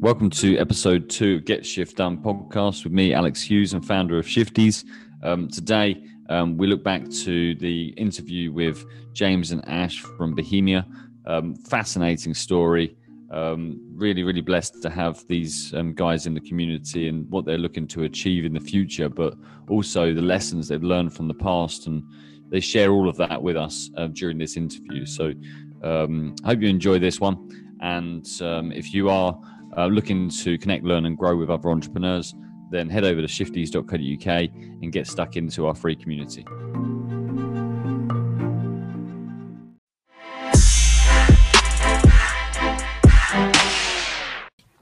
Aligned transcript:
Welcome 0.00 0.30
to 0.30 0.56
episode 0.58 1.10
two 1.10 1.36
of 1.36 1.44
Get 1.44 1.66
Shift 1.66 1.96
Done 1.96 2.18
podcast 2.18 2.84
with 2.84 2.92
me, 2.92 3.12
Alex 3.12 3.42
Hughes, 3.42 3.72
and 3.72 3.84
founder 3.84 4.20
of 4.20 4.26
Shifties. 4.26 4.84
Um, 5.24 5.48
today, 5.48 6.04
um, 6.28 6.56
we 6.56 6.68
look 6.68 6.84
back 6.84 7.10
to 7.24 7.56
the 7.56 7.88
interview 7.96 8.52
with 8.52 8.84
James 9.14 9.50
and 9.50 9.66
Ash 9.68 9.98
from 9.98 10.36
Bohemia. 10.36 10.86
Um, 11.26 11.56
fascinating 11.56 12.34
story. 12.34 12.96
Um, 13.32 13.80
really, 13.94 14.22
really 14.22 14.42
blessed 14.42 14.80
to 14.82 14.90
have 14.90 15.26
these 15.26 15.74
um, 15.74 15.92
guys 15.92 16.26
in 16.26 16.34
the 16.34 16.40
community 16.40 17.08
and 17.08 17.28
what 17.30 17.46
they're 17.46 17.58
looking 17.58 17.88
to 17.88 18.04
achieve 18.04 18.44
in 18.44 18.52
the 18.52 18.60
future, 18.60 19.08
but 19.08 19.34
also 19.68 20.14
the 20.14 20.22
lessons 20.22 20.68
they've 20.68 20.84
learned 20.84 21.12
from 21.14 21.26
the 21.26 21.34
past. 21.34 21.88
And 21.88 22.04
they 22.52 22.60
share 22.60 22.92
all 22.92 23.08
of 23.08 23.16
that 23.16 23.42
with 23.42 23.56
us 23.56 23.90
uh, 23.96 24.06
during 24.08 24.38
this 24.38 24.56
interview. 24.56 25.04
So, 25.06 25.32
um, 25.82 26.36
I 26.44 26.50
hope 26.50 26.60
you 26.60 26.68
enjoy 26.68 27.00
this 27.00 27.18
one. 27.18 27.48
And 27.80 28.24
if 28.72 28.94
you 28.94 29.08
are 29.08 29.36
uh, 29.76 29.86
looking 29.86 30.28
to 30.28 30.56
connect, 30.58 30.84
learn, 30.84 31.06
and 31.06 31.18
grow 31.18 31.36
with 31.36 31.50
other 31.50 31.70
entrepreneurs, 31.70 32.34
then 32.70 32.88
head 32.88 33.04
over 33.04 33.20
to 33.20 33.26
shifties.co.uk 33.26 34.50
and 34.82 34.92
get 34.92 35.06
stuck 35.06 35.36
into 35.36 35.66
our 35.66 35.74
free 35.74 35.96
community. 35.96 36.44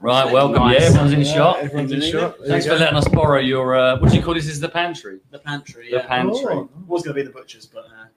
Right, 0.01 0.31
welcome. 0.31 0.63
Nice. 0.63 0.81
Yeah, 0.81 0.87
everyone's 0.87 1.13
in 1.13 1.21
Yeah, 1.21 1.33
shot. 1.33 1.59
everyone's 1.59 1.91
in 1.91 2.01
shot. 2.01 2.37
There 2.39 2.47
Thanks 2.47 2.65
for 2.65 2.75
letting 2.75 2.97
us 2.97 3.07
borrow 3.09 3.39
your. 3.39 3.75
Uh, 3.75 3.99
what 3.99 4.09
do 4.11 4.17
you 4.17 4.23
call 4.23 4.33
this? 4.33 4.47
Is 4.47 4.59
the 4.59 4.67
pantry? 4.69 5.19
The 5.29 5.37
pantry, 5.39 5.91
The 5.91 5.99
pantry. 5.99 6.55
Oh. 6.55 6.69
was 6.87 7.03
going 7.03 7.15
to 7.15 7.21
be 7.21 7.25
the 7.27 7.31
butcher's, 7.33 7.67
but 7.67 7.85
uh, 7.85 8.07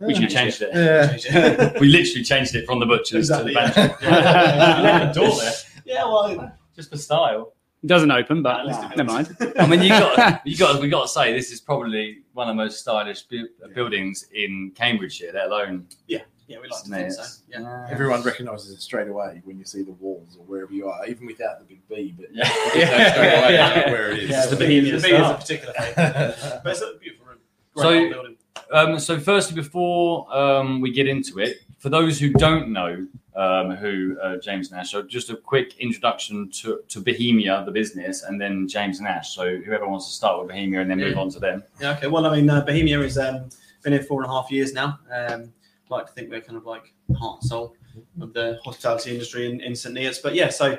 We 0.00 0.14
changed 0.28 0.60
it. 0.62 0.70
Yeah. 0.74 1.72
We 1.80 1.88
literally 1.88 2.22
changed 2.22 2.54
it 2.54 2.66
from 2.66 2.80
the 2.80 2.86
butcher's 2.86 3.30
Exactly, 3.30 3.54
to 3.54 3.60
the 3.60 3.98
yeah. 4.02 5.06
pantry. 5.08 5.08
You 5.22 5.28
door 5.28 5.40
there 5.40 5.52
yeah, 5.84 6.04
well, 6.04 6.52
just 6.76 6.90
for 6.90 6.96
style. 6.98 7.54
It 7.82 7.86
doesn't 7.88 8.10
open, 8.12 8.42
but 8.42 8.66
Nah, 8.66 8.88
never 8.94 9.04
mind. 9.04 9.36
I 9.58 9.66
mean, 9.66 9.82
you 9.82 9.88
got 9.88 10.46
you 10.46 10.56
got 10.56 10.80
we 10.80 10.88
got 10.88 11.02
to 11.02 11.08
say 11.08 11.32
this 11.32 11.50
is 11.50 11.60
probably 11.60 12.22
one 12.34 12.48
of 12.48 12.54
the 12.56 12.62
most 12.62 12.78
stylish 12.78 13.22
bu- 13.22 13.48
buildings 13.74 14.26
in 14.34 14.70
Cambridgeshire, 14.76 15.32
let 15.34 15.46
alone. 15.46 15.86
yeah, 16.06 16.20
we 16.60 16.68
like 16.68 16.82
to 16.84 16.90
think 16.90 17.12
so. 17.12 17.22
Yeah. 17.48 17.86
Everyone 17.90 18.22
recognises 18.22 18.70
it 18.72 18.80
straight 18.80 19.08
away 19.08 19.40
when 19.44 19.58
you 19.58 19.64
see 19.64 19.82
the 19.82 19.92
walls 19.92 20.36
or 20.38 20.44
wherever 20.44 20.72
you 20.72 20.88
are, 20.88 21.06
even 21.06 21.26
without 21.26 21.58
the 21.60 21.64
big 21.64 21.86
B. 21.88 22.14
But 22.16 22.28
Yeah. 22.32 22.48
you 22.74 22.80
know 22.80 23.08
straight 23.10 23.38
away 23.38 23.54
Yeah. 23.54 23.90
where 23.90 24.10
it 24.12 24.18
is. 24.24 24.30
Yeah, 24.30 24.46
the 24.46 24.56
the 24.56 24.64
Bohemian 24.64 24.84
B 24.84 24.90
is 24.96 25.04
a 25.04 25.34
particular 25.34 25.72
thing. 25.74 25.94
But 26.64 26.66
it's 26.72 26.80
a 26.82 26.94
beautiful 27.00 27.26
room. 27.26 27.38
Great 27.74 28.12
So- 28.12 28.26
Um, 28.70 28.98
so, 28.98 29.18
firstly, 29.20 29.54
before 29.54 30.34
um, 30.34 30.80
we 30.80 30.90
get 30.92 31.06
into 31.06 31.38
it, 31.38 31.58
for 31.78 31.88
those 31.90 32.18
who 32.18 32.30
don't 32.30 32.70
know 32.72 33.06
um, 33.36 33.72
who 33.72 34.16
uh, 34.22 34.36
James 34.36 34.70
Nash, 34.70 34.90
so 34.92 35.02
just 35.02 35.28
a 35.30 35.36
quick 35.36 35.78
introduction 35.78 36.50
to, 36.60 36.80
to 36.88 37.00
Bohemia, 37.00 37.64
the 37.66 37.72
business, 37.72 38.22
and 38.22 38.40
then 38.40 38.68
James 38.68 39.00
Nash. 39.00 39.34
So, 39.34 39.56
whoever 39.58 39.86
wants 39.88 40.06
to 40.06 40.12
start 40.12 40.38
with 40.38 40.48
Bohemia 40.48 40.80
and 40.80 40.90
then 40.90 40.98
move 40.98 41.18
on 41.18 41.28
to 41.30 41.40
them. 41.40 41.64
Yeah, 41.80 41.92
okay. 41.96 42.06
Well, 42.08 42.24
I 42.26 42.36
mean, 42.36 42.48
uh, 42.48 42.60
Bohemia 42.62 42.98
has 43.00 43.18
um, 43.18 43.48
been 43.82 43.92
here 43.94 44.02
four 44.02 44.22
and 44.22 44.30
a 44.30 44.34
half 44.34 44.50
years 44.50 44.72
now. 44.72 44.98
Um, 45.10 45.52
like 45.92 46.06
to 46.06 46.12
think 46.12 46.30
we're 46.30 46.40
kind 46.40 46.56
of 46.56 46.64
like 46.64 46.92
heart 47.16 47.40
and 47.40 47.48
soul 47.48 47.76
of 48.20 48.32
the 48.32 48.58
hospitality 48.64 49.12
industry 49.12 49.50
in, 49.50 49.60
in 49.60 49.74
St. 49.74 49.94
Neots. 49.94 50.22
But 50.22 50.34
yeah, 50.34 50.48
so 50.48 50.78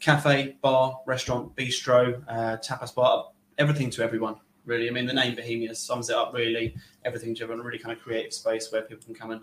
cafe, 0.00 0.56
bar, 0.62 1.00
restaurant, 1.06 1.54
bistro, 1.56 2.22
uh, 2.28 2.56
tapas 2.58 2.94
bar, 2.94 3.30
everything 3.58 3.90
to 3.90 4.02
everyone, 4.02 4.36
really. 4.64 4.88
I 4.88 4.92
mean, 4.92 5.06
the 5.06 5.12
name 5.12 5.34
Bohemia 5.34 5.74
sums 5.74 6.10
it 6.10 6.16
up 6.16 6.32
really. 6.32 6.74
Everything 7.04 7.34
to 7.34 7.42
everyone, 7.42 7.64
really 7.64 7.78
kind 7.78 7.96
of 7.96 8.02
creative 8.02 8.32
space 8.32 8.70
where 8.72 8.82
people 8.82 9.04
can 9.04 9.14
come 9.14 9.30
and 9.30 9.42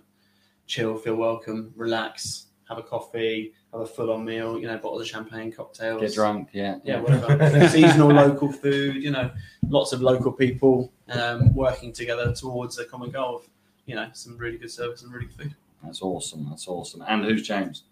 chill, 0.66 0.98
feel 0.98 1.16
welcome, 1.16 1.73
relax, 1.76 2.48
have 2.72 2.78
a 2.78 2.84
coffee, 2.84 3.54
have 3.73 3.82
a 3.82 3.86
full 3.86 4.12
on 4.12 4.23
meal, 4.23 4.59
you 4.59 4.67
know, 4.67 4.78
bottles 4.78 5.02
of 5.02 5.08
champagne, 5.08 5.52
cocktails 5.52 6.02
Get 6.02 6.14
drunk, 6.14 6.50
yeah. 6.54 6.78
yeah, 6.84 7.02
whatever. 7.02 7.67
Seasonal 7.70 8.09
local 8.09 8.52
food, 8.52 9.04
you 9.04 9.11
know, 9.11 9.30
lots 9.67 9.92
of 9.92 10.02
local 10.02 10.32
people 10.32 10.92
um, 11.10 11.54
working 11.54 11.92
together 11.92 12.33
towards 12.33 12.80
a 12.80 12.86
common 12.86 13.11
goal 13.11 13.38
of, 13.38 13.48
you 13.86 13.95
know, 13.95 14.09
some 14.14 14.37
really 14.37 14.58
good 14.58 14.71
service 14.71 15.03
and 15.03 15.11
really 15.14 15.25
good 15.25 15.36
food. 15.36 15.55
That's 15.83 16.02
awesome. 16.02 16.47
That's 16.49 16.67
awesome. 16.67 17.03
And 17.08 17.25
who's 17.25 17.47
James? 17.47 17.83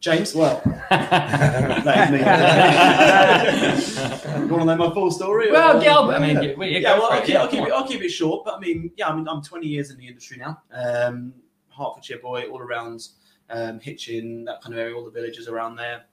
James, 0.00 0.34
well, 0.34 0.60
that 0.90 2.04
is 2.04 2.10
me. 2.12 2.18
you 4.40 4.46
want 4.48 4.62
to 4.62 4.66
know 4.66 4.76
my 4.76 4.90
full 4.92 5.10
story? 5.10 5.48
or- 5.48 5.52
well, 5.54 5.82
yeah, 5.82 5.98
I 5.98 6.18
mean, 6.18 6.42
yeah, 6.42 6.54
we- 6.54 6.68
yeah, 6.68 6.80
go 6.80 6.98
well, 6.98 7.08
for 7.08 7.14
I'll 7.14 7.20
keep, 7.22 7.30
Yeah, 7.34 7.40
I'll, 7.42 7.48
keep 7.48 7.58
come 7.60 7.68
it. 7.68 7.72
I'll 7.72 7.88
keep 7.88 8.02
it 8.02 8.10
short. 8.10 8.44
But 8.44 8.56
I 8.56 8.60
mean, 8.60 8.90
yeah, 8.96 9.08
I 9.08 9.16
mean, 9.16 9.26
I'm 9.26 9.42
20 9.42 9.66
years 9.66 9.90
in 9.90 9.96
the 9.96 10.06
industry 10.06 10.36
now. 10.36 10.60
Um, 10.72 11.32
Hertfordshire 11.76 12.18
boy, 12.18 12.44
all 12.50 12.60
around 12.60 13.08
um, 13.50 13.80
Hitchin, 13.80 14.44
that 14.44 14.60
kind 14.62 14.74
of 14.74 14.80
area, 14.80 14.94
all 14.94 15.04
the 15.04 15.10
villages 15.10 15.48
around 15.48 15.76
there. 15.76 16.04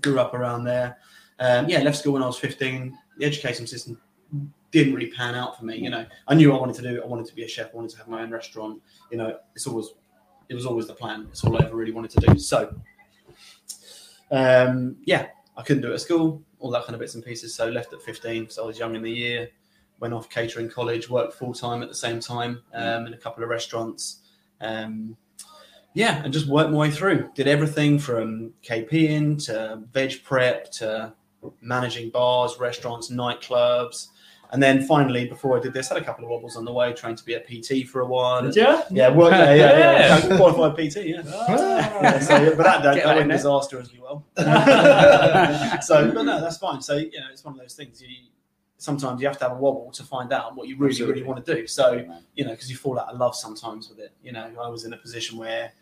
Grew 0.00 0.18
up 0.18 0.34
around 0.34 0.64
there. 0.64 0.98
Um, 1.38 1.68
yeah, 1.68 1.80
left 1.80 1.98
school 1.98 2.14
when 2.14 2.22
I 2.22 2.26
was 2.26 2.38
15. 2.38 2.96
The 3.18 3.26
education 3.26 3.66
system 3.66 4.00
didn't 4.72 4.94
really 4.94 5.10
pan 5.10 5.34
out 5.34 5.56
for 5.56 5.64
me. 5.64 5.76
You 5.76 5.90
know, 5.90 6.04
I 6.26 6.34
knew 6.34 6.52
I 6.52 6.58
wanted 6.58 6.74
to 6.76 6.82
do 6.82 6.96
it. 6.96 7.02
I 7.04 7.06
wanted 7.06 7.26
to 7.26 7.34
be 7.34 7.44
a 7.44 7.48
chef. 7.48 7.70
I 7.72 7.76
wanted 7.76 7.90
to 7.92 7.98
have 7.98 8.08
my 8.08 8.22
own 8.22 8.30
restaurant. 8.30 8.82
You 9.10 9.18
know, 9.18 9.38
it's 9.54 9.66
always 9.66 9.90
it 10.48 10.54
was 10.54 10.66
always 10.66 10.86
the 10.86 10.94
plan. 10.94 11.28
It's 11.30 11.44
all 11.44 11.56
I 11.56 11.66
ever 11.66 11.76
really 11.76 11.92
wanted 11.92 12.10
to 12.12 12.20
do. 12.20 12.38
So, 12.38 12.74
um, 14.30 14.96
yeah, 15.04 15.28
I 15.56 15.62
couldn't 15.62 15.82
do 15.82 15.90
it 15.92 15.94
at 15.94 16.00
school. 16.00 16.42
All 16.58 16.70
that 16.70 16.84
kind 16.84 16.94
of 16.94 17.00
bits 17.00 17.14
and 17.14 17.24
pieces. 17.24 17.54
So 17.54 17.68
left 17.68 17.92
at 17.92 18.02
15 18.02 18.42
because 18.42 18.58
I 18.58 18.62
was 18.62 18.78
young 18.78 18.96
in 18.96 19.02
the 19.02 19.10
year. 19.10 19.50
Went 20.00 20.14
off 20.14 20.28
catering 20.28 20.68
college. 20.68 21.08
Worked 21.08 21.34
full 21.34 21.54
time 21.54 21.82
at 21.82 21.88
the 21.88 21.94
same 21.94 22.18
time 22.18 22.62
um, 22.72 23.06
in 23.06 23.14
a 23.14 23.18
couple 23.18 23.44
of 23.44 23.50
restaurants. 23.50 24.20
Um, 24.60 25.16
yeah, 25.94 26.22
and 26.24 26.32
just 26.32 26.46
worked 26.46 26.70
my 26.70 26.78
way 26.78 26.90
through. 26.90 27.30
Did 27.34 27.46
everything 27.46 27.98
from 27.98 28.54
KPing 28.64 29.44
to 29.46 29.82
veg 29.92 30.24
prep 30.24 30.70
to 30.72 31.12
managing 31.60 32.10
bars, 32.10 32.58
restaurants, 32.58 33.10
nightclubs. 33.10 34.08
And 34.52 34.62
then 34.62 34.82
finally, 34.86 35.26
before 35.26 35.56
I 35.56 35.60
did 35.60 35.72
this, 35.72 35.88
had 35.88 35.96
a 35.96 36.04
couple 36.04 36.24
of 36.24 36.30
wobbles 36.30 36.56
on 36.56 36.66
the 36.66 36.72
way, 36.72 36.92
trained 36.92 37.16
to 37.18 37.24
be 37.24 37.34
a 37.34 37.40
PT 37.40 37.88
for 37.88 38.02
a 38.02 38.06
while. 38.06 38.42
Did 38.42 38.54
you? 38.56 38.82
Yeah, 38.90 39.08
well, 39.08 39.30
yeah, 39.30 39.54
yeah, 39.54 39.78
yeah. 39.78 40.26
Yeah. 40.28 40.36
Qualified 40.36 40.76
PT, 40.76 40.96
yeah. 41.06 41.22
Ah. 41.26 41.48
yeah 42.02 42.18
so, 42.18 42.36
yeah, 42.36 42.50
but 42.50 42.58
that, 42.64 42.82
that, 42.82 42.94
that 42.96 43.04
that 43.04 43.16
went 43.16 43.28
there. 43.28 43.38
disastrously 43.38 43.98
well. 44.00 44.26
so, 45.82 46.12
but 46.12 46.22
no, 46.22 46.40
that's 46.40 46.58
fine. 46.58 46.82
So, 46.82 46.96
you 46.96 47.18
know, 47.18 47.26
it's 47.32 47.44
one 47.44 47.54
of 47.54 47.60
those 47.60 47.74
things. 47.74 48.02
You 48.02 48.08
sometimes 48.76 49.20
you 49.20 49.28
have 49.28 49.38
to 49.38 49.44
have 49.44 49.52
a 49.52 49.60
wobble 49.60 49.92
to 49.92 50.02
find 50.02 50.32
out 50.32 50.56
what 50.56 50.66
you 50.68 50.76
really, 50.76 50.90
Absolutely. 50.90 51.22
really 51.22 51.26
want 51.32 51.46
to 51.46 51.54
do. 51.54 51.66
So, 51.66 52.04
you 52.34 52.44
know, 52.44 52.50
because 52.50 52.68
you 52.68 52.76
fall 52.76 52.98
out 52.98 53.08
of 53.08 53.18
love 53.18 53.36
sometimes 53.36 53.88
with 53.88 54.00
it. 54.00 54.10
You 54.22 54.32
know, 54.32 54.50
I 54.60 54.68
was 54.68 54.84
in 54.84 54.92
a 54.92 54.96
position 54.96 55.38
where 55.38 55.72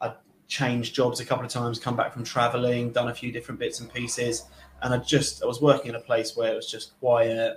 I 0.00 0.14
changed 0.48 0.94
jobs 0.94 1.20
a 1.20 1.26
couple 1.26 1.44
of 1.44 1.50
times, 1.52 1.78
come 1.78 1.94
back 1.94 2.12
from 2.12 2.24
traveling, 2.24 2.90
done 2.90 3.08
a 3.08 3.14
few 3.14 3.30
different 3.30 3.60
bits 3.60 3.80
and 3.80 3.92
pieces, 3.92 4.44
and 4.82 4.94
I 4.94 4.96
just 4.96 5.42
I 5.42 5.46
was 5.46 5.60
working 5.60 5.90
in 5.90 5.94
a 5.96 6.00
place 6.00 6.36
where 6.36 6.52
it 6.52 6.56
was 6.56 6.70
just 6.70 6.98
quiet, 6.98 7.28
Yeah. 7.28 7.54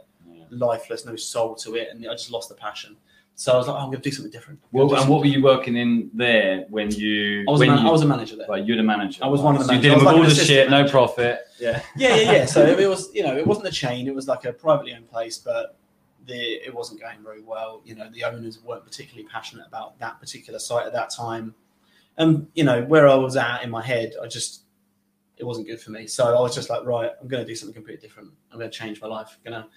Lifeless, 0.51 1.05
no 1.05 1.15
soul 1.15 1.55
to 1.55 1.75
it, 1.75 1.87
and 1.91 2.05
I 2.07 2.13
just 2.13 2.31
lost 2.31 2.49
the 2.49 2.55
passion. 2.55 2.97
So 3.35 3.53
I 3.53 3.57
was 3.57 3.67
like, 3.67 3.75
oh, 3.75 3.79
I'm 3.79 3.85
going 3.87 4.01
to 4.01 4.09
do 4.09 4.13
something 4.13 4.31
different. 4.31 4.59
Well, 4.71 4.93
and 4.93 5.09
what 5.09 5.21
were 5.21 5.25
you 5.25 5.41
working 5.41 5.75
in 5.75 6.11
there 6.13 6.65
when 6.69 6.91
you? 6.91 7.43
I 7.47 7.51
was, 7.51 7.61
a 7.61 7.65
man- 7.65 7.79
you, 7.79 7.87
I 7.87 7.91
was 7.91 8.01
a 8.03 8.05
manager 8.05 8.35
there. 8.35 8.47
Right, 8.47 8.63
you're 8.63 8.77
the 8.77 8.83
manager. 8.83 9.23
I 9.23 9.27
was 9.27 9.41
one 9.41 9.55
of 9.55 9.61
the 9.61 9.67
So 9.67 9.71
you 9.71 9.77
managers. 9.77 9.91
dealing 9.93 10.07
I 10.07 10.11
with 10.11 10.19
all 10.21 10.27
like 10.27 10.37
the 10.37 10.45
shit, 10.45 10.69
no 10.69 10.87
profit. 10.87 11.39
Yeah. 11.59 11.81
Yeah, 11.95 12.15
yeah, 12.17 12.31
yeah. 12.31 12.45
So 12.45 12.65
it 12.65 12.87
was, 12.87 13.09
you 13.15 13.23
know, 13.23 13.35
it 13.35 13.47
wasn't 13.47 13.67
a 13.67 13.71
chain. 13.71 14.07
It 14.07 14.13
was 14.13 14.27
like 14.27 14.45
a 14.45 14.53
privately 14.53 14.93
owned 14.93 15.09
place, 15.09 15.37
but 15.39 15.77
the 16.27 16.35
it 16.35 16.73
wasn't 16.73 17.01
going 17.01 17.23
very 17.23 17.41
well. 17.41 17.81
You 17.83 17.95
know, 17.95 18.09
the 18.11 18.23
owners 18.25 18.61
weren't 18.61 18.83
particularly 18.85 19.27
passionate 19.27 19.65
about 19.67 19.97
that 19.99 20.19
particular 20.19 20.59
site 20.59 20.85
at 20.85 20.93
that 20.93 21.09
time, 21.09 21.55
and 22.17 22.47
you 22.53 22.63
know 22.63 22.83
where 22.83 23.07
I 23.07 23.15
was 23.15 23.37
at 23.37 23.63
in 23.63 23.71
my 23.71 23.81
head, 23.81 24.13
I 24.21 24.27
just 24.27 24.63
it 25.37 25.45
wasn't 25.45 25.65
good 25.65 25.81
for 25.81 25.89
me. 25.89 26.05
So 26.05 26.37
I 26.37 26.39
was 26.39 26.53
just 26.53 26.69
like, 26.69 26.85
right, 26.85 27.09
I'm 27.19 27.27
going 27.27 27.43
to 27.43 27.47
do 27.47 27.55
something 27.55 27.73
completely 27.73 28.07
different. 28.07 28.29
I'm 28.51 28.59
going 28.59 28.69
to 28.69 28.77
change 28.77 29.01
my 29.01 29.07
life. 29.07 29.39
I'm 29.43 29.51
going 29.51 29.63
to, 29.63 29.69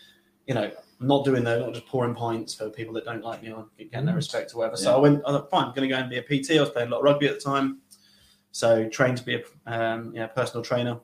you 0.47 0.55
know, 0.55 0.71
I'm 1.00 1.06
not 1.06 1.25
doing 1.25 1.44
that. 1.44 1.60
Not 1.60 1.72
just 1.75 1.87
pouring 1.87 2.15
pints 2.15 2.55
for 2.55 2.69
people 2.71 2.94
that 2.94 3.05
don't 3.05 3.22
like 3.25 3.43
me 3.43 3.53
or 3.53 3.66
getting 3.78 4.06
no 4.06 4.15
respect 4.15 4.55
or 4.55 4.59
whatever. 4.59 4.77
So 4.77 4.91
Yeah. 4.91 4.97
I 4.97 4.99
went. 5.00 5.22
I 5.27 5.31
thought, 5.32 5.50
fine, 5.50 5.65
I'm 5.66 5.75
going 5.75 5.88
to 5.88 5.94
go 5.94 6.00
and 6.00 6.10
be 6.10 6.19
a 6.19 6.22
PT. 6.22 6.53
I 6.53 6.60
was 6.60 6.71
playing 6.71 6.88
a 6.88 6.91
lot 6.91 6.99
of 6.99 7.05
rugby 7.05 7.27
at 7.28 7.34
the 7.34 7.41
time, 7.41 7.78
so 8.53 8.89
trained 8.89 9.16
to 9.18 9.24
be 9.24 9.36
a 9.36 9.42
um, 9.72 10.13
yeah 10.15 10.27
personal 10.27 10.63
trainer 10.63 10.98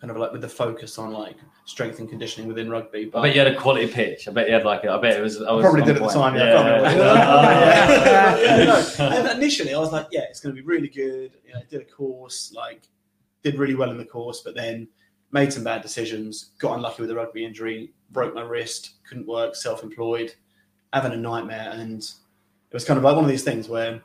kind 0.00 0.10
of 0.10 0.16
like 0.16 0.32
with 0.32 0.40
the 0.40 0.48
focus 0.48 0.96
on 0.98 1.12
like 1.12 1.36
strength 1.66 1.98
and 1.98 2.08
conditioning 2.08 2.48
within 2.48 2.70
rugby. 2.70 3.02
I 3.02 3.10
But 3.10 3.22
bet 3.22 3.34
you 3.34 3.40
had 3.42 3.52
a 3.54 3.56
quality 3.56 3.86
pitch. 3.86 4.26
I 4.28 4.32
bet 4.32 4.48
you 4.48 4.54
had 4.54 4.64
like. 4.64 4.82
A, 4.84 4.92
I 4.92 4.98
bet 4.98 5.18
it 5.18 5.22
was. 5.22 5.42
I 5.42 5.52
was 5.52 5.62
probably 5.62 5.82
did 5.82 5.96
at 5.96 6.02
the 6.02 6.08
time. 6.08 6.34
Yeah, 6.36 6.42
I 6.42 6.46
can't 6.56 6.66
remember 6.66 6.98
Yeah. 6.98 8.30
what 8.32 8.60
it 8.60 8.68
was. 8.68 8.98
Yeah, 8.98 9.34
initially, 9.36 9.74
I 9.74 9.78
was 9.78 9.92
like, 9.92 10.06
yeah, 10.10 10.22
it's 10.30 10.40
going 10.40 10.54
to 10.56 10.60
be 10.60 10.66
really 10.66 10.88
good. 10.88 11.32
You 11.46 11.52
know, 11.54 11.60
did 11.68 11.82
a 11.82 11.84
course, 11.84 12.52
like 12.56 12.82
did 13.42 13.58
really 13.58 13.74
well 13.74 13.90
in 13.90 13.98
the 13.98 14.04
course, 14.06 14.40
but 14.42 14.54
then 14.54 14.88
made 15.32 15.52
some 15.52 15.64
bad 15.64 15.82
decisions. 15.82 16.50
Got 16.58 16.76
unlucky 16.76 17.02
with 17.02 17.10
a 17.10 17.14
rugby 17.14 17.44
injury, 17.44 17.92
broke 18.10 18.34
my 18.34 18.42
wrist, 18.42 18.94
couldn't 19.08 19.26
work, 19.26 19.54
self-employed, 19.54 20.34
having 20.92 21.12
a 21.12 21.16
nightmare, 21.16 21.70
and 21.72 22.02
it 22.02 22.74
was 22.74 22.84
kind 22.84 22.98
of 22.98 23.04
like 23.04 23.14
one 23.16 23.24
of 23.24 23.30
these 23.30 23.44
things 23.44 23.68
where 23.68 24.00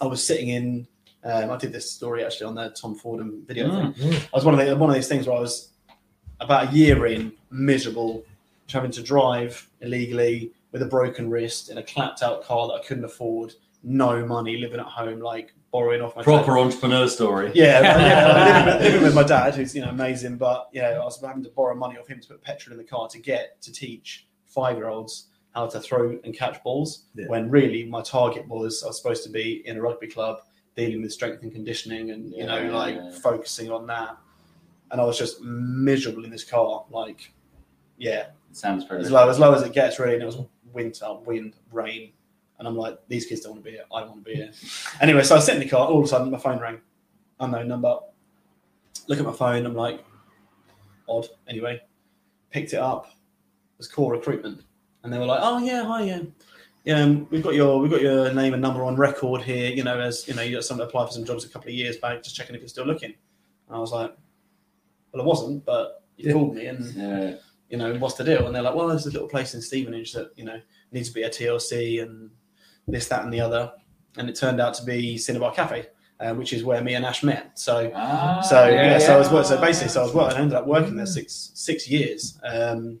I 0.00 0.06
was 0.06 0.22
sitting 0.22 0.48
in. 0.48 0.86
Um, 1.24 1.50
I 1.50 1.56
did 1.56 1.72
this 1.72 1.90
story 1.90 2.24
actually 2.24 2.46
on 2.46 2.56
the 2.56 2.70
Tom 2.70 2.96
Fordham 2.96 3.44
video 3.46 3.70
thing. 3.70 3.92
Mm. 3.92 4.24
I 4.32 4.36
was 4.36 4.44
one 4.44 4.58
of 4.58 4.66
the 4.66 4.76
one 4.76 4.90
of 4.90 4.96
these 4.96 5.08
things 5.08 5.26
where 5.26 5.36
I 5.36 5.40
was 5.40 5.70
about 6.40 6.68
a 6.68 6.76
year 6.76 7.06
in, 7.06 7.32
miserable, 7.50 8.24
having 8.68 8.90
to 8.90 9.02
drive 9.02 9.68
illegally 9.80 10.52
with 10.72 10.82
a 10.82 10.86
broken 10.86 11.30
wrist 11.30 11.70
in 11.70 11.78
a 11.78 11.82
clapped 11.82 12.22
out 12.22 12.42
car 12.42 12.66
that 12.68 12.74
I 12.74 12.82
couldn't 12.82 13.04
afford, 13.04 13.54
no 13.84 14.26
money, 14.26 14.56
living 14.56 14.80
at 14.80 14.86
home, 14.86 15.20
like 15.20 15.54
borrowing 15.72 16.02
off 16.02 16.14
my 16.14 16.22
Proper 16.22 16.54
dad. 16.54 16.60
entrepreneur 16.60 17.08
story. 17.08 17.50
Yeah, 17.54 17.80
yeah 17.82 18.54
living, 18.54 18.66
with, 18.74 18.82
living 18.82 19.02
with 19.02 19.14
my 19.14 19.22
dad, 19.24 19.54
who's 19.54 19.74
you 19.74 19.80
know 19.82 19.88
amazing, 19.90 20.36
but 20.36 20.68
yeah, 20.72 20.90
I 20.90 20.98
was 21.04 21.20
having 21.20 21.42
to 21.44 21.50
borrow 21.50 21.74
money 21.74 21.98
off 21.98 22.06
him 22.06 22.20
to 22.20 22.28
put 22.28 22.42
petrol 22.42 22.72
in 22.72 22.78
the 22.78 22.84
car 22.88 23.08
to 23.08 23.18
get 23.18 23.60
to 23.62 23.72
teach 23.72 24.26
five 24.46 24.76
year 24.76 24.88
olds 24.88 25.28
how 25.54 25.66
to 25.66 25.80
throw 25.80 26.18
and 26.24 26.34
catch 26.36 26.62
balls. 26.62 27.06
Yeah. 27.14 27.26
When 27.28 27.50
really 27.50 27.84
my 27.84 28.02
target 28.02 28.46
was 28.48 28.82
I 28.84 28.86
was 28.88 28.96
supposed 28.98 29.24
to 29.24 29.30
be 29.30 29.66
in 29.66 29.76
a 29.76 29.82
rugby 29.82 30.06
club 30.06 30.38
dealing 30.76 31.02
with 31.02 31.12
strength 31.12 31.42
and 31.42 31.52
conditioning 31.52 32.10
and 32.12 32.30
you 32.32 32.46
know 32.46 32.58
Yeah, 32.58 32.70
like 32.76 32.94
yeah. 32.94 33.10
focusing 33.10 33.70
on 33.70 33.86
that. 33.88 34.16
And 34.90 35.00
I 35.00 35.04
was 35.04 35.18
just 35.18 35.40
miserable 35.42 36.24
in 36.24 36.30
this 36.30 36.44
car, 36.44 36.84
like 36.90 37.32
yeah, 37.98 38.26
Sounds 38.52 38.84
pretty. 38.84 39.04
as 39.04 39.10
low 39.10 39.28
as 39.28 39.38
low 39.38 39.52
as 39.54 39.62
it 39.62 39.72
gets 39.72 39.98
really. 39.98 40.14
And 40.14 40.22
it 40.22 40.26
was 40.26 40.38
winter, 40.72 41.14
wind, 41.26 41.54
rain, 41.70 42.12
and 42.62 42.68
I'm 42.68 42.76
like, 42.76 42.96
these 43.08 43.26
kids 43.26 43.40
don't 43.40 43.54
want 43.54 43.64
to 43.64 43.70
be 43.72 43.74
here. 43.76 43.84
I 43.92 43.98
don't 44.02 44.10
want 44.10 44.24
to 44.24 44.30
be 44.30 44.36
here. 44.36 44.52
anyway, 45.00 45.24
so 45.24 45.34
I 45.34 45.40
sit 45.40 45.54
in 45.56 45.60
the 45.60 45.68
car. 45.68 45.84
All 45.88 45.98
of 45.98 46.04
a 46.04 46.08
sudden, 46.08 46.30
my 46.30 46.38
phone 46.38 46.60
rang. 46.60 46.80
Unknown 47.40 47.66
number. 47.66 47.98
Look 49.08 49.18
at 49.18 49.24
my 49.26 49.32
phone. 49.32 49.66
I'm 49.66 49.74
like, 49.74 50.04
odd. 51.08 51.26
Anyway, 51.48 51.80
picked 52.50 52.72
it 52.72 52.78
up. 52.78 53.06
It 53.06 53.78
was 53.78 53.88
call 53.88 54.10
recruitment, 54.10 54.62
and 55.02 55.12
they 55.12 55.18
were 55.18 55.26
like, 55.26 55.40
oh 55.42 55.58
yeah, 55.58 55.82
hi, 55.84 56.04
yeah. 56.04 56.20
Yeah, 56.84 57.00
um, 57.00 57.26
we've 57.30 57.42
got 57.42 57.54
your 57.54 57.80
we've 57.80 57.90
got 57.90 58.00
your 58.00 58.32
name 58.32 58.52
and 58.52 58.62
number 58.62 58.84
on 58.84 58.94
record 58.94 59.42
here. 59.42 59.72
You 59.72 59.82
know, 59.82 59.98
as 59.98 60.28
you 60.28 60.34
know, 60.34 60.42
you 60.42 60.54
got 60.54 60.64
someone 60.64 60.86
apply 60.86 61.06
for 61.06 61.12
some 61.12 61.24
jobs 61.24 61.44
a 61.44 61.48
couple 61.48 61.68
of 61.68 61.74
years 61.74 61.96
back. 61.96 62.22
Just 62.22 62.36
checking 62.36 62.54
if 62.54 62.60
you're 62.60 62.68
still 62.68 62.86
looking. 62.86 63.12
And 63.66 63.76
I 63.76 63.80
was 63.80 63.90
like, 63.90 64.14
well, 65.12 65.22
I 65.22 65.26
wasn't, 65.26 65.64
but 65.64 66.04
you 66.16 66.28
Yeah. 66.28 66.32
called 66.32 66.54
me, 66.54 66.66
and 66.66 66.94
Yeah. 66.94 67.34
you 67.70 67.78
know, 67.78 67.92
what's 67.98 68.14
the 68.14 68.22
deal? 68.22 68.46
And 68.46 68.54
they're 68.54 68.62
like, 68.62 68.76
well, 68.76 68.86
there's 68.86 69.06
a 69.06 69.10
little 69.10 69.28
place 69.28 69.54
in 69.54 69.60
Stevenage 69.62 70.12
that, 70.12 70.30
you 70.36 70.44
know, 70.44 70.60
needs 70.92 71.08
to 71.08 71.14
be 71.14 71.22
a 71.22 71.30
TLC 71.30 72.02
and 72.02 72.30
this, 72.88 73.08
that, 73.08 73.24
and 73.24 73.32
the 73.32 73.40
other. 73.40 73.72
And 74.16 74.28
it 74.28 74.34
turned 74.36 74.60
out 74.60 74.74
to 74.74 74.84
be 74.84 75.16
Cinnabar 75.16 75.52
Cafe, 75.52 75.86
uh, 76.20 76.34
which 76.34 76.52
is 76.52 76.64
where 76.64 76.82
me 76.82 76.94
and 76.94 77.04
Ash 77.04 77.22
met. 77.22 77.58
So, 77.58 77.90
Ah, 77.94 78.40
so 78.42 78.66
yeah, 78.68 78.92
yeah, 78.92 78.98
so 78.98 79.14
I 79.14 79.18
was 79.18 79.28
yeah. 79.28 79.34
work- 79.34 79.46
so 79.46 79.60
basically, 79.60 79.88
so 79.88 80.00
I 80.00 80.04
was 80.04 80.14
working, 80.14 80.38
I 80.38 80.40
ended 80.42 80.56
up 80.58 80.66
working 80.66 80.96
there 80.96 81.06
six 81.06 81.50
six 81.54 81.88
years. 81.88 82.38
Um, 82.44 83.00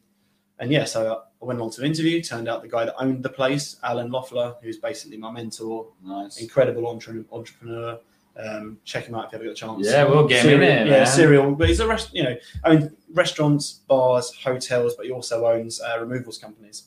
and 0.58 0.70
yeah, 0.70 0.84
so 0.84 1.22
I 1.40 1.44
went 1.44 1.60
on 1.60 1.70
to 1.72 1.84
interview. 1.84 2.22
Turned 2.22 2.48
out 2.48 2.62
the 2.62 2.68
guy 2.68 2.84
that 2.86 2.94
owned 2.98 3.22
the 3.22 3.28
place, 3.28 3.76
Alan 3.82 4.10
Loeffler, 4.10 4.54
who's 4.62 4.78
basically 4.78 5.16
my 5.18 5.30
mentor, 5.30 5.88
nice. 6.04 6.38
incredible 6.40 6.86
entre- 6.86 7.24
entrepreneur. 7.32 7.98
Um, 8.34 8.78
check 8.84 9.04
him 9.04 9.14
out 9.14 9.26
if 9.26 9.32
you 9.32 9.36
ever 9.36 9.44
get 9.44 9.52
a 9.52 9.54
chance. 9.54 9.86
Yeah, 9.86 10.04
we'll 10.04 10.26
get 10.26 10.42
him 10.46 10.54
in 10.54 10.60
there. 10.60 10.86
Yeah, 10.86 10.92
man. 10.98 11.06
serial. 11.06 11.54
But 11.54 11.68
he's 11.68 11.80
a 11.80 11.86
rest, 11.86 12.14
you 12.14 12.22
know, 12.22 12.36
own 12.64 12.96
restaurants, 13.12 13.72
bars, 13.86 14.32
hotels, 14.42 14.94
but 14.94 15.04
he 15.04 15.12
also 15.12 15.44
owns 15.46 15.82
uh, 15.82 15.98
removals 16.00 16.38
companies 16.38 16.84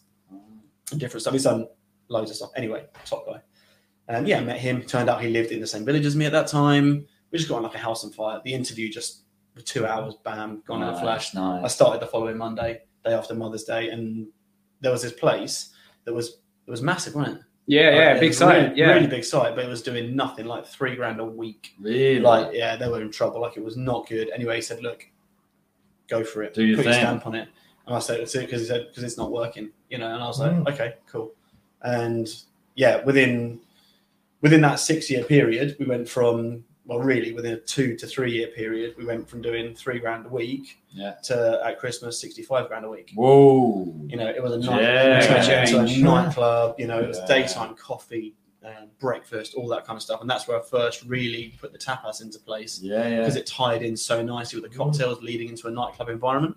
different 0.98 1.22
stuff. 1.22 1.34
He's 1.34 1.44
done 1.44 1.68
loads 2.08 2.30
of 2.32 2.38
stuff. 2.38 2.52
Anyway, 2.56 2.86
top 3.06 3.26
guy. 3.26 3.42
And 4.08 4.28
yeah, 4.28 4.40
met 4.42 4.60
him. 4.60 4.84
Turned 4.84 5.10
out 5.10 5.22
he 5.22 5.30
lived 5.30 5.52
in 5.52 5.60
the 5.60 5.68
same 5.68 5.84
village 5.86 6.06
as 6.06 6.16
me 6.16 6.26
at 6.26 6.32
that 6.32 6.48
time. 6.48 7.06
We 7.32 7.38
just 7.40 7.50
got 7.50 7.58
on 7.58 7.64
like 7.64 7.76
a 7.76 7.80
house 7.80 8.04
on 8.06 8.12
fire. 8.12 8.40
The 8.44 8.54
interview 8.54 8.92
just 8.92 9.24
two 9.64 9.86
hours, 9.86 10.16
bam, 10.24 10.62
gone 10.68 10.84
in 10.84 10.90
a 10.90 11.00
flash. 11.00 11.36
I 11.36 11.68
started 11.68 12.02
the 12.02 12.08
following 12.08 12.38
Monday, 12.38 12.82
day 13.04 13.14
after 13.14 13.34
Mother's 13.34 13.64
Day, 13.64 13.90
and 13.90 14.28
there 14.82 14.92
was 14.92 15.02
this 15.02 15.14
place 15.14 15.74
that 16.04 16.14
was 16.14 16.38
it 16.68 16.72
was 16.72 16.82
massive, 16.82 17.16
wasn't 17.16 17.38
it? 17.38 17.44
Yeah, 17.68 17.86
Like, 17.90 17.96
yeah, 17.96 18.14
it 18.16 18.20
big 18.20 18.30
was 18.30 18.38
site. 18.38 18.64
really, 18.70 18.80
yeah. 18.80 18.94
really 18.94 19.08
big 19.08 19.24
site, 19.24 19.56
but 19.56 19.66
it 19.66 19.68
was 19.68 19.82
doing 19.82 20.16
nothing, 20.16 20.46
like 20.46 20.68
three 20.68 20.96
grand 20.96 21.20
a 21.20 21.26
week. 21.26 21.74
Really? 21.80 22.20
Like, 22.20 22.54
yeah, 22.54 22.76
they 22.76 22.88
were 22.88 23.02
in 23.02 23.10
trouble. 23.12 23.42
Like, 23.42 23.58
it 23.58 23.64
was 23.64 23.76
not 23.76 24.08
good. 24.08 24.30
Anyway, 24.36 24.56
he 24.58 24.62
said, 24.62 24.84
"Look, 24.84 25.04
go 26.08 26.24
for 26.24 26.44
it. 26.44 26.54
Do 26.54 26.64
your 26.64 26.78
Put 26.78 26.86
your 26.86 26.94
stamp 26.94 27.26
on 27.26 27.34
it." 27.34 27.50
And 27.88 27.96
I 27.96 28.00
said, 28.00 28.20
"Because 28.20 28.62
he 28.62 28.68
said 28.68 28.88
because 28.90 29.04
it's 29.04 29.18
not 29.18 29.32
working," 29.32 29.72
you 29.90 29.98
know. 29.98 30.14
And 30.14 30.22
I 30.22 30.28
was 30.28 30.40
like, 30.40 30.52
Mm. 30.52 30.68
"Okay, 30.74 30.94
cool." 31.08 31.34
And 31.84 32.28
yeah, 32.76 33.04
within 33.04 33.60
within 34.42 34.62
that 34.62 34.76
six 34.80 35.10
year 35.10 35.24
period, 35.24 35.76
we 35.80 35.86
went 35.86 36.08
from 36.10 36.64
well, 36.88 37.00
really 37.00 37.34
within 37.34 37.54
a 37.54 37.58
two 37.58 37.96
to 37.96 38.06
three 38.06 38.32
year 38.32 38.48
period, 38.48 38.94
we 38.98 39.06
went 39.06 39.28
from 39.28 39.42
doing 39.42 39.74
three 39.74 39.98
grand 39.98 40.26
a 40.28 40.30
week 40.30 40.78
Yeah. 40.92 41.14
to 41.24 41.62
at 41.66 41.80
Christmas 41.80 42.20
sixty 42.20 42.44
five 42.44 42.68
grand 42.68 42.86
a 42.86 42.90
week. 42.90 43.12
Whoa. 43.16 43.92
You 44.08 44.18
know, 44.18 44.28
it 44.28 44.42
was 44.44 44.54
a 44.54 44.60
night, 44.60 44.82
Yeah. 44.82 45.64
it 45.64 45.74
a 45.74 46.04
nightclub. 46.04 46.76
You 46.80 46.86
know, 46.88 47.00
it 47.00 47.08
was 47.08 47.18
Yeah. 47.18 47.26
daytime 47.26 47.74
coffee, 47.76 48.36
uh, 48.64 48.86
breakfast, 49.00 49.56
all 49.56 49.68
that 49.70 49.84
kind 49.86 49.98
of 49.98 50.04
stuff, 50.04 50.22
and 50.22 50.30
that's 50.30 50.48
where 50.48 50.60
I 50.60 50.64
first 50.64 51.04
really 51.06 51.56
put 51.60 51.72
the 51.74 51.80
tapas 51.80 52.22
into 52.22 52.38
place 52.40 52.80
Yeah, 52.84 53.08
yeah. 53.08 53.20
because 53.22 53.36
it 53.36 53.48
tied 53.48 53.82
in 53.82 53.98
so 53.98 54.22
nicely 54.22 54.62
with 54.62 54.72
the 54.72 54.78
cocktails 54.78 55.24
leading 55.24 55.50
into 55.50 55.68
a 55.68 55.72
nightclub 55.72 56.10
environment. 56.10 56.56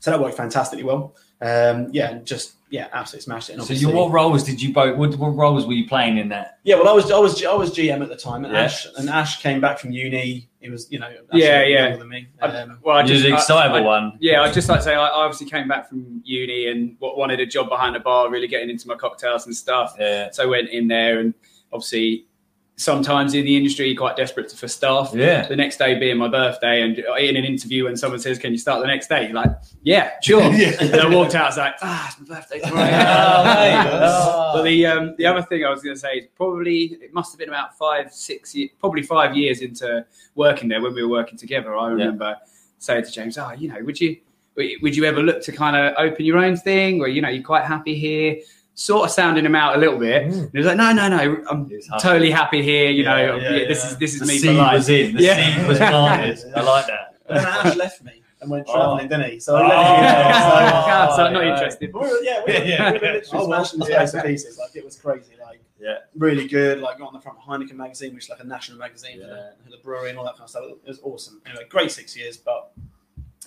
So 0.00 0.10
that 0.10 0.20
worked 0.20 0.36
fantastically 0.36 0.84
well. 0.84 1.14
Um, 1.40 1.88
yeah, 1.92 2.18
just 2.24 2.54
yeah, 2.70 2.88
absolutely 2.92 3.24
smashed 3.24 3.50
it. 3.50 3.54
And 3.54 3.64
So, 3.64 3.74
you, 3.74 3.90
what 3.90 4.10
roles 4.10 4.42
did 4.44 4.60
you 4.62 4.72
both? 4.72 4.96
What, 4.96 5.14
what 5.16 5.28
roles 5.30 5.66
were 5.66 5.74
you 5.74 5.86
playing 5.86 6.16
in 6.18 6.28
that? 6.30 6.58
yeah, 6.64 6.76
well, 6.76 6.88
I 6.88 6.92
was 6.92 7.10
I 7.10 7.18
was 7.18 7.44
I 7.44 7.52
was 7.54 7.70
GM 7.70 8.02
at 8.02 8.08
the 8.08 8.16
time, 8.16 8.44
and 8.44 8.54
Yeah. 8.54 8.62
Ash 8.62 8.86
and 8.96 9.10
Ash 9.10 9.42
came 9.42 9.60
back 9.60 9.78
from 9.78 9.90
uni. 9.92 10.48
It 10.60 10.70
was 10.70 10.90
you 10.90 10.98
know 10.98 11.06
Ash 11.08 11.14
Yeah, 11.32 11.60
was 11.60 11.68
yeah. 11.70 11.82
younger 11.82 11.98
than 11.98 12.08
me. 12.08 12.28
Um, 12.40 12.78
Well, 12.82 12.96
I 12.96 13.00
You're 13.00 13.08
just, 13.08 13.22
the 13.24 13.32
I- 13.32 13.36
excitable 13.36 13.76
I- 13.76 13.80
one. 13.80 14.16
Yeah, 14.20 14.42
I'd 14.42 14.54
just 14.54 14.68
like 14.68 14.78
to 14.80 14.84
say 14.84 14.94
I 14.94 15.06
I 15.06 15.24
obviously 15.24 15.48
came 15.50 15.68
back 15.68 15.88
from 15.88 16.22
uni 16.24 16.68
and 16.68 16.96
wanted 17.00 17.40
a 17.40 17.46
job 17.46 17.68
behind 17.68 17.94
the 17.96 18.00
bar, 18.00 18.30
really 18.30 18.48
getting 18.48 18.70
into 18.70 18.88
my 18.88 18.94
cocktails 18.94 19.44
and 19.46 19.54
stuff. 19.54 19.94
Yeah. 19.98 20.30
So 20.30 20.44
I 20.44 20.46
went 20.46 20.70
in 20.70 20.88
there 20.88 21.18
and 21.20 21.34
obviously 21.72 22.26
sometimes 22.76 23.34
in 23.34 23.44
the 23.44 23.56
industry 23.56 23.86
you're 23.86 23.96
quite 23.96 24.16
desperate 24.16 24.50
for 24.50 24.66
staff. 24.66 25.12
Yeah. 25.14 25.46
The 25.46 25.54
next 25.54 25.76
day 25.76 25.96
being 25.98 26.16
my 26.18 26.26
birthday 26.28 26.82
and 26.82 26.98
in 26.98 27.36
an 27.36 27.44
interview 27.44 27.84
when 27.84 27.96
someone 27.96 28.18
says, 28.18 28.38
Can 28.38 28.50
you 28.52 28.58
start 28.58 28.80
the 28.80 28.88
next 28.88 29.06
day? 29.08 29.24
You're 29.26 29.34
like, 29.34 29.50
Yeah, 29.82 30.10
sure. 30.22 30.42
Yeah. 30.52 30.72
And 30.80 30.94
I 30.96 31.08
walked 31.08 31.34
out, 31.36 31.44
I 31.44 31.46
was 31.46 31.56
like, 31.56 31.74
ah, 31.82 32.08
it's 32.18 32.28
my 32.28 32.36
birthday 32.36 32.60
tomorrow. 32.60 32.90
Oh. 34.02 34.40
But 34.54 34.62
the 34.62 34.86
um, 34.86 35.14
the 35.18 35.26
other 35.26 35.42
thing 35.42 35.64
I 35.64 35.70
was 35.70 35.82
going 35.82 35.96
to 35.96 36.00
say 36.00 36.12
is 36.14 36.26
probably 36.36 36.96
it 37.02 37.12
must 37.12 37.32
have 37.32 37.38
been 37.40 37.48
about 37.48 37.76
five, 37.76 38.12
six, 38.12 38.54
ye- 38.54 38.72
probably 38.78 39.02
five 39.02 39.36
years 39.36 39.62
into 39.62 40.06
working 40.36 40.68
there 40.68 40.80
when 40.80 40.94
we 40.94 41.02
were 41.02 41.08
working 41.08 41.36
together. 41.36 41.76
I 41.76 41.88
remember 41.88 42.36
saying 42.78 43.04
to 43.04 43.10
James, 43.10 43.36
"Oh, 43.36 43.50
you 43.52 43.68
know, 43.68 43.80
would 43.82 44.00
you 44.00 44.16
would 44.56 44.94
you 44.96 45.04
ever 45.04 45.22
look 45.22 45.42
to 45.42 45.52
kind 45.52 45.74
of 45.76 45.94
open 45.98 46.24
your 46.24 46.38
own 46.38 46.56
thing, 46.56 47.00
or 47.00 47.08
you 47.08 47.20
know, 47.20 47.28
you're 47.30 47.42
quite 47.42 47.64
happy 47.64 47.94
here?" 47.98 48.36
Sort 48.76 49.04
of 49.04 49.10
sounding 49.12 49.44
him 49.46 49.54
out 49.54 49.76
a 49.76 49.78
little 49.78 49.98
bit. 49.98 50.24
Mm. 50.26 50.32
And 50.32 50.50
he 50.52 50.58
was 50.58 50.66
like, 50.66 50.76
"No, 50.76 50.92
no, 50.92 51.08
no, 51.08 51.44
I'm 51.48 51.70
totally 52.00 52.30
happy 52.32 52.60
here. 52.60 52.90
You 52.90 53.04
Yeah, 53.04 53.14
know, 53.26 53.36
yeah, 53.36 53.50
yeah, 53.56 53.68
this 53.68 53.84
is 53.84 53.96
this 53.98 54.14
is 54.14 54.20
The 54.20 54.26
me 54.26 54.34
for 54.38 54.46
seed 54.46 54.56
life." 54.56 54.74
was 54.74 54.88
in. 54.88 55.14
The 55.16 55.22
Yeah. 55.22 55.56
seed 55.58 55.68
was 55.68 55.78
planted. 55.92 56.52
I 56.56 56.60
like 56.62 56.86
that. 56.88 57.14
but 57.28 57.34
then 57.34 57.46
Ash 57.46 57.76
left 57.76 58.02
me 58.02 58.20
and 58.40 58.50
went 58.50 58.66
Oh. 58.68 58.72
travelling, 58.74 59.08
didn't 59.08 59.30
he? 59.30 59.38
So 59.38 59.54
I 59.54 59.60
Oh. 59.62 59.68
left 59.68 59.96
you 59.96 60.02
there. 60.92 61.16
so 61.16 61.22
I'm 61.24 61.32
not 61.32 61.44
yeah. 61.44 61.52
interested. 61.52 61.92
We 61.94 62.00
were, 62.00 62.06
yeah, 62.22 62.42
we 62.44 62.52
were, 62.52 62.58
Yeah, 62.64 62.92
we 62.92 62.98
were 62.98 63.04
yeah. 63.04 63.12
literally 63.12 63.22
Oh, 63.32 63.48
well. 63.48 63.64
smashing 63.64 63.78
the 63.78 63.86
place 63.86 64.10
to 64.10 64.22
pieces. 64.22 64.58
Like 64.58 64.74
it 64.74 64.84
was 64.84 64.96
crazy. 64.96 65.32
Like 65.40 65.60
Yeah. 65.80 65.98
really 66.16 66.48
good. 66.48 66.80
Like 66.80 66.98
got 66.98 67.06
on 67.08 67.12
the 67.14 67.20
front 67.20 67.38
of 67.38 67.44
Heineken 67.44 67.76
magazine, 67.76 68.12
which 68.12 68.24
is 68.24 68.30
like 68.30 68.40
a 68.40 68.44
national 68.44 68.78
magazine 68.78 69.20
for, 69.20 69.28
Yeah. 69.28 69.50
the, 69.56 69.64
for 69.64 69.70
the 69.70 69.78
brewery 69.84 70.10
and 70.10 70.18
all 70.18 70.24
that 70.24 70.32
kind 70.34 70.44
of 70.44 70.50
stuff. 70.50 70.64
It 70.84 70.88
was 70.88 70.98
awesome. 71.04 71.40
Anyway, 71.46 71.64
great 71.68 71.92
six 71.92 72.16
years, 72.16 72.36
but 72.36 72.72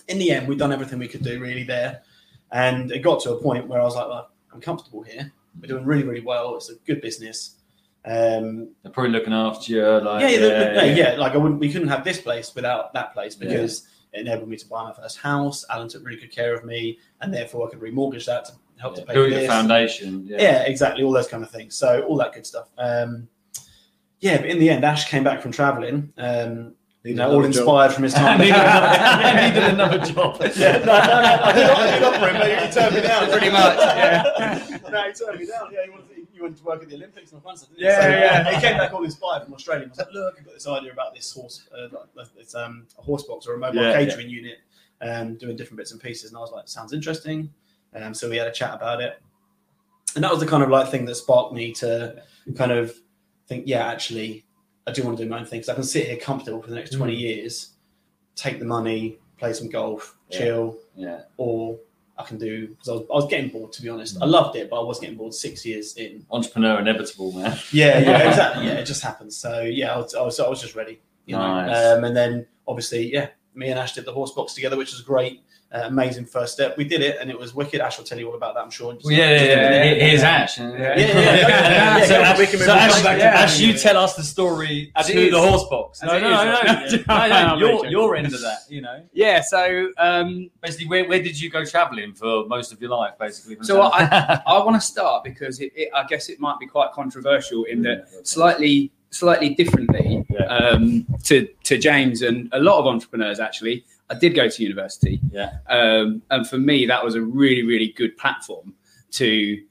in 0.08 0.20
the 0.20 0.32
end, 0.32 0.48
we've 0.48 0.58
done 0.58 0.72
everything 0.72 1.00
we 1.00 1.10
could 1.10 1.22
do 1.24 1.38
really 1.42 1.64
there, 1.64 2.02
and 2.54 2.94
it 2.94 3.00
got 3.00 3.20
to 3.24 3.32
a 3.34 3.42
point 3.42 3.68
where 3.68 3.82
I 3.82 3.84
was 3.84 3.96
like, 3.96 4.08
well, 4.08 4.30
I'm 4.54 4.62
comfortable 4.62 5.02
here. 5.02 5.32
We're 5.60 5.68
doing 5.68 5.86
really, 5.86 6.04
really 6.04 6.22
well. 6.22 6.56
It's 6.56 6.70
a 6.70 6.76
good 6.86 7.02
business. 7.02 7.56
Um, 8.06 8.70
They're 8.84 8.92
probably 8.92 9.12
looking 9.12 9.34
after 9.34 9.72
you. 9.72 9.86
Like, 9.86 10.22
yeah, 10.22 10.30
yeah, 10.30 10.40
yeah, 10.40 10.74
yeah, 10.74 10.96
yeah. 10.96 11.16
Like 11.18 11.34
I 11.34 11.38
wouldn't, 11.38 11.60
we 11.60 11.72
couldn't 11.72 11.90
have 11.90 12.04
this 12.04 12.22
place 12.22 12.54
without 12.56 12.94
that 12.94 13.14
place 13.14 13.36
because 13.36 13.88
it 14.14 14.22
enabled 14.22 14.50
me 14.50 14.58
to 14.58 14.68
buy 14.68 14.84
my 14.84 14.94
first 14.94 15.18
house. 15.18 15.66
Alan 15.70 15.90
took 15.90 16.06
really 16.06 16.20
good 16.20 16.32
care 16.32 16.56
of 16.56 16.64
me, 16.64 17.00
and 17.22 17.34
therefore 17.34 17.68
I 17.68 17.72
could 17.72 17.82
remortgage 17.82 18.26
that 18.26 18.46
to 18.46 18.54
help 18.78 18.96
to 18.96 19.02
pay 19.02 19.14
Build 19.14 19.32
your 19.32 19.48
foundation. 19.48 20.26
Yeah. 20.26 20.42
Yeah. 20.42 20.64
exactly. 20.64 21.04
All 21.04 21.12
those 21.12 21.28
kind 21.28 21.44
of 21.44 21.52
things. 21.52 21.76
So 21.76 22.04
all 22.04 22.18
that 22.18 22.34
good 22.34 22.46
stuff. 22.46 22.70
Um, 22.78 23.28
yeah, 24.20 24.38
but 24.38 24.48
in 24.50 24.60
the 24.60 24.70
end, 24.70 24.84
Ash 24.84 25.10
came 25.10 25.24
back 25.24 25.42
from 25.42 25.52
traveling. 25.52 26.14
Um, 26.18 26.74
you 27.08 27.16
know, 27.16 27.32
all 27.32 27.46
inspired 27.46 27.94
from 27.94 28.04
his 28.04 28.14
time. 28.14 28.40
needed 28.40 28.56
another, 28.56 29.42
needed 29.42 29.64
another 29.64 30.00
job. 30.00 30.42
Yeah, 30.58 30.80
no, 30.80 30.86
no, 30.86 30.92
no, 30.92 31.44
I 31.44 31.54
did, 31.54 31.70
I 31.70 31.92
did 31.92 32.04
offer 32.04 32.28
him, 32.28 32.38
but 32.38 32.66
he 32.66 32.72
turned 32.72 32.96
me 32.96 33.02
down. 33.02 33.32
Pretty 33.32 33.50
much, 33.50 33.78
yeah. 33.78 34.80
no, 34.90 35.04
he 35.04 35.14
turned 35.14 35.40
me 35.40 35.46
down. 35.46 35.72
Yeah, 35.72 35.84
he 35.86 35.90
wanted, 35.90 36.10
to, 36.10 36.28
he 36.34 36.42
wanted 36.42 36.58
to 36.58 36.64
work 36.64 36.84
at 36.84 36.90
the 36.90 36.96
Olympics 36.96 37.32
and 37.32 37.42
all 37.42 37.50
kinds 37.50 37.62
of 37.62 37.70
things. 37.70 37.80
Yeah, 37.82 38.02
so, 38.02 38.10
yeah. 38.10 38.56
He 38.56 38.62
came 38.62 38.78
back 38.78 38.94
all 38.94 39.04
inspired 39.04 39.44
from 39.44 39.54
Australia. 39.54 39.84
and 39.84 39.92
was 39.92 40.00
like, 40.00 40.14
look, 40.14 40.36
I've 40.38 40.46
got 40.46 40.54
this 40.54 40.68
idea 40.68 40.92
about 40.92 41.14
this 41.14 41.32
horse, 41.32 41.68
uh, 41.78 41.88
it's 42.38 42.56
um, 42.56 42.88
a 42.98 43.02
horse 43.02 43.24
box 43.24 43.48
or 43.48 43.54
a 43.54 43.58
mobile 43.58 43.82
Yeah, 43.82 43.94
catering 43.94 44.30
unit, 44.30 44.58
um, 45.02 45.36
doing 45.36 45.56
different 45.56 45.78
bits 45.78 45.92
and 45.92 46.02
pieces. 46.02 46.32
And 46.32 46.38
I 46.38 46.42
was 46.42 46.52
like, 46.52 46.68
sounds 46.68 46.94
interesting. 46.94 47.54
Um, 47.96 48.14
so 48.14 48.30
we 48.30 48.38
had 48.38 48.48
a 48.48 48.52
chat 48.52 48.74
about 48.74 49.02
it. 49.02 49.22
And 50.16 50.24
that 50.24 50.32
was 50.32 50.40
the 50.40 50.48
kind 50.48 50.64
of 50.64 50.70
like 50.70 50.90
thing 50.90 51.06
that 51.06 51.16
sparked 51.16 51.54
me 51.54 51.72
to 51.74 52.22
kind 52.56 52.72
of 52.72 52.94
think, 53.48 53.66
yeah, 53.68 53.88
actually, 53.88 54.47
I 54.88 54.92
do 54.92 55.04
want 55.04 55.18
to 55.18 55.24
do 55.26 55.30
my 55.30 55.40
own 55.40 55.46
thing 55.46 55.60
because 55.60 55.70
I 55.70 55.76
can 55.76 55.84
sit 55.84 56.08
here 56.08 56.18
comfortable 56.18 56.62
for 56.62 56.70
the 56.70 56.76
next 56.76 56.92
20 56.94 57.14
years, 57.14 57.74
take 58.36 58.58
the 58.60 58.66
money, 58.66 59.18
play 59.38 59.54
some 59.54 59.70
golf, 59.70 60.18
Yeah. 60.30 60.38
chill, 60.40 60.78
Yeah. 60.96 61.22
or 61.38 61.78
I 62.18 62.24
can 62.24 62.38
do 62.40 62.68
because 62.70 62.90
I 62.90 62.92
was, 62.94 63.02
I 63.12 63.14
was 63.16 63.28
getting 63.28 63.50
bored 63.52 63.72
to 63.74 63.82
be 63.82 63.90
honest. 63.90 64.18
I 64.22 64.26
loved 64.26 64.56
it, 64.56 64.70
but 64.70 64.80
I 64.80 64.84
was 64.84 65.00
getting 65.00 65.18
bored 65.18 65.34
six 65.34 65.66
years 65.66 65.96
in. 65.98 66.26
Entrepreneur 66.32 66.80
inevitable, 66.80 67.32
man. 67.34 67.58
Yeah, 67.72 68.00
yeah, 68.00 68.28
exactly. 68.30 68.66
Yeah, 68.66 68.74
it 68.74 68.86
just 68.86 69.04
happens. 69.04 69.36
So 69.38 69.62
yeah, 69.62 69.94
I 69.94 69.98
was, 69.98 70.16
I 70.16 70.22
was, 70.22 70.40
I 70.40 70.48
was 70.48 70.62
just 70.62 70.76
ready. 70.76 71.00
You 71.26 71.36
know, 71.36 71.42
Nice. 71.66 71.98
um, 71.98 72.04
and 72.06 72.16
then 72.16 72.48
obviously, 72.68 73.12
yeah, 73.14 73.28
me 73.54 73.68
and 73.70 73.78
Ash 73.78 73.94
did 73.94 74.06
the 74.06 74.14
horse 74.14 74.32
box 74.32 74.54
together, 74.54 74.78
which 74.78 74.92
was 74.94 75.02
great. 75.02 75.42
Uh, 75.74 75.82
amazing 75.86 76.26
first 76.26 76.54
step. 76.54 76.78
We 76.78 76.86
did 76.86 77.02
it, 77.02 77.18
and 77.20 77.30
it 77.30 77.38
was 77.38 77.54
wicked. 77.54 77.82
Ash 77.82 77.98
will 77.98 78.06
tell 78.06 78.18
you 78.18 78.28
all 78.30 78.36
about 78.36 78.56
that, 78.56 78.62
I'm 78.64 78.70
sure. 78.70 78.88
Well, 79.04 79.14
yeah, 79.14 79.30
yeah, 79.30 79.44
yeah, 79.44 79.84
Yeah. 79.84 79.94
Here's 80.06 80.24
Ash. 80.24 80.58
Yeah. 80.60 80.70
Yeah, 80.78 80.96
yeah, 80.98 81.98
yeah. 81.98 82.06
so, 82.06 82.16
Ash, 82.22 82.40
we 82.40 82.46
can 82.46 82.60
move 82.60 82.68
so 82.68 82.74
Ash, 82.74 83.04
yeah. 83.04 83.12
Ash, 83.42 83.60
you 83.60 83.74
tell 83.74 83.98
us 83.98 84.16
the 84.16 84.24
story 84.24 84.92
As 84.96 85.08
to 85.08 85.30
the 85.30 85.40
horse 85.40 85.66
box. 85.70 86.02
No, 86.02 86.18
no, 86.20 86.30
no, 86.30 86.46
no, 86.46 86.62
no, 86.64 86.98
no, 86.98 87.04
I'm 87.10 87.60
Your, 87.60 87.70
joking. 87.72 87.92
your 87.92 88.16
end 88.16 88.28
of 88.34 88.42
that, 88.42 88.60
you 88.70 88.82
know. 88.82 89.04
Yeah, 89.12 89.42
so 89.42 89.92
um, 89.98 90.50
Basically, 90.62 90.88
where, 90.88 91.08
where 91.08 91.22
did 91.22 91.40
you 91.40 91.50
go 91.50 91.66
travelling 91.66 92.14
for 92.14 92.46
most 92.48 92.72
of 92.72 92.80
your 92.82 92.92
life, 92.92 93.14
basically? 93.20 93.58
So 93.62 93.76
South- 93.82 93.94
I, 93.94 94.42
I 94.48 94.64
want 94.64 94.80
to 94.82 94.86
start 94.88 95.24
because 95.26 95.60
it, 95.60 95.74
it, 95.76 95.90
I 95.94 96.06
guess 96.06 96.30
it 96.30 96.40
might 96.40 96.60
be 96.60 96.68
quite 96.68 96.92
controversial 96.94 97.66
in 97.66 97.82
that 97.84 98.08
slightly 98.26 98.92
slightly 99.10 99.50
differently 99.56 100.26
Yeah. 100.30 100.46
um, 100.48 101.06
to 101.24 101.48
to 101.64 101.78
James 101.78 102.22
and 102.22 102.50
a 102.52 102.60
lot 102.60 102.80
of 102.80 102.86
entrepreneurs 102.88 103.40
actually. 103.40 103.86
I 104.10 104.16
did 104.16 104.36
go 104.36 104.48
to 104.50 104.64
university, 104.64 105.20
Yeah. 105.32 105.58
um, 105.70 106.22
and 106.32 106.48
for 106.48 106.58
me 106.58 106.86
that 106.86 107.04
was 107.04 107.16
a 107.16 107.22
really 107.22 107.64
really 107.64 107.94
good 107.98 108.18
platform 108.18 108.74
to. 109.12 109.62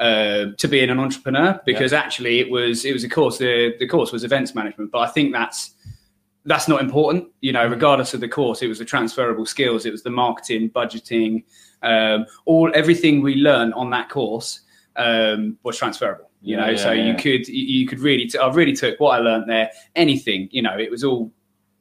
Uh, 0.00 0.46
to 0.58 0.66
being 0.66 0.90
an 0.90 0.98
entrepreneur 0.98 1.60
because 1.64 1.92
actually 1.92 2.40
it 2.40 2.50
was 2.50 2.84
it 2.84 2.92
was 2.92 3.04
a 3.04 3.08
course 3.08 3.38
the 3.38 3.74
the 3.78 3.86
course 3.86 4.10
was 4.10 4.24
events 4.24 4.52
management 4.52 4.90
but 4.90 4.98
I 4.98 5.06
think 5.06 5.32
that's 5.32 5.74
that's 6.44 6.66
not 6.66 6.80
important 6.80 7.28
you 7.42 7.52
know 7.52 7.64
regardless 7.68 8.12
of 8.12 8.20
the 8.20 8.26
course 8.28 8.60
it 8.60 8.66
was 8.66 8.80
the 8.80 8.84
transferable 8.84 9.46
skills 9.46 9.86
it 9.86 9.92
was 9.92 10.02
the 10.02 10.10
marketing 10.10 10.68
budgeting 10.70 11.44
um, 11.82 12.26
all 12.44 12.72
everything 12.74 13.22
we 13.22 13.36
learned 13.36 13.72
on 13.74 13.88
that 13.90 14.08
course 14.08 14.62
um, 14.96 15.56
was 15.62 15.78
transferable. 15.78 16.28
You 16.42 16.56
Yeah, 16.56 16.64
know, 16.64 16.70
yeah, 16.72 16.76
so 16.76 16.90
you 16.90 17.04
yeah. 17.12 17.14
could 17.16 17.46
you 17.46 17.64
you 17.80 17.86
could 17.86 18.00
really 18.00 18.26
t- 18.26 18.38
I 18.38 18.48
really 18.52 18.74
took 18.74 18.98
what 18.98 19.10
I 19.16 19.22
learned 19.22 19.48
there. 19.48 19.70
Anything, 19.94 20.48
you 20.50 20.60
know, 20.62 20.76
it 20.76 20.90
was 20.90 21.04
all 21.04 21.30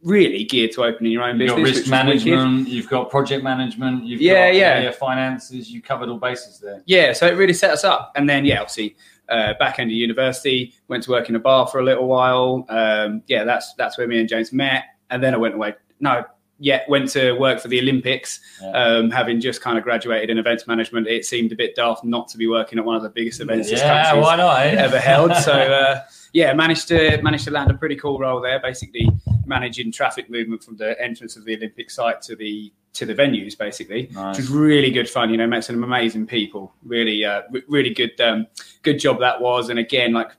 really 0.04 0.44
geared 0.44 0.72
to 0.74 0.84
opening 0.84 1.12
your 1.12 1.24
own 1.24 1.40
You've 1.40 1.56
business. 1.56 1.72
got 1.72 1.78
risk 1.78 1.90
management, 1.90 2.68
you've 2.68 2.90
got 2.90 3.10
project 3.10 3.44
management, 3.44 4.04
you've 4.06 4.22
Yeah, 4.22 4.52
got 4.52 4.56
yeah. 4.58 4.92
finances, 4.92 5.72
you 5.72 5.82
covered 5.82 6.10
all 6.10 6.18
bases 6.18 6.60
there. 6.60 6.82
Yeah, 6.86 7.14
so 7.14 7.26
it 7.28 7.38
really 7.38 7.54
set 7.54 7.72
us 7.72 7.84
up. 7.84 8.12
And 8.16 8.30
then 8.30 8.46
yeah, 8.46 8.60
obviously. 8.62 8.96
Uh, 9.30 9.54
back 9.58 9.80
end 9.80 9.90
of 9.90 9.96
university, 9.96 10.74
went 10.90 11.02
to 11.02 11.10
work 11.10 11.30
in 11.30 11.36
a 11.36 11.40
bar 11.40 11.66
for 11.66 11.80
a 11.80 11.84
little 11.84 12.08
while. 12.08 12.66
Um, 12.68 13.24
yeah, 13.28 13.46
that's 13.46 13.74
that's 13.76 13.98
where 13.98 14.06
me 14.06 14.20
and 14.20 14.28
James 14.28 14.52
met. 14.52 14.84
And 15.12 15.24
then 15.24 15.34
I 15.34 15.38
went 15.38 15.56
away. 15.56 15.76
No, 16.02 16.26
yeah, 16.60 16.82
went 16.88 17.10
to 17.12 17.34
work 17.34 17.60
for 17.60 17.68
the 17.68 17.80
Olympics. 17.80 18.40
Yeah. 18.62 18.70
Um, 18.72 19.12
having 19.12 19.42
just 19.42 19.62
kind 19.62 19.78
of 19.78 19.84
graduated 19.84 20.30
in 20.30 20.38
events 20.38 20.68
management, 20.68 21.08
it 21.08 21.26
seemed 21.26 21.52
a 21.52 21.56
bit 21.56 21.76
daft 21.76 22.04
not 22.04 22.28
to 22.30 22.38
be 22.38 22.48
working 22.48 22.80
at 22.80 22.86
one 22.86 22.96
of 22.96 23.04
the 23.04 23.10
biggest 23.10 23.42
events 23.42 23.70
this 23.70 23.80
yeah, 23.80 24.14
why 24.14 24.36
not? 24.36 24.60
eh? 24.62 24.76
ever 24.78 25.00
held. 25.00 25.32
So 25.44 25.52
uh, 25.52 26.02
yeah, 26.32 26.54
managed 26.54 26.88
to 26.90 27.22
managed 27.22 27.46
to 27.46 27.52
land 27.52 27.70
a 27.72 27.74
pretty 27.74 27.96
cool 27.96 28.18
role 28.20 28.40
there, 28.42 28.60
basically 28.60 29.08
managing 29.46 29.92
traffic 29.92 30.30
movement 30.30 30.64
from 30.64 30.78
the 30.78 31.00
entrance 31.02 31.36
of 31.36 31.46
the 31.46 31.56
Olympic 31.56 31.92
site 31.92 32.22
to 32.24 32.36
the 32.36 32.72
to 32.94 33.06
the 33.08 33.16
venues, 33.16 33.58
basically, 33.58 34.08
Nice. 34.14 34.38
which 34.38 34.48
was 34.48 34.50
really 34.56 34.92
good 34.92 35.10
fun. 35.10 35.32
You 35.32 35.38
know, 35.38 35.48
met 35.48 35.64
some 35.66 35.84
amazing 35.84 36.28
people. 36.28 36.74
Really, 36.86 37.26
uh, 37.26 37.42
re- 37.52 37.64
really 37.68 37.94
good 37.94 38.20
um, 38.22 38.48
good 38.84 39.00
job 39.00 39.20
that 39.20 39.42
was. 39.42 39.70
And 39.70 39.80
again, 39.80 40.14
like 40.14 40.32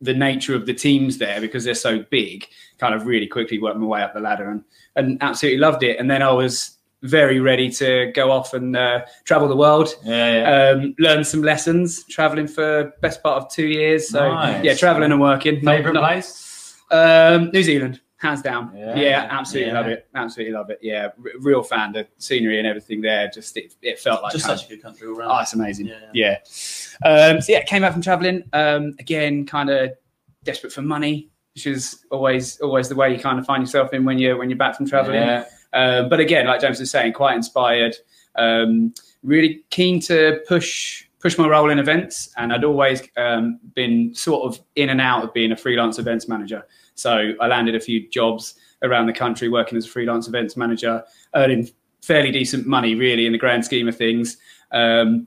the 0.00 0.14
nature 0.14 0.54
of 0.54 0.66
the 0.66 0.74
teams 0.74 1.18
there 1.18 1.40
because 1.40 1.64
they're 1.64 1.74
so 1.74 2.04
big, 2.10 2.46
kind 2.78 2.94
of 2.94 3.06
really 3.06 3.26
quickly 3.26 3.58
worked 3.58 3.78
my 3.78 3.86
way 3.86 4.02
up 4.02 4.14
the 4.14 4.20
ladder 4.20 4.48
and 4.50 4.64
and 4.96 5.18
absolutely 5.22 5.58
loved 5.58 5.82
it. 5.82 5.98
And 5.98 6.10
then 6.10 6.22
I 6.22 6.32
was 6.32 6.76
very 7.02 7.40
ready 7.40 7.70
to 7.70 8.12
go 8.14 8.30
off 8.30 8.52
and 8.52 8.76
uh, 8.76 9.00
travel 9.24 9.48
the 9.48 9.56
world 9.56 9.94
Yeah, 10.04 10.32
yeah. 10.32 10.70
um, 10.82 10.94
learned 10.98 11.26
some 11.26 11.42
lessons 11.42 12.04
traveling 12.04 12.46
for 12.46 12.92
best 13.00 13.22
part 13.22 13.42
of 13.42 13.50
two 13.50 13.66
years. 13.66 14.08
So 14.10 14.32
Nice. 14.32 14.64
yeah, 14.64 14.74
traveling 14.74 15.10
and 15.12 15.20
working. 15.20 15.60
Favorite 15.62 15.94
not- 15.94 16.02
place? 16.02 16.76
Um, 16.90 17.50
New 17.52 17.62
Zealand, 17.62 18.00
hands 18.20 18.42
down. 18.42 18.70
Yeah. 18.76 18.94
Yeah, 18.96 19.28
absolutely 19.30 19.72
Yeah. 19.72 19.78
love 19.80 19.88
it. 19.88 20.06
Absolutely 20.14 20.52
love 20.52 20.70
it. 20.70 20.78
Yeah, 20.82 21.04
r- 21.04 21.12
real 21.40 21.62
fan. 21.62 21.92
The 21.92 22.06
scenery 22.18 22.58
and 22.58 22.66
everything 22.66 23.00
there, 23.00 23.28
just 23.28 23.56
it, 23.56 23.74
it 23.82 23.98
felt 23.98 24.22
like 24.22 24.32
Just 24.32 24.44
such 24.44 24.66
a 24.66 24.68
good 24.68 24.82
country 24.82 25.08
all 25.08 25.16
around. 25.18 25.30
Oh, 25.30 25.38
it's 25.40 25.54
amazing. 25.54 25.86
Yeah. 25.86 25.98
Yeah. 26.12 26.36
Um, 27.04 27.40
so 27.40 27.52
yeah, 27.52 27.62
came 27.64 27.82
back 27.82 27.92
from 27.92 28.02
traveling. 28.02 28.42
Um, 28.52 28.94
again, 28.98 29.46
kind 29.46 29.70
of 29.70 29.92
desperate 30.44 30.72
for 30.72 30.82
money, 30.82 31.30
which 31.54 31.66
is 31.66 32.04
always 32.10 32.60
always 32.60 32.88
the 32.88 32.94
way 32.94 33.12
you 33.12 33.18
kind 33.18 33.38
of 33.38 33.46
find 33.46 33.62
yourself 33.62 33.92
in 33.94 34.04
when 34.04 34.18
you're 34.18 34.36
when 34.36 34.50
you're 34.50 34.58
back 34.58 34.76
from 34.76 34.86
traveling. 34.86 35.16
Yeah. 35.22 35.44
Um, 35.72 36.08
but 36.08 36.20
again, 36.20 36.46
like 36.46 36.60
James 36.60 36.78
was 36.78 36.90
saying, 36.90 37.14
quite 37.14 37.36
inspired. 37.36 37.96
Um, 38.36 38.92
really 39.22 39.64
keen 39.70 40.00
to 40.02 40.40
push 40.46 41.04
push 41.20 41.36
my 41.38 41.46
role 41.46 41.70
in 41.70 41.78
events, 41.78 42.32
and 42.36 42.52
I'd 42.52 42.64
always 42.64 43.02
um, 43.16 43.60
been 43.74 44.14
sort 44.14 44.42
of 44.44 44.60
in 44.76 44.88
and 44.90 45.00
out 45.00 45.22
of 45.24 45.32
being 45.34 45.52
a 45.52 45.56
freelance 45.56 45.98
events 45.98 46.28
manager. 46.28 46.66
So 47.00 47.32
I 47.40 47.46
landed 47.46 47.74
a 47.74 47.80
few 47.80 48.08
jobs 48.10 48.54
around 48.82 49.06
the 49.06 49.12
country 49.12 49.48
working 49.48 49.78
as 49.78 49.86
a 49.86 49.88
freelance 49.88 50.28
events 50.28 50.56
manager, 50.56 51.02
earning 51.34 51.68
fairly 52.02 52.30
decent 52.30 52.66
money, 52.66 52.94
really, 52.94 53.26
in 53.26 53.32
the 53.32 53.38
grand 53.38 53.64
scheme 53.64 53.88
of 53.88 53.96
things. 53.96 54.36
Um, 54.72 55.26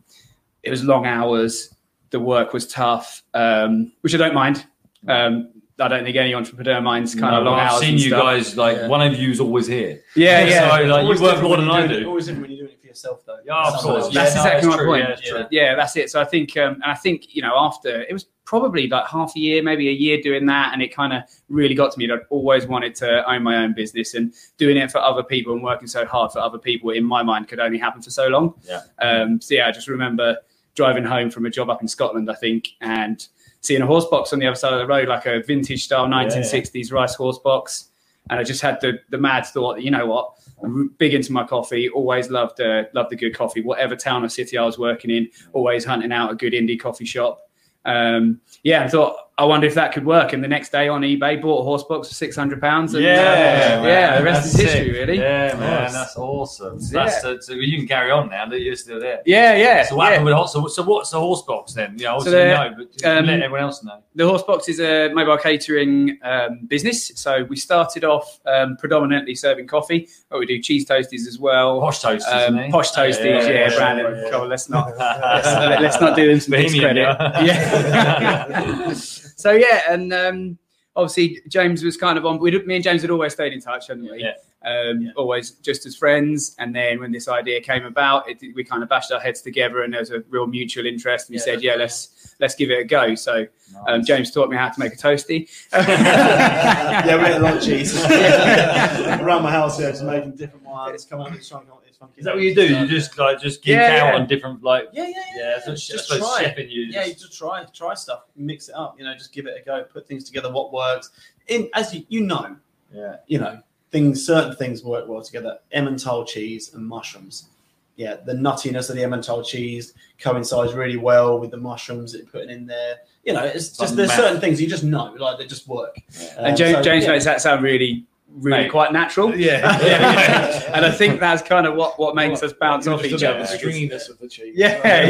it 0.61 0.69
was 0.69 0.83
long 0.83 1.05
hours. 1.05 1.75
The 2.11 2.19
work 2.19 2.53
was 2.53 2.67
tough, 2.67 3.23
um, 3.33 3.91
which 4.01 4.13
I 4.13 4.17
don't 4.17 4.35
mind. 4.35 4.65
Um, 5.07 5.49
I 5.79 5.87
don't 5.87 6.03
think 6.03 6.15
any 6.15 6.35
entrepreneur 6.35 6.79
minds 6.79 7.15
kind 7.15 7.35
of 7.35 7.43
No, 7.43 7.49
long 7.51 7.59
I've 7.59 7.71
hours. 7.71 7.81
seen 7.81 7.89
and 7.95 7.99
you 8.01 8.09
stuff. 8.09 8.21
guys, 8.21 8.55
like, 8.55 8.77
Yeah. 8.77 8.87
one 8.87 9.01
of 9.01 9.15
you 9.19 9.31
is 9.31 9.39
always 9.39 9.65
here. 9.65 10.01
Yeah, 10.15 10.45
yeah. 10.45 10.77
So, 10.77 10.83
like, 10.85 11.03
Always 11.03 11.19
you 11.19 11.25
work 11.25 11.41
more 11.41 11.57
than 11.57 11.69
I 11.69 11.87
doing 11.87 11.91
it- 11.91 12.03
do. 12.03 12.07
Always 12.09 12.25
different 12.27 12.43
when 12.43 12.51
you're 12.51 12.67
doing 12.67 12.77
it 12.77 12.79
for 12.81 12.82
yourself, 12.93 13.25
though. 13.25 13.39
Yeah, 13.45 13.67
of 13.67 13.73
course. 13.75 14.05
else. 14.05 14.13
Yeah, 14.13 14.23
That's 14.23 14.35
no, 14.35 14.41
exactly 14.41 14.57
it's 14.57 14.67
my 14.67 14.77
true. 14.77 14.85
point. 14.85 15.01
Yeah, 15.01 15.37
it's. 15.39 15.47
Yeah, 15.51 15.75
that's 15.75 15.95
it. 15.97 16.09
So 16.09 16.21
I 16.21 16.25
think, 16.25 16.55
um, 16.57 16.73
and 16.75 16.85
I 16.85 16.95
think 16.95 17.35
you 17.35 17.41
know, 17.41 17.53
after 17.55 18.01
it 18.01 18.13
was 18.13 18.25
probably 18.45 18.87
like 18.87 19.07
half 19.07 19.35
a 19.35 19.39
year, 19.39 19.63
maybe 19.63 19.89
a 19.89 19.91
year 19.91 20.21
doing 20.21 20.45
that, 20.47 20.71
and 20.73 20.81
it 20.81 20.93
kind 20.93 21.13
of 21.13 21.23
really 21.49 21.75
got 21.75 21.91
to 21.93 21.99
me 21.99 22.07
that 22.07 22.13
I'd 22.13 22.25
always 22.29 22.67
wanted 22.67 22.95
to 22.95 23.29
own 23.29 23.43
my 23.43 23.57
own 23.63 23.73
business 23.73 24.13
and 24.13 24.33
doing 24.57 24.77
it 24.77 24.91
for 24.91 24.99
other 24.99 25.23
people 25.23 25.53
and 25.53 25.63
working 25.63 25.87
so 25.87 26.05
hard 26.05 26.31
for 26.31 26.39
other 26.39 26.57
people 26.57 26.91
in 26.91 27.03
my 27.03 27.23
mind 27.23 27.47
could 27.47 27.59
only 27.59 27.77
happen 27.77 28.01
for 28.01 28.11
so 28.11 28.27
long. 28.27 28.53
Yeah. 28.63 28.81
Um, 28.99 29.41
so 29.41 29.55
yeah, 29.55 29.67
I 29.67 29.71
just 29.71 29.87
remember 29.87 30.37
driving 30.75 31.03
home 31.03 31.29
from 31.29 31.45
a 31.45 31.49
job 31.49 31.69
up 31.69 31.81
in 31.81 31.87
Scotland, 31.87 32.29
I 32.29 32.35
think, 32.35 32.69
and 32.81 33.25
seeing 33.61 33.81
a 33.81 33.85
horse 33.85 34.05
box 34.05 34.33
on 34.33 34.39
the 34.39 34.47
other 34.47 34.55
side 34.55 34.73
of 34.73 34.79
the 34.79 34.87
road, 34.87 35.07
like 35.07 35.25
a 35.25 35.41
vintage 35.41 35.85
style 35.85 36.05
1960s 36.07 36.91
rice 36.91 37.15
horse 37.15 37.39
box. 37.39 37.89
And 38.29 38.39
I 38.39 38.43
just 38.43 38.61
had 38.61 38.79
the, 38.81 38.99
the 39.09 39.17
mad 39.17 39.45
thought 39.45 39.75
that, 39.75 39.83
you 39.83 39.91
know 39.91 40.05
what, 40.05 40.33
I'm 40.63 40.89
big 40.97 41.13
into 41.13 41.33
my 41.33 41.43
coffee, 41.43 41.89
always 41.89 42.29
loved, 42.29 42.61
uh, 42.61 42.83
loved 42.93 43.11
a 43.11 43.17
good 43.17 43.35
coffee, 43.35 43.61
whatever 43.61 43.95
town 43.95 44.23
or 44.23 44.29
city 44.29 44.57
I 44.57 44.63
was 44.63 44.79
working 44.79 45.11
in, 45.11 45.29
always 45.51 45.83
hunting 45.83 46.11
out 46.13 46.31
a 46.31 46.35
good 46.35 46.53
indie 46.53 46.79
coffee 46.79 47.05
shop. 47.05 47.41
Um, 47.85 48.39
yeah, 48.63 48.83
I 48.83 48.87
thought, 48.87 49.17
I 49.35 49.45
wonder 49.45 49.65
if 49.65 49.73
that 49.73 49.93
could 49.93 50.05
work. 50.05 50.31
And 50.33 50.43
the 50.43 50.47
next 50.47 50.71
day 50.71 50.87
on 50.87 51.01
eBay, 51.01 51.41
bought 51.41 51.61
a 51.61 51.63
horse 51.63 51.81
box 51.83 52.07
for 52.07 52.13
six 52.13 52.35
hundred 52.35 52.61
pounds. 52.61 52.93
Yeah, 52.93 52.99
man, 53.01 53.83
yeah. 53.83 54.17
The 54.19 54.23
rest 54.23 54.43
that's 54.43 54.53
is 54.53 54.61
history, 54.61 54.85
sick. 54.85 54.93
really. 54.93 55.17
Yeah, 55.17 55.55
man, 55.57 55.91
that's 55.91 56.15
awesome. 56.17 56.79
So, 56.79 56.93
that's, 56.93 57.19
so, 57.21 57.39
so 57.39 57.53
you 57.53 57.77
can 57.79 57.87
carry 57.87 58.11
on 58.11 58.29
now 58.29 58.45
that 58.47 58.61
you're 58.61 58.75
still 58.75 58.99
there. 58.99 59.23
Yeah, 59.25 59.55
yeah. 59.55 59.85
So 59.85 59.95
what 59.95 60.05
yeah. 60.05 60.09
happened 60.19 60.25
with 60.37 60.49
so, 60.49 60.67
so 60.67 60.83
what's 60.83 61.09
the 61.09 61.19
horse 61.19 61.41
box 61.41 61.73
then? 61.73 61.95
Yeah, 61.97 62.13
obviously 62.13 62.41
the, 62.41 62.45
no, 62.45 62.75
but 62.77 63.05
um, 63.09 63.25
let 63.25 63.41
everyone 63.41 63.61
else 63.61 63.83
know. 63.83 64.03
the 64.13 64.27
horse 64.27 64.43
box 64.43 64.69
is 64.69 64.79
a 64.79 65.11
mobile 65.13 65.37
catering 65.39 66.19
um, 66.21 66.65
business. 66.67 67.11
So 67.15 67.43
we 67.45 67.55
started 67.55 68.03
off 68.03 68.39
um, 68.45 68.77
predominantly 68.77 69.33
serving 69.33 69.65
coffee, 69.65 70.09
but 70.29 70.37
we 70.39 70.45
do 70.45 70.61
cheese 70.61 70.85
toasties 70.85 71.27
as 71.27 71.39
well. 71.39 71.79
Posh 71.79 72.01
toast, 72.01 72.27
Um, 72.27 72.69
posh 72.69 72.91
toasties, 72.91 73.17
yeah, 73.25 73.41
Yeah, 73.41 73.49
yeah, 73.49 73.75
Brandon. 73.75 74.15
yeah. 74.15 74.29
Come 74.29 74.41
on, 74.41 74.49
let's 74.49 74.69
not 74.69 74.95
let's, 74.95 75.47
let's 75.81 75.99
not 75.99 76.15
do 76.15 76.27
them 76.27 76.39
some 76.39 76.51
discredit. 76.51 77.17
Yeah. 77.43 78.93
so 79.35 79.51
yeah, 79.51 79.81
and 79.89 80.13
um, 80.13 80.57
obviously 80.95 81.41
James 81.47 81.83
was 81.83 81.97
kind 81.97 82.17
of 82.17 82.25
on. 82.25 82.39
We 82.39 82.51
me 82.63 82.75
and 82.75 82.83
James 82.83 83.01
had 83.01 83.11
always 83.11 83.33
stayed 83.33 83.53
in 83.53 83.61
touch, 83.61 83.87
hadn't 83.87 84.09
we? 84.11 84.21
Yeah. 84.21 84.33
Um, 84.65 85.01
Yeah. 85.01 85.11
Always 85.17 85.51
just 85.51 85.85
as 85.85 85.93
friends. 85.97 86.55
And 86.57 86.73
then 86.73 87.01
when 87.01 87.11
this 87.11 87.27
idea 87.27 87.59
came 87.59 87.83
about, 87.85 88.29
it, 88.29 88.37
we 88.55 88.63
kind 88.63 88.81
of 88.81 88.87
bashed 88.87 89.11
our 89.11 89.19
heads 89.19 89.41
together, 89.41 89.81
and 89.83 89.91
there 89.93 89.99
was 89.99 90.09
a 90.11 90.21
real 90.29 90.47
mutual 90.47 90.85
interest. 90.85 91.27
And 91.27 91.33
we 91.33 91.39
Yeah, 91.39 91.43
said, 91.43 91.63
"Yeah, 91.63 91.75
let's 91.75 92.33
let's 92.39 92.55
give 92.55 92.71
it 92.71 92.79
a 92.79 92.83
go." 92.85 93.13
So 93.15 93.45
um, 93.87 94.05
James 94.05 94.31
taught 94.31 94.49
me 94.49 94.55
how 94.55 94.69
to 94.69 94.79
make 94.79 94.93
a 94.93 94.97
toasty. 94.97 95.49
yeah, 95.73 97.17
we 97.17 97.25
ate 97.25 97.35
a 97.35 97.39
lot 97.39 97.57
of 97.57 97.63
cheese. 97.63 97.93
Around 98.05 99.43
my 99.43 99.51
house, 99.51 99.79
yeah, 99.79 99.91
just 99.91 100.03
making 100.03 100.35
different 100.37 100.65
ones. 100.65 101.05
Come 101.05 101.21
on, 101.21 101.31
let's 101.31 101.47
try 101.49 101.59
up 101.59 101.65
with 101.65 101.69
this 101.69 101.71
funky 101.73 101.82
Is 102.17 102.25
that 102.25 102.35
what 102.35 102.43
you 102.43 102.55
do? 102.55 102.67
You 102.67 102.87
just 102.87 103.17
like 103.17 103.39
just 103.39 103.61
geek 103.63 103.75
Yeah, 103.75 104.03
out 104.03 104.13
yeah. 104.13 104.15
on 104.15 104.27
different 104.27 104.63
like 104.63 104.89
Yeah, 104.93 105.07
yeah, 105.07 105.23
yeah. 105.35 105.49
yeah, 105.57 105.65
just 105.65 105.87
just, 105.87 106.09
just 106.09 106.21
try. 106.21 106.43
chefing 106.43 106.69
you. 106.69 106.83
Yeah, 106.83 107.05
you 107.05 107.13
just 107.13 107.37
try, 107.37 107.65
try 107.73 107.93
stuff, 107.93 108.23
mix 108.35 108.69
it 108.69 108.75
up. 108.75 108.97
You 108.97 109.05
know, 109.05 109.13
just 109.13 109.33
give 109.33 109.45
it 109.45 109.61
a 109.61 109.65
go, 109.65 109.83
put 109.83 110.07
things 110.07 110.23
together. 110.23 110.51
What 110.51 110.71
works? 110.71 111.11
In 111.47 111.69
as 111.73 111.93
you, 111.93 112.05
you 112.09 112.21
know, 112.21 112.55
yeah. 112.93 113.17
you 113.27 113.39
know, 113.39 113.59
things. 113.91 114.25
Certain 114.25 114.55
things 114.55 114.83
work 114.83 115.07
well 115.07 115.21
together. 115.21 115.59
Emmental 115.75 116.27
cheese 116.27 116.73
and 116.73 116.85
mushrooms. 116.85 117.49
Yeah, 117.95 118.15
the 118.25 118.33
nuttiness 118.33 118.89
of 118.89 118.95
the 118.95 119.03
Emmental 119.03 119.45
cheese 119.45 119.93
coincides 120.19 120.73
really 120.73 120.97
well 120.97 121.39
with 121.39 121.51
the 121.51 121.57
mushrooms 121.57 122.11
that 122.11 122.19
you're 122.19 122.27
putting 122.27 122.49
in 122.49 122.65
there. 122.65 122.95
You 123.23 123.33
know, 123.33 123.43
it's 123.43 123.77
just 123.77 123.95
there's 123.95 124.09
math. 124.09 124.17
certain 124.17 124.41
things 124.41 124.59
you 124.59 124.67
just 124.67 124.83
know, 124.83 125.13
like 125.19 125.37
they 125.37 125.45
just 125.45 125.67
work. 125.67 125.95
Um, 126.37 126.45
and 126.45 126.57
James, 126.57 126.77
so, 126.77 126.81
James 126.81 127.07
makes 127.07 127.23
that 127.25 127.39
sound 127.41 127.61
really, 127.63 128.05
really 128.35 128.63
Mate. 128.63 128.71
quite 128.71 128.91
natural. 128.93 129.35
Yeah. 129.35 129.79
Yeah. 129.83 130.71
and 130.75 130.85
I 130.85 130.91
think 130.91 131.19
that's 131.19 131.41
kind 131.41 131.65
of 131.67 131.75
what, 131.75 131.99
what 131.99 132.15
makes 132.15 132.41
us 132.43 132.51
bounce 132.53 132.87
off 132.87 133.03
each 133.05 133.23
other. 133.23 133.39
The 133.39 133.45
stringiness 133.57 134.09
of 134.09 134.17
the 134.19 134.27
cheese. 134.27 134.53
Yeah, 134.57 134.79
yeah. 134.83 135.07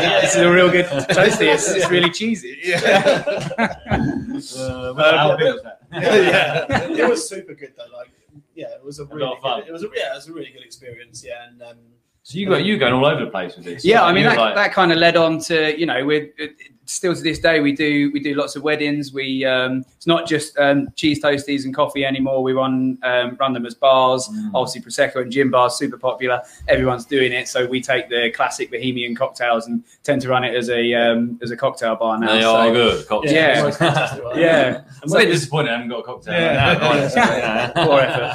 Yeah. 0.00 0.20
this 0.22 0.34
is 0.34 0.40
a 0.42 0.50
real 0.50 0.70
good 0.70 0.86
toasty. 0.86 1.52
It's, 1.52 1.68
it's 1.70 1.90
really 1.90 2.10
cheesy. 2.10 2.58
Uh, 2.74 2.80
well, 3.58 4.78
Um, 4.78 4.96
how 4.96 5.36
big 5.36 5.52
was 5.52 5.62
that? 5.62 5.80
yeah, 5.92 7.04
it 7.04 7.08
was 7.08 7.28
super 7.28 7.54
good 7.54 7.72
though. 7.76 7.96
Like, 7.96 8.10
yeah, 8.54 8.66
it 8.74 8.84
was 8.84 8.98
a 8.98 9.02
A 9.04 9.06
really 9.06 9.22
lot 9.24 9.36
of 9.36 9.42
fun. 9.42 9.62
it 9.66 9.72
was 9.72 9.82
a 9.82 9.88
yeah, 9.94 10.12
it 10.12 10.16
was 10.16 10.28
a 10.28 10.32
really 10.32 10.50
good 10.50 10.62
experience. 10.64 11.24
Yeah, 11.24 11.46
and 11.48 11.62
um, 11.62 11.76
So 12.22 12.38
you 12.38 12.48
got 12.48 12.64
you 12.64 12.76
going 12.78 12.92
all 12.92 13.06
over 13.06 13.24
the 13.24 13.30
place 13.30 13.56
with 13.56 13.64
this. 13.64 13.84
Yeah, 13.84 14.02
Like, 14.02 14.10
I 14.10 14.12
mean 14.14 14.24
that, 14.24 14.38
like- 14.38 14.54
that 14.54 14.72
kind 14.72 14.92
of 14.92 14.98
led 14.98 15.16
on 15.16 15.38
to 15.42 15.78
you 15.78 15.86
know 15.86 16.04
we're 16.04 16.30
it- 16.38 16.56
still 16.88 17.14
to 17.14 17.20
this 17.20 17.38
day 17.38 17.60
we 17.60 17.72
do 17.72 18.10
we 18.12 18.20
do 18.20 18.34
lots 18.34 18.56
of 18.56 18.62
weddings. 18.62 19.12
We 19.12 19.44
um, 19.44 19.84
it's 19.96 20.06
not 20.06 20.26
just 20.26 20.56
um, 20.58 20.88
cheese 20.96 21.22
toasties 21.22 21.64
and 21.64 21.74
coffee 21.74 22.04
anymore. 22.04 22.42
We 22.42 22.52
run 22.52 22.98
um, 23.02 23.36
run 23.38 23.52
them 23.52 23.66
as 23.66 23.74
bars. 23.74 24.28
Mm. 24.28 24.50
Obviously 24.54 24.80
prosecco 24.80 25.22
and 25.22 25.30
gin 25.30 25.50
bars 25.50 25.76
super 25.76 25.98
popular. 25.98 26.42
Everyone's 26.66 27.04
doing 27.04 27.32
it, 27.32 27.46
so 27.46 27.66
we 27.66 27.80
take 27.80 28.08
the 28.08 28.32
classic 28.34 28.70
Bohemian 28.70 29.14
cocktails 29.14 29.66
and 29.66 29.84
tend 30.02 30.22
to 30.22 30.28
run 30.28 30.44
it 30.44 30.54
as 30.54 30.70
a 30.70 30.94
um, 30.94 31.38
as 31.42 31.50
a 31.50 31.56
cocktail 31.56 31.96
bar 31.96 32.18
now. 32.18 32.34
They 32.34 32.40
so- 32.40 32.56
are 32.56 32.72
good. 32.72 33.06
Cocktails. 33.06 33.34
Yeah. 33.34 33.66
it's 33.66 33.76
fantastic, 33.76 34.24
right? 34.24 34.38
Yeah. 34.48 34.82
I'm 35.02 35.12
a 35.12 35.16
bit 35.16 35.26
disappointed 35.26 35.70
I 35.70 35.72
haven't 35.72 35.88
got 35.88 36.00
a 36.00 36.02
cocktail. 36.02 36.34
Yeah. 36.34 36.68
right 36.68 36.78
now, 36.80 36.90
honestly, 36.90 37.22
you. 37.22 37.28
Poor 37.86 38.00
effort. 38.00 38.28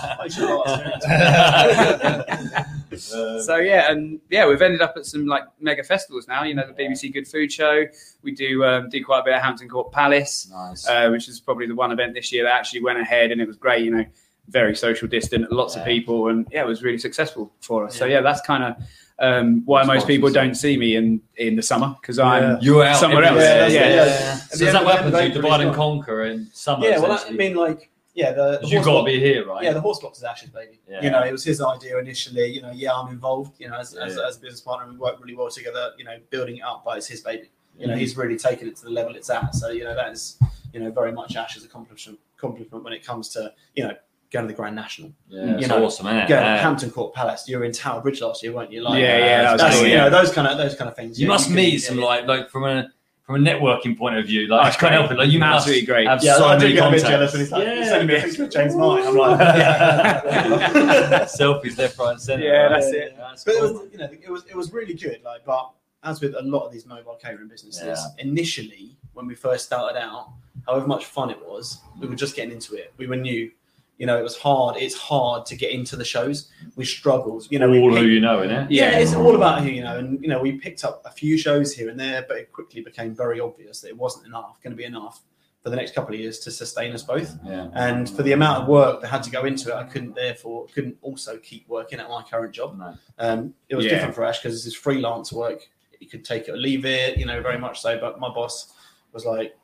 I 2.93 2.97
should 2.97 3.17
have 3.19 3.27
asked 3.27 3.35
you. 3.37 3.41
So 3.43 3.55
yeah, 3.57 3.91
and 3.91 4.19
yeah, 4.29 4.47
we've 4.47 4.61
ended 4.61 4.81
up 4.81 4.93
at 4.97 5.05
some 5.05 5.25
like 5.25 5.43
mega 5.59 5.83
festivals 5.83 6.27
now. 6.27 6.43
You 6.43 6.55
know, 6.55 6.65
the 6.67 6.73
BBC 6.73 7.11
Good 7.13 7.27
Food 7.27 7.51
Show. 7.51 7.85
We 8.21 8.31
do 8.33 8.63
um, 8.65 8.89
do 8.89 9.03
quite 9.03 9.19
a 9.19 9.23
bit 9.23 9.33
at 9.33 9.41
Hampton 9.43 9.69
Court 9.69 9.91
Palace. 9.91 10.49
nice. 10.51 10.87
uh, 10.87 11.09
which 11.09 11.27
is 11.27 11.39
probably 11.39 11.67
the 11.67 11.75
one 11.75 11.91
event 11.91 12.13
this 12.13 12.31
year 12.31 12.43
that 12.43 12.53
actually 12.53 12.81
went 12.83 12.99
ahead 12.99 13.31
and 13.31 13.41
it 13.41 13.47
was 13.47 13.57
great. 13.57 13.83
You 13.85 13.91
know, 13.91 14.05
very 14.49 14.75
social 14.75 15.07
distant, 15.07 15.51
lots 15.51 15.75
Yeah. 15.75 15.81
of 15.81 15.87
people, 15.87 16.27
and 16.29 16.45
yeah, 16.51 16.61
it 16.63 16.67
was 16.67 16.83
really 16.83 16.97
successful 16.97 17.53
for 17.61 17.85
us. 17.85 17.95
So 17.95 18.05
Yeah. 18.05 18.15
yeah, 18.15 18.21
that's 18.21 18.41
kind 18.41 18.63
of 18.63 18.75
um, 19.19 19.61
why 19.65 19.83
most 19.83 20.07
people 20.07 20.29
don't 20.31 20.55
see 20.55 20.75
me 20.75 20.95
in 20.95 21.21
in 21.37 21.55
the 21.55 21.61
summer 21.61 21.95
because 22.01 22.17
I'm 22.19 22.57
you're 22.61 22.83
out 22.83 22.97
somewhere 22.97 23.23
else. 23.23 23.39
everywhere. 23.41 23.69
Yeah, 23.69 23.89
Yeah, 23.89 23.95
that's- 23.95 24.19
yeah. 24.21 24.57
So 24.57 24.65
is 24.65 24.73
that 24.73 24.83
what 24.83 24.95
happens? 24.97 25.21
You 25.35 25.41
divide 25.41 25.61
and 25.61 25.73
conquer 25.73 26.23
in 26.23 26.47
summer. 26.51 26.85
Yeah, 26.87 26.99
well, 26.99 27.23
I 27.25 27.31
mean, 27.31 27.55
like, 27.55 27.89
yeah, 28.13 28.31
the, 28.31 28.59
the 28.61 28.67
you've 28.67 28.85
got 28.85 28.99
to 28.99 29.05
be 29.05 29.19
here, 29.19 29.45
right? 29.47 29.63
Yeah, 29.63 29.73
the 29.73 29.81
horse 29.81 29.99
box 29.99 30.19
is 30.19 30.23
Ash's 30.23 30.49
baby. 30.49 30.79
Yeah. 30.87 31.01
You 31.03 31.09
know, 31.09 31.21
it 31.23 31.31
was 31.31 31.43
his 31.43 31.61
idea 31.61 31.97
initially. 31.97 32.45
You 32.47 32.61
know, 32.61 32.71
yeah, 32.71 32.93
I'm 32.93 33.09
involved. 33.09 33.59
You 33.59 33.69
know, 33.69 33.77
as, 33.77 33.93
as, 33.95 34.15
Yeah. 34.15 34.27
as 34.27 34.37
a 34.37 34.39
business 34.39 34.61
partner, 34.61 34.91
we 34.91 34.97
work 34.97 35.19
really 35.19 35.35
well 35.35 35.49
together. 35.49 35.91
You 35.97 36.05
know, 36.05 36.17
building 36.29 36.57
it 36.57 36.63
up, 36.63 36.83
but 36.85 36.97
it's 36.97 37.07
his 37.07 37.21
baby. 37.21 37.49
You 37.77 37.87
know, 37.87 37.93
Mhm. 37.95 37.97
he's 37.99 38.15
really 38.15 38.37
taken 38.37 38.67
it 38.67 38.75
to 38.77 38.83
the 38.85 38.91
level 38.91 39.15
it's 39.15 39.29
at. 39.31 39.55
So 39.55 39.69
you 39.71 39.83
know, 39.83 39.95
that 39.95 40.11
is 40.11 40.37
you 40.73 40.79
know 40.79 40.91
very 40.91 41.11
much 41.11 41.35
Ash's 41.35 41.65
accomplishment 41.65 42.19
compliment 42.37 42.83
when 42.83 42.93
it 42.93 43.03
comes 43.05 43.29
to 43.29 43.51
you 43.75 43.83
know 43.85 43.95
going 44.31 44.45
to 44.45 44.51
the 44.51 44.55
Grand 44.57 44.75
National. 44.75 45.11
yeah, 45.27 45.45
you 45.45 45.55
it's 45.57 45.67
know, 45.67 45.83
awesome, 45.85 46.07
isn't 46.07 46.17
it? 46.19 46.27
Going 46.29 46.41
to 46.43 46.57
Hampton 46.61 46.89
Court 46.91 47.13
Palace. 47.13 47.47
You 47.47 47.57
were 47.59 47.65
in 47.65 47.71
Tower 47.71 48.01
Bridge 48.01 48.19
last 48.21 48.41
year, 48.43 48.51
weren't 48.51 48.71
you? 48.71 48.81
Like, 48.81 48.99
Yeah, 48.99 49.17
yeah, 49.17 49.41
that 49.43 49.51
was 49.53 49.61
that's, 49.61 49.75
cool, 49.77 49.85
you 49.87 49.93
yeah. 49.93 50.03
know 50.03 50.09
those 50.09 50.31
kind 50.33 50.47
of 50.47 50.57
those 50.57 50.75
kind 50.75 50.89
of 50.89 50.95
things. 50.95 51.19
You 51.19 51.27
Yeah, 51.27 51.33
must 51.33 51.49
meet 51.51 51.73
yeah, 51.73 51.79
some 51.87 51.99
yeah. 51.99 52.05
like 52.05 52.25
like 52.27 52.49
from 52.49 52.63
a 52.65 52.89
from 53.25 53.35
a 53.35 53.39
networking 53.39 53.97
point 53.97 54.17
of 54.17 54.25
view. 54.25 54.47
Oh, 54.51 54.55
Like 54.55 54.65
I 54.65 54.67
it's 54.67 54.77
can't 54.77 54.91
help 54.93 55.11
it. 55.11 55.17
Like 55.17 55.29
you 55.31 55.41
Absolutely 55.41 55.85
great. 55.85 56.07
have 56.07 56.21
Yeah, 56.23 56.35
so 56.37 56.45
I 56.45 56.57
do 56.57 56.63
many 56.65 56.73
get 56.75 56.87
a 56.87 56.91
bit 56.91 57.01
jealous 57.03 57.31
when 57.31 57.39
he's 57.41 57.51
like 57.51 57.63
Yeah. 57.65 57.83
sending 57.85 58.07
me 58.07 58.15
a 58.17 58.21
picture 58.21 58.43
of 58.43 58.49
James 58.51 58.75
Martin. 58.75 59.07
I'm 59.07 59.15
like, 59.15 59.39
yeah. 59.57 60.21
Selfies 61.25 61.77
left, 61.77 61.97
right, 61.97 62.11
and 62.11 62.21
centre. 62.21 62.43
Yeah, 62.45 62.51
right? 62.63 62.69
that's 62.81 62.87
it. 62.91 63.15
That's 63.17 63.43
But 63.45 63.55
it 63.55 63.61
was, 63.61 63.71
you 63.91 63.97
know, 63.97 64.09
it 64.11 64.29
was 64.29 64.43
it 64.45 64.55
was 64.55 64.73
really 64.73 64.93
good. 64.93 65.21
Like, 65.23 65.45
but 65.45 65.71
as 66.03 66.19
with 66.19 66.35
a 66.35 66.41
lot 66.41 66.65
of 66.65 66.73
these 66.73 66.85
mobile 66.85 67.15
catering 67.21 67.47
businesses, 67.47 67.83
Yeah. 67.85 67.95
initially 68.23 68.97
when 69.13 69.25
we 69.25 69.35
first 69.35 69.65
started 69.65 69.97
out, 69.97 70.33
however 70.67 70.85
much 70.87 71.05
fun 71.05 71.29
it 71.29 71.39
was, 71.45 71.79
we 71.99 72.07
were 72.07 72.15
just 72.15 72.35
getting 72.35 72.51
into 72.51 72.75
it. 72.75 72.93
We 72.97 73.07
were 73.07 73.15
new. 73.15 73.51
You 73.99 74.07
know, 74.07 74.17
it 74.17 74.23
was 74.23 74.35
hard. 74.35 74.75
It's 74.77 74.95
hard 74.95 75.45
to 75.45 75.55
get 75.55 75.71
into 75.71 75.95
the 75.95 76.03
shows. 76.03 76.49
We 76.75 76.83
struggled. 76.83 77.47
You 77.51 77.59
know, 77.59 77.69
all 77.73 77.89
picked- 77.91 78.01
who 78.01 78.07
you 78.07 78.19
know, 78.19 78.39
innit? 78.39 78.67
yeah, 78.69 78.91
Yeah. 78.91 78.97
it's 78.99 79.13
all 79.13 79.35
about 79.35 79.61
who 79.63 79.69
you 79.69 79.83
know, 79.83 79.97
and 79.97 80.21
you 80.21 80.27
know, 80.27 80.39
we 80.41 80.53
picked 80.53 80.83
up 80.83 81.01
a 81.05 81.11
few 81.11 81.37
shows 81.37 81.73
here 81.73 81.89
and 81.89 81.99
there, 81.99 82.25
but 82.27 82.37
it 82.37 82.51
quickly 82.51 82.81
became 82.81 83.13
very 83.15 83.39
obvious 83.39 83.81
that 83.81 83.89
it 83.89 83.97
wasn't 83.97 84.25
enough, 84.25 84.59
going 84.63 84.71
to 84.71 84.77
be 84.77 84.83
enough 84.83 85.21
for 85.61 85.69
the 85.69 85.75
next 85.77 85.93
couple 85.95 86.13
of 86.13 86.19
years 86.19 86.39
to 86.39 86.51
sustain 86.51 86.91
us 86.91 87.03
both. 87.03 87.37
Yeah. 87.45 87.67
And 87.73 88.09
for 88.09 88.23
the 88.23 88.33
amount 88.33 88.63
of 88.63 88.67
work 88.67 88.99
that 89.01 89.07
had 89.07 89.23
to 89.23 89.29
go 89.31 89.45
into 89.45 89.69
it, 89.69 89.75
I 89.75 89.83
couldn't 89.83 90.15
therefore 90.15 90.65
couldn't 90.73 90.97
also 91.01 91.37
keep 91.37 91.69
working 91.69 91.99
at 91.99 92.09
my 92.09 92.21
current 92.23 92.53
job. 92.53 92.77
No. 92.77 92.95
Um, 93.19 93.53
it 93.69 93.75
was 93.75 93.85
Yeah. 93.85 93.91
different 93.91 94.15
for 94.15 94.25
Ash 94.25 94.39
because 94.41 94.55
this 94.55 94.65
is 94.65 94.75
freelance 94.75 95.31
work. 95.31 95.69
You 95.99 96.09
could 96.09 96.25
take 96.25 96.49
it 96.49 96.51
or 96.51 96.57
leave 96.57 96.83
it, 96.85 97.17
you 97.17 97.25
know, 97.25 97.41
very 97.41 97.57
much 97.59 97.79
so. 97.79 97.97
But 97.97 98.19
my 98.19 98.27
boss 98.27 98.73
was 99.13 99.25
like, 99.25 99.55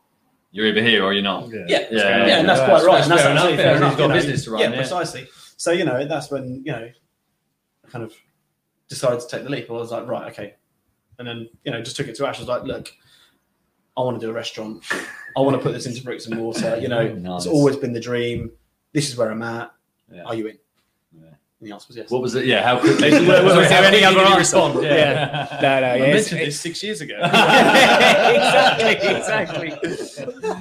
You're 0.51 0.67
either 0.67 0.81
here 0.81 1.03
or 1.03 1.13
you're 1.13 1.23
not. 1.23 1.49
yeah, 1.49 1.65
Yeah, 1.67 1.87
yeah, 1.91 2.39
and 2.39 2.49
that's 2.49 2.59
quite 2.61 2.83
right. 2.83 3.03
that's 3.07 3.07
And 3.07 3.11
that's 3.11 3.21
fair 3.21 3.31
enough, 3.31 3.43
absolutely 3.45 3.63
yeah, 3.63 3.77
fair 3.79 3.87
he's 3.89 3.95
got 3.97 4.01
you 4.01 4.07
know. 4.07 4.13
business 4.15 4.43
to 4.45 4.51
run, 4.51 4.61
Yeah, 4.61 4.69
yeah. 4.71 4.75
precisely. 4.77 5.27
So 5.57 5.71
you 5.71 5.85
know, 5.85 6.05
that's 6.07 6.31
when 6.31 6.63
you 6.65 6.71
know, 6.71 6.89
I 7.85 7.89
kind 7.89 8.03
of 8.03 8.13
decided 8.87 9.19
to 9.19 9.27
take 9.27 9.43
the 9.43 9.49
leap. 9.49 9.69
I 9.69 9.73
was 9.73 9.91
like, 9.91 10.07
right, 10.07 10.31
okay, 10.31 10.55
and 11.19 11.27
then 11.27 11.49
you 11.63 11.71
know, 11.71 11.81
just 11.81 11.95
took 11.97 12.07
it 12.07 12.15
to 12.15 12.27
Ash. 12.27 12.37
I 12.37 12.41
was 12.41 12.47
like, 12.49 12.63
look, 12.63 12.91
I 13.97 14.01
want 14.01 14.19
to 14.19 14.25
do 14.25 14.31
a 14.31 14.33
restaurant. 14.33 14.83
I 15.37 15.41
want 15.41 15.55
to 15.55 15.61
put 15.61 15.73
this 15.73 15.85
into 15.85 16.03
bricks 16.03 16.25
and 16.25 16.35
mortar. 16.37 16.77
You 16.79 16.87
know, 16.87 17.07
Nice. 17.13 17.45
it's 17.45 17.53
always 17.53 17.75
been 17.75 17.93
the 17.93 17.99
dream. 17.99 18.51
This 18.93 19.09
is 19.09 19.17
where 19.17 19.29
I'm 19.31 19.43
at. 19.43 19.71
Yeah. 20.11 20.23
Are 20.23 20.33
you 20.33 20.47
in? 20.47 20.57
Yeah. 21.61 21.65
And 21.65 21.69
the 21.69 21.73
answer 21.73 21.85
was 21.89 21.97
yes. 21.97 22.09
What 22.09 22.21
was 22.21 22.35
it? 22.35 22.45
Yeah, 22.45 22.63
how 22.63 22.79
could 22.79 23.01
Was- 23.01 23.11
was- 23.13 23.55
was 23.57 23.69
there 23.69 23.83
any 23.83 24.03
other 24.03 24.15
did 24.15 24.21
you 24.21 24.27
answer? 24.27 24.39
respond? 24.39 24.83
Yeah. 24.83 24.93
Yeah. 24.95 25.59
No, 25.61 25.79
no, 25.81 25.87
I 25.87 25.95
yeah, 25.95 26.13
mentioned 26.13 26.41
it's- 26.41 26.45
this 26.55 26.59
six 26.61 26.81
years 26.83 27.01
ago. 27.01 27.15
exactly, 28.13 29.09
exactly. 29.15 29.67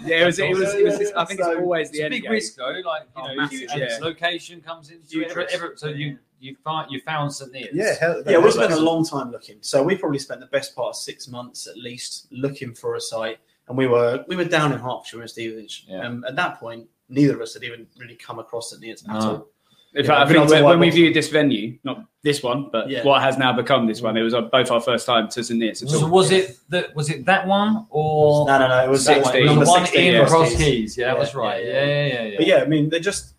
Yeah, 0.04 0.22
it 0.22 0.26
was. 0.26 0.38
It 0.38 0.50
was. 0.56 0.74
It 0.74 0.84
was. 0.84 1.12
I 1.16 1.24
think 1.24 1.40
it's 1.40 1.48
So, 1.48 1.58
always 1.60 1.88
It's 1.88 1.96
the 1.96 2.02
a 2.02 2.04
end 2.06 2.12
big 2.12 2.22
game. 2.22 2.32
risk 2.32 2.56
though, 2.56 2.64
like 2.84 3.02
you 3.02 3.08
Oh, 3.16 3.26
know, 3.28 3.34
massive, 3.36 3.68
and 3.72 3.80
yeah. 3.80 3.98
location 4.00 4.60
comes 4.60 4.90
into 4.90 5.06
Huge 5.08 5.28
it. 5.28 5.36
risk. 5.36 5.54
Every, 5.54 5.68
so 5.76 5.88
you 5.88 6.18
you 6.40 6.56
find 6.64 6.90
you 6.90 7.00
found 7.02 7.32
St 7.32 7.52
Neots. 7.52 7.68
Yeah, 7.72 7.94
hell, 8.00 8.22
Yeah, 8.26 8.38
we 8.38 8.50
spent 8.50 8.72
a 8.72 8.80
long 8.80 9.04
time 9.04 9.30
looking. 9.30 9.58
So 9.60 9.82
we 9.82 9.96
probably 9.96 10.18
spent 10.18 10.40
the 10.40 10.46
best 10.46 10.74
part 10.74 10.88
of 10.90 10.96
six 10.96 11.28
months 11.28 11.66
at 11.66 11.76
least 11.76 12.26
looking 12.30 12.74
for 12.74 12.94
a 12.96 13.00
site, 13.00 13.38
and 13.68 13.76
we 13.78 13.86
were 13.86 14.24
we 14.28 14.36
were 14.36 14.44
down 14.44 14.72
in 14.72 14.78
Hertfordshire 14.78 15.20
and 15.20 15.30
Stevenage. 15.30 15.84
Yeah. 15.88 16.06
Um, 16.06 16.24
at 16.26 16.36
that 16.36 16.58
point, 16.58 16.88
neither 17.08 17.34
of 17.34 17.40
us 17.40 17.54
had 17.54 17.62
even 17.64 17.86
really 17.98 18.16
come 18.16 18.38
across 18.38 18.70
St 18.70 18.82
Neots 18.82 19.08
at 19.08 19.14
No. 19.14 19.28
all. 19.30 19.48
In 19.94 20.04
Yeah, 20.04 20.08
fact, 20.08 20.18
I 20.18 20.22
I've 20.22 20.28
think 20.28 20.50
when, 20.50 20.64
when 20.64 20.78
we 20.80 20.90
viewed 20.90 21.14
this 21.14 21.28
venue, 21.28 21.78
not 21.82 22.04
this 22.22 22.42
one, 22.42 22.68
but 22.70 22.90
Yeah. 22.90 23.04
what 23.04 23.22
has 23.22 23.38
now 23.38 23.52
become 23.54 23.86
this 23.86 24.02
one, 24.02 24.16
it 24.18 24.22
was 24.22 24.34
uh, 24.34 24.42
both 24.42 24.70
our 24.70 24.80
first 24.80 25.06
time 25.06 25.28
to 25.30 25.42
St 25.42 25.60
Neots 25.60 25.82
at 25.82 25.88
So 25.88 26.04
all. 26.04 26.10
was 26.10 26.30
it 26.30 26.58
that 26.68 26.94
was 26.94 27.08
it 27.08 27.24
that 27.24 27.46
one 27.46 27.86
or 27.90 28.46
No, 28.46 28.58
no, 28.58 28.68
no. 28.68 28.84
It 28.84 28.90
was 28.90 29.04
that 29.06 29.24
16. 29.24 29.32
one, 29.32 29.40
the 29.40 29.46
number 29.54 29.64
one 29.66 29.80
16, 29.86 30.06
in 30.08 30.14
yeah. 30.14 30.26
Cross 30.26 30.54
Keys? 30.56 30.96
Yeah, 30.98 31.06
Yeah, 31.06 31.12
that 31.14 31.18
was 31.20 31.34
right. 31.34 31.64
yeah, 31.64 31.70
Yeah, 31.72 31.84
yeah. 31.86 31.86
yeah, 31.86 32.12
yeah. 32.12 32.22
yeah. 32.28 32.36
But 32.36 32.46
yeah, 32.46 32.56
I 32.62 32.66
mean, 32.66 32.90
they 32.90 33.00
just 33.00 33.34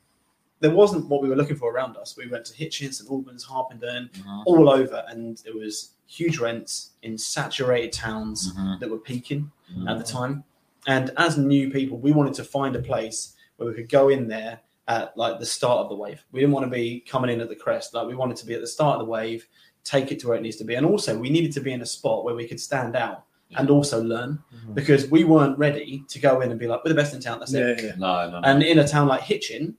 there 0.62 0.72
wasn't 0.72 1.08
what 1.08 1.22
we 1.22 1.30
were 1.30 1.36
looking 1.38 1.56
for 1.56 1.72
around 1.72 1.96
us. 1.98 2.18
We 2.18 2.28
went 2.28 2.46
to 2.46 2.54
Hitchin, 2.56 2.92
St 2.92 3.10
Albans, 3.10 3.44
Harpenden, 3.44 4.10
Mhm, 4.14 4.44
all 4.46 4.70
over, 4.70 5.06
and 5.08 5.38
there 5.46 5.54
was 5.56 5.92
huge 6.08 6.40
rents 6.40 6.90
in 7.04 7.18
saturated 7.18 7.94
towns 7.94 8.52
mhm, 8.54 8.80
that 8.80 8.90
were 8.90 8.98
peaking. 8.98 9.52
at 9.88 10.00
the 10.00 10.04
time. 10.04 10.44
And 10.88 11.12
as 11.18 11.38
new 11.38 11.70
people, 11.70 12.00
we 12.00 12.12
wanted 12.12 12.34
to 12.34 12.44
find 12.44 12.76
a 12.76 12.80
place 12.82 13.36
where 13.58 13.70
we 13.70 13.76
could 13.76 13.88
go 13.88 14.10
in 14.10 14.28
there 14.28 14.62
at 14.89 15.15
like 15.15 15.39
the 15.39 15.45
start 15.45 15.80
of 15.80 15.89
the 15.89 15.95
wave. 15.95 16.21
We 16.32 16.41
didn't 16.41 16.52
want 16.54 16.65
to 16.65 16.69
be 16.69 16.99
coming 17.02 17.30
in 17.30 17.39
at 17.39 17.47
the 17.47 17.56
crest. 17.56 17.93
Like 17.93 18.08
we 18.08 18.15
wanted 18.15 18.36
to 18.38 18.45
be 18.45 18.54
at 18.56 18.62
the 18.62 18.67
start 18.67 18.99
of 18.99 19.06
the 19.06 19.10
wave, 19.12 19.47
take 19.84 20.12
it 20.12 20.19
to 20.19 20.28
where 20.28 20.36
it 20.38 20.41
needs 20.41 20.58
to 20.58 20.63
be. 20.65 20.75
And 20.75 20.86
also 20.86 21.17
we 21.17 21.30
needed 21.30 21.52
to 21.54 21.62
be 21.62 21.71
in 21.71 21.82
a 21.82 21.86
spot 21.86 22.25
where 22.25 22.36
we 22.36 22.47
could 22.47 22.60
stand 22.60 22.95
out 22.97 23.23
and 23.56 23.69
also 23.69 24.02
learn 24.04 24.38
Mhm. 24.54 24.73
because 24.75 25.10
we 25.10 25.23
weren't 25.23 25.58
ready 25.58 26.04
to 26.08 26.19
go 26.19 26.41
in 26.41 26.52
and 26.52 26.60
be 26.60 26.67
like, 26.67 26.84
we're 26.84 26.89
the 26.89 26.95
best 26.95 27.13
in 27.13 27.21
town. 27.21 27.39
That's 27.39 27.54
it. 27.54 27.80
Yeah, 27.80 27.86
yeah. 27.86 27.95
No, 27.97 28.30
no, 28.30 28.39
no. 28.41 28.47
And 28.47 28.62
in 28.62 28.80
a 28.80 28.88
town 28.88 29.08
like 29.08 29.21
Hitchin, 29.21 29.75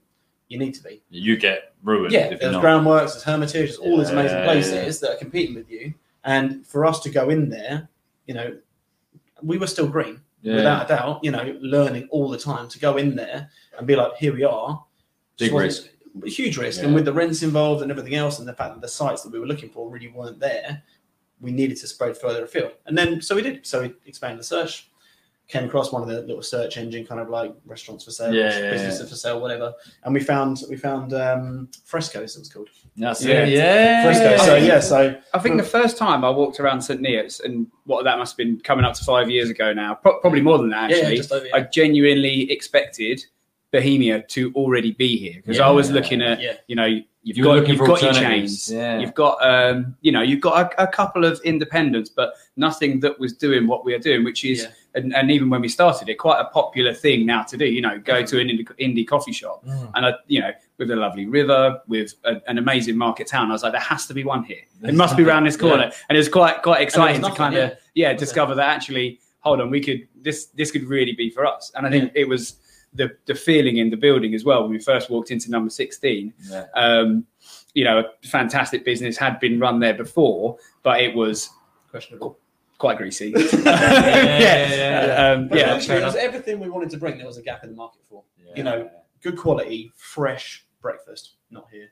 you 0.49 0.57
need 0.57 0.73
to 0.75 0.83
be. 0.83 1.01
you 1.09 1.37
get 1.37 1.73
ruined. 1.83 2.11
Yeah, 2.13 2.31
if 2.33 2.39
there's 2.41 2.51
not. 2.53 2.63
groundworks, 2.63 3.11
there's 3.13 3.23
Hermitage, 3.23 3.53
there's 3.53 3.77
all 3.77 3.97
these 3.97 4.09
amazing 4.09 4.39
yeah, 4.39 4.43
places 4.45 4.99
that 5.01 5.11
are 5.11 5.17
competing 5.17 5.55
with 5.55 5.69
you. 5.71 5.93
And 6.23 6.65
for 6.67 6.85
us 6.85 6.99
to 7.01 7.09
go 7.09 7.29
in 7.29 7.49
there, 7.49 7.89
you 8.27 8.33
know, 8.33 8.57
we 9.41 9.57
were 9.57 9.67
still 9.67 9.87
green 9.87 10.21
Yeah. 10.41 10.55
without 10.55 10.85
a 10.85 10.87
doubt, 10.89 11.19
you 11.23 11.31
know, 11.31 11.57
learning 11.61 12.07
all 12.11 12.29
the 12.29 12.37
time 12.37 12.67
to 12.69 12.79
go 12.79 12.97
in 12.97 13.15
there 13.15 13.49
and 13.77 13.85
be 13.87 13.95
like, 13.95 14.15
here 14.17 14.33
we 14.33 14.43
are. 14.43 14.83
Big 15.41 15.51
Just 15.51 15.53
wasn't- 15.53 15.87
Huge 16.25 16.57
risk. 16.57 16.83
And 16.83 16.93
with 16.93 17.05
the 17.05 17.13
rents 17.13 17.41
involved 17.41 17.81
and 17.81 17.89
everything 17.89 18.15
else, 18.15 18.39
and 18.39 18.47
the 18.47 18.53
fact 18.53 18.73
that 18.75 18.81
the 18.81 18.87
sites 18.87 19.21
that 19.23 19.31
we 19.31 19.39
were 19.39 19.47
looking 19.47 19.69
for 19.69 19.89
really 19.89 20.09
weren't 20.09 20.39
there, 20.39 20.83
we 21.39 21.51
needed 21.51 21.77
to 21.77 21.87
spread 21.87 22.17
further 22.17 22.43
afield. 22.43 22.73
And 22.85 22.97
then, 22.97 23.21
so 23.21 23.33
we 23.35 23.41
did. 23.41 23.65
So 23.65 23.83
we 23.83 23.93
expanded 24.05 24.39
the 24.39 24.43
search, 24.43 24.89
came 25.47 25.63
across 25.63 25.91
one 25.93 26.01
of 26.01 26.09
the 26.09 26.21
little 26.23 26.41
search 26.43 26.75
engine 26.77 27.05
kind 27.05 27.19
of 27.21 27.29
like 27.29 27.53
restaurants 27.65 28.03
for 28.03 28.11
sale, 28.11 28.33
Yeah, 28.33 28.57
yeah, 28.59 28.71
businesses 28.71 29.09
for 29.09 29.15
sale, 29.15 29.39
whatever. 29.39 29.73
And 30.03 30.13
we 30.13 30.19
found, 30.19 30.63
we 30.69 30.75
found 30.75 31.13
um, 31.13 31.69
Frescoes, 31.85 32.35
it 32.35 32.39
was 32.39 32.49
called. 32.49 32.69
That's 32.97 33.23
Yeah. 33.23 33.43
it. 33.45 33.49
Yeah. 33.49 34.03
Fresco. 34.03 34.45
So, 34.45 34.55
yeah, 34.57 34.79
so 34.81 35.15
I 35.33 35.39
think 35.39 35.57
the 35.57 35.63
first 35.63 35.95
time 35.97 36.25
I 36.25 36.29
walked 36.29 36.59
around 36.59 36.81
St 36.81 36.99
Neots, 37.01 37.41
and 37.43 37.67
what 37.85 38.03
that 38.03 38.17
must 38.17 38.33
have 38.33 38.37
been 38.37 38.59
coming 38.59 38.83
up 38.83 38.95
to 38.95 39.03
five 39.05 39.29
years 39.31 39.49
ago 39.49 39.71
now, 39.71 39.95
pro- 39.95 40.19
probably 40.19 40.41
more 40.41 40.57
than 40.57 40.69
that 40.71 40.89
yeah, 40.89 40.95
yeah, 40.97 41.01
actually. 41.03 41.17
just 41.17 41.31
over 41.31 41.47
I 41.53 41.61
genuinely 41.61 42.51
expected 42.51 43.25
Bohemia 43.71 44.21
to 44.29 44.51
already 44.53 44.91
be 44.91 45.17
here 45.17 45.35
because 45.37 45.57
Yeah. 45.57 45.67
I 45.67 45.71
was 45.71 45.89
looking 45.91 46.21
at, 46.21 46.41
Yeah. 46.41 46.53
you 46.67 46.75
know, 46.75 46.85
you've 46.85 47.37
You 47.37 47.43
got 47.43 47.67
you've 47.67 47.79
got 47.79 48.01
your 48.01 48.09
alternatives. 48.11 48.67
chains, 48.67 48.71
Yeah. 48.71 48.99
you've 48.99 49.13
got 49.13 49.37
um, 49.45 49.95
you 50.01 50.11
know, 50.11 50.21
you've 50.21 50.41
got 50.41 50.73
a, 50.77 50.83
a 50.83 50.87
couple 50.87 51.23
of 51.23 51.39
independents, 51.43 52.09
but 52.09 52.33
nothing 52.57 52.99
that 52.99 53.19
was 53.19 53.31
doing 53.33 53.67
what 53.67 53.85
we 53.85 53.93
are 53.93 53.99
doing, 53.99 54.23
which 54.25 54.43
is, 54.43 54.63
Yeah. 54.63 54.69
and, 54.95 55.15
and 55.15 55.31
even 55.31 55.49
when 55.49 55.61
we 55.61 55.69
started 55.69 56.09
it, 56.09 56.15
quite 56.15 56.41
a 56.41 56.45
popular 56.45 56.93
thing 56.93 57.25
now 57.25 57.43
to 57.43 57.55
do. 57.55 57.65
You 57.65 57.81
know, 57.81 57.97
go 57.99 58.23
to 58.25 58.39
an 58.41 58.47
indie, 58.49 58.67
indie 58.79 59.07
coffee 59.07 59.31
shop, 59.31 59.65
Mhm. 59.65 59.91
and 59.95 60.05
I, 60.07 60.13
you 60.27 60.41
know, 60.41 60.51
with 60.77 60.91
a 60.91 60.95
lovely 60.95 61.27
river, 61.27 61.79
with 61.87 62.15
a, 62.25 62.41
an 62.47 62.57
amazing 62.57 62.97
market 62.97 63.27
town, 63.27 63.49
I 63.49 63.53
was 63.53 63.63
like, 63.63 63.71
there 63.71 63.81
has 63.81 64.05
to 64.07 64.13
be 64.13 64.23
one 64.25 64.43
here. 64.43 64.63
It 64.83 64.95
must 64.95 65.15
be 65.15 65.23
around 65.23 65.45
this 65.45 65.55
corner, 65.55 65.91
and 66.09 66.15
it 66.15 66.19
was 66.19 66.27
quite 66.29 66.61
quite 66.61 66.81
exciting 66.81 67.21
to 67.21 67.31
kind 67.31 67.55
of 67.55 67.69
yeah. 67.69 67.75
yeah 68.07 68.11
Was 68.13 68.19
discover 68.19 68.53
that 68.55 68.67
actually, 68.67 69.19
hold 69.39 69.61
on, 69.61 69.69
we 69.69 69.79
could 69.79 70.07
this 70.21 70.47
this 70.47 70.71
could 70.71 70.83
really 70.85 71.13
be 71.13 71.29
for 71.29 71.45
us. 71.45 71.71
And 71.75 71.85
I 71.87 71.89
think 71.89 72.11
it 72.15 72.27
was 72.27 72.55
the 72.93 73.11
the 73.25 73.35
feeling 73.35 73.77
in 73.77 73.89
the 73.89 73.95
building 73.97 74.33
as 74.35 74.43
well 74.43 74.63
when 74.63 74.71
we 74.71 74.79
first 74.79 75.09
walked 75.09 75.31
into 75.31 75.49
number 75.49 75.69
sixteen. 75.69 76.33
Yeah. 76.49 76.65
Um, 76.75 77.25
you 77.73 77.83
know, 77.85 77.99
a 77.99 78.27
fantastic 78.27 78.83
business 78.83 79.17
had 79.17 79.39
been 79.39 79.59
run 79.59 79.79
there 79.79 79.93
before, 79.93 80.57
but 80.83 80.99
it 81.01 81.15
was 81.15 81.49
Questionable. 81.89 82.37
quite 82.77 82.97
greasy. 82.97 83.33
yeah, 83.35 84.75
yeah. 84.75 85.31
Um, 85.33 85.47
But 85.47 85.59
yeah, 85.59 85.73
actually, 85.75 85.97
it 85.99 86.03
was 86.03 86.15
everything 86.15 86.59
we 86.59 86.69
wanted 86.69 86.89
to 86.89 86.97
bring. 86.97 87.17
There 87.17 87.27
was 87.27 87.37
a 87.37 87.41
gap 87.41 87.63
in 87.63 87.69
the 87.69 87.75
market 87.75 88.01
for 88.09 88.23
Yeah. 88.37 88.53
You 88.57 88.63
know, 88.63 88.89
good 89.21 89.37
quality, 89.37 89.91
fresh 89.95 90.65
breakfast. 90.81 91.35
Not 91.49 91.67
here. 91.71 91.87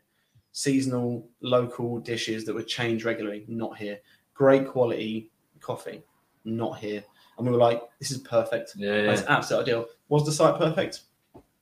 Seasonal, 0.51 1.25
local 1.41 1.99
dishes 1.99 2.43
that 2.45 2.53
would 2.53 2.67
change 2.67 3.05
regularly. 3.05 3.45
Not 3.47 3.77
here. 3.77 3.99
Great 4.33 4.67
quality 4.67 5.31
coffee. 5.61 6.03
Not 6.43 6.79
here. 6.79 7.03
And 7.39 7.47
we 7.47 7.53
were 7.53 7.57
like, 7.59 7.81
this 7.99 8.11
is 8.11 8.19
perfect. 8.19 8.73
yeah, 8.75 9.03
That's 9.03 9.21
yeah. 9.21 9.37
absolutely 9.37 9.73
ideal. 9.73 9.85
Was 10.09 10.25
the 10.25 10.31
site 10.31 10.57
perfect? 10.59 11.01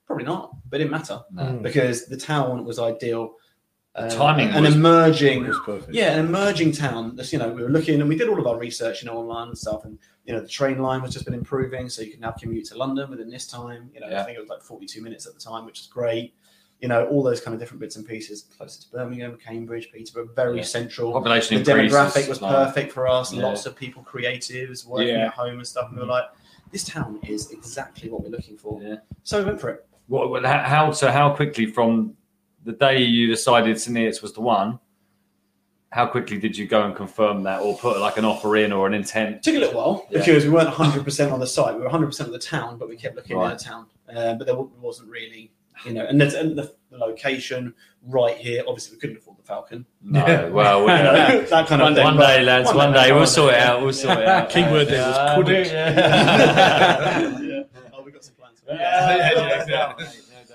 Probably 0.06 0.26
not, 0.26 0.56
but 0.70 0.80
it 0.82 0.86
didn't 0.86 0.92
matter 0.92 1.22
No. 1.32 1.54
because 1.62 2.06
the 2.08 2.18
town 2.18 2.66
was 2.66 2.80
ideal. 2.80 3.36
Uh, 3.94 4.10
timing 4.10 4.50
an 4.50 4.64
was- 4.64 4.76
emerging 4.76 5.44
It 5.46 5.48
was 5.50 5.60
perfect. 5.66 5.94
yeah, 5.94 6.14
an 6.14 6.26
emerging 6.26 6.72
town. 6.72 7.16
That's 7.16 7.34
you 7.34 7.40
know, 7.40 7.50
we 7.50 7.64
were 7.64 7.70
looking 7.70 8.00
and 8.00 8.08
we 8.08 8.16
did 8.16 8.30
all 8.30 8.40
of 8.40 8.46
our 8.46 8.58
research, 8.58 9.02
you 9.02 9.08
know, 9.10 9.18
online 9.18 9.48
and 9.50 9.58
stuff. 9.58 9.86
And 9.86 9.98
you 10.26 10.34
know, 10.34 10.40
the 10.42 10.48
train 10.48 10.80
line 10.80 11.02
was 11.02 11.14
just 11.14 11.26
been 11.26 11.34
improving, 11.34 11.90
so 11.90 12.02
you 12.04 12.12
can 12.12 12.20
now 12.20 12.32
commute 12.32 12.66
to 12.66 12.78
London 12.78 13.10
within 13.10 13.30
this 13.30 13.48
time. 13.48 13.90
You 13.94 14.02
know, 14.02 14.08
Yeah. 14.10 14.22
I 14.22 14.24
think 14.26 14.38
it 14.38 14.42
was 14.42 14.50
like 14.50 14.62
forty-two 14.62 15.02
minutes 15.02 15.26
at 15.26 15.34
the 15.34 15.40
time, 15.40 15.66
which 15.66 15.80
is 15.80 15.88
great. 15.88 16.36
You 16.82 16.88
know, 16.88 17.08
all 17.08 17.24
those 17.24 17.42
kind 17.42 17.56
of 17.56 17.60
different 17.60 17.80
bits 17.82 17.96
and 17.96 18.08
pieces, 18.08 18.44
closer 18.56 18.82
to 18.84 18.90
Birmingham, 18.92 19.36
Cambridge, 19.44 19.90
Peterborough, 19.92 20.30
very 20.36 20.58
Yeah. 20.58 20.64
central. 20.64 21.12
Population 21.12 21.56
The 21.64 21.72
increases, 21.72 21.98
demographic 21.98 22.30
was 22.30 22.40
like- 22.42 22.52
perfect 22.56 22.92
for 22.94 23.08
us. 23.08 23.34
Yeah. 23.34 23.44
Lots 23.48 23.66
of 23.66 23.76
people, 23.76 24.04
creatives, 24.04 24.86
working 24.86 25.08
Yeah. 25.10 25.26
at 25.28 25.34
home 25.34 25.58
and 25.58 25.68
stuff. 25.68 25.88
And 25.88 25.96
we 25.96 26.02
were 26.02 26.08
like, 26.12 26.26
this 26.72 26.84
town 26.84 27.20
is 27.28 27.52
exactly 27.52 28.10
what 28.10 28.22
we're 28.22 28.30
looking 28.30 28.58
for. 28.58 28.80
Yeah. 28.84 28.98
So 29.24 29.40
we 29.40 29.46
went 29.46 29.60
for 29.60 29.70
it. 29.70 29.86
What, 30.08 30.46
how- 30.46 30.92
so 30.92 31.12
how 31.12 31.34
quickly 31.34 31.66
from 31.66 32.16
the 32.64 32.74
day 32.74 33.02
you 33.02 33.26
decided 33.28 33.80
St 33.80 33.98
Neots 33.98 34.22
was 34.22 34.34
the 34.34 34.42
one? 34.42 34.80
How 35.90 36.06
quickly 36.06 36.38
did 36.38 36.56
you 36.56 36.68
go 36.68 36.84
and 36.84 36.96
confirm 36.96 37.44
that, 37.44 37.62
or 37.62 37.76
put 37.78 38.00
like 38.00 38.18
an 38.18 38.26
offer 38.26 38.56
in, 38.58 38.72
or 38.72 38.86
an 38.88 38.94
intent? 38.94 39.42
took 39.42 39.56
a 39.56 39.60
little 39.60 39.74
while 39.76 40.08
Yeah. 40.12 40.20
because 40.20 40.44
we 40.44 40.52
weren't 40.52 40.70
100% 40.70 41.32
on 41.32 41.40
the 41.40 41.48
site. 41.48 41.76
We 41.76 41.82
were 41.82 41.88
100% 41.90 42.28
of 42.28 42.34
the 42.34 42.40
town, 42.40 42.78
but 42.78 42.88
we 42.90 42.98
kept 42.98 43.16
looking 43.16 43.38
right. 43.38 43.54
at 43.54 43.58
the 43.60 43.64
town. 43.66 43.86
Uh, 44.14 44.36
but 44.36 44.46
there 44.46 44.56
wasn't 44.56 45.10
really, 45.10 45.52
you 45.86 45.94
know, 45.94 46.06
and, 46.06 46.20
there's, 46.20 46.34
and 46.34 46.58
the, 46.58 46.74
the 46.90 46.98
location 46.98 47.74
right 48.04 48.38
here, 48.38 48.64
obviously 48.68 48.96
we 48.96 49.00
couldn't 49.00 49.18
afford 49.18 49.38
the 49.38 49.44
Falcon. 49.44 49.86
No, 50.02 50.50
well, 50.54 50.82
we, 50.82 50.88
know, 50.88 51.42
that 51.50 51.68
kind 51.68 51.82
of 51.82 51.86
One 51.88 51.96
thing. 51.96 52.04
one 52.04 52.18
day, 52.18 52.42
lads, 52.44 52.74
one, 52.74 52.94
day, 52.94 53.12
we'll 53.12 53.28
sort 53.28 53.54
it 53.54 53.60
out. 53.60 53.82
We'll 53.82 53.94
sort 53.94 54.20
it 54.20 54.28
out. 54.28 54.50
Keyword 54.50 54.88
there 54.88 55.08
was 55.08 55.18
Yeah, 55.18 55.36
couldn't. 55.36 55.66
yeah. 55.66 57.40
yeah. 57.40 57.64
Oh, 57.94 58.02
we 58.04 58.12
got 58.12 58.24
some 58.24 58.36
plans. 58.36 58.62
Yeah, 58.68 58.76
yeah, 58.76 59.32
yeah, 59.34 59.66
yeah. 59.68 59.94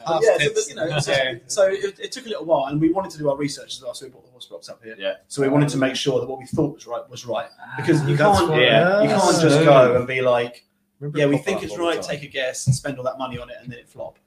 But 0.05 0.21
yeah, 0.25 0.37
so, 0.39 0.55
but, 0.55 0.69
you 0.69 0.75
know, 0.75 0.99
so, 0.99 1.15
so 1.47 1.67
it, 1.69 1.99
it 2.01 2.13
took 2.13 2.27
a 2.27 2.29
little 2.29 2.45
while, 2.45 2.67
and 2.67 2.81
we 2.81 2.91
wanted 2.93 3.13
to 3.13 3.19
do 3.19 3.31
our 3.31 3.37
research 3.37 3.77
as 3.77 3.83
well. 3.83 3.95
So 3.95 4.07
we 4.07 4.11
brought 4.11 4.25
the 4.25 4.31
horse 4.33 4.47
blocks 4.47 4.69
up 4.69 4.83
here. 4.83 4.97
Yeah. 4.99 5.15
So 5.29 5.43
we 5.43 5.49
wanted 5.49 5.69
to 5.71 5.77
make 5.79 5.95
sure 5.95 6.19
that 6.21 6.29
what 6.29 6.39
we 6.41 6.47
thought 6.47 6.75
was 6.75 6.87
right 6.87 7.09
was 7.09 7.25
right, 7.25 7.49
ah. 7.61 7.75
because 7.77 8.03
you 8.09 8.17
can't, 8.17 8.49
what- 8.49 8.61
yeah, 8.61 9.03
you 9.03 9.09
can't 9.09 9.41
just 9.41 9.65
go 9.65 9.97
and 9.97 10.07
be 10.07 10.21
like, 10.21 10.65
Remember 10.99 11.19
yeah, 11.19 11.27
we 11.27 11.37
think 11.39 11.63
it's 11.63 11.77
right. 11.77 12.01
Take 12.03 12.23
a 12.23 12.29
guess 12.29 12.67
and 12.67 12.75
spend 12.75 12.97
all 12.99 13.05
that 13.05 13.19
money 13.19 13.39
on 13.39 13.51
it, 13.51 13.57
and 13.61 13.71
then 13.71 13.79
it 13.79 13.89
flop. 13.89 14.19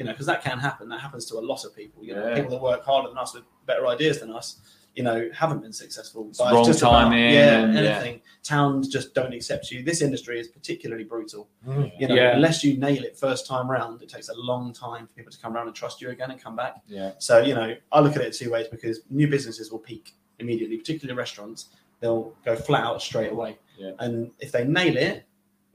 Yeah. 0.00 0.04
You 0.04 0.06
know, 0.06 0.12
because 0.12 0.26
that 0.26 0.42
can 0.42 0.58
happen. 0.58 0.88
That 0.88 1.00
happens 1.00 1.26
to 1.26 1.36
a 1.36 1.40
lot 1.40 1.64
of 1.64 1.76
people. 1.76 2.04
You 2.04 2.14
know, 2.14 2.28
Yeah. 2.28 2.34
people 2.34 2.50
that 2.52 2.62
work 2.62 2.84
harder 2.84 3.08
than 3.08 3.18
us 3.18 3.34
with 3.34 3.44
better 3.66 3.86
ideas 3.86 4.20
than 4.20 4.30
us. 4.32 4.56
You 4.96 5.04
know, 5.04 5.28
haven't 5.32 5.60
been 5.60 5.72
successful. 5.72 6.26
It's 6.30 6.38
But 6.38 6.52
wrong 6.52 6.64
just 6.64 6.80
about- 6.80 6.90
timing 7.02 7.32
yeah, 7.32 7.60
and- 7.60 7.74
yeah. 7.74 7.80
anything. 7.80 8.22
Towns 8.42 8.88
just 8.88 9.14
don't 9.14 9.32
accept 9.32 9.70
you. 9.70 9.82
This 9.84 10.02
industry 10.02 10.40
is 10.40 10.48
particularly 10.48 11.04
brutal. 11.04 11.48
Mm. 11.66 11.92
You 12.00 12.08
know, 12.08 12.14
Yeah. 12.16 12.34
unless 12.34 12.64
you 12.64 12.76
nail 12.76 13.04
it 13.04 13.16
first 13.16 13.46
time 13.46 13.70
round, 13.70 14.02
it 14.02 14.08
takes 14.08 14.28
a 14.30 14.34
long 14.34 14.72
time 14.72 15.06
for 15.06 15.12
people 15.14 15.30
to 15.30 15.38
come 15.38 15.54
around 15.54 15.68
and 15.68 15.76
trust 15.76 16.00
you 16.00 16.10
again 16.10 16.30
and 16.32 16.40
come 16.42 16.56
back. 16.56 16.82
Yeah. 16.88 17.12
So, 17.18 17.38
you 17.38 17.54
know, 17.54 17.76
I 17.92 18.00
look 18.00 18.16
at 18.16 18.22
it 18.22 18.32
two 18.32 18.50
ways 18.50 18.66
because 18.68 19.02
new 19.10 19.28
businesses 19.28 19.70
will 19.70 19.78
peak 19.78 20.14
immediately, 20.40 20.76
particularly 20.78 21.16
restaurants. 21.16 21.66
They'll 22.00 22.34
go 22.44 22.56
flat 22.56 22.82
out 22.84 23.00
straight 23.02 23.30
away. 23.30 23.58
Yeah. 23.78 23.92
And 24.00 24.32
if 24.40 24.50
they 24.50 24.64
nail 24.64 24.96
it, 24.96 25.24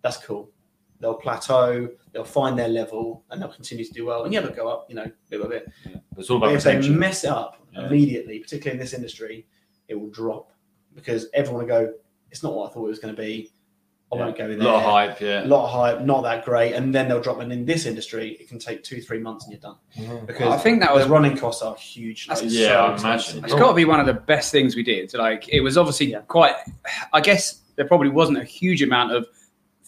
that's 0.01 0.17
cool. 0.17 0.49
They'll 0.99 1.15
plateau, 1.15 1.89
they'll 2.13 2.23
find 2.23 2.58
their 2.58 2.69
level, 2.69 3.23
and 3.29 3.41
they'll 3.41 3.49
continue 3.51 3.84
to 3.84 3.91
do 3.93 4.05
well. 4.05 4.23
And 4.23 4.34
yeah, 4.34 4.39
they'll 4.39 4.53
go 4.55 4.67
up, 4.67 4.86
you 4.89 4.95
know, 4.95 5.03
a 5.03 5.12
bit 5.29 5.41
by 5.41 5.47
bit. 5.49 5.67
It's 6.17 6.29
all 6.29 6.39
But 6.39 6.47
about 6.47 6.55
if 6.55 6.63
they 6.63 6.89
mess 6.89 7.23
it 7.25 7.29
up 7.29 7.62
Yeah. 7.73 7.88
immediately, 7.88 8.39
particularly 8.39 8.77
in 8.77 8.79
this 8.79 8.93
industry, 8.93 9.45
it 9.88 9.95
will 9.95 10.10
drop 10.10 10.51
because 10.93 11.27
everyone 11.34 11.63
will 11.63 11.67
go, 11.67 11.93
it's 12.31 12.41
not 12.43 12.53
what 12.55 12.69
I 12.69 12.73
thought 12.73 12.86
it 12.86 12.89
was 12.89 12.99
going 12.99 13.15
to 13.15 13.21
be. 13.21 13.51
I 14.13 14.17
won't 14.17 14.38
go 14.38 14.49
in 14.49 14.60
there. 14.60 14.67
A 14.67 14.71
lot 14.71 14.75
of 14.77 14.84
hype, 14.84 15.19
yeah. 15.19 15.27
A 15.27 15.41
yeah. 15.41 15.47
lot 15.47 15.65
of 15.65 15.71
hype, 15.71 16.05
not 16.05 16.21
that 16.23 16.45
great, 16.45 16.73
and 16.73 16.95
then 16.95 17.10
they'll 17.10 17.19
drop. 17.19 17.39
And 17.39 17.51
in 17.51 17.65
this 17.65 17.86
industry, 17.86 18.38
it 18.39 18.47
can 18.47 18.60
take 18.60 18.81
two, 18.84 19.01
three 19.01 19.17
months, 19.19 19.43
and 19.45 19.51
you're 19.51 19.60
done 19.60 19.75
Mhm. 19.97 20.25
because 20.27 20.47
I 20.53 20.58
think 20.58 20.79
that 20.81 20.89
the 20.89 20.95
was 20.99 21.08
running 21.08 21.36
costs 21.36 21.62
are 21.62 21.75
huge. 21.75 22.27
That's- 22.27 22.43
Like, 22.43 22.53
Yeah, 22.53 22.67
so 22.97 23.08
I 23.08 23.10
imagine. 23.10 23.43
It's 23.43 23.53
got 23.53 23.67
to 23.69 23.73
be 23.73 23.84
one 23.84 23.99
of 23.99 24.05
the 24.05 24.13
best 24.13 24.51
things 24.53 24.75
we 24.75 24.84
did. 24.84 25.13
Like 25.15 25.49
it 25.49 25.60
was 25.62 25.77
obviously 25.77 26.12
Yeah. 26.12 26.19
quite. 26.27 26.53
I 27.12 27.19
guess 27.19 27.62
there 27.75 27.86
probably 27.86 28.10
wasn't 28.10 28.38
a 28.38 28.43
huge 28.45 28.81
amount 28.81 29.12
of 29.12 29.27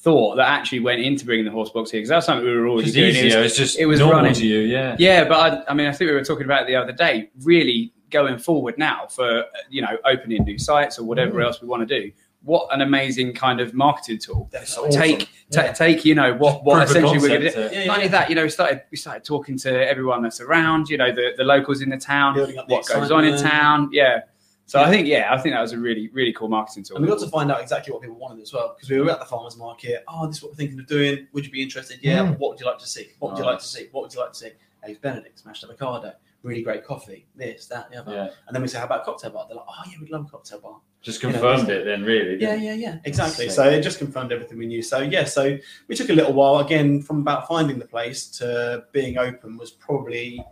thought 0.07 0.35
that 0.37 0.47
actually 0.57 0.79
went 0.89 1.01
into 1.01 1.25
bringing 1.25 1.43
the 1.45 1.51
horse 1.51 1.69
box 1.69 1.91
here 1.91 1.99
because 1.99 2.09
that's 2.09 2.25
something 2.25 2.45
we 2.45 2.55
were 2.55 2.67
already 2.69 2.87
It's 2.87 2.95
doing. 2.95 3.15
It 3.15 3.25
was- 3.25 3.45
It's 3.47 3.57
just 3.57 3.79
it 3.79 3.85
was 3.85 3.99
normal 3.99 4.17
running. 4.17 4.33
to 4.35 4.45
you, 4.47 4.59
yeah. 4.59 4.95
yeah, 4.99 5.25
but 5.31 5.37
I, 5.67 5.71
I 5.71 5.73
mean, 5.73 5.87
I 5.87 5.91
think 5.91 6.09
we 6.09 6.15
were 6.15 6.23
talking 6.23 6.45
about 6.45 6.61
it 6.63 6.67
the 6.67 6.75
other 6.77 6.93
day. 6.93 7.29
Really 7.43 7.93
going 8.09 8.37
forward 8.37 8.75
now 8.77 9.05
for 9.07 9.43
you 9.69 9.81
know 9.81 9.97
opening 10.05 10.43
new 10.45 10.57
sites 10.57 10.97
or 10.99 11.03
whatever 11.03 11.39
Mm. 11.39 11.45
else 11.45 11.61
we 11.61 11.67
want 11.67 11.87
to 11.87 11.99
do. 12.01 12.11
What 12.43 12.63
an 12.73 12.79
amazing 12.81 13.33
kind 13.33 13.59
of 13.59 13.73
marketing 13.73 14.19
tool. 14.19 14.47
That's 14.53 14.77
awesome. 14.77 14.91
Take 15.01 15.27
ta- 15.51 15.63
Yeah. 15.63 15.71
take 15.73 16.05
you 16.05 16.15
know 16.15 16.33
what 16.35 16.63
what 16.63 16.75
Proof 16.77 16.89
essentially 16.89 17.19
we're 17.19 17.27
going 17.39 17.41
to 17.41 17.69
do. 17.69 17.75
Yeah, 17.75 17.85
Not 17.87 17.95
only 17.97 18.05
yeah. 18.05 18.11
that, 18.17 18.29
you 18.29 18.35
know, 18.37 18.43
we 18.43 18.49
started 18.49 18.83
we 18.91 18.95
started 18.97 19.23
talking 19.25 19.57
to 19.65 19.69
everyone 19.93 20.19
that's 20.23 20.39
around. 20.39 20.87
You 20.87 20.97
know, 21.01 21.11
the 21.11 21.33
the 21.35 21.43
locals 21.43 21.81
in 21.81 21.89
the 21.89 21.97
town 21.97 22.37
what 22.67 22.85
goes 22.87 23.11
on 23.11 23.25
in 23.25 23.35
town. 23.37 23.89
Yeah. 23.91 24.21
So 24.67 24.79
Yeah. 24.79 24.85
I 24.85 24.89
think 24.91 25.07
yeah, 25.07 25.33
I 25.33 25.37
think 25.37 25.55
that 25.55 25.61
was 25.61 25.71
a 25.71 25.79
really 25.79 26.09
really 26.09 26.33
cool 26.33 26.49
marketing 26.49 26.83
tool. 26.83 26.97
And 26.97 27.05
we 27.05 27.11
got 27.11 27.19
to 27.21 27.29
find 27.29 27.51
out 27.51 27.61
exactly 27.61 27.91
what 27.91 28.01
people 28.01 28.17
wanted 28.17 28.41
as 28.41 28.53
well 28.53 28.75
because 28.75 28.89
we 28.89 28.99
were 28.99 29.09
at 29.09 29.19
the 29.19 29.25
farmers 29.25 29.57
market. 29.57 30.03
Oh, 30.07 30.27
this 30.27 30.37
is 30.37 30.43
what 30.43 30.51
we're 30.51 30.57
thinking 30.57 30.79
of 30.79 30.87
doing. 30.87 31.27
Would 31.33 31.45
you 31.45 31.51
be 31.51 31.61
interested? 31.61 31.99
Yeah. 32.01 32.19
Mm. 32.19 32.37
What 32.37 32.51
would 32.51 32.59
you 32.59 32.65
like 32.65 32.79
to 32.79 32.87
see? 32.87 33.07
What 33.19 33.31
would 33.31 33.39
you 33.39 33.45
like 33.45 33.59
to 33.59 33.65
see? 33.65 33.87
What 33.91 34.03
would 34.03 34.13
you 34.13 34.19
like 34.19 34.33
to 34.33 34.37
see? 34.37 34.51
Eggs 34.83 34.99
Benedict, 34.99 35.39
smashed 35.39 35.63
avocado, 35.63 36.13
really 36.43 36.61
great 36.61 36.85
coffee, 36.85 37.27
this, 37.35 37.65
that, 37.67 37.89
the 37.91 37.97
other. 37.97 38.13
Yeah. 38.13 38.29
And 38.47 38.55
then 38.55 38.61
we 38.61 38.67
say, 38.67 38.77
how 38.77 38.85
about 38.85 39.03
cocktail 39.05 39.31
bar? 39.31 39.45
They're 39.47 39.57
like, 39.57 39.65
oh 39.67 39.83
yeah, 39.89 39.97
we'd 39.99 40.09
love 40.09 40.25
a 40.25 40.29
cocktail 40.29 40.59
bar. 40.59 40.79
Just 41.01 41.21
You 41.21 41.29
know, 41.29 41.39
confirmed 41.39 41.69
it 41.69 41.85
then, 41.85 42.03
really. 42.03 42.41
Yeah, 42.41 42.51
didn't 42.51 42.63
yeah, 42.63 42.73
yeah, 42.73 42.99
exactly. 43.05 43.49
So 43.49 43.63
it 43.67 43.81
just 43.81 43.97
confirmed 43.97 44.31
everything 44.31 44.57
we 44.57 44.65
knew. 44.65 44.81
So 44.81 44.99
yeah, 44.99 45.25
so 45.25 45.57
we 45.87 45.95
took 45.95 46.09
a 46.09 46.13
little 46.13 46.33
while 46.33 46.59
again 46.59 47.01
from 47.01 47.19
about 47.21 47.47
finding 47.47 47.79
the 47.79 47.87
place 47.87 48.27
to 48.39 48.85
being 48.91 49.17
open 49.17 49.57
was 49.57 49.71
probably 49.71 50.43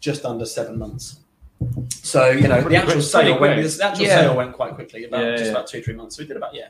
just 0.00 0.24
under 0.24 0.44
seven 0.44 0.78
months. 0.78 1.20
So 1.90 2.30
you 2.30 2.48
know, 2.48 2.62
Pretty 2.62 2.76
the 2.76 2.82
actual 2.82 3.02
sale 3.02 3.40
went. 3.40 3.62
The 3.62 3.84
actual 3.84 4.06
Yeah. 4.06 4.20
sale 4.20 4.36
went 4.36 4.52
quite 4.52 4.74
quickly, 4.74 5.04
about 5.04 5.24
Yeah, 5.24 5.30
just 5.32 5.44
yeah. 5.46 5.50
about 5.50 5.66
two, 5.66 5.82
three 5.82 5.94
months. 5.94 6.16
So 6.16 6.22
we 6.22 6.26
did 6.28 6.36
about 6.36 6.54
yeah, 6.54 6.68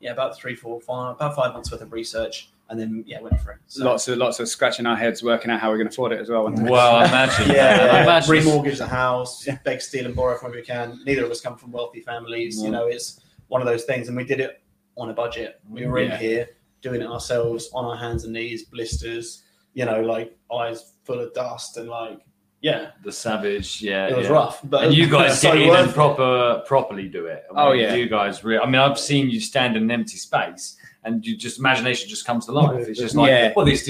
yeah, 0.00 0.12
about 0.12 0.36
three, 0.36 0.54
four, 0.54 0.80
five, 0.80 1.16
about 1.16 1.34
five 1.34 1.52
months 1.52 1.70
worth 1.70 1.82
of 1.82 1.92
research, 1.92 2.50
and 2.68 2.78
then 2.78 3.04
yeah, 3.06 3.20
went 3.20 3.40
for 3.40 3.52
it. 3.52 3.58
So, 3.66 3.84
lots 3.84 4.06
of 4.08 4.18
lots 4.18 4.40
of 4.40 4.48
scratching 4.48 4.86
our 4.86 4.96
heads, 4.96 5.22
working 5.22 5.50
out 5.50 5.60
how 5.60 5.70
we're 5.70 5.76
going 5.78 5.88
to 5.88 5.92
afford 5.94 6.12
it 6.12 6.20
as 6.20 6.30
well. 6.30 6.44
wasn't? 6.48 6.70
Well, 6.70 6.96
I 6.96 7.06
imagine. 7.06 7.48
yeah, 7.54 7.54
I 7.54 7.84
yeah, 7.84 8.02
imagine. 8.04 8.34
remortgage 8.34 8.78
the 8.78 8.86
house, 8.86 9.46
beg, 9.64 9.80
steal, 9.80 10.06
and 10.06 10.14
borrow 10.14 10.36
from 10.38 10.50
wherever 10.52 10.60
we 10.60 10.66
can. 10.66 11.00
Neither 11.04 11.24
of 11.24 11.30
us 11.30 11.40
come 11.40 11.56
from 11.56 11.72
wealthy 11.72 12.00
families. 12.00 12.62
You 12.62 12.70
know, 12.70 12.86
it's 12.86 13.20
one 13.48 13.60
of 13.60 13.66
those 13.66 13.84
things, 13.84 14.08
and 14.08 14.16
we 14.16 14.24
did 14.24 14.40
it 14.40 14.62
on 14.96 15.10
a 15.10 15.12
budget. 15.14 15.60
We 15.68 15.86
were 15.86 15.98
in 15.98 16.12
here 16.12 16.48
doing 16.82 17.00
it 17.02 17.06
ourselves 17.08 17.68
on 17.74 17.84
our 17.84 17.96
hands 17.96 18.24
and 18.24 18.32
knees, 18.32 18.64
blisters. 18.64 19.42
You 19.74 19.84
know, 19.84 20.00
like 20.00 20.36
eyes 20.52 20.94
full 21.04 21.20
of 21.20 21.34
dust, 21.34 21.76
and 21.76 21.88
like 21.88 22.20
yeah, 22.60 22.90
the 23.02 23.12
savage, 23.12 23.80
yeah. 23.80 24.08
it 24.08 24.16
was 24.16 24.26
yeah. 24.26 24.32
rough. 24.32 24.60
But 24.64 24.84
And 24.84 24.94
you 24.94 25.06
guys 25.10 25.40
so 25.40 25.52
get 25.52 25.62
in 25.62 25.74
and 25.74 25.92
proper, 25.94 26.62
properly 26.66 27.08
do 27.08 27.26
it. 27.26 27.44
I 27.54 27.68
Oh, 27.68 27.72
yeah. 27.72 27.94
You 27.94 28.08
guys, 28.08 28.44
re- 28.44 28.58
I 28.58 28.66
mean, 28.66 28.76
I've 28.76 28.98
seen 28.98 29.30
you 29.30 29.40
stand 29.40 29.76
in 29.76 29.84
an 29.84 29.90
empty 29.90 30.16
space, 30.16 30.76
and 31.04 31.24
you 31.26 31.36
just 31.36 31.58
imagination 31.58 32.08
just 32.08 32.26
comes 32.26 32.46
to 32.46 32.52
life. 32.52 32.86
It's 32.86 33.00
just 33.00 33.14
like, 33.14 33.28
Yeah. 33.28 33.52
well, 33.56 33.64
this, 33.64 33.88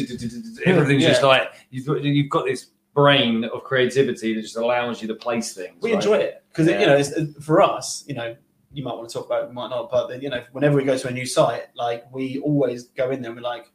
everything's 0.64 1.04
just 1.04 1.22
like 1.22 1.52
you've 1.70 1.86
got, 1.86 2.02
you've 2.02 2.30
got 2.30 2.46
this 2.46 2.66
brain 2.94 3.44
of 3.44 3.64
creativity 3.64 4.34
that 4.34 4.42
just 4.42 4.56
allows 4.56 5.00
you 5.00 5.08
to 5.08 5.14
place 5.14 5.54
things. 5.54 5.76
we 5.80 5.90
right? 5.90 5.96
enjoy 5.96 6.14
it 6.14 6.44
because 6.48 6.66
Yeah. 6.68 6.80
you 6.80 6.86
know 6.86 6.96
it's, 6.96 7.12
uh, 7.12 7.26
for 7.40 7.62
us 7.62 8.04
you 8.08 8.14
know 8.14 8.36
you 8.72 8.82
might 8.82 8.94
want 8.94 9.08
to 9.08 9.12
talk 9.14 9.26
about 9.26 9.44
it 9.44 9.52
might 9.52 9.70
not 9.70 9.90
but 9.90 10.20
you 10.20 10.28
know 10.28 10.42
whenever 10.52 10.76
we 10.76 10.84
go 10.84 10.98
to 10.98 11.08
a 11.08 11.10
new 11.12 11.24
site 11.24 11.68
like 11.76 12.04
we 12.12 12.40
always 12.40 12.88
go 12.88 13.10
in 13.10 13.22
there 13.22 13.30
and 13.30 13.40
we're 13.40 13.48
like 13.48 13.70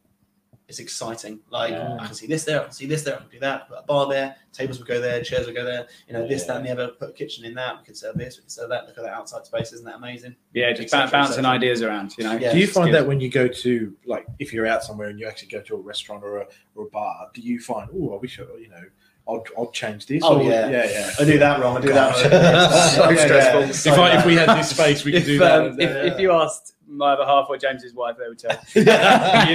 it's 0.67 0.79
exciting 0.79 1.39
like 1.51 1.71
Yeah. 1.71 1.95
i 1.99 2.05
can 2.05 2.15
see 2.15 2.25
this 2.27 2.43
there 2.43 2.61
i 2.61 2.63
can 2.63 2.71
see 2.73 2.85
this 2.87 3.03
there 3.03 3.15
i 3.15 3.19
can 3.19 3.29
do 3.29 3.39
that 3.39 3.67
put 3.69 3.77
a 3.77 3.83
bar 3.83 4.07
there 4.09 4.35
tables 4.51 4.79
would 4.79 4.87
go 4.87 4.99
there 4.99 5.21
chairs 5.23 5.45
would 5.45 5.55
go 5.55 5.63
there 5.63 5.85
you 6.07 6.13
know 6.13 6.27
this 6.27 6.41
Yeah. 6.41 6.47
that 6.47 6.57
and 6.57 6.65
the 6.65 6.71
other 6.71 6.87
put 6.89 7.09
a 7.09 7.13
kitchen 7.13 7.45
in 7.45 7.53
that 7.55 7.77
we 7.77 7.83
could 7.85 7.95
serve 7.95 8.15
this 8.17 8.37
we 8.37 8.41
could 8.41 8.51
serve 8.51 8.69
that 8.69 8.87
look 8.87 8.97
at 8.97 9.03
that 9.03 9.13
outside 9.13 9.45
space 9.45 9.73
isn't 9.73 9.85
that 9.85 9.95
amazing 9.95 10.35
Yeah, 10.53 10.71
just 10.73 10.89
cetera, 10.89 11.11
bouncing 11.11 11.35
cetera. 11.35 11.51
ideas 11.51 11.81
around. 11.83 12.15
You 12.17 12.23
know. 12.23 12.33
Yeah. 12.37 12.51
Do 12.53 12.59
you 12.59 12.67
find 12.67 12.89
good. 12.91 13.01
that 13.01 13.07
when 13.07 13.19
you 13.19 13.29
go 13.29 13.47
to 13.47 13.95
like 14.05 14.25
if 14.39 14.51
you're 14.53 14.65
out 14.65 14.83
somewhere 14.83 15.09
and 15.09 15.19
you 15.19 15.27
actually 15.27 15.49
go 15.49 15.61
to 15.61 15.75
a 15.75 15.79
restaurant 15.79 16.23
or 16.23 16.37
a, 16.41 16.47
or 16.75 16.85
a 16.87 16.89
bar, 16.89 17.29
do 17.33 17.41
you 17.41 17.59
find 17.59 17.89
oh 17.93 18.15
I 18.15 18.19
wish 18.19 18.39
I, 18.39 18.43
you 18.57 18.69
know 18.69 18.83
I'll, 19.27 19.43
I'll 19.57 19.71
change 19.71 20.05
this. 20.05 20.21
Oh, 20.23 20.37
or- 20.39 20.43
yeah. 20.43 20.69
yeah, 20.69 20.89
yeah. 20.89 21.11
I 21.19 21.23
do 21.25 21.39
that 21.39 21.59
wrong. 21.59 21.77
I 21.77 21.81
do 21.81 21.89
that 21.93 22.11
wrong. 22.11 22.31
So 22.95 23.09
Yeah, 23.09 23.25
stressful. 23.25 23.61
yeah, 23.61 23.71
so 23.71 23.93
if, 23.93 23.99
I, 23.99 24.19
if 24.19 24.25
we 24.25 24.35
had 24.35 24.49
this 24.57 24.69
space, 24.69 25.03
we 25.03 25.11
could 25.11 25.21
If, 25.21 25.25
do 25.27 25.39
that. 25.39 25.61
um, 25.71 25.79
if, 25.79 26.13
if 26.13 26.19
you 26.19 26.31
asked 26.31 26.75
my 26.87 27.13
other 27.13 27.25
half 27.25 27.47
or 27.49 27.57
James's 27.57 27.93
wife, 27.95 28.15
they 28.19 28.27
would 28.27 28.37
tell. 28.37 28.51
you. 28.75 28.81
You're 28.83 28.85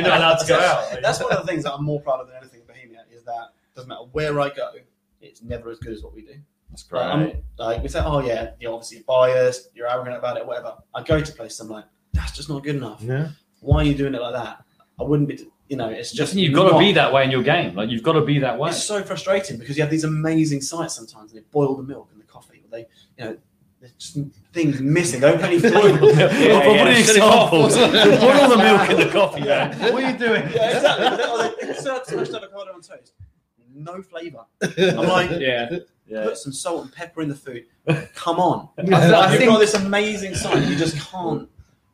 not 0.02 0.18
allowed 0.18 0.37
to 0.38 0.46
go 0.48 0.59
out. 0.59 1.00
That's 1.00 1.22
one 1.22 1.33
of 1.33 1.40
the 1.40 1.46
things 1.46 1.62
that 1.64 1.72
I'm 1.74 1.85
more 1.85 2.00
proud 2.00 2.20
of 2.20 2.26
than 2.26 2.37
anything 2.38 2.61
in 2.62 2.66
Bohemia 2.66 3.04
is 3.12 3.22
that 3.24 3.50
doesn't 3.76 3.88
matter 3.88 4.02
where 4.12 4.40
I 4.40 4.48
go, 4.48 4.70
it's 5.20 5.42
never 5.42 5.70
as 5.70 5.78
good 5.78 5.92
as 5.92 6.02
what 6.02 6.14
we 6.14 6.22
do. 6.22 6.35
That's 6.70 6.90
Like, 6.90 7.02
great. 7.18 7.30
I'm- 7.30 7.42
like 7.59 7.83
we 7.83 7.88
say, 7.88 8.00
oh 8.04 8.20
yeah, 8.26 8.50
you're 8.59 8.72
obviously 8.72 9.04
biased, 9.06 9.70
you're 9.74 9.88
arrogant 9.88 10.16
about 10.16 10.37
it, 10.37 10.44
whatever. 10.46 10.74
I 10.94 11.02
go 11.02 11.20
to 11.20 11.33
places, 11.33 11.61
I'm 11.61 11.68
like, 11.68 11.85
that's 12.12 12.33
just 12.33 12.48
not 12.48 12.64
good 12.64 12.74
enough. 12.76 13.02
Yeah. 13.02 13.28
Why 13.61 13.83
are 13.83 13.85
you 13.85 13.94
doing 13.94 14.14
it 14.14 14.20
like 14.20 14.33
that? 14.35 14.64
I 14.98 15.02
wouldn't 15.04 15.28
be, 15.28 15.46
you 15.70 15.76
know, 15.76 15.88
it's 15.88 16.11
just 16.11 16.35
you've 16.35 16.52
got 16.52 16.68
to 16.72 16.78
be 16.78 16.92
that 16.92 17.12
way 17.12 17.24
in 17.24 17.30
your 17.30 17.44
game. 17.44 17.76
Like 17.76 17.88
you've 17.90 18.02
got 18.02 18.14
to 18.14 18.22
be 18.22 18.40
that 18.40 18.59
way. 18.59 18.70
It's 18.70 18.83
so 18.83 19.02
frustrating 19.02 19.56
because 19.56 19.76
you 19.76 19.83
have 19.85 19.90
these 19.90 20.02
amazing 20.04 20.61
sites 20.61 20.94
sometimes, 20.96 21.33
and 21.33 21.40
they 21.40 21.44
boil 21.52 21.76
the 21.76 21.85
milk 21.85 22.09
and 22.12 22.20
the 22.20 22.24
coffee, 22.26 22.62
or 22.64 22.70
they, 22.76 22.87
you 23.16 23.24
know, 23.24 23.38
there's 23.80 23.92
just 23.92 24.18
things 24.52 24.80
missing. 24.80 25.20
They 25.20 25.30
don't 25.30 25.40
put 25.40 25.46
any 25.48 25.61
flavour. 25.61 26.00
What 26.04 26.16
Yeah, 26.16 26.26
are 26.26 26.74
yeah. 26.74 26.85
the 26.92 26.98
examples? 26.98 27.76
Put 27.76 27.94
all 28.42 28.48
the 28.50 28.56
milk 28.59 28.90
in 28.90 28.96
the 28.96 29.09
coffee, 29.12 29.40
man. 29.42 29.78
What 29.92 30.02
are 30.02 30.11
you 30.11 30.18
doing? 30.18 30.42
Yeah, 30.52 30.76
exactly. 30.76 31.66
They- 31.68 31.74
serve 31.74 32.04
smashed 32.04 32.35
avocado 32.35 32.72
on 32.74 32.80
toast, 32.83 33.12
no 33.72 34.02
flavour. 34.02 34.44
I'm 34.61 34.96
like, 34.96 35.30
Yeah. 35.38 35.78
Yeah. 36.06 36.24
put 36.24 36.37
some 36.38 36.52
salt 36.52 36.83
and 36.87 36.92
pepper 36.92 37.22
in 37.22 37.28
the 37.28 37.37
food. 37.37 37.66
Come 38.16 38.40
on, 38.40 38.68
I 38.76 38.83
You've 39.30 39.38
think- 39.38 39.50
got 39.52 39.61
this 39.61 39.74
amazing 39.74 40.35
site, 40.35 40.66
you 40.68 40.74
just 40.74 40.96
can't 40.98 41.48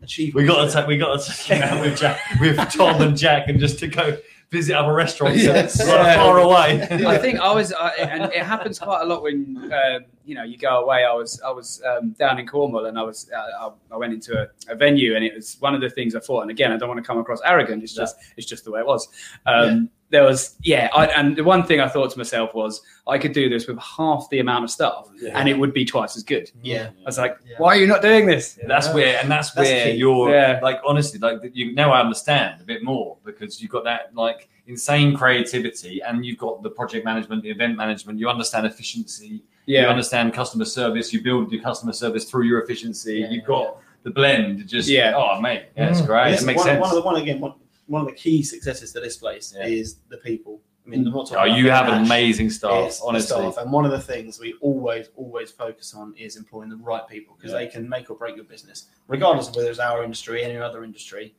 achieve. 0.07 0.35
We 0.35 0.45
got 0.45 0.65
to 0.65 0.73
take. 0.73 0.87
We 0.87 0.97
got 0.97 1.21
to 1.21 1.33
take 1.45 1.63
out 1.63 1.81
with 1.81 1.99
Jack, 1.99 2.21
with 2.41 2.57
Tom 2.73 3.03
and 3.03 3.17
Jack, 3.17 3.49
and 3.49 3.61
just 3.61 3.79
to 3.81 3.89
go 3.89 4.17
visit 4.51 4.77
other 4.77 4.95
restaurants 4.95 5.43
Yes. 5.43 5.81
are 5.81 6.15
far 6.15 6.39
away. 6.39 6.81
I 7.05 7.19
think 7.19 7.41
I 7.41 7.53
was, 7.53 7.73
I, 7.73 7.89
and 7.97 8.33
it 8.33 8.45
happens 8.45 8.79
quite 8.79 9.03
a 9.03 9.05
lot 9.05 9.23
when 9.23 9.73
um, 9.73 10.05
you 10.25 10.37
know 10.37 10.45
you 10.45 10.57
go 10.57 10.85
away. 10.85 11.05
I 11.05 11.13
was, 11.13 11.41
I 11.45 11.51
was 11.51 11.83
um, 11.85 12.11
down 12.13 12.39
in 12.39 12.47
Cornwall, 12.47 12.87
and 12.87 12.99
I 12.99 13.03
was, 13.03 13.29
uh, 13.37 13.71
I, 13.91 13.97
went 13.97 14.13
into 14.13 14.41
a, 14.41 14.73
a 14.73 14.77
venue, 14.77 15.17
and 15.17 15.25
it 15.25 15.35
was 15.35 15.57
one 15.61 15.75
of 15.75 15.81
the 15.81 15.91
things 15.91 16.15
I 16.15 16.21
thought. 16.21 16.43
And 16.43 16.51
again, 16.51 16.73
I 16.73 16.77
don't 16.77 16.89
want 16.89 17.03
to 17.03 17.07
come 17.07 17.19
across 17.19 17.41
arrogant. 17.45 17.83
It's 17.83 17.95
just, 17.95 18.17
it's 18.37 18.47
just 18.47 18.65
the 18.65 18.71
way 18.71 18.81
it 18.81 18.87
was. 18.87 19.09
Um, 19.47 19.91
There 20.17 20.25
was, 20.25 20.57
yeah, 20.63 20.89
I, 20.95 21.09
and 21.09 21.37
the 21.37 21.45
one 21.45 21.63
thing 21.63 21.79
I 21.79 21.89
thought 21.89 22.11
to 22.13 22.17
myself 22.17 22.55
was, 22.55 22.81
I 23.07 23.19
could 23.19 23.35
do 23.35 23.51
this 23.51 23.67
with 23.67 23.79
half 23.79 24.27
the 24.31 24.39
amount 24.39 24.65
of 24.65 24.71
staff, 24.71 25.07
and 25.35 25.47
it 25.47 25.59
would 25.59 25.75
be 25.75 25.85
twice 25.85 26.17
as 26.17 26.23
good. 26.23 26.51
Yeah, 26.63 26.89
I 27.03 27.05
was 27.05 27.19
like, 27.19 27.37
Yeah. 27.47 27.57
why 27.59 27.77
are 27.77 27.81
you 27.83 27.87
not 27.87 28.01
doing 28.01 28.25
this? 28.25 28.59
That's 28.67 28.89
where, 28.95 29.19
and 29.21 29.31
that's, 29.31 29.51
That's 29.51 29.69
where 29.69 29.85
key. 29.93 29.99
you're 29.99 30.31
Yeah. 30.31 30.59
like 30.63 30.81
honestly, 30.87 31.19
like 31.19 31.39
you 31.53 31.75
now 31.75 31.93
I 31.93 32.01
understand 32.01 32.63
a 32.63 32.65
bit 32.65 32.83
more 32.83 33.19
because 33.27 33.61
you've 33.61 33.71
got 33.71 33.85
that 33.85 34.15
like 34.15 34.49
insane 34.67 35.15
creativity, 35.15 36.01
and 36.01 36.25
you've 36.25 36.39
got 36.39 36.63
the 36.63 36.71
project 36.71 37.05
management, 37.05 37.43
the 37.43 37.51
event 37.51 37.77
management. 37.77 38.19
You 38.19 38.29
understand 38.31 38.65
efficiency. 38.67 39.43
You 39.67 39.81
Yeah, 39.81 39.91
understand 39.91 40.33
customer 40.33 40.65
service. 40.65 41.13
You 41.13 41.21
build 41.23 41.53
your 41.53 41.63
customer 41.63 41.93
service 41.93 42.25
through 42.31 42.47
your 42.47 42.63
efficiency. 42.63 43.17
Yeah, 43.21 43.31
you've 43.33 43.45
got 43.45 43.77
the 44.03 44.11
blend. 44.11 44.67
Just 44.67 44.89
Yeah. 44.89 45.13
Oh 45.15 45.41
mate, 45.43 45.65
yeah, 45.77 45.89
mm. 45.89 45.91
it's 45.91 46.01
great. 46.01 46.31
Listen, 46.31 46.45
it 46.45 46.53
makes 46.53 46.59
one, 46.61 46.67
sense. 46.69 46.81
One 46.81 46.91
of 46.91 46.97
the 46.97 47.03
one 47.11 47.17
again, 47.17 47.39
one, 47.41 47.55
one 47.87 48.03
of 48.03 48.09
the 48.09 48.15
key 48.15 48.43
successes 48.43 48.93
to 48.93 49.01
this 49.01 49.17
place 49.17 49.55
Yeah. 49.57 49.67
is 49.67 49.97
the 50.09 50.17
people. 50.19 50.61
I 50.85 50.89
mean, 50.89 51.03
mm. 51.05 51.09
I'm 51.09 51.13
not 51.15 51.27
talking 51.27 51.39
oh, 51.39 51.47
about 51.47 51.59
you 51.59 51.71
have 51.71 51.87
Nash. 51.87 52.07
amazing 52.07 52.51
staff. 52.51 52.99
Honestly, 53.05 53.37
staff. 53.37 53.57
And 53.59 53.73
one 53.73 53.85
of 53.85 53.91
the 53.91 54.01
things 54.01 54.39
we 54.39 54.55
always, 54.61 55.09
always 55.17 55.51
focus 55.51 55.95
on 55.95 56.15
is 56.17 56.37
employing 56.37 56.69
the 56.69 56.77
right 56.77 57.07
people 57.09 57.35
because 57.37 57.53
Yeah. 57.53 57.59
they 57.59 57.67
can 57.67 57.89
make 57.89 58.09
or 58.11 58.17
break 58.17 58.37
your 58.37 58.45
business, 58.45 58.87
regardless 59.09 59.49
of 59.49 59.57
whether 59.57 59.69
it's 59.71 59.81
our 59.81 60.05
industry, 60.05 60.45
any 60.45 60.57
other 60.57 60.85
industry. 60.85 61.35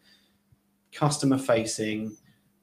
Customer 0.91 1.37
facing 1.37 2.17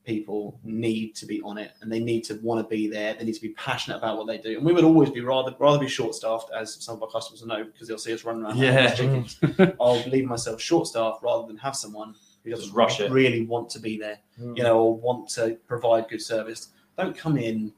people 0.05 0.61
need 0.64 1.14
to 1.16 1.25
be 1.25 1.40
on 1.42 1.57
it 1.57 1.73
and 1.81 1.90
they 1.90 2.01
need 2.01 2.23
to 2.25 2.35
want 2.42 2.62
to 2.62 2.68
be 2.68 2.88
there. 2.88 3.14
They 3.14 3.25
need 3.25 3.35
to 3.35 3.40
be 3.40 3.55
passionate 3.55 3.97
about 3.97 4.18
what 4.18 4.27
they 4.27 4.37
do. 4.37 4.57
And 4.59 4.66
we 4.66 4.73
would 4.75 4.85
always 4.85 5.09
be 5.11 5.20
rather 5.23 5.55
rather 5.59 5.79
be 5.79 5.88
short 5.88 6.14
staffed, 6.14 6.51
as 6.55 6.75
some 6.85 6.97
of 6.97 7.03
our 7.03 7.09
customers 7.09 7.40
will 7.40 7.49
know, 7.49 7.64
because 7.64 7.88
they'll 7.88 7.97
see 7.99 8.12
us 8.12 8.25
running 8.25 8.42
around 8.42 8.59
like 8.59 8.62
Yeah. 8.66 8.94
chickens. 8.94 9.38
I'll 9.81 10.03
leave 10.09 10.27
myself 10.27 10.61
short 10.61 10.87
staffed 10.87 11.23
rather 11.23 11.47
than 11.47 11.57
have 11.59 11.75
someone 11.77 12.14
who 12.44 12.50
doesn't 12.50 12.74
rush 12.74 13.00
it. 13.00 13.11
really 13.11 13.46
want 13.46 13.70
to 13.70 13.80
be 13.80 13.98
there 13.98 14.18
hmm. 14.37 14.54
you 14.57 14.62
know, 14.62 14.78
or 14.78 14.96
want 14.96 15.28
to 15.30 15.57
provide 15.66 16.09
good 16.09 16.22
service. 16.22 16.68
Don't 16.96 17.16
come 17.16 17.37
in, 17.37 17.72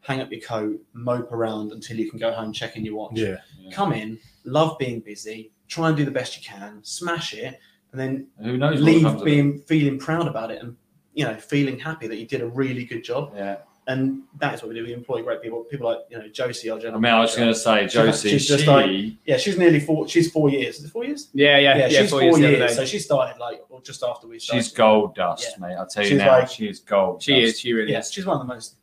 hang 0.00 0.20
up 0.20 0.30
your 0.32 0.40
coat, 0.40 0.80
mope 0.92 1.32
around 1.32 1.72
until 1.72 1.98
you 1.98 2.10
can 2.10 2.18
go 2.18 2.32
home 2.32 2.52
checking 2.52 2.84
your 2.84 2.96
watch. 2.96 3.12
Yeah. 3.14 3.36
Come 3.72 3.92
in, 3.92 4.18
love 4.44 4.78
being 4.78 5.00
busy, 5.00 5.52
try 5.68 5.88
and 5.88 5.96
do 5.96 6.04
the 6.04 6.10
best 6.10 6.36
you 6.36 6.42
can, 6.42 6.80
smash 6.82 7.34
it, 7.34 7.58
and 7.92 8.00
then 8.00 8.26
who 8.42 8.56
knows? 8.56 8.80
leave 8.80 9.02
comes 9.02 9.16
of 9.16 9.22
it. 9.22 9.24
being 9.24 9.60
feeling 9.60 9.98
proud 9.98 10.28
about 10.28 10.50
it 10.50 10.62
and 10.62 10.76
you 11.14 11.24
know 11.24 11.34
feeling 11.36 11.78
happy 11.78 12.06
that 12.06 12.16
you 12.16 12.26
did 12.26 12.40
a 12.40 12.46
really 12.46 12.84
good 12.84 13.02
job. 13.02 13.32
Yeah, 13.34 13.58
And 13.88 14.22
that 14.40 14.52
is 14.54 14.62
what 14.62 14.70
we 14.70 14.74
do. 14.74 14.84
We 14.84 14.92
employ 14.92 15.22
great 15.22 15.40
people. 15.40 15.62
People 15.62 15.86
like 15.86 15.98
you 16.10 16.18
know 16.18 16.26
Josie, 16.28 16.70
our 16.70 16.76
I 16.78 16.80
general. 16.80 17.00
mean, 17.00 17.12
I 17.12 17.20
was 17.20 17.30
just 17.30 17.38
going 17.38 17.52
to 17.52 17.58
say, 17.58 17.86
Josie, 17.86 18.30
she's 18.30 18.48
just 18.48 18.64
she, 18.64 18.68
like- 18.70 19.12
yeah, 19.24 19.36
she's 19.36 19.56
nearly 19.56 19.78
four. 19.78 20.08
She's 20.08 20.28
four 20.30 20.50
years. 20.50 20.78
Is 20.80 20.86
it 20.86 20.90
four 20.90 21.04
years? 21.04 21.28
yeah, 21.34 21.56
yeah, 21.58 21.76
yeah. 21.76 21.88
she's 22.00 22.10
four 22.10 22.18
four, 22.18 22.38
years. 22.40 22.58
years. 22.58 22.74
So 22.74 22.84
she 22.84 22.98
started 22.98 23.38
like 23.38 23.62
or 23.68 23.80
just 23.82 24.02
after 24.02 24.26
we 24.26 24.40
started. 24.40 24.64
she's 24.64 24.72
gold 24.72 25.14
dust, 25.14 25.60
mate. 25.60 25.76
I'll 25.76 25.86
tell 25.86 26.02
you 26.02 26.08
She's 26.10 26.18
now, 26.18 26.38
like- 26.38 26.48
she's 26.48 26.80
gold. 26.80 27.22
She 27.22 27.32
dust. 27.40 27.44
is. 27.54 27.60
She 27.60 27.72
really 27.74 27.92
Yeah, 27.92 28.00
is. 28.00 28.10
she's 28.12 28.26
one 28.26 28.40
of 28.40 28.46
the 28.46 28.52
most 28.52 28.74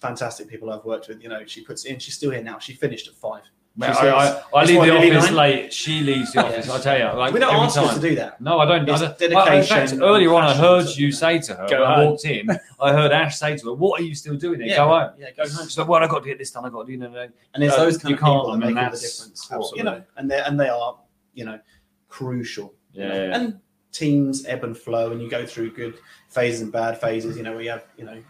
fantastic 0.00 0.48
people 0.48 0.70
I've 0.70 0.84
worked 0.84 1.08
with. 1.08 1.22
You 1.22 1.30
know, 1.30 1.40
she 1.46 1.62
puts 1.62 1.86
in. 1.86 1.98
She's 1.98 2.14
still 2.14 2.30
here 2.30 2.42
now. 2.42 2.58
She 2.58 2.74
finished 2.74 3.08
at 3.08 3.14
five. 3.14 3.42
Mate, 3.78 3.94
She 3.94 4.06
I, 4.06 4.08
I, 4.38 4.42
I 4.54 4.64
leave 4.64 4.80
the 4.82 4.96
office 4.96 5.24
nine?" 5.26 5.34
late. 5.34 5.72
She 5.72 6.00
leaves 6.00 6.32
the 6.32 6.42
office. 6.46 6.66
Yeah. 6.66 6.74
I 6.74 6.78
tell 6.80 6.98
you, 6.98 7.18
like 7.18 7.34
we 7.34 7.40
don't 7.40 7.52
every 7.54 7.66
ask 7.66 7.74
time. 7.74 7.88
her 7.88 7.94
to 7.94 8.00
do 8.00 8.14
that. 8.14 8.40
No, 8.40 8.58
I 8.58 8.64
don't. 8.64 8.88
It's 8.88 9.02
I 9.02 9.06
don't 9.06 9.18
dedication 9.18 9.76
I- 9.76 9.80
in 9.82 9.88
fact, 9.88 10.00
earlier 10.02 10.32
on, 10.32 10.44
I 10.44 10.54
heard 10.54 10.86
you 10.96 11.08
yeah. 11.08 11.14
say 11.14 11.38
to 11.40 11.54
her 11.56 11.68
Go 11.68 11.80
when 11.82 11.90
I 11.90 12.04
walked 12.06 12.24
in. 12.24 12.48
I 12.80 12.92
heard 12.92 13.12
Ash 13.12 13.36
say 13.38 13.54
to 13.58 13.66
her, 13.66 13.74
"What 13.74 14.00
are 14.00 14.04
you 14.04 14.14
still 14.14 14.36
doing? 14.36 14.60
There? 14.60 14.68
Yeah, 14.68 14.76
Go 14.76 14.88
home." 14.88 15.10
Yeah, 15.18 15.30
go 15.36 15.42
home. 15.42 15.66
She's 15.68 15.76
like, 15.76 15.88
"Well, 15.88 16.02
I 16.02 16.06
got 16.06 16.20
to 16.20 16.26
get 16.28 16.38
this 16.38 16.50
done. 16.52 16.64
I 16.64 16.70
got 16.70 16.86
to 16.86 16.92
do 16.92 16.98
that." 17.00 17.30
And 17.54 17.62
it's 17.62 17.74
Uh, 17.74 17.84
those 17.84 17.98
kind 17.98 18.10
you 18.10 18.14
of 18.16 18.20
people 18.20 18.50
can't, 18.50 18.60
that 18.60 18.64
I 18.64 18.66
mean, 18.68 18.74
make 18.76 18.84
all 18.84 18.90
the 18.90 18.96
difference. 18.96 19.48
absolutely. 19.52 19.78
You 19.78 19.84
know, 19.84 20.02
and 20.16 20.30
they 20.30 20.40
and 20.40 20.58
they 20.58 20.68
are, 20.70 20.96
you 21.34 21.44
know, 21.44 21.60
crucial. 22.08 22.72
Yeah, 22.92 23.08
yeah. 23.08 23.36
And 23.36 23.60
teams 23.92 24.46
ebb 24.46 24.64
and 24.64 24.76
flow, 24.76 25.12
and 25.12 25.20
you 25.20 25.28
go 25.28 25.44
through 25.44 25.72
good 25.72 25.98
phases 26.30 26.62
and 26.62 26.72
bad 26.72 26.98
phases. 26.98 27.36
You 27.36 27.42
know, 27.42 27.54
we 27.56 27.66
have 27.66 27.84
you 27.98 28.04
know 28.06 28.22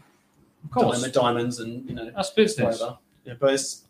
Of 0.65 0.71
course, 0.73 0.97
diamond, 0.99 1.13
diamonds 1.15 1.61
and 1.61 1.89
you 1.89 1.95
know 1.95 2.11
that's 2.15 2.31
business. 2.31 2.81
whatever. 2.81 2.99
Yeah, 3.25 3.35
but 3.39 3.55
it's 3.55 3.85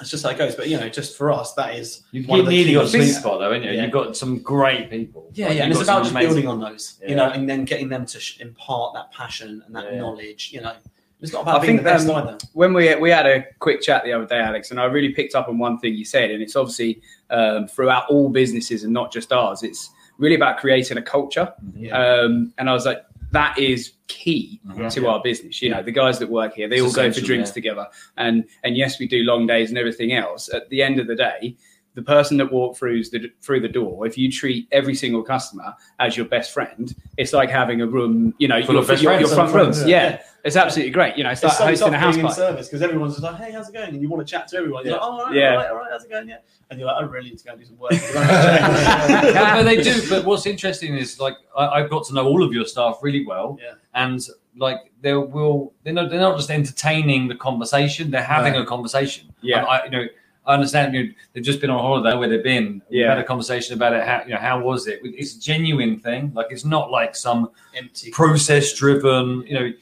it's 0.00 0.10
just 0.10 0.24
how 0.24 0.30
it 0.30 0.38
goes. 0.38 0.54
But 0.54 0.68
you 0.68 0.78
know, 0.78 0.88
just 0.88 1.16
for 1.16 1.32
us, 1.32 1.54
that 1.54 1.74
is 1.74 2.02
You've 2.12 2.28
one 2.28 2.40
of 2.40 2.46
the 2.46 2.52
nearly 2.52 2.74
got 2.74 2.84
a 2.84 2.88
sweet 2.88 3.12
spot, 3.12 3.38
though, 3.40 3.52
haven't 3.52 3.64
you? 3.64 3.72
Yeah. 3.72 3.82
You've 3.82 3.92
got 3.92 4.16
some 4.16 4.38
great 4.38 4.90
people. 4.90 5.30
Yeah, 5.34 5.48
Like, 5.48 5.56
yeah, 5.56 5.64
and 5.64 5.72
it's 5.72 5.82
about 5.82 6.00
just 6.02 6.10
amazing- 6.12 6.28
building 6.30 6.48
on 6.48 6.60
those, 6.60 6.98
Yeah. 7.02 7.08
you 7.10 7.14
know, 7.16 7.30
and 7.30 7.48
then 7.48 7.64
getting 7.64 7.88
them 7.88 8.06
to 8.06 8.20
sh- 8.20 8.40
impart 8.40 8.94
that 8.94 9.10
passion 9.12 9.62
and 9.66 9.74
that 9.74 9.92
Yeah. 9.92 9.98
knowledge. 9.98 10.50
You 10.52 10.60
know, 10.60 10.72
it's 11.20 11.32
not 11.32 11.42
about 11.42 11.56
I 11.56 11.62
being 11.62 11.78
think, 11.78 11.80
the 11.80 11.90
best 11.90 12.08
um, 12.08 12.16
either. 12.28 12.38
when 12.52 12.72
we 12.72 12.94
we 12.96 13.10
had 13.10 13.26
a 13.26 13.44
quick 13.58 13.80
chat 13.82 14.04
the 14.04 14.12
other 14.12 14.26
day, 14.26 14.38
Alex, 14.38 14.70
and 14.70 14.78
I 14.78 14.84
really 14.84 15.10
picked 15.12 15.34
up 15.34 15.48
on 15.48 15.58
one 15.58 15.78
thing 15.78 15.94
you 15.94 16.04
said, 16.04 16.30
and 16.30 16.42
it's 16.42 16.54
obviously 16.56 17.02
um, 17.30 17.66
throughout 17.66 18.08
all 18.08 18.28
businesses 18.28 18.84
and 18.84 18.92
not 18.92 19.12
just 19.12 19.32
ours. 19.32 19.62
It's 19.62 19.90
really 20.18 20.34
about 20.36 20.58
creating 20.58 20.96
a 20.98 21.02
culture, 21.02 21.52
Yeah. 21.76 21.96
um, 21.98 22.52
and 22.58 22.70
I 22.70 22.72
was 22.72 22.86
like, 22.86 23.04
that 23.32 23.58
is 23.58 23.92
key 24.06 24.60
Mhm. 24.66 24.92
to 24.94 25.06
our 25.06 25.20
business. 25.22 25.60
You 25.60 25.70
know, 25.70 25.82
the 25.82 25.92
guys 25.92 26.18
that 26.18 26.30
work 26.30 26.54
here, 26.54 26.68
they 26.68 26.76
It's 26.76 26.84
all 26.84 26.92
go 26.92 27.12
for 27.12 27.20
drinks 27.20 27.50
yeah. 27.50 27.54
together, 27.54 27.86
and 28.16 28.44
and 28.64 28.76
yes, 28.76 28.98
we 28.98 29.06
do 29.06 29.22
long 29.22 29.46
days 29.46 29.68
and 29.68 29.78
everything 29.78 30.12
else. 30.12 30.52
At 30.52 30.68
the 30.70 30.82
end 30.82 30.98
of 31.00 31.06
the 31.06 31.16
day. 31.16 31.56
The 31.98 32.04
person 32.04 32.36
that 32.36 32.52
walked 32.52 32.78
through 32.78 33.02
the 33.06 33.28
through 33.42 33.58
the 33.58 33.68
door, 33.68 34.06
if 34.06 34.16
you 34.16 34.30
treat 34.30 34.68
every 34.70 34.94
single 34.94 35.20
customer 35.24 35.74
as 35.98 36.16
your 36.16 36.26
best 36.26 36.52
friend, 36.52 36.94
it's 37.16 37.32
like 37.32 37.50
having 37.50 37.80
a 37.80 37.86
room, 37.88 38.32
you 38.38 38.46
know, 38.46 38.62
Full 38.62 38.76
your, 38.76 38.84
of 38.92 39.02
your, 39.02 39.18
your 39.18 39.26
front 39.28 39.50
Some 39.50 39.58
rooms. 39.60 39.78
friends, 39.78 39.90
Yeah, 39.90 40.10
yeah. 40.10 40.22
it's 40.44 40.54
absolutely 40.54 40.92
great. 40.92 41.16
You 41.16 41.24
know, 41.24 41.30
it's, 41.30 41.42
like 41.42 41.54
so 41.54 41.64
hosting 41.64 41.92
a 41.94 41.98
house 41.98 42.14
being 42.14 42.20
in 42.26 42.26
party. 42.32 42.40
service 42.40 42.68
because 42.68 42.82
everyone's 42.82 43.14
just 43.14 43.24
like, 43.24 43.34
"Hey, 43.34 43.50
how's 43.50 43.68
it 43.68 43.72
going?" 43.72 43.88
And 43.88 44.00
you 44.00 44.08
want 44.08 44.24
to 44.24 44.30
chat 44.30 44.46
to 44.50 44.58
everyone. 44.58 44.84
You're 44.84 44.94
Yeah. 44.94 45.00
like, 45.00 45.10
"Oh, 45.10 45.18
all 45.18 45.26
right, 45.26 45.34
Yeah. 45.34 45.50
all 45.50 45.56
right, 45.56 45.70
all 45.70 45.76
right, 45.78 45.88
how's 45.90 46.04
it 46.04 46.10
going?" 46.10 46.28
Yeah, 46.28 46.36
and 46.70 46.78
you're 46.78 46.86
like, 46.86 47.02
"I 47.02 47.04
really 47.04 47.30
need 47.30 47.38
to 47.38 47.44
go 47.44 47.50
and 47.50 47.60
do 47.60 47.66
some 47.66 47.78
work." 47.78 47.90
yeah, 47.92 49.54
but 49.56 49.64
they 49.64 49.82
do. 49.82 50.00
But 50.08 50.24
what's 50.24 50.46
interesting 50.46 50.94
is 50.94 51.18
like 51.18 51.34
I, 51.56 51.66
I've 51.66 51.90
got 51.90 52.04
to 52.06 52.14
know 52.14 52.28
all 52.28 52.44
of 52.44 52.52
your 52.52 52.64
staff 52.64 52.98
really 53.02 53.26
well, 53.26 53.58
Yeah. 53.60 53.72
and 53.94 54.20
like 54.56 54.78
they 55.00 55.14
will 55.14 55.72
they're 55.82 55.92
not 55.92 56.10
they're 56.10 56.20
not 56.20 56.36
just 56.36 56.50
entertaining 56.50 57.26
the 57.26 57.34
conversation; 57.34 58.12
they're 58.12 58.22
having 58.22 58.52
No. 58.52 58.62
a 58.62 58.66
conversation. 58.66 59.32
Yeah. 59.40 59.58
And 59.58 59.66
I, 59.66 59.84
you 59.86 59.90
know. 59.90 60.04
I 60.48 60.54
understand 60.54 60.94
you 60.94 61.14
they've 61.32 61.44
just 61.44 61.60
been 61.60 61.70
on 61.70 61.78
holiday 61.78 62.16
where 62.16 62.28
they've 62.28 62.42
been. 62.42 62.82
We've 62.90 63.00
Yeah. 63.00 63.10
had 63.10 63.18
a 63.18 63.24
conversation 63.24 63.74
about 63.74 63.92
it. 63.92 64.02
How 64.04 64.22
you 64.24 64.30
know 64.32 64.38
how 64.40 64.58
was 64.60 64.86
it? 64.86 65.00
It's 65.04 65.36
a 65.36 65.40
genuine 65.40 66.00
thing. 66.00 66.32
Like 66.34 66.46
it's 66.50 66.64
not 66.64 66.90
like 66.90 67.14
some 67.14 67.50
Empty 67.76 68.10
process 68.10 68.72
driven. 68.72 69.44
You 69.46 69.54
know, 69.54 69.72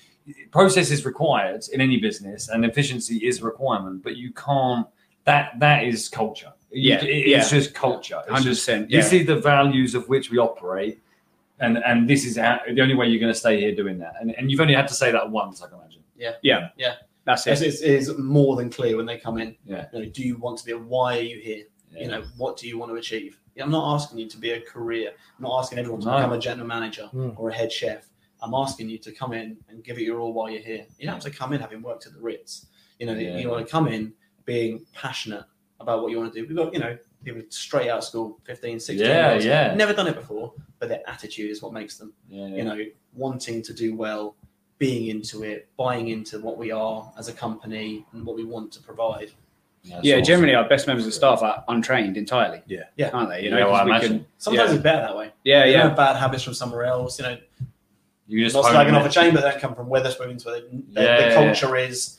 process 0.51 0.91
is 0.91 1.05
required 1.05 1.63
in 1.73 1.81
any 1.81 1.99
business, 1.99 2.49
and 2.49 2.65
efficiency 2.65 3.19
is 3.29 3.41
a 3.41 3.45
requirement. 3.45 4.03
But 4.03 4.17
you 4.17 4.33
can't. 4.33 4.87
That 5.25 5.59
that 5.61 5.85
is 5.85 6.09
culture. 6.09 6.53
Yeah, 6.73 7.03
it- 7.03 7.29
yeah. 7.29 7.39
it's 7.39 7.51
just 7.51 7.73
culture. 7.73 8.21
Hundred 8.29 8.51
percent. 8.51 8.91
you 8.91 8.99
Yeah. 8.99 9.05
see 9.05 9.23
the 9.23 9.37
values 9.37 9.95
of 9.95 10.09
which 10.09 10.31
we 10.33 10.39
operate, 10.39 10.99
and 11.61 11.79
and 11.79 12.11
this 12.11 12.25
is 12.27 12.37
how, 12.37 12.61
the 12.69 12.81
only 12.81 12.95
way 12.95 13.07
you're 13.07 13.21
going 13.21 13.33
to 13.33 13.39
stay 13.39 13.61
here 13.61 13.73
doing 13.75 13.99
that. 13.99 14.15
And 14.21 14.35
and 14.37 14.51
you've 14.51 14.61
only 14.61 14.75
had 14.75 14.89
to 14.89 14.95
say 14.95 15.13
that 15.13 15.31
once, 15.31 15.63
I 15.63 15.69
can 15.69 15.79
imagine. 15.79 16.03
That's 17.27 17.47
It's, 17.47 17.61
it. 17.61 17.67
it's, 17.67 17.81
it's 17.83 18.19
more 18.19 18.57
than 18.57 18.71
clear 18.71 18.97
when 18.97 19.05
they 19.05 19.19
come 19.19 19.37
in. 19.39 19.57
Yeah. 19.67 19.87
You 19.93 19.99
know, 19.99 20.05
do 20.07 20.23
you 20.23 20.39
want 20.39 20.59
to 20.59 20.65
be? 20.65 20.73
A, 20.73 20.79
why 20.79 21.19
are 21.19 21.23
you 21.23 21.39
here? 21.41 21.65
You 21.91 22.09
know, 22.09 22.23
what 22.37 22.57
do 22.57 22.69
you 22.69 22.79
want 22.79 22.91
to 22.93 22.97
achieve? 22.97 23.39
I'm 23.61 23.71
not 23.71 23.95
asking 23.95 24.19
you 24.19 24.29
to 24.29 24.39
be 24.39 24.51
a 24.51 24.61
career. 24.61 25.11
I'm 25.39 25.43
not 25.43 25.59
asking 25.61 25.79
everyone 25.79 26.01
to 26.03 26.07
No. 26.09 26.17
become 26.17 26.33
a 26.33 26.39
general 26.39 26.67
manager 26.69 27.07
Hmm. 27.07 27.31
or 27.37 27.49
a 27.51 27.55
head 27.55 27.73
chef. 27.73 28.07
I'm 28.43 28.53
asking 28.55 28.91
you 28.91 28.99
to 28.99 29.13
come 29.13 29.33
in 29.33 29.57
and 29.69 29.83
give 29.83 29.97
it 29.99 30.03
your 30.03 30.21
all 30.21 30.33
while 30.35 30.51
you're 30.51 30.61
here. 30.63 30.87
You 30.99 31.07
don't 31.07 31.15
have 31.15 31.23
to 31.25 31.31
come 31.31 31.53
in 31.55 31.61
having 31.61 31.81
worked 31.83 32.07
at 32.07 32.13
the 32.13 32.21
Ritz. 32.21 32.67
You 32.99 33.07
know, 33.07 33.15
Yeah. 33.15 33.39
you 33.39 33.49
want 33.49 33.65
to 33.67 33.71
come 33.71 33.89
in 33.89 34.13
being 34.45 34.85
passionate 34.93 35.45
about 35.81 36.03
what 36.03 36.11
you 36.13 36.19
want 36.19 36.33
to 36.35 36.41
do. 36.41 36.47
We've 36.47 36.57
got, 36.57 36.73
you 36.75 36.81
know, 36.81 36.97
people 37.25 37.43
straight 37.49 37.89
out 37.89 37.99
of 37.99 38.05
school, 38.05 38.39
15, 38.45 38.79
16 38.79 39.05
Yeah, 39.07 39.33
years, 39.33 39.45
yeah. 39.45 39.75
never 39.75 39.93
done 39.95 40.07
it 40.07 40.15
before, 40.17 40.53
but 40.79 40.89
their 40.91 41.03
attitude 41.09 41.51
is 41.51 41.63
what 41.63 41.73
makes 41.73 41.97
them, 41.97 42.13
Yeah, 42.29 42.47
you 42.49 42.63
know, 42.65 42.79
wanting 43.15 43.63
to 43.63 43.73
do 43.73 43.97
well, 43.97 44.37
being 44.79 45.09
into 45.09 45.43
it, 45.43 45.69
buying 45.77 46.09
into 46.09 46.39
what 46.41 46.59
we 46.59 46.71
are 46.71 47.11
as 47.19 47.29
a 47.29 47.33
company 47.33 48.05
and 48.13 48.25
what 48.25 48.37
we 48.37 48.45
want 48.45 48.73
to 48.73 48.83
provide. 48.83 49.31
That's 49.89 50.05
yeah, 50.05 50.15
awesome. 50.17 50.25
generally 50.25 50.55
our 50.55 50.69
best 50.69 50.87
members 50.87 51.07
of 51.07 51.15
staff 51.15 51.43
are 51.43 51.65
untrained 51.69 52.17
entirely. 52.17 52.61
Yeah. 52.67 52.81
Yeah. 52.97 53.11
aren't 53.11 53.31
they? 53.31 53.45
You 53.45 53.51
Yeah, 53.51 53.61
know, 53.61 53.67
well, 53.71 53.75
I 53.77 53.79
'cause 53.79 53.85
we 53.87 53.91
imagine. 53.93 54.09
can- 54.19 54.27
Sometimes 54.39 54.71
Yeah. 54.71 54.75
it's 54.75 54.83
better 54.83 55.01
that 55.03 55.17
way. 55.17 55.31
yeah, 55.45 55.65
They 55.65 55.73
yeah. 55.73 55.83
have 55.89 55.97
bad 55.97 56.17
habits 56.17 56.43
from 56.43 56.55
somewhere 56.55 56.85
else, 56.85 57.19
you 57.19 57.25
know, 57.25 57.39
You 58.29 58.43
just 58.45 58.57
not 58.57 58.65
hone 58.65 58.75
slagging 58.75 58.99
off 58.99 59.07
a 59.07 59.09
chain, 59.09 59.33
but 59.33 59.43
they 59.43 59.59
come 59.61 59.75
from 59.77 59.87
Wetherspoons 59.89 60.45
where 60.45 60.57
the, 60.61 60.67
the, 60.93 61.01
Yeah, 61.03 61.17
the 61.17 61.23
yeah, 61.29 61.35
culture 61.35 61.77
is 61.77 62.19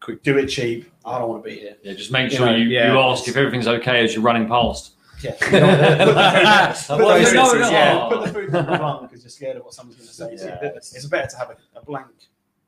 quick, 0.00 0.22
do 0.22 0.38
it 0.38 0.46
cheap. 0.46 0.88
I 1.04 1.18
don't 1.18 1.28
want 1.28 1.42
to 1.44 1.50
be 1.50 1.58
here. 1.58 1.76
Yeah, 1.82 1.94
just 1.94 2.12
make 2.12 2.30
You 2.30 2.36
sure 2.38 2.46
know, 2.46 2.54
you, 2.54 2.66
yeah. 2.68 2.92
you 2.92 2.98
ask 3.00 3.26
if 3.26 3.36
everything's 3.36 3.66
okay 3.66 4.04
as 4.04 4.14
you're 4.14 4.22
running 4.22 4.46
past. 4.46 4.92
Yeah. 5.24 5.30
Put 5.32 5.50
Put 5.50 6.98
the 6.98 7.04
those 7.04 7.28
food- 7.28 7.34
no, 7.34 7.52
no. 7.54 7.70
yeah, 7.70 8.08
put 8.08 8.26
the 8.26 8.32
food 8.32 8.46
because 8.52 9.22
you're 9.22 9.30
scared 9.30 9.56
of 9.56 9.64
what 9.64 9.74
someone's 9.74 9.96
going 9.96 10.08
to 10.08 10.38
say. 10.38 10.44
you. 10.46 10.50
Yeah. 10.62 10.70
It's 10.76 11.06
better 11.06 11.28
to 11.28 11.36
have 11.36 11.50
a, 11.50 11.78
a 11.78 11.84
blank, 11.84 12.06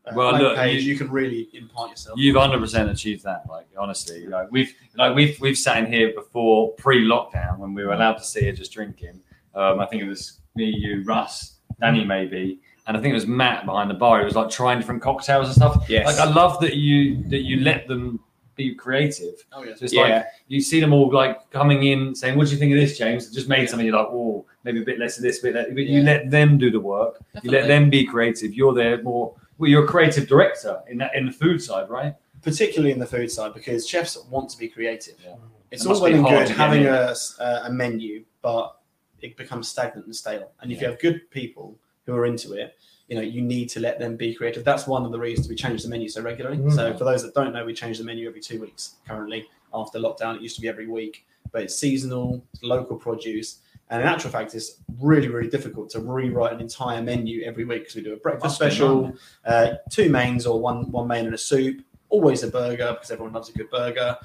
uh, 0.06 0.12
Well, 0.14 0.30
blank 0.30 0.42
look, 0.42 0.56
page. 0.56 0.82
you- 0.82 0.92
You, 0.92 0.98
can 0.98 1.10
really 1.10 1.48
impart 1.52 1.90
yourself. 1.90 2.18
You've 2.18 2.36
hundred 2.36 2.60
percent 2.60 2.90
achieved 2.90 3.24
that. 3.24 3.44
Like 3.48 3.66
honestly, 3.78 4.20
you 4.22 4.28
know, 4.30 4.46
we've 4.50 4.74
like 4.96 5.14
we've 5.14 5.38
we've 5.40 5.58
sat 5.58 5.78
in 5.78 5.92
here 5.92 6.12
before 6.14 6.72
pre-lockdown 6.72 7.58
when 7.58 7.74
we 7.74 7.84
were 7.84 7.92
allowed 7.92 8.14
to 8.14 8.24
sit 8.24 8.42
here 8.44 8.52
just 8.52 8.72
drinking. 8.72 9.20
Um, 9.54 9.80
I 9.80 9.86
think 9.86 10.02
it 10.02 10.08
was 10.08 10.40
me, 10.54 10.64
you, 10.66 11.02
Russ, 11.04 11.56
Danny, 11.80 12.04
maybe, 12.04 12.60
and 12.86 12.96
I 12.96 13.00
think 13.00 13.12
it 13.12 13.14
was 13.14 13.26
Matt 13.26 13.64
behind 13.66 13.90
the 13.90 13.94
bar. 13.94 14.18
He 14.20 14.24
was 14.24 14.34
like 14.36 14.50
trying 14.50 14.78
different 14.78 15.02
cocktails 15.02 15.46
and 15.48 15.54
stuff. 15.56 15.86
Yes. 15.88 16.06
Like 16.06 16.18
I 16.18 16.30
love 16.30 16.60
that 16.60 16.74
you 16.74 17.22
that 17.28 17.40
you 17.42 17.60
let 17.60 17.88
them 17.88 18.20
be 18.56 18.74
creative. 18.74 19.34
oh 19.52 19.62
yeah. 19.62 19.74
So 19.76 19.84
it's 19.84 19.92
yeah. 19.94 20.00
like 20.00 20.26
you 20.48 20.60
see 20.60 20.80
them 20.80 20.92
all 20.92 21.12
like 21.12 21.50
coming 21.50 21.84
in 21.84 22.14
saying, 22.14 22.36
"What 22.36 22.46
do 22.46 22.52
you 22.52 22.58
think 22.58 22.72
of 22.72 22.78
this, 22.78 22.98
James?" 22.98 23.30
Just 23.32 23.48
made 23.48 23.68
something. 23.68 23.86
You're 23.86 23.96
like, 23.96 24.08
"Oh, 24.10 24.44
maybe 24.64 24.82
a 24.82 24.84
bit 24.84 24.98
less 24.98 25.16
of 25.18 25.22
this, 25.22 25.38
a 25.40 25.42
bit 25.44 25.54
less." 25.54 25.66
But 25.68 25.84
you 25.84 26.02
let 26.02 26.30
them 26.30 26.58
do 26.58 26.70
the 26.70 26.80
work. 26.80 27.22
You 27.42 27.50
let 27.50 27.68
them 27.68 27.90
be 27.90 28.04
creative. 28.04 28.54
You're 28.54 28.74
there 28.74 29.00
more. 29.02 29.34
Well, 29.58 29.70
you're 29.70 29.84
a 29.84 29.88
creative 29.88 30.26
director 30.26 30.80
in 30.88 30.98
that 30.98 31.14
in 31.14 31.26
the 31.26 31.32
food 31.32 31.62
side, 31.62 31.88
right? 31.88 32.14
particularly 32.42 32.92
in 32.92 32.98
the 33.00 33.06
food 33.06 33.28
side 33.28 33.52
because 33.54 33.88
chefs 33.88 34.16
want 34.30 34.48
to 34.48 34.56
be 34.56 34.68
creative. 34.68 35.14
Yeah. 35.24 35.34
It's 35.72 35.84
It 35.84 35.90
all 35.90 36.00
well 36.00 36.14
and 36.14 36.24
good 36.24 36.48
having 36.48 36.86
a, 36.86 36.92
a, 36.92 37.10
s- 37.10 37.36
a- 37.40 37.62
a 37.64 37.70
menu, 37.72 38.24
but 38.40 38.78
it 39.20 39.36
becomes 39.36 39.66
stagnant 39.68 40.06
and 40.06 40.14
stale. 40.14 40.52
And 40.60 40.70
if 40.70 40.80
you 40.80 40.86
have 40.86 41.00
good 41.00 41.28
people 41.30 41.76
who 42.04 42.14
are 42.14 42.24
into 42.24 42.52
it, 42.52 42.76
you 43.08 43.16
know, 43.16 43.22
you 43.22 43.40
need 43.40 43.68
to 43.70 43.80
let 43.80 43.98
them 43.98 44.16
be 44.16 44.34
creative. 44.34 44.64
That's 44.64 44.86
one 44.86 45.04
of 45.04 45.12
the 45.12 45.18
reasons 45.18 45.48
we 45.48 45.54
change 45.54 45.82
the 45.82 45.88
menu 45.88 46.08
so 46.08 46.22
regularly. 46.22 46.58
Mm. 46.58 46.74
So 46.74 46.96
for 46.96 47.04
those 47.04 47.22
that 47.22 47.34
don't 47.34 47.52
know, 47.52 47.64
we 47.64 47.72
change 47.72 47.98
the 47.98 48.04
menu 48.04 48.28
every 48.28 48.40
two 48.40 48.60
weeks 48.60 48.96
currently. 49.06 49.48
After 49.72 49.98
lockdown, 49.98 50.36
it 50.36 50.42
used 50.42 50.56
to 50.56 50.62
be 50.62 50.68
every 50.68 50.86
week, 50.86 51.26
but 51.52 51.62
it's 51.62 51.76
seasonal, 51.76 52.44
it's 52.52 52.62
local 52.62 52.96
produce. 52.96 53.60
And 53.90 54.02
in 54.02 54.08
actual 54.08 54.30
fact, 54.30 54.54
it's 54.54 54.80
really, 54.98 55.28
really 55.28 55.48
difficult 55.48 55.90
to 55.90 56.00
rewrite 56.00 56.52
an 56.52 56.60
entire 56.60 57.00
menu 57.00 57.44
every 57.44 57.64
week 57.64 57.82
because 57.82 57.94
we 57.94 58.02
do 58.02 58.14
a 58.14 58.16
breakfast 58.16 58.44
Must 58.44 58.56
special, 58.56 59.12
uh, 59.44 59.74
two 59.90 60.10
mains 60.10 60.44
or 60.44 60.60
one 60.60 60.90
one 60.90 61.06
main 61.06 61.26
and 61.26 61.34
a 61.34 61.38
soup, 61.38 61.82
always 62.08 62.42
a 62.42 62.48
burger 62.48 62.92
because 62.94 63.12
everyone 63.12 63.32
loves 63.32 63.48
a 63.48 63.52
good 63.52 63.70
burger, 63.70 64.16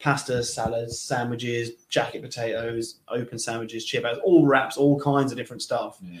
pasta, 0.00 0.42
salads, 0.42 0.98
sandwiches, 0.98 1.70
jacket 1.88 2.22
potatoes, 2.22 3.00
open 3.08 3.38
sandwiches, 3.38 3.84
chip 3.84 4.04
all 4.24 4.46
wraps, 4.46 4.76
all 4.76 4.98
kinds 4.98 5.30
of 5.30 5.38
different 5.38 5.62
stuff. 5.62 5.98
Yeah. 6.02 6.18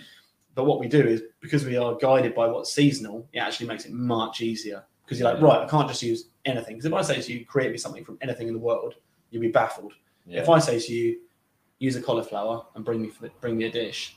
But 0.58 0.64
what 0.64 0.80
we 0.80 0.88
do 0.88 1.00
is 1.06 1.22
because 1.38 1.64
we 1.64 1.76
are 1.76 1.94
guided 1.94 2.34
by 2.34 2.48
what's 2.48 2.72
seasonal, 2.74 3.28
it 3.32 3.38
actually 3.38 3.68
makes 3.68 3.84
it 3.84 3.92
much 3.92 4.40
easier 4.40 4.82
because 5.04 5.20
you're 5.20 5.32
like, 5.32 5.40
right, 5.40 5.60
I 5.60 5.66
can't 5.68 5.86
just 5.86 6.02
use 6.02 6.30
anything. 6.44 6.74
Because 6.74 6.86
if 6.86 6.92
I 6.92 7.00
say 7.02 7.22
to 7.22 7.32
you, 7.32 7.46
create 7.46 7.70
me 7.70 7.78
something 7.78 8.04
from 8.04 8.18
anything 8.22 8.48
in 8.48 8.54
the 8.54 8.58
world, 8.58 8.96
you'll 9.30 9.40
be 9.42 9.52
baffled. 9.52 9.92
Yeah. 10.26 10.40
If 10.42 10.48
I 10.48 10.58
say 10.58 10.80
to 10.80 10.92
you, 10.92 11.20
use 11.78 11.94
a 11.94 12.02
cauliflower 12.02 12.66
and 12.74 12.84
bring 12.84 13.00
me 13.00 13.12
bring 13.40 13.56
me 13.56 13.66
a 13.66 13.70
dish. 13.70 14.16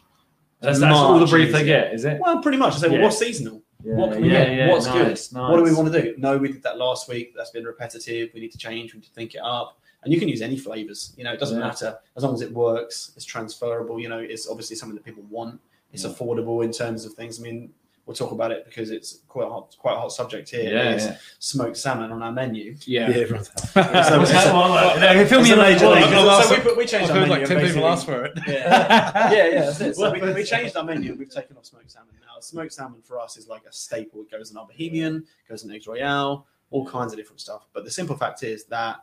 That's, 0.62 0.80
that's 0.80 0.96
all 0.96 1.20
the 1.20 1.28
brief 1.28 1.52
they 1.52 1.64
get, 1.64 1.94
is 1.94 2.06
it? 2.06 2.20
Well, 2.20 2.42
pretty 2.42 2.58
much. 2.58 2.74
I 2.74 2.78
say, 2.78 2.90
well, 2.90 3.02
what's 3.02 3.20
seasonal? 3.20 3.62
Yeah, 3.84 3.94
What 3.94 4.14
can 4.14 4.24
we 4.24 4.32
yeah, 4.32 4.46
get? 4.46 4.58
yeah, 4.58 4.70
What's 4.72 4.88
good? 4.88 5.10
nice, 5.10 5.32
What 5.32 5.58
do 5.58 5.64
we 5.64 5.76
want 5.76 5.94
to 5.94 6.02
do? 6.02 6.16
No, 6.18 6.40
we 6.40 6.52
did 6.52 6.64
that 6.64 6.80
last 6.80 7.08
week. 7.08 7.34
That's 7.38 7.52
been 7.52 7.66
repetitive. 7.66 8.32
We 8.34 8.40
need 8.40 8.52
to 8.54 8.58
change. 8.58 8.96
We 8.96 9.00
need 9.00 9.06
to 9.06 9.14
think 9.14 9.36
it 9.36 9.42
up. 9.44 9.78
And 10.04 10.12
you 10.12 10.20
can 10.20 10.28
use 10.28 10.42
any 10.42 10.58
flavors. 10.58 11.14
You 11.18 11.24
know, 11.24 11.34
it 11.34 11.40
doesn't 11.40 11.60
Yeah. 11.60 11.68
matter 11.68 12.00
as 12.18 12.24
long 12.24 12.34
as 12.34 12.42
it 12.42 12.52
works. 12.52 13.12
It's 13.16 13.26
transferable. 13.26 14.00
You 14.00 14.10
know, 14.10 14.18
it's 14.18 14.48
obviously 14.50 14.76
something 14.76 14.96
that 14.96 15.06
people 15.06 15.22
want. 15.30 15.60
It's 15.94 16.04
Yeah. 16.04 16.12
affordable 16.12 16.64
in 16.64 16.72
terms 16.72 17.06
of 17.06 17.14
things. 17.14 17.40
I 17.40 17.44
mean, 17.44 17.74
we'll 18.06 18.16
talk 18.16 18.32
about 18.32 18.52
it 18.52 18.66
because 18.66 18.90
it's 18.92 19.20
quite 19.28 19.46
a 19.46 19.50
hot, 19.50 19.76
quite 19.78 19.94
a 19.96 20.00
hot 20.00 20.12
subject 20.12 20.50
here. 20.50 20.74
Yeah, 20.74 20.96
yeah. 20.96 21.18
smoked 21.40 21.78
salmon 21.78 22.12
on 22.12 22.22
our 22.24 22.32
menu. 22.32 22.76
Yeah. 22.86 23.08
everyone's 23.10 23.48
So 23.74 23.82
What's 23.82 24.32
that 24.32 24.54
one 24.54 24.72
like? 24.72 25.00
No, 25.00 25.26
fill 25.28 25.40
It's 25.40 25.48
me 25.50 25.54
in 25.54 25.60
on 25.60 25.66
major 25.66 25.86
the- 25.86 25.92
league. 25.92 26.04
Well, 26.12 26.44
So 26.44 26.64
we, 26.64 26.74
we 26.78 26.86
changed 26.86 27.12
I've 27.12 27.18
our 27.18 27.28
menu. 27.28 27.30
like 27.32 27.40
and 27.42 27.48
ten 27.50 27.58
people 27.68 27.82
basically- 27.82 27.84
ask 27.90 28.06
for 28.06 28.24
it. 28.26 28.34
yeah, 28.48 29.32
yeah, 29.32 29.48
yeah, 29.48 29.60
that's 29.66 29.82
it. 29.82 29.96
So 29.96 30.02
Well, 30.02 30.14
we, 30.20 30.34
we, 30.34 30.44
changed 30.44 30.76
our 30.76 30.84
menu. 30.84 31.16
We've 31.16 31.30
taken 31.30 31.56
off 31.58 31.66
smoked 31.66 31.92
salmon 31.92 32.16
now. 32.22 32.40
Smoked 32.40 32.74
salmon 32.74 33.02
for 33.04 33.20
us 33.20 33.38
is 33.38 33.48
like 33.48 33.66
a 33.66 33.72
staple. 33.72 34.22
It 34.22 34.32
goes 34.32 34.50
in 34.52 34.58
our 34.58 34.66
Bohemian, 34.66 35.26
goes 35.48 35.64
in 35.64 35.72
eggs 35.72 35.86
royale, 35.88 36.48
all 36.72 36.86
kinds 36.88 37.14
of 37.14 37.18
different 37.20 37.40
stuff. 37.40 37.68
But 37.74 37.84
the 37.86 37.92
simple 37.92 38.18
fact 38.18 38.42
is 38.44 38.64
that 38.66 38.98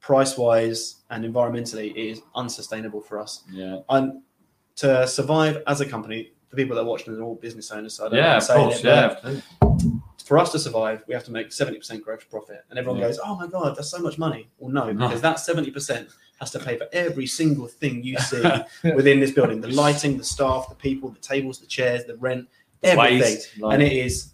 price 0.00 0.36
wise 0.36 0.96
and 1.10 1.24
environmentally, 1.24 1.90
it 1.92 1.96
is 1.96 2.20
unsustainable 2.34 3.00
for 3.00 3.20
us. 3.20 3.44
Yeah. 3.52 3.80
And 3.90 4.22
to 4.80 5.06
survive 5.06 5.62
as 5.66 5.80
a 5.80 5.86
company, 5.86 6.32
the 6.50 6.56
people 6.56 6.74
that 6.76 6.82
are 6.82 6.86
watching 6.86 7.14
are 7.14 7.22
all 7.22 7.34
business 7.36 7.70
owners. 7.70 7.94
So 7.94 8.06
I 8.06 8.08
don't 8.08 8.18
Yeah, 8.18 8.36
of 8.38 8.48
course. 8.48 8.78
it, 8.80 8.84
Yeah. 8.84 9.40
For 10.24 10.38
us 10.38 10.52
to 10.52 10.58
survive, 10.60 11.02
we 11.08 11.14
have 11.14 11.24
to 11.24 11.32
make 11.32 11.48
70% 11.50 12.02
gross 12.02 12.22
profit. 12.30 12.64
And 12.70 12.78
everyone 12.78 13.00
Yeah. 13.00 13.08
goes, 13.08 13.18
oh 13.24 13.34
my 13.34 13.46
God, 13.48 13.74
that's 13.76 13.90
so 13.90 13.98
much 13.98 14.16
money. 14.16 14.48
Well, 14.58 14.70
no, 14.72 14.92
No. 14.92 15.06
because 15.08 15.20
that 15.22 15.38
70% 15.40 16.08
has 16.40 16.50
to 16.52 16.58
pay 16.60 16.76
for 16.78 16.86
every 16.92 17.26
single 17.26 17.66
thing 17.66 18.02
you 18.04 18.16
see 18.30 18.42
within 18.94 19.18
this 19.20 19.32
building 19.32 19.60
the 19.60 19.68
lighting, 19.68 20.16
the 20.18 20.24
staff, 20.24 20.68
the 20.68 20.74
people, 20.76 21.10
the 21.10 21.18
tables, 21.18 21.58
the 21.58 21.66
chairs, 21.66 22.04
the 22.04 22.16
rent, 22.16 22.48
everything. 22.82 23.20
Waste, 23.20 23.58
like- 23.58 23.74
And 23.74 23.82
it 23.82 23.92
is 23.92 24.32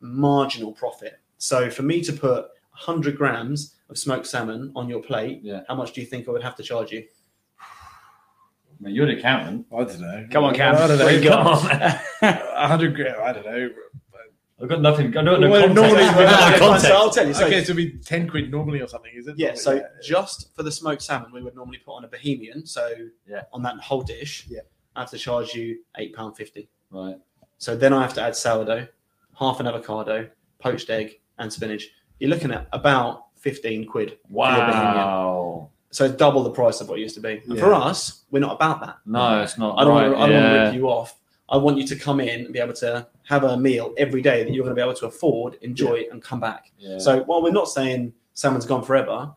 marginal 0.00 0.72
profit. 0.72 1.18
So 1.38 1.70
for 1.70 1.82
me 1.82 2.02
to 2.02 2.12
put 2.12 2.46
100 2.70 3.16
grams 3.16 3.74
of 3.90 3.98
smoked 3.98 4.26
salmon 4.26 4.72
on 4.76 4.88
your 4.88 5.02
plate, 5.02 5.40
Yeah. 5.42 5.62
how 5.68 5.74
much 5.74 5.92
do 5.92 6.00
you 6.00 6.06
think 6.06 6.28
I 6.28 6.30
would 6.32 6.42
have 6.42 6.56
to 6.56 6.62
charge 6.62 6.92
you? 6.92 7.04
I 8.82 8.86
mean, 8.86 8.94
you're 8.96 9.06
the 9.06 9.16
accountant. 9.18 9.66
I 9.72 9.84
don't 9.84 10.00
know. 10.00 10.26
Come 10.30 10.44
on, 10.44 10.54
Cam. 10.54 10.74
I 10.74 10.86
don't 10.88 10.98
know. 10.98 11.22
got? 11.22 12.00
Come 12.20 12.28
on. 12.28 12.68
Hundred 12.68 12.96
grand. 12.96 13.16
I 13.16 13.32
don't 13.32 13.44
know. 13.46 13.70
I've 14.60 14.68
got 14.68 14.80
nothing. 14.80 15.06
I've 15.06 15.12
got 15.12 15.24
no 15.24 15.38
Well, 15.50 15.68
normally- 15.68 16.02
I've 16.02 16.14
got 16.14 16.52
no 16.52 16.58
context. 16.58 16.86
so 16.86 16.94
I'll 16.96 17.10
tell 17.10 17.26
you. 17.26 17.34
So, 17.34 17.46
okay, 17.46 17.64
so 17.64 17.72
it'd 17.72 17.76
be 17.76 17.98
ten 17.98 18.28
quid 18.28 18.50
normally 18.50 18.80
or 18.80 18.86
something, 18.86 19.10
is 19.14 19.26
it? 19.26 19.36
yeah, 19.36 19.54
so 19.54 19.74
Yeah. 19.74 19.82
just 20.02 20.54
for 20.54 20.62
the 20.62 20.70
smoked 20.70 21.02
salmon, 21.02 21.32
we 21.32 21.42
would 21.42 21.54
normally 21.56 21.78
put 21.78 21.92
on 21.96 22.04
a 22.04 22.08
Bohemian. 22.08 22.64
So 22.66 22.92
Yeah. 23.28 23.42
on 23.52 23.62
that 23.62 23.76
whole 23.78 24.02
dish, 24.02 24.46
Yeah. 24.48 24.60
I 24.94 25.00
have 25.00 25.10
to 25.10 25.18
charge 25.18 25.54
you 25.54 25.78
£8.50. 25.98 26.68
Right. 26.90 27.16
So 27.58 27.74
then 27.76 27.92
I 27.92 28.02
have 28.02 28.14
to 28.14 28.22
add 28.22 28.36
sourdough, 28.36 28.86
half 29.38 29.58
an 29.58 29.66
avocado, 29.66 30.28
poached 30.60 30.90
egg, 30.90 31.20
and 31.38 31.52
spinach. 31.52 31.88
You're 32.20 32.30
looking 32.30 32.52
at 32.52 32.68
about 32.72 33.26
15 33.38 33.86
quid. 33.86 34.18
for 34.32 34.46
your 34.46 34.56
Bohemian. 34.66 34.94
Wow. 34.94 35.70
So 35.92 36.06
it's 36.06 36.14
double 36.16 36.42
the 36.42 36.50
price 36.50 36.80
of 36.80 36.88
what 36.88 36.98
it 36.98 37.02
used 37.02 37.14
to 37.16 37.20
be. 37.20 37.42
And 37.46 37.58
for 37.58 37.74
us, 37.74 38.24
we're 38.30 38.40
not 38.40 38.54
about 38.54 38.80
that. 38.80 38.96
No, 39.04 39.42
it's 39.42 39.58
not. 39.58 39.78
I 39.78 39.84
don't, 39.84 39.94
right. 39.94 40.08
want, 40.08 40.14
to, 40.14 40.20
I 40.22 40.26
don't 40.26 40.42
want 40.42 40.52
to 40.52 40.56
yeah. 40.56 40.64
rip 40.64 40.74
you 40.74 40.88
off. 40.88 41.20
I 41.50 41.58
want 41.58 41.76
you 41.76 41.86
to 41.86 41.96
come 41.96 42.18
in 42.18 42.46
and 42.46 42.52
be 42.52 42.58
able 42.58 42.72
to 42.74 43.06
have 43.24 43.44
a 43.44 43.58
meal 43.58 43.94
every 43.98 44.22
day 44.22 44.42
that 44.42 44.52
you're 44.54 44.64
going 44.64 44.74
to 44.74 44.80
be 44.80 44.82
able 44.82 44.98
to 44.98 45.06
afford, 45.06 45.58
enjoy, 45.60 46.04
and 46.10 46.22
come 46.22 46.40
back. 46.40 46.72
Yeah. 46.78 46.98
So 46.98 47.24
while 47.24 47.42
we're 47.42 47.52
not 47.52 47.68
saying 47.68 48.14
salmon's 48.32 48.64
gone 48.64 48.82
forever, 48.82 49.34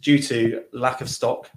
due 0.00 0.18
to 0.20 0.64
lack 0.72 1.02
of 1.02 1.10
stock, 1.10 1.50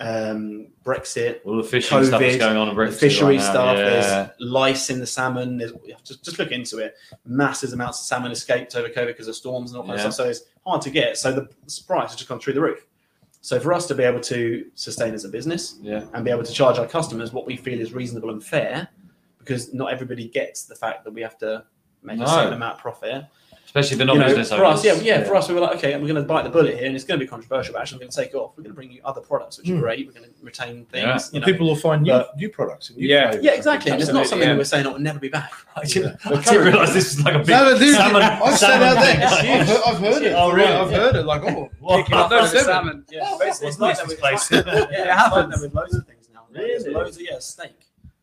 um, 0.00 0.68
Brexit, 0.82 1.40
All 1.44 1.58
the 1.58 1.62
fishing 1.62 2.04
stuff 2.04 2.20
that's 2.20 2.36
going 2.38 2.56
on 2.56 2.68
in 2.68 2.74
the 2.74 2.80
Brexit 2.80 2.94
fishery 2.94 3.36
right 3.36 3.44
stuff, 3.44 3.76
Yeah. 3.76 3.84
there's 3.84 4.30
lice 4.40 4.88
in 4.88 4.98
the 4.98 5.06
salmon. 5.06 5.58
There's 5.58 5.72
just, 6.04 6.24
just 6.24 6.38
look 6.38 6.50
into 6.50 6.78
it. 6.78 6.94
Massive 7.26 7.72
amounts 7.72 8.00
of 8.00 8.06
salmon 8.06 8.32
escaped 8.32 8.74
over 8.76 8.88
COVID 8.88 9.08
because 9.08 9.28
of 9.28 9.36
storms 9.36 9.72
and 9.72 9.80
all 9.80 9.86
that 9.88 9.96
Yeah. 9.96 10.00
stuff. 10.10 10.14
So 10.14 10.24
it's 10.30 10.42
hard 10.66 10.80
to 10.82 10.90
get. 10.90 11.18
So 11.18 11.32
the 11.32 11.48
price 11.86 12.10
has 12.10 12.16
just 12.16 12.28
gone 12.28 12.40
through 12.40 12.54
the 12.54 12.60
roof. 12.60 12.86
So 13.44 13.58
for 13.58 13.72
us 13.74 13.86
to 13.88 13.94
be 13.96 14.04
able 14.04 14.20
to 14.20 14.64
sustain 14.76 15.14
as 15.14 15.24
a 15.24 15.28
business 15.28 15.76
Yeah. 15.82 16.04
and 16.14 16.24
be 16.24 16.30
able 16.30 16.44
to 16.44 16.52
charge 16.52 16.78
our 16.78 16.86
customers 16.86 17.32
what 17.32 17.44
we 17.44 17.56
feel 17.56 17.80
is 17.80 17.92
reasonable 17.92 18.30
and 18.30 18.42
fair, 18.42 18.88
because 19.38 19.74
not 19.74 19.92
everybody 19.92 20.28
gets 20.28 20.64
the 20.64 20.76
fact 20.76 21.02
that 21.04 21.10
we 21.12 21.20
have 21.22 21.36
to 21.38 21.64
make 22.02 22.18
No. 22.18 22.24
a 22.24 22.28
certain 22.28 22.52
amount 22.52 22.74
of 22.76 22.80
profit. 22.80 23.24
Especially 23.74 23.94
if 23.94 23.98
they're 23.98 24.06
not 24.06 24.12
You 24.16 24.20
know, 24.20 24.26
business 24.26 24.50
for 24.50 24.64
us, 24.66 24.84
yeah, 24.84 24.92
owners. 24.92 25.02
yeah, 25.02 25.24
for 25.24 25.34
us, 25.34 25.48
we 25.48 25.54
were 25.54 25.60
like, 25.62 25.76
okay, 25.78 25.92
we're 25.94 26.02
going 26.02 26.16
to 26.16 26.22
bite 26.24 26.42
the 26.42 26.50
bullet 26.50 26.76
here, 26.76 26.84
and 26.84 26.94
it's 26.94 27.06
going 27.06 27.18
to 27.18 27.24
be 27.24 27.28
controversial, 27.28 27.72
but 27.72 27.80
actually, 27.80 27.96
we're 27.96 28.00
going 28.00 28.10
to 28.10 28.16
take 28.18 28.28
it 28.28 28.34
off. 28.36 28.50
We're 28.54 28.64
going 28.64 28.72
to 28.72 28.76
bring 28.76 28.92
you 28.92 29.00
other 29.02 29.22
products, 29.22 29.56
which 29.56 29.70
are 29.70 29.72
Hmm. 29.76 29.80
great. 29.80 30.06
We're 30.06 30.12
going 30.12 30.26
to 30.26 30.30
retain 30.42 30.84
things. 30.92 31.02
Yeah. 31.06 31.18
You 31.32 31.40
know. 31.40 31.46
people 31.46 31.66
will 31.68 31.76
find 31.76 32.02
new 32.02 32.10
But- 32.12 32.36
new 32.36 32.50
products. 32.50 32.90
And 32.90 32.98
new 32.98 33.08
Yeah. 33.08 33.28
flavours. 33.30 33.44
yeah, 33.46 33.52
exactly. 33.52 33.90
And 33.92 34.02
it's 34.02 34.12
not 34.12 34.26
something 34.26 34.46
yeah. 34.46 34.52
that 34.52 34.58
we're 34.58 34.64
saying 34.64 34.84
it 34.84 34.92
will 34.92 34.98
never 34.98 35.18
be 35.18 35.30
back. 35.30 35.50
I 35.76 35.84
didn't, 35.86 36.18
But 36.22 36.34
I 36.46 36.50
didn't 36.52 36.64
realise 36.66 36.92
this 36.92 37.16
was 37.16 37.24
like 37.24 37.34
a 37.34 37.38
big 37.38 37.48
No, 37.48 37.78
dude, 37.78 37.94
salmon. 37.96 38.20
I've 38.22 38.58
said 38.58 38.68
salmon 38.68 38.88
out 38.88 38.94
there. 39.00 39.26
I've 39.26 39.66
heard, 39.66 39.82
I've 39.86 39.98
heard 40.00 40.22
it. 40.22 40.34
Oh, 40.36 40.52
really? 40.52 40.72
I've 40.72 40.90
heard 40.90 41.16
it. 41.16 41.24
Like, 41.24 41.42
oh, 41.44 41.70
What? 41.80 42.12
Up 42.12 42.30
No, 42.30 42.36
for 42.40 42.42
the 42.42 42.48
seven. 42.48 42.64
salmon. 42.66 43.04
Yeah. 43.10 43.20
Yeah, 43.40 43.48
it's, 43.48 43.62
it's 43.62 43.78
like 43.80 43.92
this 43.96 43.98
that 44.00 44.08
with, 44.08 44.20
place? 44.20 44.50
it's 44.50 44.66
like- 44.66 44.66
yeah, 44.66 44.82
It 44.82 44.90
it's 44.90 45.08
happens. 45.08 45.60
with 45.62 45.72
loads 45.74 45.94
of 45.94 46.06
things 46.06 46.28
now. 46.34 46.40
Really? 46.52 46.90
loads 46.92 47.16
of 47.16 47.22
yeah, 47.22 47.38
steak. 47.38 47.72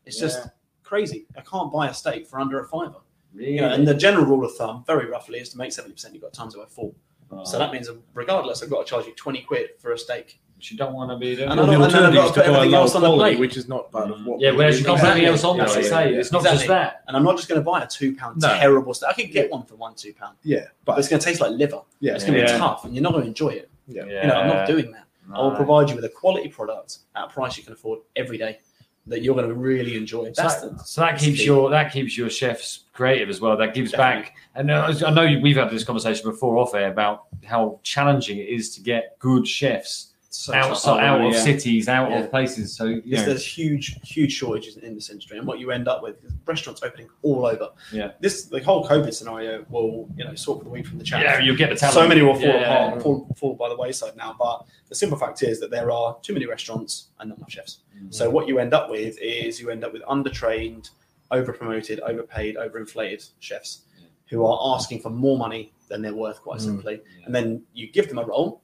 It's 0.06 0.16
just 0.20 0.46
crazy. 0.84 1.26
I 1.36 1.40
can't 1.40 1.72
buy 1.72 1.88
a 1.88 1.94
steak 1.94 2.28
for 2.28 2.38
under 2.38 2.60
a 2.60 2.68
fiver. 2.68 2.98
Really? 3.34 3.54
You 3.54 3.60
know, 3.62 3.72
and 3.72 3.86
the 3.86 3.94
general 3.94 4.24
rule 4.26 4.44
of 4.44 4.54
thumb, 4.56 4.84
very 4.86 5.06
roughly, 5.06 5.38
is 5.38 5.50
to 5.50 5.58
make 5.58 5.72
seventy 5.72 5.94
percent, 5.94 6.14
you've 6.14 6.22
got 6.22 6.32
times 6.32 6.54
it 6.54 6.58
by 6.58 6.64
four. 6.66 6.92
Oh. 7.32 7.44
So 7.44 7.58
that 7.58 7.72
means, 7.72 7.88
regardless, 8.14 8.62
I've 8.62 8.70
got 8.70 8.84
to 8.86 8.90
charge 8.90 9.06
you 9.06 9.14
twenty 9.14 9.42
quid 9.42 9.70
for 9.78 9.92
a 9.92 9.98
steak. 9.98 10.40
Which 10.56 10.70
you 10.70 10.76
don't 10.76 10.92
want 10.92 11.10
to 11.10 11.16
be 11.16 11.36
doing. 11.36 11.48
And 11.48 11.58
Or 11.58 11.62
I 11.62 11.66
the 11.68 11.72
don't- 11.72 11.82
and 11.84 11.94
alternative 11.94 12.24
is 12.24 12.30
to 12.32 12.34
to 12.34 12.40
buy 12.40 12.46
everything 12.48 12.70
low 12.72 12.80
else 12.80 12.94
on 12.94 13.00
the 13.00 13.08
quality, 13.08 13.30
plate. 13.36 13.40
which 13.40 13.56
is 13.56 13.66
not 13.66 13.90
part 13.90 14.10
of 14.10 14.26
what. 14.26 14.40
yeah, 14.42 14.50
whereas 14.50 14.78
you 14.78 14.84
can't 14.84 15.00
put 15.00 15.08
anything 15.08 15.28
else 15.30 15.42
on. 15.42 15.58
Exactly. 15.58 15.82
That's 15.82 15.90
what 15.90 16.00
I. 16.02 16.08
It's 16.20 16.32
not 16.32 16.42
just 16.44 16.66
that. 16.66 17.02
And 17.08 17.16
I'm 17.16 17.24
not 17.24 17.36
just 17.38 17.48
going 17.48 17.58
to 17.58 17.64
buy 17.64 17.82
a 17.82 17.86
two 17.86 18.14
pound 18.14 18.42
No. 18.42 18.48
terrible 18.58 18.92
steak. 18.92 19.08
I 19.08 19.12
could 19.14 19.32
get 19.32 19.50
one 19.50 19.62
for 19.64 19.76
one 19.76 19.94
two 19.94 20.12
pound, 20.12 20.36
Yeah, 20.42 20.64
but 20.84 20.92
but 20.92 20.98
it's 20.98 21.08
going 21.08 21.18
to 21.18 21.24
taste 21.24 21.40
like 21.40 21.52
liver. 21.52 21.80
yeah, 22.00 22.14
It's 22.14 22.24
going 22.24 22.34
to 22.34 22.40
Yeah. 22.40 22.52
be 22.52 22.58
tough, 22.58 22.84
and 22.84 22.94
you're 22.94 23.02
not 23.02 23.12
going 23.12 23.22
to 23.22 23.28
enjoy 23.28 23.48
it. 23.50 23.70
yeah. 23.88 24.04
You 24.04 24.28
know, 24.28 24.34
I'm 24.34 24.48
not 24.48 24.66
doing 24.66 24.90
that. 24.92 25.04
I 25.32 25.40
will 25.40 25.52
provide 25.52 25.88
you 25.88 25.94
with 25.96 26.04
a 26.04 26.10
quality 26.10 26.48
product 26.48 26.98
at 27.16 27.24
a 27.24 27.28
price 27.28 27.56
you 27.56 27.62
can 27.62 27.72
afford 27.72 28.00
every 28.16 28.36
day 28.36 28.58
that 29.06 29.22
you're 29.22 29.34
going 29.34 29.48
to 29.48 29.54
really 29.54 29.96
enjoy. 29.96 30.30
So 30.32 30.42
that, 30.42 30.60
the, 30.60 30.78
so 30.84 31.00
that 31.00 31.18
keeps 31.18 31.42
your 31.42 31.70
that 31.70 31.90
keeps 31.90 32.18
your 32.18 32.28
chefs 32.28 32.80
creative 33.00 33.30
as 33.30 33.40
well. 33.40 33.56
That 33.56 33.72
gives 33.74 33.92
Definitely. 33.92 34.22
back. 34.24 34.36
And 34.54 34.70
uh, 34.70 34.94
I 35.06 35.10
know 35.10 35.24
we've 35.42 35.56
had 35.56 35.70
this 35.70 35.84
conversation 35.84 36.28
before 36.30 36.58
off 36.58 36.74
air 36.74 36.90
about 36.92 37.24
how 37.44 37.80
challenging 37.82 38.36
it 38.38 38.48
is 38.48 38.74
to 38.74 38.82
get 38.82 39.18
good 39.18 39.48
chefs 39.48 40.08
outside, 40.54 41.02
out 41.02 41.20
of 41.22 41.32
yeah. 41.32 41.40
cities, 41.42 41.88
out 41.88 42.10
Yeah. 42.10 42.20
of 42.20 42.30
places. 42.30 42.76
So 42.76 42.84
you 42.84 43.02
Yes, 43.04 43.20
know, 43.20 43.26
there's 43.30 43.44
huge, 43.58 43.96
huge 44.04 44.32
shortages 44.32 44.76
in 44.76 44.94
this 44.94 45.10
industry, 45.10 45.38
and 45.38 45.46
what 45.46 45.58
you 45.58 45.70
end 45.72 45.88
up 45.88 46.02
with 46.04 46.22
is 46.24 46.32
restaurants 46.46 46.82
opening 46.84 47.08
all 47.22 47.44
over. 47.46 47.70
Yeah. 47.92 48.12
This 48.20 48.44
the 48.44 48.62
whole 48.62 48.86
COVID 48.86 49.12
scenario 49.12 49.64
will, 49.70 50.08
you 50.16 50.24
know, 50.24 50.34
sort 50.36 50.62
the 50.62 50.70
wheat 50.70 50.86
from 50.86 50.98
the 50.98 51.04
chaff. 51.04 51.22
yeah, 51.22 51.40
you'll 51.40 51.56
get 51.56 51.70
the 51.70 51.76
talent. 51.76 51.94
so 51.94 52.06
many 52.06 52.22
will 52.22 52.34
fall 52.34 52.44
Yeah. 52.44 52.86
apart, 52.86 53.02
fall, 53.02 53.34
fall 53.36 53.54
by 53.54 53.68
the 53.70 53.76
wayside 53.76 54.14
now. 54.16 54.36
But 54.38 54.66
the 54.88 54.94
simple 54.94 55.18
fact 55.18 55.42
is 55.42 55.58
that 55.60 55.70
there 55.72 55.90
are 55.90 56.16
too 56.22 56.34
many 56.34 56.46
restaurants 56.46 57.08
and 57.18 57.30
not 57.30 57.38
enough 57.38 57.50
chefs. 57.50 57.78
Mm. 58.00 58.14
So 58.14 58.30
what 58.30 58.46
you 58.46 58.58
end 58.60 58.72
up 58.72 58.88
with 58.88 59.18
is 59.20 59.58
you 59.60 59.70
end 59.70 59.82
up 59.84 59.92
with 59.92 60.02
undertrained, 60.02 60.90
over-promoted, 61.30 62.00
overpaid, 62.00 62.56
overinflated 62.56 63.30
chefs 63.38 63.82
Yeah. 63.98 64.06
who 64.30 64.44
are 64.44 64.74
asking 64.76 65.00
for 65.00 65.10
more 65.10 65.38
money 65.38 65.72
than 65.88 66.02
they're 66.02 66.14
worth, 66.14 66.40
quite 66.42 66.58
Mm. 66.58 66.64
simply. 66.64 66.94
Yeah. 67.18 67.26
And 67.26 67.34
then 67.34 67.62
you 67.72 67.90
give 67.90 68.08
them 68.08 68.18
a 68.18 68.24
role, 68.24 68.62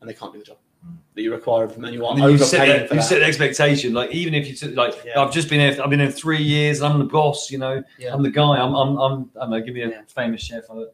and 0.00 0.08
they 0.08 0.14
can't 0.14 0.32
do 0.32 0.38
the 0.38 0.44
job 0.44 0.58
that 1.14 1.22
you 1.22 1.32
require 1.32 1.64
of 1.64 1.74
them, 1.74 1.84
and 1.84 1.92
you 1.94 2.06
are 2.06 2.12
And 2.12 2.22
then 2.22 2.30
you 2.30 2.38
set, 2.38 2.66
that, 2.66 2.88
for 2.88 2.94
you 2.94 3.00
that. 3.00 3.06
set 3.06 3.18
the 3.18 3.24
expectation. 3.24 3.92
Like 3.94 4.10
even 4.12 4.32
if 4.34 4.46
you 4.46 4.54
took, 4.54 4.76
like 4.76 4.94
Yeah. 5.04 5.20
I've 5.20 5.32
just 5.32 5.48
been 5.50 5.60
here, 5.60 5.82
I've 5.82 5.90
been 5.90 5.98
here 6.00 6.10
three 6.10 6.42
years. 6.42 6.82
I'm 6.82 6.98
the 6.98 7.04
boss. 7.04 7.50
You 7.50 7.58
know, 7.58 7.82
Yeah. 7.98 8.14
I'm 8.14 8.22
the 8.22 8.30
guy. 8.30 8.56
I'm 8.56 8.74
I'm 8.74 8.96
I'm. 8.96 9.30
I'm 9.40 9.50
gonna 9.50 9.62
give 9.62 9.74
me 9.74 9.82
a 9.82 9.88
Yeah. 9.90 10.00
famous 10.06 10.40
chef. 10.42 10.64
uh, 10.70 10.84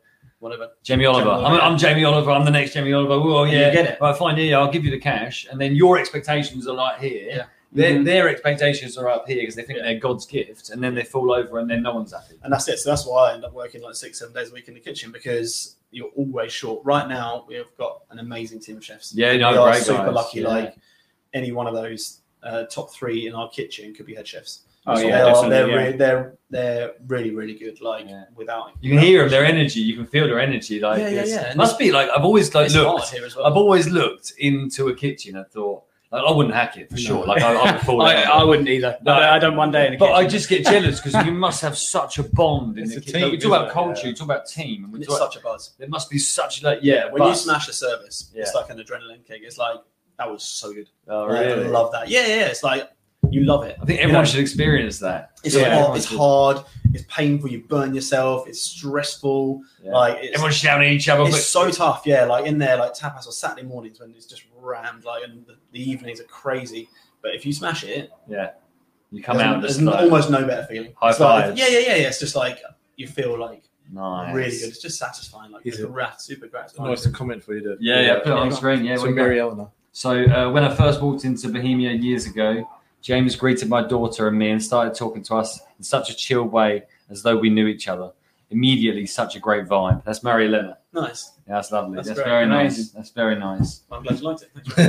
Whatever. 0.41 0.71
Jamie 0.83 1.07
Oliver. 1.07 1.25
Jamie 1.31 1.45
I'm, 1.47 1.61
I'm 1.73 1.79
Jamie 1.79 2.05
Oliver. 2.05 2.31
I'm 2.31 2.45
the 2.45 2.51
next 2.51 2.75
Jamie 2.75 2.93
Oliver. 2.93 3.15
Oh 3.15 3.45
yeah, 3.45 3.69
you 3.69 3.73
get 3.73 3.87
it. 3.87 3.99
Right, 4.01 4.15
fine. 4.15 4.37
Yeah, 4.37 4.59
I'll 4.59 4.71
give 4.71 4.85
you 4.85 4.91
the 4.91 4.99
cash, 4.99 5.47
and 5.51 5.59
then 5.59 5.75
your 5.75 5.99
expectations 5.99 6.67
are 6.69 6.75
like 6.75 7.01
here. 7.01 7.47
Their, 7.75 7.93
Mhm. 7.93 8.05
their 8.05 8.29
expectations 8.29 8.97
are 8.97 9.09
up 9.09 9.27
here 9.27 9.39
because 9.41 9.57
they 9.57 9.63
think 9.63 9.79
Yeah. 9.79 9.85
they're 9.87 9.99
God's 9.99 10.27
gift, 10.27 10.71
and 10.71 10.83
then 10.83 10.95
they 10.95 11.03
fall 11.03 11.33
over, 11.33 11.59
and 11.59 11.69
then 11.69 11.83
no 11.83 11.93
one's 11.95 12.13
happy. 12.13 12.37
And 12.43 12.53
that's 12.53 12.69
it. 12.69 12.79
So 12.79 12.91
that's 12.91 13.05
why 13.07 13.31
I 13.31 13.35
end 13.35 13.45
up 13.45 13.53
working 13.53 13.83
like 13.83 13.95
six, 13.97 14.21
seven 14.21 14.33
days 14.33 14.51
a 14.51 14.55
week 14.55 14.69
in 14.69 14.75
the 14.75 14.81
kitchen 14.81 15.11
because 15.11 15.77
you're 15.91 16.11
always 16.17 16.53
short. 16.53 16.85
Right 16.85 17.09
now, 17.09 17.45
we've 17.49 17.65
got 17.77 18.03
an 18.11 18.19
amazing 18.21 18.61
team 18.61 18.77
of 18.77 18.85
chefs. 18.85 19.13
Yeah, 19.15 19.37
no, 19.37 19.51
we 19.53 19.59
are 19.59 19.75
super 19.75 20.05
guys. 20.05 20.15
lucky. 20.15 20.41
Yeah. 20.41 20.49
Like 20.49 20.77
any 21.33 21.51
one 21.53 21.67
of 21.67 21.75
those 21.75 22.21
uh, 22.45 22.65
top 22.65 22.93
three 22.93 23.27
in 23.27 23.35
our 23.35 23.49
kitchen 23.49 23.95
could 23.95 24.05
be 24.07 24.15
head 24.15 24.29
chefs. 24.29 24.61
Oh, 24.87 24.95
So 24.97 25.01
yeah, 25.03 25.25
they 25.25 25.31
are, 25.31 25.49
they're, 25.49 25.69
yeah. 25.71 25.77
re- 25.77 25.97
they're 25.97 26.35
they're 26.51 26.93
really 27.07 27.31
really 27.31 27.55
good. 27.55 27.81
Like 27.81 28.07
Yeah. 28.07 28.25
without 28.37 28.73
You 28.83 28.91
can 28.91 28.99
hear 28.99 29.23
them, 29.23 29.31
their 29.31 29.45
energy. 29.47 29.81
You 29.81 29.97
can 29.97 30.07
feel 30.07 30.27
their 30.27 30.39
energy. 30.39 30.79
Like 30.79 30.99
Yeah, 30.99 31.09
yeah, 31.09 31.25
yeah. 31.25 31.55
Must 31.57 31.79
be 31.79 31.91
like 31.91 32.11
I've 32.15 32.23
always 32.25 32.55
like 32.55 32.71
looked. 32.71 33.09
here 33.11 33.25
as 33.25 33.35
well. 33.35 33.47
I've 33.47 33.57
always 33.57 33.89
looked 33.89 34.35
into 34.39 34.89
a 34.89 34.95
kitchen 34.95 35.37
and 35.37 35.47
thought 35.49 35.85
like 36.15 36.25
I 36.27 36.33
wouldn't 36.33 36.55
hack 36.55 36.77
it 36.77 36.89
for 36.89 36.95
No. 36.97 37.01
sure. 37.01 37.27
Like 37.27 37.43
I, 37.43 37.55
I 37.55 37.73
would 37.73 37.81
fall. 37.83 38.03
I, 38.07 38.15
I, 38.23 38.45
wouldn't 38.45 38.69
either. 38.69 38.97
No. 39.03 39.13
I, 39.13 39.37
I 39.37 39.39
done 39.39 39.57
one 39.57 39.71
day 39.71 39.87
in 39.87 39.93
the 39.93 39.99
But 39.99 40.07
kitchen. 40.13 40.25
I 40.27 40.29
just 40.29 40.49
get 40.49 40.65
jealous 40.65 41.01
because 41.01 41.27
you 41.27 41.33
must 41.33 41.61
have 41.63 41.77
such 41.77 42.19
a 42.19 42.23
bond 42.23 42.79
in 42.79 42.85
It's 42.85 42.95
the 42.95 42.99
a 42.99 43.01
kitchen. 43.03 43.21
team, 43.21 43.31
we 43.33 43.39
talk 43.39 43.47
about 43.49 43.57
isn't 43.63 43.71
it? 43.71 43.73
culture, 43.73 44.01
Yeah. 44.03 44.09
you 44.09 44.15
talk 44.15 44.25
about 44.27 44.47
team, 44.47 44.85
and 44.85 44.93
we 44.93 44.99
And 45.01 45.07
talk 45.09 45.13
it's 45.17 45.35
such 45.35 45.37
a 45.37 45.45
buzz. 45.45 45.73
there 45.79 45.89
must 45.89 46.09
be 46.11 46.19
such 46.19 46.63
like 46.63 46.79
yeah. 46.83 47.11
when 47.11 47.23
you 47.23 47.35
smash 47.35 47.69
a 47.69 47.73
service, 47.73 48.31
it's 48.35 48.55
like 48.55 48.71
an 48.71 48.79
adrenaline 48.79 49.27
kick. 49.27 49.43
It's 49.45 49.59
like 49.59 49.77
that 50.19 50.31
was 50.31 50.45
so 50.45 50.73
good. 50.73 50.89
Oh, 51.09 51.27
really? 51.27 51.65
I 51.65 51.69
love 51.69 51.91
that. 51.93 52.09
Yeah, 52.09 52.27
yeah. 52.27 52.47
It's 52.47 52.63
like 52.63 52.89
you 53.31 53.43
love 53.45 53.65
it. 53.65 53.77
I 53.83 53.85
think 53.85 53.99
everyone 54.01 54.23
You 54.25 54.27
know, 54.29 54.33
should 54.33 54.41
experience 54.41 54.99
that. 55.01 55.33
It's 55.43 55.57
Yeah. 55.57 55.83
hard. 55.85 55.97
It's 55.97 56.07
hard. 56.07 56.59
It's 56.95 57.05
painful. 57.09 57.51
You 57.51 57.65
burn 57.65 57.95
yourself. 57.95 58.47
It's 58.49 58.61
stressful. 58.63 59.61
Yeah. 59.83 59.93
Like 59.93 60.19
it's, 60.23 60.35
Everyone's 60.35 60.57
shouting 60.57 60.89
at 60.89 60.95
each 60.95 61.09
other. 61.09 61.25
it's 61.25 61.33
but 61.33 61.43
so 61.43 61.71
tough. 61.71 62.03
Yeah, 62.07 62.25
like 62.25 62.47
in 62.47 62.59
there, 62.59 62.77
like 62.77 62.95
tapas 62.95 63.27
or 63.27 63.33
Saturday 63.33 63.67
mornings 63.67 64.01
when 64.01 64.13
it's 64.13 64.27
just 64.27 64.45
rammed. 64.59 65.05
Like 65.05 65.25
and 65.25 65.45
the, 65.47 65.57
the 65.73 65.91
evenings 65.91 66.21
are 66.21 66.25
crazy. 66.25 66.89
But 67.21 67.35
if 67.35 67.45
you 67.45 67.53
smash 67.53 67.85
it, 67.85 68.11
yeah, 68.29 68.53
you 69.11 69.23
come 69.23 69.39
there's, 69.39 69.49
out 69.49 69.61
there's 69.63 69.83
like, 69.83 70.01
almost 70.03 70.31
no 70.31 70.45
better 70.47 70.67
feeling. 70.67 70.95
High 70.97 71.11
It's 71.11 71.21
like- 71.21 71.59
yeah, 71.59 71.69
yeah, 71.69 71.79
yeah, 71.79 71.97
yeah. 71.97 72.09
It's 72.09 72.21
just 72.21 72.37
like 72.37 72.59
you 72.97 73.09
feel 73.09 73.39
like 73.39 73.65
nice. 73.91 74.35
really 74.35 74.51
good. 74.51 74.69
It's 74.69 74.81
just 74.81 74.99
satisfying. 74.99 75.51
Like 75.51 75.67
Is 75.67 75.75
it's 75.75 75.83
it? 75.85 75.89
rat, 75.91 76.21
super 76.21 76.47
gratifying. 76.47 76.91
Nice 76.91 77.07
comment 77.09 77.43
for 77.43 77.55
you 77.55 77.63
to. 77.63 77.77
Yeah, 77.81 78.01
yeah. 78.01 78.15
Put 78.19 78.29
it 78.29 78.33
on 78.33 78.49
the 78.51 78.57
screen. 78.57 78.85
Yeah. 78.85 78.97
So 78.97 79.03
what 79.03 79.11
you 79.11 79.17
got? 79.17 79.23
Mary 79.23 79.41
Eleanor. 79.41 79.71
So 79.93 80.25
uh, 80.25 80.51
when 80.51 80.65
I 80.65 80.75
first 80.75 81.01
walked 81.01 81.25
into 81.25 81.49
Bohemia 81.49 81.93
years 81.93 82.27
ago, 82.27 82.69
James 83.05 83.37
greeted 83.37 83.69
my 83.69 83.83
daughter 83.87 84.29
and 84.29 84.39
me 84.39 84.49
and 84.51 84.63
started 84.63 84.95
talking 84.95 85.23
to 85.25 85.35
us 85.35 85.61
in 85.77 85.85
such 85.85 86.09
a 86.09 86.15
chill 86.15 86.45
way, 86.45 86.85
as 87.11 87.23
though 87.23 87.37
we 87.37 87.51
knew 87.51 87.67
each 87.67 87.87
other. 87.87 88.11
Immediately, 88.49 89.05
such 89.05 89.37
a 89.37 89.41
great 89.41 89.67
vibe. 89.67 90.03
That's 90.05 90.23
Mary 90.23 90.49
Leonard. 90.49 90.77
Nice. 90.95 91.33
Yeah, 91.47 91.57
that's 91.57 91.71
lovely. 91.71 91.97
That's, 91.97 92.09
That's 92.09 92.21
very 92.21 92.47
nice. 92.47 92.77
Amazing. 92.77 92.93
That's 92.95 93.11
very 93.11 93.37
nice. 93.37 93.83
I'm 93.93 94.03
glad 94.05 94.19
you 94.21 94.25
liked 94.25 94.43
it. 94.43 94.51
Thank 94.55 94.67
you. 94.79 94.85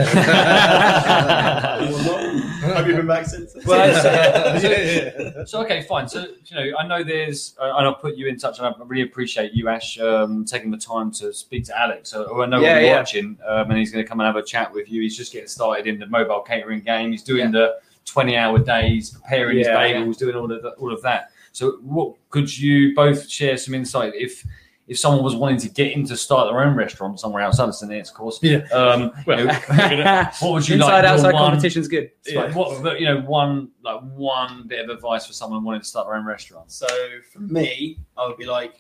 Have 2.74 2.88
you 2.88 2.96
been 2.96 3.08
back 3.08 3.26
since? 3.26 3.54
Well, 3.66 3.86
Yeah, 4.64 5.32
so, 5.32 5.44
so 5.46 5.62
okay, 5.66 5.82
fine. 5.82 6.08
So 6.08 6.28
you 6.46 6.56
know, 6.56 6.78
I 6.78 6.88
know 6.88 7.04
there's, 7.04 7.56
uh, 7.60 7.74
and 7.76 7.86
I'll 7.86 7.96
put 7.96 8.16
you 8.16 8.28
in 8.28 8.38
touch, 8.38 8.60
and 8.60 8.68
I 8.68 8.74
really 8.86 9.04
appreciate 9.04 9.52
you, 9.54 9.68
Ash, 9.68 10.00
um, 10.00 10.46
taking 10.46 10.72
the 10.72 10.78
time 10.78 11.12
to 11.14 11.34
speak 11.34 11.66
to 11.66 11.78
Alex. 11.78 12.12
So 12.12 12.24
who 12.26 12.44
I 12.44 12.46
know 12.46 12.62
Yeah, 12.62 12.76
will 12.76 12.80
be 12.82 12.86
yeah. 12.86 12.98
watching, 12.98 13.38
um, 13.46 13.70
and 13.72 13.78
he's 13.78 13.92
going 13.92 14.06
to 14.06 14.08
come 14.08 14.22
and 14.22 14.28
have 14.28 14.38
a 14.38 14.44
chat 14.46 14.72
with 14.72 14.90
you. 14.90 15.02
He's 15.02 15.18
just 15.18 15.34
getting 15.34 15.50
started 15.50 15.88
in 15.88 16.00
the 16.00 16.06
mobile 16.08 16.42
catering 16.42 16.80
game. 16.82 17.12
He's 17.12 17.24
doing 17.24 17.52
the 17.52 17.78
20-hour 18.06 18.60
days, 18.60 19.12
preparing 19.12 19.58
his 19.58 19.68
Yeah, 19.68 19.76
bagels, 19.78 20.18
doing 20.18 20.36
all 20.36 20.52
of 20.52 20.62
the, 20.62 20.70
all 20.72 20.94
of 20.94 21.02
that. 21.02 21.32
So, 21.52 21.78
what 21.82 22.16
could 22.30 22.56
you 22.58 22.94
both 22.96 23.30
share 23.30 23.58
some 23.58 23.74
insight 23.74 24.14
if? 24.16 24.46
If 24.88 25.00
someone 25.00 25.24
was 25.24 25.36
wanting 25.36 25.58
to 25.62 25.70
get 25.70 25.94
into 25.94 26.16
start 26.16 26.48
their 26.48 26.62
own 26.62 26.76
restaurant 26.76 27.20
somewhere 27.20 27.42
outside 27.42 27.68
of 27.70 27.74
St. 27.74 27.92
Neots, 27.92 28.10
of 28.10 28.14
course, 28.14 28.38
Yeah. 28.44 28.58
um, 28.72 29.12
Well, 29.26 29.40
you 29.40 29.46
know, 29.48 29.54
what 30.42 30.52
would 30.54 30.70
you 30.70 30.76
Inside 30.76 30.92
like? 30.92 31.02
your 31.06 31.12
outside 31.12 31.34
one- 31.34 31.42
competition's 31.50 31.88
good. 31.88 32.12
Yeah, 32.28 32.54
what, 32.54 33.00
you 33.00 33.08
know, 33.08 33.22
one 33.22 33.70
like 33.84 34.00
one 34.14 34.68
bit 34.68 34.88
of 34.88 34.96
advice 34.96 35.26
for 35.26 35.34
someone 35.34 35.64
wanting 35.64 35.82
to 35.82 35.88
start 35.88 36.06
their 36.06 36.14
own 36.16 36.24
restaurant. 36.24 36.72
So 36.72 36.86
for 37.34 37.40
me, 37.40 37.98
I 38.16 38.28
would 38.28 38.38
be 38.38 38.46
like, 38.46 38.76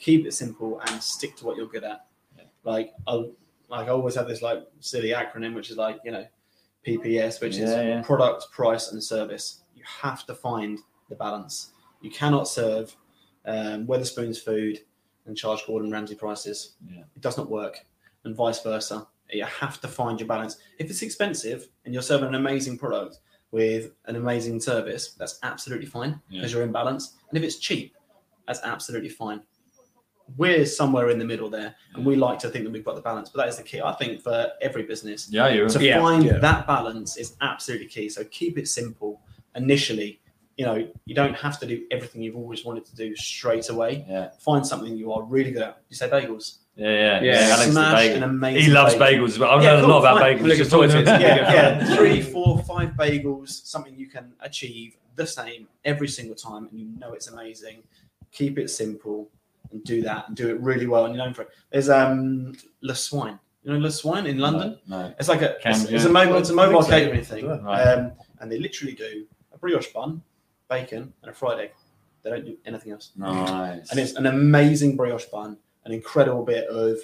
keep 0.00 0.26
it 0.26 0.32
simple 0.34 0.80
and 0.88 1.00
stick 1.00 1.36
to 1.36 1.44
what 1.46 1.56
you're 1.56 1.68
good 1.68 1.84
at. 1.84 2.06
Yeah. 2.36 2.42
Like 2.64 2.92
I 3.06 3.12
like 3.68 3.86
I 3.86 3.90
always 3.90 4.16
have 4.16 4.26
this 4.26 4.42
like 4.42 4.58
silly 4.80 5.10
acronym, 5.10 5.54
which 5.54 5.70
is 5.70 5.76
like 5.76 6.00
you 6.04 6.10
know, 6.10 6.26
PPS, 6.86 7.40
which 7.40 7.56
Yeah, 7.56 7.64
is 7.64 7.70
yeah. 7.70 8.02
product, 8.02 8.50
price, 8.52 8.92
and 8.92 9.02
service. 9.02 9.62
You 9.74 9.82
have 10.02 10.24
to 10.26 10.34
find 10.34 10.78
the 11.08 11.14
balance. 11.16 11.72
You 12.00 12.10
cannot 12.10 12.48
serve 12.48 12.94
um, 13.46 13.86
Wetherspoon's 13.86 14.38
food 14.40 14.80
and 15.26 15.36
charge 15.36 15.66
Gordon 15.66 15.90
Ramsay 15.90 16.14
prices. 16.16 16.74
Yeah. 16.88 17.00
It 17.16 17.20
does 17.22 17.36
not 17.38 17.50
work, 17.50 17.84
and 18.24 18.34
vice 18.36 18.62
versa. 18.62 19.06
You 19.30 19.44
have 19.44 19.80
to 19.80 19.88
find 19.88 20.20
your 20.20 20.26
balance. 20.28 20.58
If 20.78 20.90
it's 20.90 21.02
expensive 21.02 21.68
and 21.84 21.94
you're 21.94 22.02
serving 22.02 22.28
an 22.28 22.34
amazing 22.34 22.76
product 22.78 23.20
with 23.50 23.92
an 24.06 24.16
amazing 24.16 24.60
service, 24.60 25.14
that's 25.18 25.38
absolutely 25.42 25.86
fine 25.86 26.20
because 26.30 26.52
you're 26.52 26.62
in 26.62 26.72
balance. 26.72 27.14
And 27.30 27.38
if 27.38 27.42
it's 27.44 27.56
cheap, 27.56 27.94
that's 28.46 28.60
absolutely 28.64 29.08
fine. 29.08 29.42
We're 30.36 30.64
somewhere 30.66 31.10
in 31.10 31.18
the 31.18 31.24
middle 31.24 31.50
there, 31.50 31.74
and 31.94 32.04
we 32.04 32.16
like 32.16 32.38
to 32.40 32.48
think 32.48 32.64
that 32.64 32.70
we've 32.72 32.84
got 32.84 32.94
the 32.96 33.02
balance. 33.02 33.28
But 33.28 33.42
that 33.42 33.48
is 33.48 33.56
the 33.58 33.62
key, 33.62 33.80
I 33.82 33.92
think, 33.92 34.22
for 34.22 34.50
every 34.62 34.82
business. 34.84 35.28
Yeah, 35.30 35.48
you're 35.48 35.68
To 35.68 35.84
Yeah. 35.84 36.00
find 36.00 36.24
Yeah. 36.24 36.38
that 36.38 36.66
balance 36.66 37.16
is 37.16 37.36
absolutely 37.40 37.86
key. 37.88 38.08
So 38.08 38.24
keep 38.24 38.56
it 38.58 38.68
simple 38.68 39.20
initially. 39.54 40.20
You 40.56 40.64
know, 40.66 40.88
you 41.04 41.14
don't 41.14 41.34
have 41.34 41.58
to 41.60 41.66
do 41.66 41.82
everything 41.90 42.22
you've 42.22 42.36
always 42.36 42.64
wanted 42.64 42.84
to 42.86 42.94
do 42.96 43.14
straight 43.16 43.68
away. 43.70 44.04
yeah, 44.08 44.30
Find 44.38 44.64
something 44.66 44.96
you 44.96 45.12
are 45.12 45.22
really 45.22 45.50
good 45.50 45.62
at. 45.62 45.78
You 45.90 45.96
say 45.96 46.08
bagels. 46.08 46.58
yeah, 46.76 46.88
yeah. 46.88 47.22
Yeah, 47.22 47.32
Alex 47.54 47.66
the 47.66 47.72
Smash 47.72 48.06
an 48.08 48.22
amazing. 48.22 48.62
He 48.62 48.70
loves 48.70 48.94
bagel. 48.94 49.24
bagels 49.26 49.30
as 49.30 49.38
well. 49.40 49.50
I've 49.50 49.62
Yeah, 49.64 49.72
learned 49.72 49.84
a 49.84 49.88
lot 49.88 49.98
about 49.98 50.18
fine. 50.20 50.38
bagels. 50.38 50.50
I'm 50.52 50.56
just 50.56 50.70
talking 50.70 50.90
to 50.90 50.98
it. 51.00 51.06
yeah, 51.06 51.18
Yeah. 51.18 51.52
yeah, 51.88 51.96
three, 51.96 52.22
four, 52.22 52.62
five 52.62 52.90
bagels, 52.90 53.48
something 53.66 53.94
you 53.96 54.06
can 54.06 54.32
achieve 54.40 54.96
the 55.16 55.26
same 55.26 55.66
every 55.84 56.08
single 56.08 56.34
time, 56.36 56.68
and 56.70 56.78
you 56.80 56.86
know 56.98 57.12
it's 57.12 57.28
amazing. 57.28 57.82
Keep 58.32 58.58
it 58.58 58.70
simple 58.70 59.28
and 59.72 59.82
do 59.84 60.02
that, 60.02 60.28
and 60.28 60.36
do 60.36 60.48
it 60.48 60.60
really 60.60 60.86
well, 60.86 61.04
and 61.06 61.14
you're 61.14 61.24
known 61.24 61.34
for 61.34 61.42
it. 61.42 61.48
There's 61.70 61.88
um 61.88 62.54
Le 62.82 62.94
Swine, 62.94 63.38
you 63.62 63.72
know 63.72 63.78
Le 63.78 63.90
Swine 63.90 64.26
in 64.26 64.38
London. 64.38 64.78
No. 64.86 65.14
It's 65.18 65.28
like 65.28 65.42
a 65.42 65.56
Can 65.62 65.72
it's, 65.72 65.90
you? 65.90 65.96
it's 65.96 66.04
a 66.04 66.10
mobile 66.10 66.36
it's 66.38 66.50
a 66.50 66.54
mobile 66.54 66.82
so. 66.82 66.90
catering 66.90 67.24
thing, 67.24 67.46
Right. 67.62 67.82
um, 67.82 68.12
and 68.40 68.50
they 68.50 68.58
literally 68.58 68.94
do 68.94 69.26
a 69.52 69.58
brioche 69.58 69.92
bun, 69.92 70.22
bacon, 70.68 71.12
and 71.22 71.30
a 71.30 71.34
fried 71.34 71.60
egg. 71.60 71.70
They 72.22 72.30
don't 72.30 72.44
do 72.44 72.56
anything 72.64 72.92
else, 72.92 73.10
Nice. 73.16 73.90
and 73.90 74.00
it's 74.00 74.14
an 74.14 74.26
amazing 74.26 74.96
brioche 74.96 75.26
bun, 75.26 75.58
an 75.84 75.92
incredible 75.92 76.42
bit 76.44 76.66
of 76.68 76.98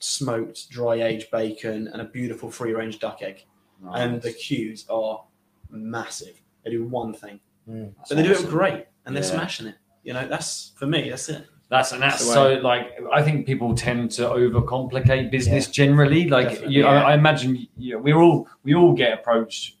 smoked 0.00 0.68
dry 0.70 0.96
aged 1.02 1.30
bacon, 1.30 1.88
and 1.88 2.00
a 2.00 2.04
beautiful 2.04 2.50
free 2.50 2.72
range 2.72 2.98
duck 2.98 3.22
egg 3.22 3.44
nice. 3.82 4.00
and 4.00 4.22
the 4.22 4.32
queues 4.32 4.86
are 4.90 5.24
massive. 5.70 6.40
They 6.64 6.70
do 6.70 6.84
one 6.84 7.12
thing, 7.14 7.40
Mm. 7.68 7.94
but 8.08 8.16
they 8.16 8.22
do 8.22 8.32
it 8.32 8.46
great, 8.48 8.86
and 9.06 9.14
they're 9.16 9.22
Yeah. 9.24 9.30
smashing 9.30 9.66
it. 9.68 9.76
You 10.04 10.12
know, 10.14 10.26
that's 10.28 10.72
for 10.76 10.86
me. 10.86 11.10
That's 11.10 11.28
it. 11.28 11.46
That's 11.70 11.92
and 11.92 12.02
that's 12.02 12.24
so 12.24 12.54
like 12.62 12.98
I 13.12 13.22
think 13.22 13.46
people 13.46 13.74
tend 13.74 14.10
to 14.12 14.22
overcomplicate 14.22 15.30
business 15.30 15.66
generally. 15.66 16.28
Like 16.28 16.62
you, 16.62 16.82
yeah. 16.82 16.86
I, 16.88 17.12
I 17.12 17.14
imagine 17.14 17.66
you 17.76 17.94
know, 17.94 18.00
we're 18.00 18.16
all 18.16 18.48
we 18.62 18.74
all 18.74 18.94
get 18.94 19.12
approached 19.12 19.74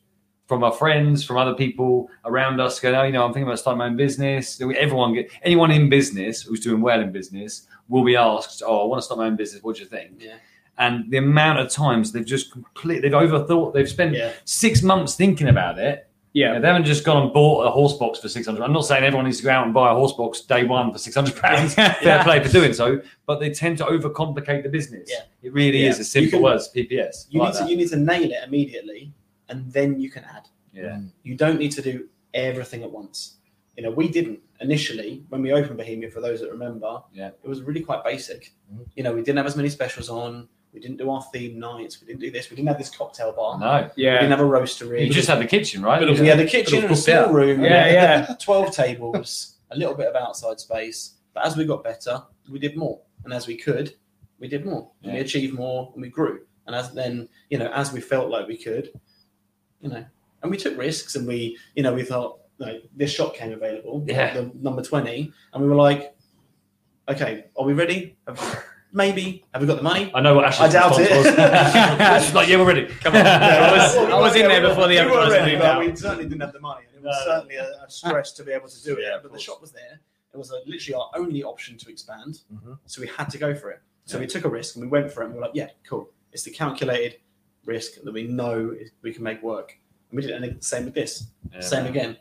from 0.46 0.64
our 0.64 0.72
friends, 0.72 1.24
from 1.24 1.36
other 1.36 1.54
people 1.54 2.10
around 2.24 2.60
us. 2.60 2.78
Going, 2.80 2.94
oh, 2.94 3.02
you 3.04 3.12
know, 3.12 3.24
I'm 3.24 3.32
thinking 3.32 3.48
about 3.48 3.58
starting 3.58 3.78
my 3.78 3.86
own 3.86 3.96
business. 3.96 4.60
Everyone 4.60 5.14
get 5.14 5.30
anyone 5.42 5.70
in 5.70 5.88
business 5.88 6.42
who's 6.42 6.60
doing 6.60 6.80
well 6.82 7.00
in 7.00 7.10
business 7.10 7.66
will 7.88 8.04
be 8.04 8.16
asked, 8.16 8.62
"Oh, 8.66 8.82
I 8.82 8.86
want 8.86 8.98
to 9.00 9.04
start 9.06 9.18
my 9.18 9.26
own 9.26 9.36
business. 9.36 9.62
What 9.62 9.76
do 9.76 9.82
you 9.82 9.88
think?" 9.88 10.12
Yeah. 10.18 10.36
And 10.76 11.10
the 11.10 11.16
amount 11.16 11.58
of 11.58 11.70
times 11.70 12.12
they've 12.12 12.24
just 12.24 12.52
completely 12.52 13.08
they've 13.08 13.18
overthought. 13.18 13.72
They've 13.72 13.88
spent 13.88 14.14
Yeah. 14.14 14.32
six 14.44 14.82
months 14.82 15.14
thinking 15.14 15.48
about 15.48 15.78
it. 15.78 16.07
Yeah. 16.38 16.52
Yeah, 16.54 16.58
they 16.60 16.66
haven't 16.68 16.84
just 16.84 17.04
gone 17.04 17.22
and 17.24 17.32
bought 17.32 17.66
a 17.66 17.70
horse 17.70 17.94
box 17.94 18.18
for 18.20 18.28
six 18.28 18.46
hundred. 18.46 18.62
I'm 18.64 18.72
not 18.72 18.84
saying 18.84 19.02
everyone 19.04 19.24
needs 19.26 19.38
to 19.38 19.44
go 19.44 19.50
out 19.50 19.64
and 19.64 19.74
buy 19.74 19.90
a 19.90 19.94
horse 19.94 20.12
box 20.12 20.40
day 20.42 20.64
one 20.64 20.92
for 20.92 20.98
six 20.98 21.14
hundred 21.16 21.36
pounds. 21.36 21.74
Fair 22.06 22.22
play 22.22 22.42
for 22.42 22.50
doing 22.52 22.72
so, 22.72 23.00
but 23.26 23.40
they 23.40 23.50
tend 23.50 23.78
to 23.78 23.84
overcomplicate 23.84 24.62
the 24.62 24.68
business. 24.68 25.08
Yeah. 25.10 25.22
It 25.42 25.52
really 25.52 25.82
Yeah. 25.84 25.90
is 25.90 25.98
as 26.00 26.10
simple 26.10 26.40
can- 26.42 26.52
as 26.52 26.70
PPS. 26.74 27.26
You 27.30 27.40
like 27.40 27.48
need 27.54 27.58
to 27.58 27.64
that. 27.64 27.70
you 27.70 27.76
need 27.76 27.88
to 27.88 27.96
nail 27.96 28.30
it 28.30 28.44
immediately, 28.46 29.12
and 29.48 29.72
then 29.72 29.98
you 30.00 30.10
can 30.10 30.24
add. 30.24 30.48
yeah, 30.72 31.00
You 31.22 31.34
don't 31.34 31.58
need 31.58 31.72
to 31.72 31.82
do 31.82 32.08
everything 32.34 32.82
at 32.82 32.90
once. 32.90 33.36
You 33.76 33.82
know, 33.84 33.90
we 33.90 34.08
didn't 34.08 34.40
initially 34.60 35.24
when 35.30 35.40
we 35.42 35.52
opened 35.52 35.76
Bohemia. 35.78 36.10
For 36.10 36.20
those 36.20 36.40
that 36.40 36.50
remember, 36.50 37.02
Yeah. 37.12 37.30
it 37.42 37.48
was 37.48 37.62
really 37.62 37.80
quite 37.80 38.02
basic. 38.04 38.52
Mhm. 38.72 38.86
You 38.96 39.02
know, 39.04 39.12
we 39.14 39.22
didn't 39.22 39.38
have 39.38 39.46
as 39.46 39.56
many 39.56 39.68
specials 39.68 40.08
on. 40.10 40.48
We 40.72 40.80
didn't 40.80 40.98
do 40.98 41.10
our 41.10 41.22
theme 41.32 41.58
nights. 41.58 42.00
We 42.00 42.06
didn't 42.06 42.20
do 42.20 42.30
this. 42.30 42.50
We 42.50 42.56
didn't 42.56 42.68
have 42.68 42.78
this 42.78 42.90
cocktail 42.90 43.32
bar. 43.32 43.58
no, 43.58 43.90
Yeah. 43.96 44.14
We 44.14 44.18
didn't 44.20 44.30
have 44.30 44.40
a 44.40 44.42
roastery. 44.44 45.06
you 45.06 45.12
just 45.12 45.28
had 45.28 45.38
the 45.40 45.46
kitchen, 45.46 45.82
right? 45.82 46.00
we 46.00 46.26
had 46.26 46.38
the 46.38 46.44
kitchen 46.46 46.84
and 46.84 46.92
a 46.92 46.96
small 46.96 47.32
room. 47.32 47.62
Yeah, 47.62 47.90
yeah. 47.90 48.34
Twelve 48.40 48.74
tables, 48.74 49.56
a 49.70 49.76
little 49.76 49.94
bit 49.94 50.08
of 50.08 50.16
outside 50.16 50.60
space. 50.60 51.14
But 51.34 51.46
as 51.46 51.56
we 51.56 51.64
got 51.64 51.82
better, 51.84 52.22
we 52.50 52.58
did 52.58 52.76
more, 52.76 53.00
and 53.24 53.32
as 53.32 53.46
we 53.46 53.56
could, 53.56 53.94
we 54.38 54.48
did 54.48 54.64
more. 54.66 54.90
And 55.02 55.12
we 55.14 55.20
achieved 55.20 55.54
more, 55.54 55.90
and 55.94 56.02
we 56.02 56.08
grew. 56.10 56.40
And 56.66 56.76
as 56.76 56.92
then, 56.92 57.28
you 57.48 57.58
know, 57.58 57.70
as 57.72 57.92
we 57.92 58.00
felt 58.00 58.28
like 58.28 58.46
we 58.46 58.56
could, 58.58 58.90
you 59.80 59.88
know, 59.88 60.04
and 60.42 60.50
we 60.50 60.56
took 60.58 60.76
risks, 60.76 61.14
and 61.16 61.26
we, 61.26 61.56
you 61.74 61.82
know, 61.82 61.94
we 61.94 62.02
thought, 62.04 62.40
no, 62.60 62.78
this 62.94 63.10
shop 63.12 63.34
came 63.34 63.52
available, 63.52 64.04
Yeah. 64.06 64.34
the 64.34 64.50
number 64.54 64.82
twenty, 64.82 65.32
and 65.52 65.62
we 65.62 65.68
were 65.68 65.76
like, 65.76 66.14
okay, 67.08 67.46
are 67.56 67.64
we 67.64 67.72
ready? 67.72 68.16
Have- 68.88 68.94
Maybe. 68.94 69.44
Have 69.52 69.60
we 69.62 69.66
got 69.68 69.76
the 69.76 69.82
money? 69.82 70.10
I 70.14 70.20
know 70.20 70.34
what 70.34 70.44
Ashley's 70.44 70.74
I 70.74 70.80
doubt 70.80 70.98
response 70.98 71.26
it. 71.26 71.38
was. 71.38 72.24
She's 72.24 72.34
like, 72.34 72.48
yeah, 72.48 72.56
we're 72.56 72.66
ready. 72.66 72.86
Come 72.86 73.14
on. 73.16 73.20
I 73.26 73.72
was- 73.76 73.94
Well, 73.96 74.06
we 74.06 74.12
I 74.12 74.20
was 74.20 74.36
in 74.36 74.48
there 74.48 74.60
before 74.60 74.88
the 74.88 74.94
we 74.94 74.96
weren't 74.96 75.10
advertising 75.10 75.32
ready, 75.40 75.50
came 75.52 75.58
but 75.60 75.66
out. 75.66 75.80
We 75.80 75.96
certainly 75.96 76.24
didn't 76.24 76.40
have 76.40 76.52
the 76.52 76.60
money. 76.60 76.84
It 76.94 77.02
was 77.02 77.16
No. 77.26 77.32
certainly 77.34 77.56
a, 77.56 77.64
a 77.84 77.90
stress 77.90 78.32
to 78.32 78.42
be 78.44 78.52
able 78.52 78.68
to 78.68 78.82
do 78.84 78.96
it. 78.96 79.02
Yeah, 79.02 79.16
of 79.16 79.22
but 79.22 79.32
the 79.32 79.38
shop 79.38 79.60
was 79.60 79.72
there. 79.72 80.00
It 80.32 80.36
was 80.36 80.50
a, 80.50 80.56
literally 80.66 80.94
our 80.94 81.10
only 81.16 81.42
option 81.42 81.76
to 81.78 81.90
expand. 81.90 82.40
Mhm. 82.54 82.78
So 82.86 83.00
we 83.00 83.08
had 83.08 83.28
to 83.30 83.38
go 83.38 83.54
for 83.54 83.70
it. 83.70 83.80
So 84.04 84.16
Yeah. 84.16 84.20
we 84.22 84.26
took 84.26 84.44
a 84.44 84.48
risk 84.48 84.76
and 84.76 84.84
we 84.84 84.88
went 84.88 85.12
for 85.12 85.22
it. 85.22 85.26
And 85.26 85.34
we 85.34 85.40
were 85.40 85.46
like, 85.46 85.54
yeah, 85.54 85.68
cool. 85.86 86.10
It's 86.32 86.42
the 86.42 86.50
calculated 86.50 87.18
risk 87.66 88.02
that 88.02 88.12
we 88.12 88.26
know 88.26 88.74
we 89.02 89.12
can 89.12 89.22
make 89.22 89.42
work. 89.42 89.78
And 90.10 90.16
we 90.16 90.22
did 90.22 90.30
it. 90.30 90.42
And 90.42 90.58
the 90.58 90.62
same 90.64 90.86
with 90.86 90.94
this. 90.94 91.26
Yeah. 91.52 91.60
Same 91.60 91.86
again. 91.86 92.16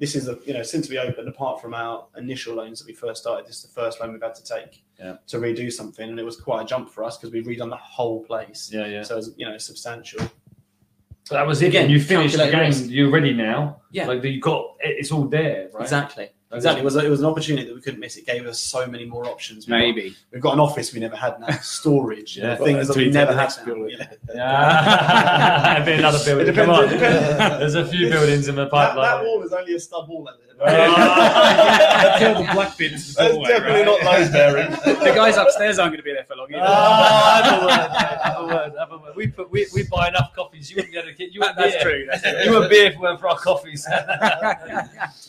This 0.00 0.16
is 0.16 0.28
a 0.28 0.38
you 0.46 0.54
know 0.54 0.62
since 0.62 0.88
we 0.88 0.98
opened, 0.98 1.28
apart 1.28 1.60
from 1.60 1.74
our 1.74 2.06
initial 2.16 2.54
loans 2.54 2.80
that 2.80 2.86
we 2.86 2.94
first 2.94 3.20
started, 3.20 3.46
this 3.46 3.56
is 3.56 3.62
the 3.62 3.68
first 3.80 4.00
loan 4.00 4.12
we've 4.12 4.22
had 4.22 4.34
to 4.34 4.42
take 4.44 4.82
Yeah. 4.98 5.16
to 5.28 5.36
redo 5.38 5.70
something, 5.70 6.08
and 6.08 6.18
it 6.18 6.24
was 6.24 6.36
quite 6.40 6.62
a 6.62 6.64
jump 6.64 6.88
for 6.90 7.04
us 7.04 7.18
because 7.18 7.32
we 7.32 7.42
redone 7.42 7.68
the 7.70 7.76
whole 7.76 8.24
place. 8.24 8.70
Yeah, 8.72 8.86
yeah. 8.86 9.02
So 9.02 9.14
it 9.14 9.18
was, 9.18 9.34
you 9.36 9.46
know 9.46 9.58
substantial. 9.58 10.20
So 11.24 11.34
that 11.34 11.46
was 11.46 11.60
it. 11.62 11.66
Again, 11.68 11.84
Again, 11.84 11.90
you 11.92 12.00
finished 12.02 12.36
the 12.36 12.50
game. 12.50 12.58
risk. 12.60 12.86
You're 12.88 13.10
ready 13.10 13.32
now. 13.34 13.82
Yeah. 13.92 14.06
Like 14.08 14.24
you've 14.24 14.40
got. 14.42 14.74
It's 14.80 15.12
all 15.12 15.26
there, 15.26 15.68
right? 15.74 15.82
Exactly. 15.82 16.30
Exactly. 16.52 16.80
It 16.80 16.84
was, 16.84 16.96
a, 16.96 17.06
it 17.06 17.08
was 17.08 17.20
an 17.20 17.26
opportunity 17.26 17.68
that 17.68 17.74
we 17.74 17.80
couldn't 17.80 18.00
miss. 18.00 18.16
It 18.16 18.26
gave 18.26 18.44
us 18.46 18.58
so 18.58 18.84
many 18.86 19.04
more 19.04 19.24
options. 19.26 19.66
We've 19.66 19.72
got- 19.72 19.78
Maybe. 19.78 20.16
We've 20.32 20.42
got 20.42 20.54
an 20.54 20.60
office 20.60 20.92
we 20.92 20.98
never 20.98 21.14
had 21.14 21.38
now, 21.38 21.46
storage, 21.62 22.36
Yeah. 22.36 22.56
things 22.56 22.88
that 22.88 22.96
we 22.96 23.08
never 23.08 23.32
had. 23.32 23.42
next 23.42 23.58
now, 23.58 23.64
building. 23.66 23.90
you. 23.90 23.98
Yeah. 24.34 25.82
Be 25.86 25.92
another 25.92 26.18
building. 26.24 26.48
It 26.48 26.50
depends- 26.50 26.66
Come 26.66 26.88
on. 26.88 26.92
it. 26.92 26.98
There's 27.60 27.76
a 27.76 27.86
few 27.86 28.08
buildings 28.10 28.48
in 28.48 28.56
the 28.56 28.66
pipeline. 28.66 29.04
that 29.18 29.24
wall 29.24 29.42
is 29.42 29.52
only 29.52 29.74
a 29.74 29.80
stub 29.80 30.08
wall. 30.08 30.28
at 30.28 30.34
the 30.38 30.42
end. 30.42 30.46
Ah. 30.62 32.18
The 32.18 32.52
black 32.52 32.76
bins. 32.76 33.14
That's 33.14 33.34
definitely 33.48 33.84
not 33.84 34.02
load 34.02 34.30
bearing. 34.32 34.70
The 35.00 35.12
guys 35.16 35.36
upstairs 35.38 35.78
aren't 35.78 35.92
going 35.92 35.98
to 36.00 36.02
be 36.04 36.12
there 36.12 36.24
for 36.24 36.36
long 36.36 36.48
either. 36.52 36.60
Ah, 36.62 37.40
have 37.42 37.62
a 37.62 37.66
word, 37.66 37.90
mate, 37.92 38.18
have 38.22 38.36
a 38.36 38.46
word, 38.46 38.72
have 38.78 38.92
a 38.92 38.98
word. 38.98 39.16
We 39.16 39.26
put 39.28 39.50
we, 39.50 39.66
we 39.74 39.84
buy 39.84 40.08
enough 40.08 40.32
coffees. 40.36 40.68
You 40.70 40.76
wouldn't 40.76 40.92
be 40.92 40.98
able 40.98 41.08
to 41.08 41.14
get 41.14 41.32
you 41.32 41.40
That- 41.40 41.56
wouldn't 41.56 41.72
that's 41.72 41.82
be 41.84 41.90
true. 41.90 42.06
That's 42.10 42.22
true. 42.22 42.40
You 42.44 42.50
wouldn't 42.52 42.70
be 42.70 42.76
here 42.76 42.86
if 42.88 42.94
it 42.94 43.00
weren't 43.00 43.18
for 43.20 43.28
our 43.28 43.38
coffees. 43.38 43.86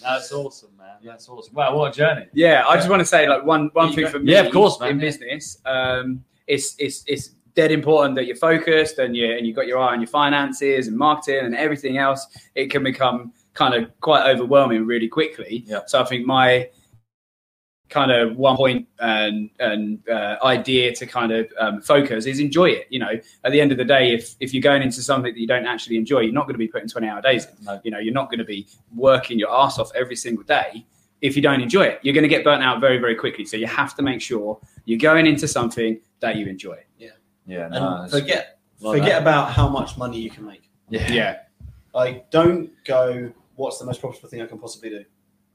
That's 0.02 0.32
awesome, 0.34 0.70
man. 0.78 0.96
That's 1.12 1.28
awesome. 1.28 1.54
Wow, 1.54 1.76
what 1.76 1.94
a 1.94 1.98
journey. 1.98 2.28
Yeah, 2.32 2.64
I 2.66 2.78
just 2.78 2.90
want 2.90 3.02
to 3.02 3.06
say 3.06 3.28
like 3.28 3.44
one 3.44 3.70
one 3.74 3.92
thing 3.92 4.08
for 4.08 4.20
me. 4.20 4.32
Yeah, 4.32 4.44
of 4.44 4.54
course, 4.54 4.80
man. 4.80 4.92
In 4.92 5.00
business, 5.00 5.58
um, 5.66 6.24
it's 6.48 6.74
it's 6.80 7.04
it's 7.06 7.32
dead 7.54 7.70
important 7.70 8.16
that 8.16 8.28
you're 8.28 8.38
focused 8.38 8.98
and 8.98 9.14
you 9.14 9.30
and 9.30 9.46
you've 9.46 9.58
got 9.58 9.68
your 9.68 9.78
eye 9.78 9.92
on 9.92 10.00
your 10.00 10.08
finances 10.08 10.88
and 10.88 10.98
marketing 10.98 11.44
and 11.44 11.54
everything 11.54 11.98
else. 11.98 12.26
It 12.56 12.72
can 12.72 12.82
become 12.82 13.34
kind 13.54 13.74
of 13.74 13.92
quite 14.00 14.26
overwhelming 14.26 14.86
really 14.86 15.10
quickly. 15.10 15.66
Yeah. 15.68 15.82
So 15.86 16.02
I 16.02 16.06
think 16.06 16.26
my 16.26 16.70
kind 17.90 18.10
of 18.10 18.38
one 18.38 18.56
point 18.56 18.88
and 19.00 19.50
and 19.60 20.08
uh, 20.08 20.38
idea 20.46 20.96
to 20.96 21.06
kind 21.06 21.34
of 21.34 21.52
um, 21.60 21.82
focus 21.82 22.26
is 22.26 22.40
enjoy 22.40 22.70
it. 22.70 22.88
You 22.90 23.00
know, 23.00 23.20
at 23.44 23.52
the 23.52 23.60
end 23.60 23.74
of 23.74 23.78
the 23.78 23.84
day, 23.84 24.14
if 24.14 24.36
if 24.40 24.54
you're 24.54 24.64
going 24.64 24.82
into 24.82 25.02
something 25.02 25.34
that 25.34 25.40
you 25.42 25.46
don't 25.46 25.66
actually 25.66 25.98
enjoy, 25.98 26.22
you're 26.22 26.32
not 26.32 26.46
going 26.46 26.54
to 26.54 26.66
be 26.66 26.70
putting 26.70 26.88
20 26.88 27.06
hour 27.06 27.22
days 27.22 27.48
in. 27.48 27.66
No. 27.66 27.82
You 27.84 27.92
know, 27.92 28.00
you're 28.00 28.14
not 28.14 28.30
going 28.30 28.40
to 28.40 28.46
be 28.46 28.66
working 28.96 29.38
your 29.38 29.54
ass 29.54 29.78
off 29.78 29.92
every 29.94 30.16
single 30.16 30.46
day 30.46 30.86
if 31.22 31.36
you 31.36 31.42
don't 31.42 31.62
enjoy 31.62 31.84
it. 31.84 32.00
You're 32.04 32.14
going 32.14 32.24
to 32.24 32.28
get 32.30 32.44
burnt 32.44 32.64
out 32.64 32.80
very, 32.82 32.98
very 32.98 33.16
quickly. 33.16 33.46
So 33.46 33.56
you 33.58 33.68
have 33.68 33.96
to 33.96 34.02
make 34.02 34.22
sure 34.22 34.60
you're 34.86 35.00
going 35.00 35.26
into 35.28 35.48
something 35.48 36.00
that 36.20 36.36
you 36.36 36.48
enjoy. 36.48 36.78
Yeah, 37.48 37.66
And 37.66 37.74
no, 37.74 38.04
it's- 38.06 38.12
forget 38.12 38.60
like 38.80 39.00
forget 39.00 39.14
that. 39.16 39.22
about 39.22 39.52
how 39.52 39.68
much 39.68 39.98
money 39.98 40.20
you 40.20 40.30
can 40.30 40.46
make. 40.46 40.70
yeah. 40.90 41.12
Yeah. 41.12 41.38
Like, 41.94 42.30
don't 42.32 42.72
go. 42.86 43.32
What's 43.56 43.78
the 43.80 43.86
most 43.86 44.00
profitable 44.00 44.30
thing 44.30 44.42
I 44.42 44.46
can 44.46 44.58
possibly 44.60 44.90
do? 44.90 45.04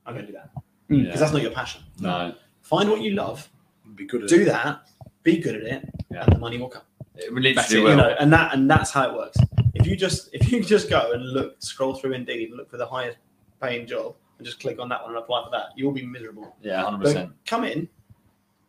I'm 0.05 0.15
going 0.15 0.27
to 0.27 0.33
do 0.33 0.39
that 0.39 0.51
Mm. 0.91 1.05
because 1.07 1.21
that's 1.21 1.33
not 1.33 1.43
your 1.43 1.51
passion. 1.53 1.83
No, 2.01 2.35
Find 2.63 2.89
what 2.91 3.01
you 3.01 3.13
love, 3.13 3.49
Be 3.95 4.05
good 4.07 4.25
at 4.25 4.29
do 4.29 4.43
it. 4.43 4.45
that, 4.47 4.87
be 5.23 5.39
good 5.39 5.57
at 5.57 5.63
it, 5.63 5.89
Yeah. 6.11 6.25
and 6.25 6.33
the 6.35 6.39
money 6.39 6.59
will 6.59 6.69
come. 6.69 6.83
it 7.17 7.33
literally 7.33 7.55
That's 7.55 7.73
it, 7.73 7.81
will. 7.83 7.91
You 7.91 7.97
know, 7.97 8.15
and 8.21 8.33
that 8.33 8.53
and 8.55 8.71
that's 8.71 8.91
how 8.91 9.09
it 9.11 9.15
works. 9.17 9.39
If 9.75 9.87
you 9.87 9.97
just 9.97 10.29
if 10.35 10.53
you 10.53 10.63
just 10.63 10.89
go 10.91 11.13
and 11.13 11.25
look, 11.33 11.57
scroll 11.61 11.95
through 11.95 12.13
Indeed, 12.13 12.51
look 12.53 12.71
for 12.71 12.77
the 12.77 12.87
highest 12.87 13.17
paying 13.63 13.87
job, 13.87 14.15
and 14.39 14.47
just 14.47 14.61
click 14.61 14.79
on 14.79 14.89
that 14.91 15.03
one 15.03 15.11
and 15.13 15.19
apply 15.19 15.45
for 15.45 15.51
that, 15.51 15.67
you'll 15.77 15.93
be 15.93 16.05
miserable. 16.05 16.57
Yeah, 16.63 16.83
hundred 16.83 17.05
percent. 17.05 17.33
come 17.47 17.65
in, 17.65 17.89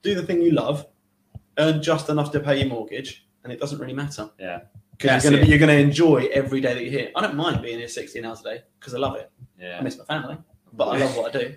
do 0.01 0.15
the 0.15 0.24
thing 0.24 0.41
you 0.41 0.51
love, 0.51 0.86
earn 1.57 1.82
just 1.82 2.09
enough 2.09 2.32
to 2.32 2.39
pay 2.39 2.59
your 2.59 2.68
mortgage, 2.68 3.26
and 3.43 3.51
it 3.51 3.59
doesn't 3.59 3.80
really 3.80 3.93
matter. 3.93 4.30
Yeah. 4.39 4.61
Because 4.91 5.24
That's 5.24 5.26
you're 5.26 5.32
going 5.32 5.41
it. 5.43 5.45
to 5.45 5.49
you're 5.51 5.59
going 5.59 5.78
to 5.78 5.84
enjoy 5.84 6.28
every 6.34 6.59
day 6.59 6.74
that 6.74 6.82
you're 6.82 6.91
here. 6.91 7.11
I 7.15 7.22
don't 7.22 7.36
mind 7.36 7.61
being 7.61 7.78
here 7.78 7.88
16 7.88 8.26
hours 8.26 8.39
a 8.41 8.43
day 8.43 8.63
because 8.80 8.95
I 8.95 8.97
love 8.97 9.15
it. 9.15 9.30
Yeah, 9.59 9.78
I 9.78 9.82
miss 9.82 9.95
my 9.97 10.05
family, 10.05 10.38
but 10.74 10.86
I 10.86 10.97
love 10.97 11.15
what 11.15 11.36
I 11.36 11.39
do. 11.39 11.49
Do 11.49 11.55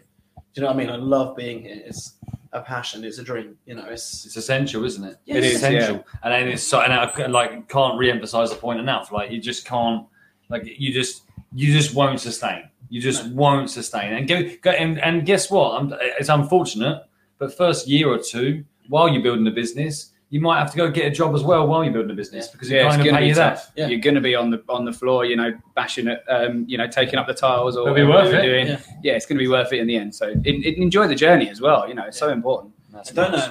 you 0.55 0.63
know 0.63 0.67
what 0.69 0.75
I 0.75 0.79
mean? 0.79 0.91
I 0.91 0.97
love 0.97 1.37
being 1.37 1.63
here. 1.63 1.81
It's 1.87 2.17
a 2.53 2.61
passion. 2.61 3.03
It's 3.03 3.17
a 3.19 3.23
dream. 3.25 3.57
You 3.65 3.77
know, 3.77 3.87
it's 3.89 4.27
it's 4.27 4.37
essential, 4.37 4.85
isn't 4.85 5.03
it? 5.05 5.17
Yeah, 5.25 5.37
It 5.37 5.45
it's 5.45 5.55
is, 5.55 5.57
essential, 5.57 6.05
and 6.23 6.33
then 6.35 6.49
it's 6.49 6.63
so, 6.63 6.81
and 6.81 6.93
I 6.93 7.27
like 7.29 7.67
can't 7.69 7.97
re-emphasize 7.99 8.51
the 8.51 8.57
point 8.57 8.79
enough. 8.79 9.11
Like 9.11 9.31
you 9.31 9.41
just 9.41 9.65
can't, 9.65 10.05
like 10.51 10.65
you 10.67 10.93
just 10.93 11.23
you 11.55 11.73
just 11.73 11.95
won't 11.95 12.21
sustain. 12.21 12.69
You 12.91 13.01
just 13.01 13.27
won't 13.33 13.71
sustain. 13.71 14.13
And 14.13 14.29
go, 14.29 14.43
go 14.63 14.71
and, 14.73 14.99
and 15.01 15.25
guess 15.25 15.51
what? 15.51 15.81
I'm, 15.81 15.95
it's 16.19 16.29
unfortunate, 16.29 17.05
but 17.39 17.57
first 17.57 17.89
year 17.89 18.09
or 18.09 18.19
two 18.19 18.65
while 18.89 19.09
you're 19.09 19.23
building 19.23 19.47
a 19.47 19.51
business, 19.53 20.11
you 20.31 20.41
might 20.41 20.59
have 20.59 20.71
to 20.73 20.77
go 20.77 20.91
get 20.91 21.07
a 21.07 21.11
job 21.11 21.35
as 21.35 21.43
well 21.43 21.67
while 21.67 21.83
you're 21.85 21.93
building 21.93 22.11
a 22.11 22.15
business 22.15 22.49
because 22.49 22.69
you 22.71 22.77
Yeah, 22.77 22.83
can't 22.83 22.95
it's 22.95 23.01
even 23.01 23.05
going 23.07 23.15
to 23.15 23.19
pay 23.21 23.25
be 23.25 23.29
you 23.29 23.35
that. 23.37 23.55
tough. 23.57 23.73
Yeah. 23.77 23.87
You're 23.89 24.01
going 24.01 24.15
to 24.17 24.21
be 24.21 24.35
on 24.35 24.51
the 24.51 24.63
on 24.69 24.85
the 24.85 24.93
floor, 24.93 25.25
you 25.25 25.37
know, 25.37 25.53
bashing 25.75 26.09
it, 26.09 26.23
um, 26.29 26.65
you 26.69 26.77
know, 26.79 26.87
taking 26.89 27.17
up 27.19 27.27
the 27.29 27.35
tiles 27.35 27.77
or 27.77 27.83
It'll 27.83 27.95
be 27.95 28.03
whatever 28.05 28.25
worth 28.25 28.33
you're 28.45 28.55
it. 28.57 28.65
doing. 28.65 28.67
Yeah. 28.69 28.81
Yeah, 29.03 29.13
it's 29.15 29.27
going 29.27 29.39
to 29.39 29.43
be 29.45 29.49
worth 29.49 29.73
it 29.73 29.79
in 29.81 29.87
the 29.87 29.97
end. 29.97 30.15
So 30.15 30.29
in, 30.31 30.45
in- 30.45 30.83
enjoy 30.83 31.07
the 31.09 31.15
journey 31.15 31.49
as 31.49 31.61
well. 31.61 31.89
You 31.89 31.95
know, 31.95 32.05
it's 32.05 32.19
so 32.19 32.29
important. 32.31 32.75
That's 32.93 33.11
I 33.13 33.15
don't 33.15 33.33
nice. 33.33 33.49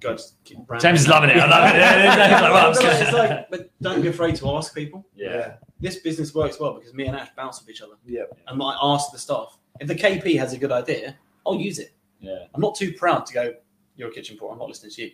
Just 0.00 0.36
go 0.44 0.64
keep. 0.66 0.80
James 0.80 1.00
is 1.02 1.08
loving 1.08 1.30
it. 1.30 1.36
I 1.36 1.46
love 1.48 1.74
it. 1.74 1.78
Yeah, 1.78 2.28
he's 2.28 2.42
like, 2.42 2.52
well, 2.52 2.66
I'm 2.66 2.72
No, 2.74 2.80
scared. 2.80 3.02
it's 3.02 3.12
like, 3.12 3.50
but 3.50 3.70
don't 3.80 4.02
be 4.02 4.08
afraid 4.08 4.36
to 4.36 4.50
ask 4.56 4.74
people. 4.74 5.06
yeah. 5.14 5.54
This 5.78 5.96
business 5.96 6.34
works 6.34 6.58
well 6.58 6.74
because 6.74 6.94
me 6.94 7.06
and 7.06 7.14
Ash 7.16 7.28
bounce 7.36 7.60
off 7.60 7.68
each 7.68 7.82
other. 7.82 7.94
Yeah. 8.06 8.22
And 8.48 8.62
I 8.62 8.76
ask 8.82 9.12
the 9.12 9.18
staff 9.18 9.58
if 9.80 9.88
the 9.88 9.94
KP 9.94 10.38
has 10.38 10.54
a 10.54 10.58
good 10.58 10.72
idea, 10.72 11.16
I'll 11.46 11.56
use 11.60 11.78
it. 11.78 11.94
Yeah. 12.20 12.46
I'm 12.54 12.60
not 12.62 12.74
too 12.76 12.92
proud 12.94 13.26
to 13.26 13.34
go. 13.34 13.54
You're 13.94 14.08
a 14.08 14.12
kitchen 14.12 14.38
porter. 14.38 14.54
I'm 14.54 14.58
not 14.58 14.68
listening 14.68 14.92
to 14.92 15.02
you. 15.02 15.10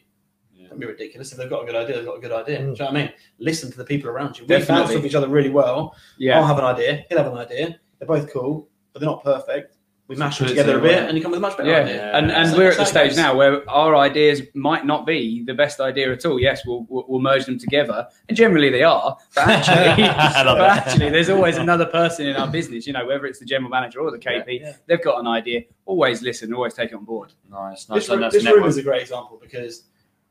Yeah. 0.54 0.68
Don't 0.68 0.78
be 0.78 0.86
ridiculous. 0.86 1.32
If 1.32 1.38
they've 1.38 1.50
got 1.50 1.62
a 1.62 1.66
good 1.66 1.74
idea, 1.74 1.96
they've 1.96 2.04
got 2.06 2.18
a 2.18 2.20
good 2.20 2.30
idea. 2.32 2.58
Mm. 2.58 2.60
Do 2.60 2.64
you 2.70 2.74
know 2.78 2.84
what 2.84 2.90
I 2.94 3.02
mean? 3.02 3.12
Listen 3.40 3.72
to 3.72 3.76
the 3.76 3.84
people 3.84 4.08
around 4.08 4.38
you. 4.38 4.44
We 4.44 4.48
Definitely. 4.48 4.74
bounce 4.84 4.96
off 4.96 5.04
each 5.04 5.14
other 5.16 5.28
really 5.28 5.50
well. 5.50 5.96
Yeah. 6.18 6.38
I'll 6.38 6.46
have 6.46 6.58
an 6.58 6.64
idea. 6.64 7.04
He'll 7.08 7.18
have 7.18 7.32
an 7.32 7.38
idea. 7.38 7.80
They're 7.98 8.06
both 8.08 8.32
cool, 8.32 8.68
but 8.92 9.00
they're 9.00 9.10
not 9.10 9.24
perfect. 9.24 9.71
We 10.12 10.18
mash 10.18 10.38
them 10.38 10.48
together 10.48 10.74
a 10.76 10.78
uh, 10.78 10.80
bit, 10.80 10.88
together. 10.88 11.06
and 11.08 11.16
you 11.16 11.22
come 11.22 11.30
with 11.32 11.38
a 11.38 11.40
much 11.40 11.56
better 11.56 11.70
Yeah, 11.70 11.78
idea. 11.80 12.12
and 12.16 12.30
and 12.30 12.50
So 12.50 12.56
we're 12.58 12.68
at 12.68 12.72
the 12.72 12.78
that's 12.78 12.90
how 12.92 13.00
it 13.00 13.04
stage 13.04 13.10
goes. 13.10 13.16
now 13.16 13.34
where 13.36 13.68
our 13.70 13.96
ideas 13.96 14.42
might 14.54 14.84
not 14.86 15.06
be 15.06 15.42
the 15.44 15.54
best 15.54 15.80
idea 15.80 16.12
at 16.12 16.24
all. 16.26 16.38
Yes, 16.38 16.66
we'll 16.66 16.86
we'll, 16.88 17.04
we'll 17.08 17.20
merge 17.20 17.46
them 17.46 17.58
together, 17.58 18.06
and 18.28 18.36
generally 18.36 18.70
they 18.70 18.82
are. 18.82 19.16
But 19.34 19.48
actually, 19.68 20.04
but 20.04 20.56
it. 20.58 20.60
actually, 20.60 21.10
there's 21.10 21.30
always 21.30 21.56
another 21.56 21.86
person 21.86 22.26
in 22.26 22.36
our 22.36 22.48
business. 22.48 22.86
You 22.86 22.92
know, 22.92 23.06
whether 23.06 23.26
it's 23.26 23.38
the 23.38 23.46
general 23.46 23.70
manager 23.70 24.00
or 24.00 24.10
the 24.10 24.18
KP, 24.18 24.60
Yeah. 24.60 24.76
they've 24.86 25.02
got 25.02 25.18
an 25.20 25.26
idea. 25.26 25.62
Always 25.86 26.22
listen, 26.22 26.52
always 26.54 26.74
take 26.74 26.90
it 26.90 26.94
on 26.94 27.04
board. 27.04 27.32
Nice, 27.50 27.88
nice. 27.88 28.00
This, 28.00 28.08
and 28.10 28.20
room, 28.20 28.30
this 28.30 28.44
room 28.44 28.64
is 28.64 28.76
a 28.76 28.82
great 28.82 29.02
example 29.02 29.38
because 29.42 29.84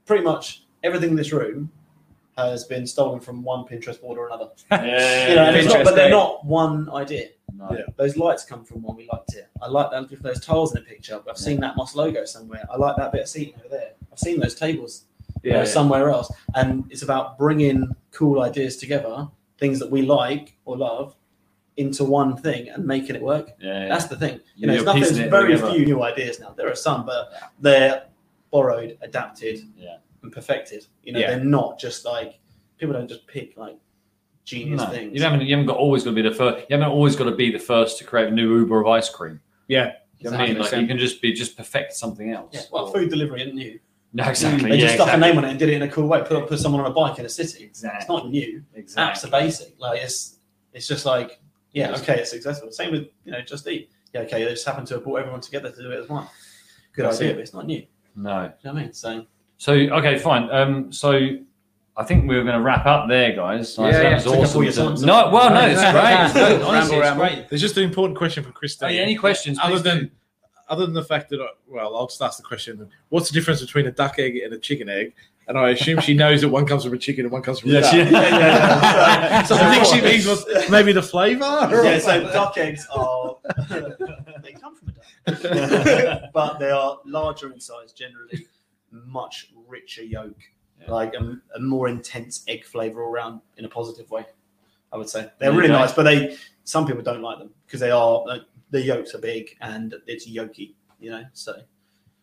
pretty 0.06 0.24
much 0.24 0.64
everything 0.84 1.10
in 1.12 1.16
this 1.16 1.32
room 1.32 1.72
has 2.38 2.64
been 2.64 2.88
stolen 2.88 3.20
from 3.20 3.44
one 3.44 3.66
Pinterest 3.66 4.00
board 4.02 4.18
or 4.18 4.28
another. 4.28 4.50
Yeah, 4.72 4.78
You 5.30 5.36
know, 5.36 5.44
and 5.46 5.56
it's 5.58 5.68
not, 5.74 5.84
but 5.84 5.96
they're 5.96 6.10
not 6.10 6.46
one 6.46 6.90
idea. 6.90 7.28
No. 7.62 7.78
Yeah. 7.78 7.84
Those 7.98 8.18
lights 8.18 8.44
come 8.44 8.64
from 8.66 8.82
one 8.82 8.96
we 8.98 9.08
liked 9.12 9.34
it. 9.36 9.48
I 9.62 9.68
like 9.68 9.92
that 9.92 10.22
those 10.24 10.44
tiles 10.44 10.76
in 10.76 10.82
the 10.84 10.90
picture. 10.90 11.22
I've 11.30 11.38
seen 11.38 11.60
that 11.62 11.76
Moss 11.76 11.96
logo 11.96 12.26
somewhere. 12.26 12.66
I 12.72 12.78
like 12.78 12.96
that 12.98 13.12
bit 13.12 13.22
of 13.22 13.28
seating 13.30 13.56
over 13.60 13.70
there. 13.70 13.92
I've 14.12 14.20
seen 14.20 14.40
those 14.40 14.56
tables 14.56 15.06
you 15.44 15.52
know, 15.52 15.60
Yeah, 15.60 15.66
somewhere 15.66 16.10
else. 16.10 16.32
And 16.56 16.86
it's 16.90 17.02
about 17.04 17.38
bringing 17.38 17.90
cool 18.12 18.42
ideas 18.42 18.78
together, 18.78 19.28
things 19.58 19.80
that 19.80 19.90
we 19.90 20.02
like 20.02 20.58
or 20.66 20.78
love, 20.78 21.16
into 21.78 22.04
one 22.04 22.36
thing 22.38 22.68
and 22.70 22.86
making 22.86 23.16
it 23.16 23.22
work. 23.22 23.52
Yeah, 23.60 23.84
yeah. 23.84 23.88
That's 23.90 24.06
the 24.06 24.18
thing. 24.18 24.40
You 24.56 24.68
know, 24.68 24.84
nothing, 24.84 25.02
there's 25.04 25.18
very 25.18 25.54
together. 25.56 25.72
few 25.74 25.86
new 25.86 26.04
ideas 26.04 26.40
now. 26.40 26.54
There 26.56 26.70
are 26.70 26.76
some, 26.76 27.06
but 27.06 27.32
they're 27.60 28.04
borrowed, 28.52 28.98
adapted, 29.02 29.62
Yeah. 29.78 29.98
and 30.22 30.32
perfected. 30.32 30.86
You 31.04 31.14
know, 31.14 31.20
Yeah. 31.20 31.32
they're 31.32 31.44
not 31.46 31.80
just 31.80 32.06
like 32.06 32.40
people 32.78 32.94
don't 32.94 33.08
just 33.08 33.26
pick 33.28 33.56
like 33.58 33.78
genius 34.52 34.82
No, 34.82 34.88
things. 34.90 35.16
you 35.16 35.22
haven't. 35.24 35.42
You 35.42 35.56
haven't 35.56 35.68
got 35.68 35.78
always 35.78 36.04
got 36.04 36.12
to 36.12 36.16
be 36.16 36.22
the 36.22 36.36
first. 36.36 36.66
You 36.70 36.78
haven't 36.78 36.92
always 36.92 37.16
got 37.16 37.26
to 37.26 37.36
be 37.44 37.52
the 37.52 37.60
first 37.60 37.98
to 38.00 38.04
create 38.04 38.28
a 38.28 38.32
new 38.32 38.58
Uber 38.60 38.82
of 38.82 38.88
ice 38.88 39.10
cream. 39.10 39.40
yeah. 39.68 39.94
You 40.24 40.30
know 40.30 40.38
what 40.38 40.42
I 40.42 40.48
mean? 40.54 40.60
Like 40.60 40.72
you 40.74 40.86
can 40.86 41.00
just 41.00 41.20
be 41.20 41.34
just 41.34 41.58
perfect 41.58 41.94
something 41.94 42.30
else. 42.32 42.52
yeah, 42.54 42.62
well, 42.72 42.86
Or- 42.86 42.94
food 42.94 43.10
delivery 43.10 43.42
isn't 43.42 43.56
new. 43.56 43.80
No, 44.14 44.24
exactly. 44.30 44.70
They 44.70 44.76
yeah, 44.76 44.82
just 44.84 44.94
stuck 44.96 45.08
exactly. 45.08 45.30
a 45.30 45.34
name 45.34 45.38
on 45.40 45.46
it 45.46 45.50
and 45.52 45.58
did 45.58 45.70
it 45.70 45.74
in 45.76 45.82
a 45.82 45.88
cool 45.88 46.06
way. 46.08 46.22
Put 46.22 46.48
put 46.48 46.60
someone 46.60 46.82
on 46.82 46.92
a 46.92 46.94
bike 46.94 47.18
in 47.18 47.26
a 47.26 47.30
city. 47.30 47.64
Exactly. 47.64 47.98
It's 48.02 48.08
not 48.10 48.30
new. 48.30 48.62
Exactly. 48.76 49.04
Apps 49.20 49.28
are 49.28 49.32
basic. 49.32 49.74
Like 49.80 50.00
it's 50.02 50.38
it's 50.74 50.88
just 50.88 51.06
like 51.08 51.40
yeah, 51.72 51.96
okay, 51.96 52.20
it's 52.20 52.30
successful. 52.30 52.72
Same 52.72 52.92
with 52.92 53.08
you 53.26 53.32
know 53.32 53.42
Just 53.42 53.66
Eat. 53.68 53.90
Yeah, 54.14 54.22
okay, 54.22 54.44
they 54.44 54.52
just 54.52 54.66
happen 54.66 54.86
to 54.86 54.96
have 54.96 55.04
brought 55.06 55.22
everyone 55.22 55.42
together 55.42 55.72
to 55.72 55.82
do 55.82 55.90
it 55.92 56.00
as 56.04 56.10
one. 56.10 56.28
Good 56.94 57.06
That's 57.06 57.18
idea, 57.18 57.32
it. 57.32 57.34
but 57.36 57.42
it's 57.42 57.54
not 57.56 57.66
new. 57.66 57.84
No. 58.16 58.42
You 58.44 58.50
know 58.66 58.74
what 58.74 58.76
I 58.76 58.84
mean? 58.84 58.94
So 58.94 59.26
So 59.58 59.74
okay, 59.74 60.20
fine. 60.20 60.50
Um, 60.52 60.92
so 60.92 61.12
I 61.98 62.04
think 62.06 62.28
we 62.28 62.36
were 62.38 62.44
going 62.44 62.56
to 62.56 62.62
wrap 62.62 62.86
up 62.86 63.10
there, 63.10 63.36
guys. 63.36 63.78
Yeah, 63.78 63.92
that 63.92 64.04
yeah. 64.04 64.14
was 64.16 64.24
Took 64.24 64.36
awesome. 64.36 64.64
your 64.64 64.72
to- 64.72 65.06
no, 65.06 65.30
well, 65.30 65.50
no, 65.50 65.68
it's 65.68 65.82
great. 65.82 66.42
no, 66.42 66.50
No, 66.50 66.58
no. 66.60 66.68
honestly, 66.70 66.98
it's 66.98 67.06
Ramble, 67.06 67.26
great. 67.26 67.50
There's 67.50 67.62
just 67.62 67.78
an 67.78 67.84
important 67.84 68.18
question 68.18 68.44
for 68.44 68.52
Christine. 68.52 68.90
Oh, 68.90 68.92
yeah, 68.92 69.02
any 69.02 69.16
questions? 69.16 69.60
other 69.62 69.74
please 69.76 69.82
do. 69.84 69.90
than 69.90 70.12
other 70.70 70.86
than 70.86 70.94
the 70.96 71.04
fact 71.04 71.30
that 71.32 71.42
I, 71.42 71.48
well, 71.68 71.96
I'll 71.98 72.08
just 72.08 72.22
ask 72.22 72.38
the 72.38 72.44
question: 72.44 72.90
What's 73.10 73.30
the 73.30 73.34
difference 73.34 73.60
between 73.62 73.88
a 73.88 73.92
duck 73.92 74.20
egg 74.20 74.38
and 74.38 74.54
a 74.54 74.58
chicken 74.58 74.88
egg? 74.88 75.14
And 75.50 75.58
I 75.58 75.72
assume 75.72 76.00
she 76.00 76.14
knows 76.14 76.40
that 76.42 76.50
one 76.50 76.66
comes 76.66 76.86
from 76.86 76.94
a 76.94 76.98
chicken 76.98 77.26
and 77.26 77.32
one 77.32 77.42
comes 77.42 77.60
from 77.60 77.72
a 77.72 77.82
duck. 77.82 77.92
she- 77.92 77.98
yeah, 77.98 78.10
yeah. 78.10 79.44
so 79.44 79.56
I 79.56 79.76
think 79.76 79.86
she 79.86 80.02
means 80.02 80.26
was 80.26 80.46
maybe 80.70 80.94
the 80.94 81.02
flavour. 81.02 81.44
yeah, 81.84 82.00
so 82.00 82.24
duck 82.32 82.58
eggs 82.58 82.88
are 82.96 83.36
they 84.44 84.54
come 84.54 84.76
from 84.76 84.94
a 85.28 85.32
duck, 85.32 86.22
but 86.34 86.58
they 86.60 86.70
are 86.72 87.00
larger 87.06 87.52
in 87.52 87.60
size, 87.60 87.92
generally 87.92 88.46
much 88.92 89.52
richer 89.68 90.04
yolk, 90.04 90.38
Yeah. 90.82 90.92
like 90.92 91.14
a, 91.14 91.38
a 91.56 91.60
more 91.60 91.88
intense 91.88 92.44
egg 92.48 92.66
flavor 92.66 93.04
all 93.04 93.12
around 93.12 93.42
in 93.58 93.66
a 93.66 93.70
positive 93.70 94.10
way. 94.12 94.26
I 94.94 94.98
would 94.98 95.10
say 95.10 95.30
they're 95.40 95.52
really 95.54 95.68
go. 95.68 95.74
nice, 95.74 95.94
but 95.94 96.04
they 96.04 96.36
some 96.64 96.86
people 96.86 97.02
don't 97.02 97.22
like 97.22 97.38
them 97.40 97.52
because 97.66 97.80
they 97.80 97.92
are 97.92 98.24
like, 98.26 98.42
the 98.72 98.82
yolks 98.82 99.14
are 99.16 99.20
big 99.20 99.56
and 99.62 99.94
it's 100.08 100.28
yolky, 100.30 100.74
you 101.00 101.12
know. 101.12 101.24
So 101.34 101.56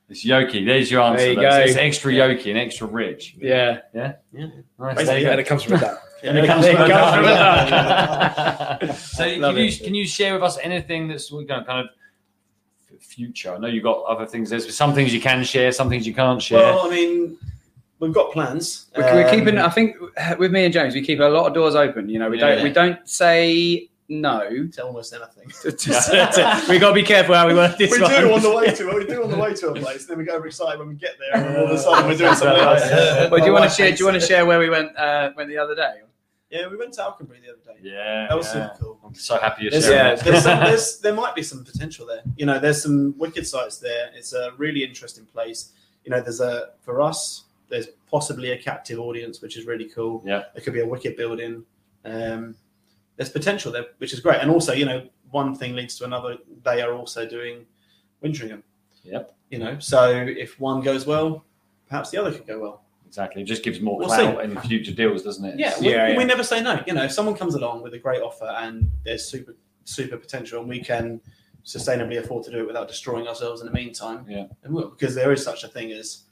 It's 0.09 0.24
yolky. 0.24 0.64
There's 0.66 0.90
your 0.90 1.02
answer. 1.02 1.18
There 1.18 1.32
you 1.32 1.40
That's- 1.40 1.59
go. 1.64 1.70
It's 1.70 1.76
extra 1.78 2.12
yolky 2.12 2.48
and 2.50 2.59
extra 2.59 2.86
rich. 2.86 3.36
Yeah. 3.38 3.80
yeah, 3.94 4.14
Nice. 4.32 4.50
Basically, 4.78 5.04
There 5.04 5.18
you 5.18 5.24
go. 5.24 5.30
and 5.32 5.40
it 5.40 5.46
comes 5.46 5.62
from 5.62 5.80
that. 5.80 5.98
and 6.22 6.38
it 6.38 6.46
comes 6.46 6.62
There 6.64 6.74
from 6.76 6.80
you 6.86 6.86
a 6.86 6.88
go. 6.88 6.94
duck. 6.94 7.14
From 7.14 7.24
a 7.24 8.86
Yeah. 8.88 8.92
so 8.94 9.24
can 9.24 9.40
Love 9.40 9.59
you 9.59 9.72
can 9.76 9.94
you 9.94 10.06
share 10.06 10.34
with 10.34 10.42
us 10.42 10.59
anything 10.62 11.09
that's 11.09 11.30
you 11.30 11.44
know, 11.46 11.62
kind 11.64 11.88
of 11.88 13.00
future? 13.02 13.54
I 13.54 13.59
know 13.59 13.68
you've 13.68 13.84
got 13.84 14.04
other 14.04 14.26
things. 14.26 14.50
There's 14.50 14.74
some 14.74 14.94
things 14.94 15.12
you 15.14 15.20
can 15.20 15.44
share, 15.44 15.72
some 15.72 15.88
things 15.88 16.06
you 16.06 16.14
can't 16.14 16.40
share. 16.42 16.59
Well, 16.59 16.86
I 16.86 16.90
mean, 16.90 17.38
we've 18.01 18.12
got 18.12 18.32
plans. 18.32 18.86
We're, 18.96 19.05
we're 19.14 19.28
Um, 19.28 19.34
keeping. 19.34 19.59
I 19.59 19.68
think 19.70 19.96
with 20.38 20.53
me 20.53 20.64
and 20.64 20.72
James, 20.72 20.94
we 20.94 21.03
keep 21.03 21.20
a 21.20 21.24
lot 21.24 21.46
of 21.46 21.55
doors 21.55 21.74
open. 21.74 22.09
You 22.09 22.18
know, 22.18 22.28
we 22.30 22.38
Yeah. 22.38 22.55
don't. 22.55 22.62
We 22.64 22.70
don't 22.70 23.09
say 23.09 23.88
no. 24.09 24.66
to 24.72 24.84
almost 24.84 25.12
anything. 25.12 25.49
to- 25.62 25.72
to- 25.72 26.64
we 26.68 26.78
got 26.78 26.88
to 26.88 26.94
be 26.94 27.03
careful 27.03 27.34
how 27.34 27.46
we 27.46 27.55
work 27.55 27.76
this 27.76 27.90
we 27.90 28.01
one. 28.01 28.11
do 28.11 28.32
on 28.32 28.40
the 28.42 28.55
way 28.55 28.70
to 28.74 28.94
we 28.94 29.05
do 29.07 29.22
on 29.22 29.30
the 29.30 29.36
way 29.38 29.53
to 29.55 29.68
a 29.68 29.74
place, 29.74 30.07
then 30.07 30.18
we 30.18 30.24
get 30.24 30.34
overexcited 30.34 30.78
when 30.78 30.88
we 30.88 30.94
get 30.94 31.16
there, 31.18 31.44
and 31.44 31.57
all 31.59 31.64
of 31.64 31.70
a 31.70 31.78
sudden 31.78 32.07
we're 32.09 32.16
doing 32.16 32.34
something 32.34 32.59
else. 32.62 32.82
Well, 33.30 33.40
do 33.40 33.46
you 33.46 33.53
want 33.53 33.64
to 33.64 33.70
share? 33.76 33.90
Do 33.92 33.99
you 33.99 34.05
want 34.07 34.20
to 34.20 34.26
share 34.26 34.46
where 34.46 34.59
we 34.59 34.70
went? 34.70 34.96
Uh, 34.96 35.30
went 35.36 35.49
the 35.49 35.59
other 35.59 35.74
day? 35.74 36.01
Yeah, 36.51 36.66
we 36.68 36.78
went 36.78 36.94
to 36.94 37.03
Alconbury 37.03 37.40
the 37.44 37.51
other 37.53 37.78
day. 37.78 37.90
yeah, 37.90 38.26
That 38.26 38.34
was 38.38 38.46
yeah. 38.55 38.70
super 38.72 38.82
cool. 38.82 39.01
I'm 39.05 39.14
so 39.14 39.36
happy 39.38 39.64
you're 39.64 39.70
There's, 39.70 39.84
sharing. 39.84 40.16
Yeah. 40.16 40.22
there's 40.24 40.42
some, 40.44 40.61
there's, 40.61 40.99
there 41.01 41.12
might 41.12 41.34
be 41.34 41.42
some 41.42 41.62
potential 41.62 42.07
there. 42.07 42.22
You 42.38 42.46
know, 42.46 42.59
there's 42.59 42.82
some 42.82 43.14
wicked 43.18 43.46
sites 43.46 43.76
there. 43.76 44.11
It's 44.14 44.32
a 44.32 44.53
really 44.57 44.82
interesting 44.82 45.26
place. 45.26 45.72
You 46.05 46.11
know, 46.11 46.22
there's 46.22 46.40
a 46.40 46.68
for 46.80 47.03
us. 47.03 47.44
There's 47.68 47.88
possibly 48.10 48.52
a 48.52 48.58
captive 48.58 48.98
audience, 48.98 49.40
which 49.42 49.56
is 49.56 49.66
really 49.66 49.88
cool. 49.88 50.22
Yeah. 50.26 50.44
it 50.54 50.62
could 50.64 50.72
be 50.72 50.80
a 50.80 50.86
wicked 50.86 51.16
building. 51.16 51.64
Um, 52.04 52.54
there's 53.16 53.30
potential 53.30 53.72
there, 53.72 53.86
which 53.98 54.12
is 54.12 54.20
great. 54.20 54.40
And 54.40 54.50
also, 54.50 54.72
you 54.72 54.84
know, 54.86 55.08
one 55.30 55.54
thing 55.54 55.74
leads 55.74 55.96
to 55.98 56.04
another. 56.04 56.38
They 56.64 56.80
are 56.82 56.92
also 56.94 57.26
doing 57.28 57.66
Wintringham. 58.24 58.62
Yep. 59.02 59.34
You 59.50 59.58
know, 59.58 59.78
so 59.78 60.10
if 60.12 60.58
one 60.60 60.80
goes 60.82 61.06
well, 61.06 61.44
perhaps 61.88 62.10
the 62.10 62.18
other 62.18 62.32
could 62.32 62.46
go 62.46 62.60
well. 62.60 62.84
Exactly. 63.06 63.40
It 63.42 63.46
just 63.46 63.62
gives 63.62 63.80
more 63.80 63.98
We'll 63.98 64.08
clout 64.08 64.44
in 64.44 64.58
future 64.60 64.92
deals, 64.92 65.22
doesn't 65.22 65.44
it? 65.44 65.58
Yeah, 65.58 65.74
we, 65.80 65.90
Yeah, 65.90 66.08
yeah. 66.08 66.16
we 66.18 66.24
never 66.24 66.44
say 66.44 66.62
no. 66.62 66.82
You 66.86 66.92
know, 66.92 67.04
if 67.04 67.12
someone 67.12 67.34
comes 67.34 67.54
along 67.54 67.82
with 67.82 67.94
a 67.94 67.98
great 67.98 68.20
offer 68.22 68.44
and 68.58 68.90
there's 69.04 69.24
super 69.24 69.56
super 69.84 70.18
potential 70.18 70.60
and 70.60 70.68
we 70.68 70.80
can 70.82 71.18
sustainably 71.64 72.18
afford 72.18 72.44
to 72.44 72.50
do 72.50 72.58
it 72.58 72.66
without 72.66 72.86
destroying 72.88 73.26
ourselves 73.26 73.62
in 73.62 73.66
the 73.66 73.72
meantime, 73.72 74.26
Yeah. 74.28 74.44
and 74.62 74.74
we'll, 74.74 74.90
because 74.90 75.14
there 75.14 75.32
is 75.32 75.42
such 75.42 75.64
a 75.64 75.68
thing 75.68 75.90
as 75.92 76.24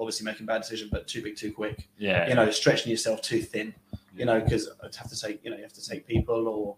obviously 0.00 0.24
making 0.24 0.46
bad 0.46 0.62
decisions, 0.62 0.90
but 0.90 1.06
too 1.06 1.22
big, 1.22 1.36
too 1.36 1.52
quick. 1.52 1.88
Yeah. 1.98 2.28
You 2.28 2.34
know, 2.34 2.50
stretching 2.50 2.90
yourself 2.90 3.22
too 3.22 3.42
thin. 3.42 3.74
You 4.16 4.24
know, 4.24 4.40
because 4.40 4.68
I'd 4.82 4.94
have 4.96 5.08
to 5.10 5.18
take 5.20 5.44
you 5.44 5.50
know 5.50 5.56
you 5.56 5.62
have 5.62 5.72
to 5.74 5.88
take 5.88 6.06
people 6.06 6.48
or 6.48 6.76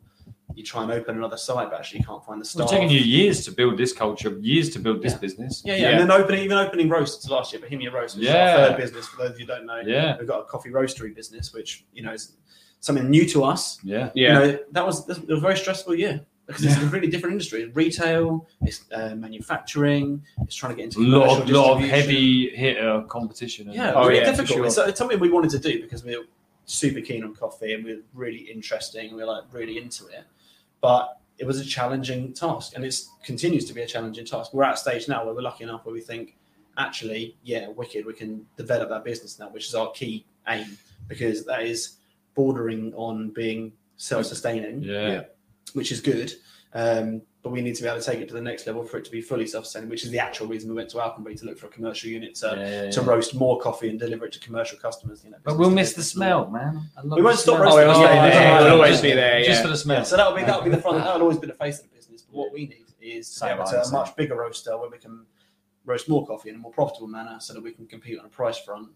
you 0.54 0.62
try 0.62 0.82
and 0.82 0.92
open 0.92 1.16
another 1.16 1.38
site, 1.38 1.70
but 1.70 1.78
actually 1.80 2.00
you 2.00 2.04
can't 2.04 2.22
find 2.26 2.38
the 2.38 2.44
start. 2.44 2.64
It's 2.64 2.70
staff. 2.72 2.80
taken 2.82 2.94
you 2.94 3.00
years 3.00 3.42
to 3.46 3.50
build 3.52 3.78
this 3.78 3.92
culture, 3.94 4.36
years 4.40 4.68
to 4.70 4.78
build 4.80 5.02
this 5.02 5.12
Yeah. 5.14 5.18
business. 5.18 5.62
yeah, 5.64 5.74
yeah, 5.74 5.80
Yeah. 5.82 5.88
and 5.92 6.00
then 6.00 6.10
opening 6.10 6.44
even 6.44 6.58
opening 6.58 6.90
roasts 6.90 7.26
last 7.30 7.52
year, 7.54 7.62
Bohemia 7.62 7.90
Roast, 7.90 8.16
which 8.16 8.26
Yeah. 8.26 8.54
is 8.54 8.60
our 8.60 8.68
third 8.68 8.76
business. 8.82 9.06
For 9.06 9.16
those 9.16 9.30
of 9.30 9.40
you 9.40 9.46
who 9.46 9.52
don't 9.54 9.64
know, 9.64 9.80
Yeah. 9.84 10.18
we've 10.18 10.28
got 10.28 10.40
a 10.40 10.44
coffee 10.44 10.68
roastery 10.68 11.14
business, 11.14 11.54
which 11.54 11.86
you 11.94 12.02
know 12.02 12.12
is 12.12 12.36
something 12.80 13.08
new 13.08 13.24
to 13.30 13.44
us. 13.44 13.78
Yeah. 13.82 14.10
Yeah. 14.14 14.28
you 14.28 14.52
know, 14.52 14.58
that 14.72 14.84
was 14.86 15.06
that 15.06 15.26
was 15.26 15.38
a 15.38 15.40
very 15.40 15.56
stressful 15.56 15.94
year 15.94 16.26
because 16.46 16.64
it's 16.64 16.76
a 16.76 16.86
really 16.86 17.08
different 17.08 17.32
industry. 17.32 17.62
It's 17.62 17.76
Retail, 17.76 18.48
it's 18.62 18.84
uh, 18.92 19.14
manufacturing, 19.14 20.22
it's 20.42 20.54
trying 20.54 20.72
to 20.72 20.76
get 20.76 20.84
into 20.84 21.00
A 21.00 21.02
lot 21.18 21.42
of, 21.42 21.48
lot 21.48 21.76
of 21.76 21.88
heavy 21.88 22.50
hitter 22.50 23.04
competition. 23.08 23.70
Yeah. 23.72 23.92
Oh, 23.94 24.08
really 24.08 24.20
yeah, 24.20 24.26
difficult. 24.26 24.48
sure. 24.48 24.66
It's, 24.66 24.78
it's 24.78 24.98
something 24.98 25.18
we 25.20 25.30
wanted 25.30 25.50
to 25.50 25.58
do 25.58 25.80
because 25.80 26.04
we're 26.04 26.24
super 26.64 27.00
keen 27.00 27.24
on 27.24 27.34
coffee 27.34 27.74
and 27.74 27.84
we're 27.84 28.02
really 28.14 28.38
interesting. 28.38 29.08
and 29.08 29.16
We're 29.16 29.26
like 29.26 29.44
really 29.52 29.78
into 29.78 30.06
it, 30.08 30.24
but 30.80 31.18
it 31.38 31.46
was 31.46 31.58
a 31.58 31.64
challenging 31.64 32.32
task, 32.34 32.74
and 32.76 32.84
it 32.84 32.94
continues 33.24 33.64
to 33.64 33.72
be 33.72 33.82
a 33.82 33.86
challenging 33.86 34.24
task. 34.24 34.52
We're 34.52 34.64
at 34.64 34.74
a 34.74 34.76
stage 34.76 35.08
now 35.08 35.24
where 35.24 35.34
we're 35.34 35.42
lucky 35.42 35.64
enough 35.64 35.84
where 35.84 35.94
we 35.94 36.00
think, 36.00 36.36
actually, 36.76 37.36
yeah, 37.42 37.68
wicked, 37.68 38.04
we 38.06 38.12
can 38.12 38.46
develop 38.56 38.90
that 38.90 39.02
business 39.02 39.38
now, 39.38 39.48
which 39.48 39.66
is 39.66 39.74
our 39.74 39.90
key 39.92 40.24
aim 40.48 40.76
because 41.08 41.44
that 41.46 41.62
is 41.62 41.96
bordering 42.34 42.92
on 42.94 43.30
being 43.30 43.72
self-sustaining 43.96 44.82
Yeah. 44.82 45.22
Which 45.74 45.92
is 45.92 46.00
good. 46.00 46.32
Um, 46.74 47.20
but 47.42 47.50
we 47.50 47.60
need 47.60 47.74
to 47.74 47.82
be 47.82 47.88
able 47.88 48.00
to 48.00 48.06
take 48.06 48.20
it 48.20 48.28
to 48.28 48.34
the 48.34 48.40
next 48.40 48.66
level 48.66 48.82
for 48.84 48.96
it 48.96 49.04
to 49.04 49.10
be 49.10 49.20
fully 49.20 49.46
self-sustaining, 49.46 49.90
which 49.90 50.04
is 50.04 50.10
the 50.10 50.18
actual 50.18 50.46
reason 50.46 50.70
we 50.70 50.76
went 50.76 50.88
to 50.90 51.00
Alconbury 51.00 51.34
to 51.34 51.44
look 51.44 51.58
for 51.58 51.66
a 51.66 51.68
commercial 51.68 52.08
unit 52.08 52.34
to, 52.36 52.46
Yeah, 52.46 52.84
yeah, 52.84 52.90
to 52.92 53.00
yeah. 53.02 53.06
roast 53.06 53.34
more 53.34 53.60
coffee 53.60 53.90
and 53.90 53.98
deliver 54.00 54.24
it 54.24 54.32
to 54.32 54.40
commercial 54.40 54.78
customers. 54.78 55.22
You 55.24 55.32
know, 55.32 55.36
But 55.44 55.58
we'll 55.58 55.68
miss 55.70 55.90
the 55.92 55.96
business. 55.98 56.12
smell, 56.12 56.48
man. 56.50 56.88
We 57.04 57.20
won't 57.20 57.38
stop 57.38 57.56
smell. 57.56 57.76
roasting. 57.76 57.90
Oh, 57.90 58.26
it'll. 58.26 58.64
It'll 58.66 58.72
always 58.76 58.90
just- 58.92 59.02
be 59.02 59.12
there, 59.12 59.40
Just 59.44 59.58
yeah. 59.58 59.62
for 59.62 59.68
the 59.68 59.76
smell. 59.76 59.98
Yeah, 59.98 60.02
so 60.04 60.16
that'll 60.16 60.34
be 60.34 60.42
that'll 60.44 60.62
be 60.62 60.70
the 60.70 60.80
front. 60.80 60.98
That'll 60.98 61.20
always 61.22 61.38
be 61.38 61.48
the 61.48 61.54
face 61.54 61.80
of 61.80 61.90
the 61.90 61.96
business. 61.96 62.22
But 62.22 62.34
what 62.36 62.52
we 62.54 62.66
need 62.68 62.84
is 63.02 63.34
to 63.34 63.44
be 63.44 63.50
able 63.50 63.64
to 63.64 63.82
a 63.82 63.90
much 63.90 64.14
bigger 64.16 64.36
roaster 64.36 64.78
where 64.78 64.88
we 64.88 64.96
can 64.98 65.26
roast 65.84 66.08
more 66.08 66.24
coffee 66.26 66.48
in 66.48 66.54
a 66.54 66.58
more 66.58 66.70
profitable 66.72 67.08
manner, 67.08 67.36
so 67.40 67.52
that 67.52 67.62
we 67.62 67.72
can 67.72 67.86
compete 67.86 68.18
on 68.18 68.24
a 68.24 68.28
price 68.28 68.58
front 68.58 68.88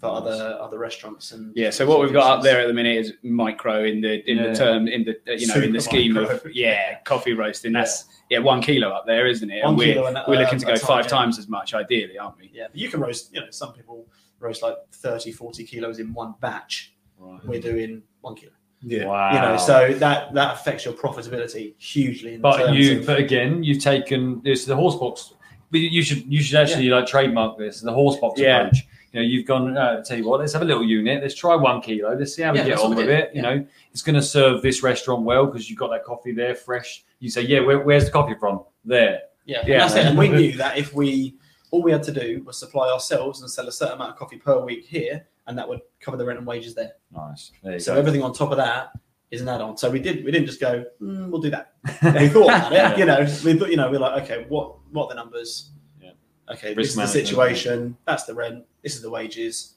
for 0.00 0.06
Nice. 0.08 0.16
other 0.22 0.58
other 0.60 0.78
restaurants 0.78 1.32
and 1.32 1.52
Yeah, 1.54 1.70
so 1.70 1.86
what 1.86 2.00
we've 2.00 2.12
got 2.12 2.38
up 2.38 2.42
there 2.42 2.60
at 2.60 2.66
the 2.66 2.72
minute 2.72 2.96
is 2.96 3.12
micro 3.22 3.84
in 3.84 4.00
the 4.00 4.28
in 4.30 4.38
Yeah. 4.38 4.48
the 4.48 4.54
term 4.54 4.88
in 4.88 5.04
the 5.04 5.16
uh, 5.28 5.32
you 5.36 5.46
know 5.46 5.56
in 5.56 5.72
the 5.72 5.80
scheme 5.80 6.14
micro. 6.14 6.36
of 6.36 6.46
yeah 6.54 6.98
coffee 7.04 7.34
roasting. 7.34 7.72
That's 7.72 8.06
yeah. 8.30 8.38
one 8.38 8.62
kilo 8.62 8.88
up 8.88 9.04
there, 9.06 9.26
isn't 9.26 9.50
it? 9.50 9.62
One 9.62 9.70
and 9.70 9.78
we're 9.78 9.94
kilo 9.94 10.06
and, 10.06 10.18
we're 10.26 10.38
looking 10.38 10.58
to 10.58 10.66
go 10.66 10.76
ton, 10.76 10.86
five 10.86 11.04
yeah. 11.04 11.10
times 11.10 11.38
as 11.38 11.48
much, 11.48 11.74
ideally, 11.74 12.18
aren't 12.18 12.38
we? 12.38 12.50
Yeah, 12.52 12.68
but 12.68 12.76
you 12.76 12.88
can 12.88 13.00
roast. 13.00 13.32
You 13.34 13.40
know, 13.40 13.50
some 13.50 13.72
people 13.74 14.06
roast 14.38 14.62
like 14.62 14.76
30, 14.92 15.32
40 15.32 15.64
kilos 15.64 15.98
in 15.98 16.14
one 16.14 16.34
batch. 16.40 16.94
Right. 17.18 17.44
We're 17.44 17.60
doing 17.60 18.02
one 18.22 18.34
kilo. 18.34 18.52
Yeah. 18.82 19.04
Wow. 19.04 19.34
You 19.34 19.38
know, 19.40 19.56
so 19.58 19.92
that 19.98 20.32
that 20.32 20.54
affects 20.54 20.86
your 20.86 20.94
profitability 20.94 21.74
hugely. 21.78 22.34
In 22.34 22.40
But 22.40 22.72
you, 22.74 23.00
of- 23.00 23.06
but 23.06 23.18
again, 23.18 23.62
you've 23.62 23.82
taken 23.82 24.40
this 24.42 24.64
the 24.64 24.74
horse 24.76 24.96
box. 24.96 25.34
You 25.72 26.02
should 26.02 26.24
you 26.32 26.42
should 26.42 26.58
actually 26.58 26.88
like 26.88 27.06
trademark 27.06 27.58
this 27.58 27.82
the 27.82 27.92
horse 27.92 28.16
box 28.16 28.40
Yeah. 28.40 28.60
approach. 28.62 28.78
You 29.12 29.20
know, 29.20 29.26
you've 29.26 29.46
gone. 29.46 29.76
Uh, 29.76 30.02
tell 30.04 30.16
you 30.16 30.28
what, 30.28 30.40
let's 30.40 30.52
have 30.52 30.62
a 30.62 30.64
little 30.64 30.84
unit. 30.84 31.22
Let's 31.22 31.34
try 31.34 31.54
one 31.56 31.80
kilo. 31.80 32.14
Let's 32.16 32.34
see 32.34 32.42
how 32.42 32.52
we 32.52 32.58
Yeah, 32.60 32.66
get 32.66 32.78
on 32.78 32.94
with 32.94 33.08
it. 33.08 33.30
You 33.34 33.42
know, 33.42 33.66
it's 33.92 34.02
going 34.02 34.14
to 34.14 34.22
serve 34.22 34.62
this 34.62 34.82
restaurant 34.82 35.22
well 35.24 35.46
because 35.46 35.68
you've 35.68 35.78
got 35.78 35.90
that 35.90 36.04
coffee 36.04 36.32
there 36.32 36.54
fresh. 36.54 37.04
You 37.18 37.28
say, 37.28 37.42
yeah, 37.42 37.60
where, 37.60 37.80
where's 37.80 38.04
the 38.04 38.10
coffee 38.12 38.34
from? 38.38 38.62
There. 38.84 39.20
Yeah, 39.46 39.62
Yeah. 39.66 39.72
And 39.72 39.82
that's 39.82 39.94
it. 39.94 40.06
And 40.06 40.18
we 40.18 40.28
knew 40.28 40.52
that 40.58 40.78
if 40.78 40.94
we 40.94 41.36
all 41.72 41.82
we 41.82 41.90
had 41.92 42.02
to 42.04 42.12
do 42.12 42.42
was 42.44 42.58
supply 42.58 42.88
ourselves 42.90 43.40
and 43.42 43.50
sell 43.50 43.66
a 43.68 43.72
certain 43.72 43.94
amount 43.94 44.12
of 44.12 44.16
coffee 44.16 44.38
per 44.38 44.60
week 44.60 44.84
here, 44.86 45.26
and 45.46 45.58
that 45.58 45.68
would 45.68 45.80
cover 46.00 46.16
the 46.16 46.24
rent 46.24 46.38
and 46.38 46.46
wages 46.46 46.74
there. 46.74 46.92
Nice. 47.12 47.52
There 47.62 47.78
So 47.80 47.94
go. 47.94 47.98
everything 48.00 48.22
on 48.22 48.32
top 48.32 48.50
of 48.52 48.56
that 48.58 48.92
is 49.30 49.40
an 49.40 49.48
add-on. 49.48 49.76
So 49.76 49.90
we 49.90 49.98
did 50.00 50.24
we 50.24 50.30
didn't 50.30 50.46
just 50.46 50.60
go, 50.60 50.84
mm, 51.00 51.28
we'll 51.30 51.40
do 51.40 51.50
that. 51.50 51.74
we 52.02 52.28
thought 52.28 52.44
about 52.44 52.72
it. 52.72 52.98
You 52.98 53.04
know, 53.06 53.20
we 53.44 53.58
thought, 53.58 53.70
you 53.70 53.76
know, 53.76 53.90
we're 53.90 54.00
like, 54.00 54.22
okay, 54.24 54.46
what 54.48 54.76
what 54.92 55.04
are 55.04 55.08
the 55.10 55.14
numbers? 55.14 55.70
Yeah. 56.50 56.56
Okay, 56.56 56.74
Risk 56.74 56.96
this 56.96 57.04
is 57.08 57.12
the 57.12 57.24
situation. 57.24 57.96
That's 58.06 58.24
the 58.24 58.34
rent. 58.34 58.64
This 58.82 58.96
is 58.96 59.02
the 59.02 59.10
wages. 59.10 59.74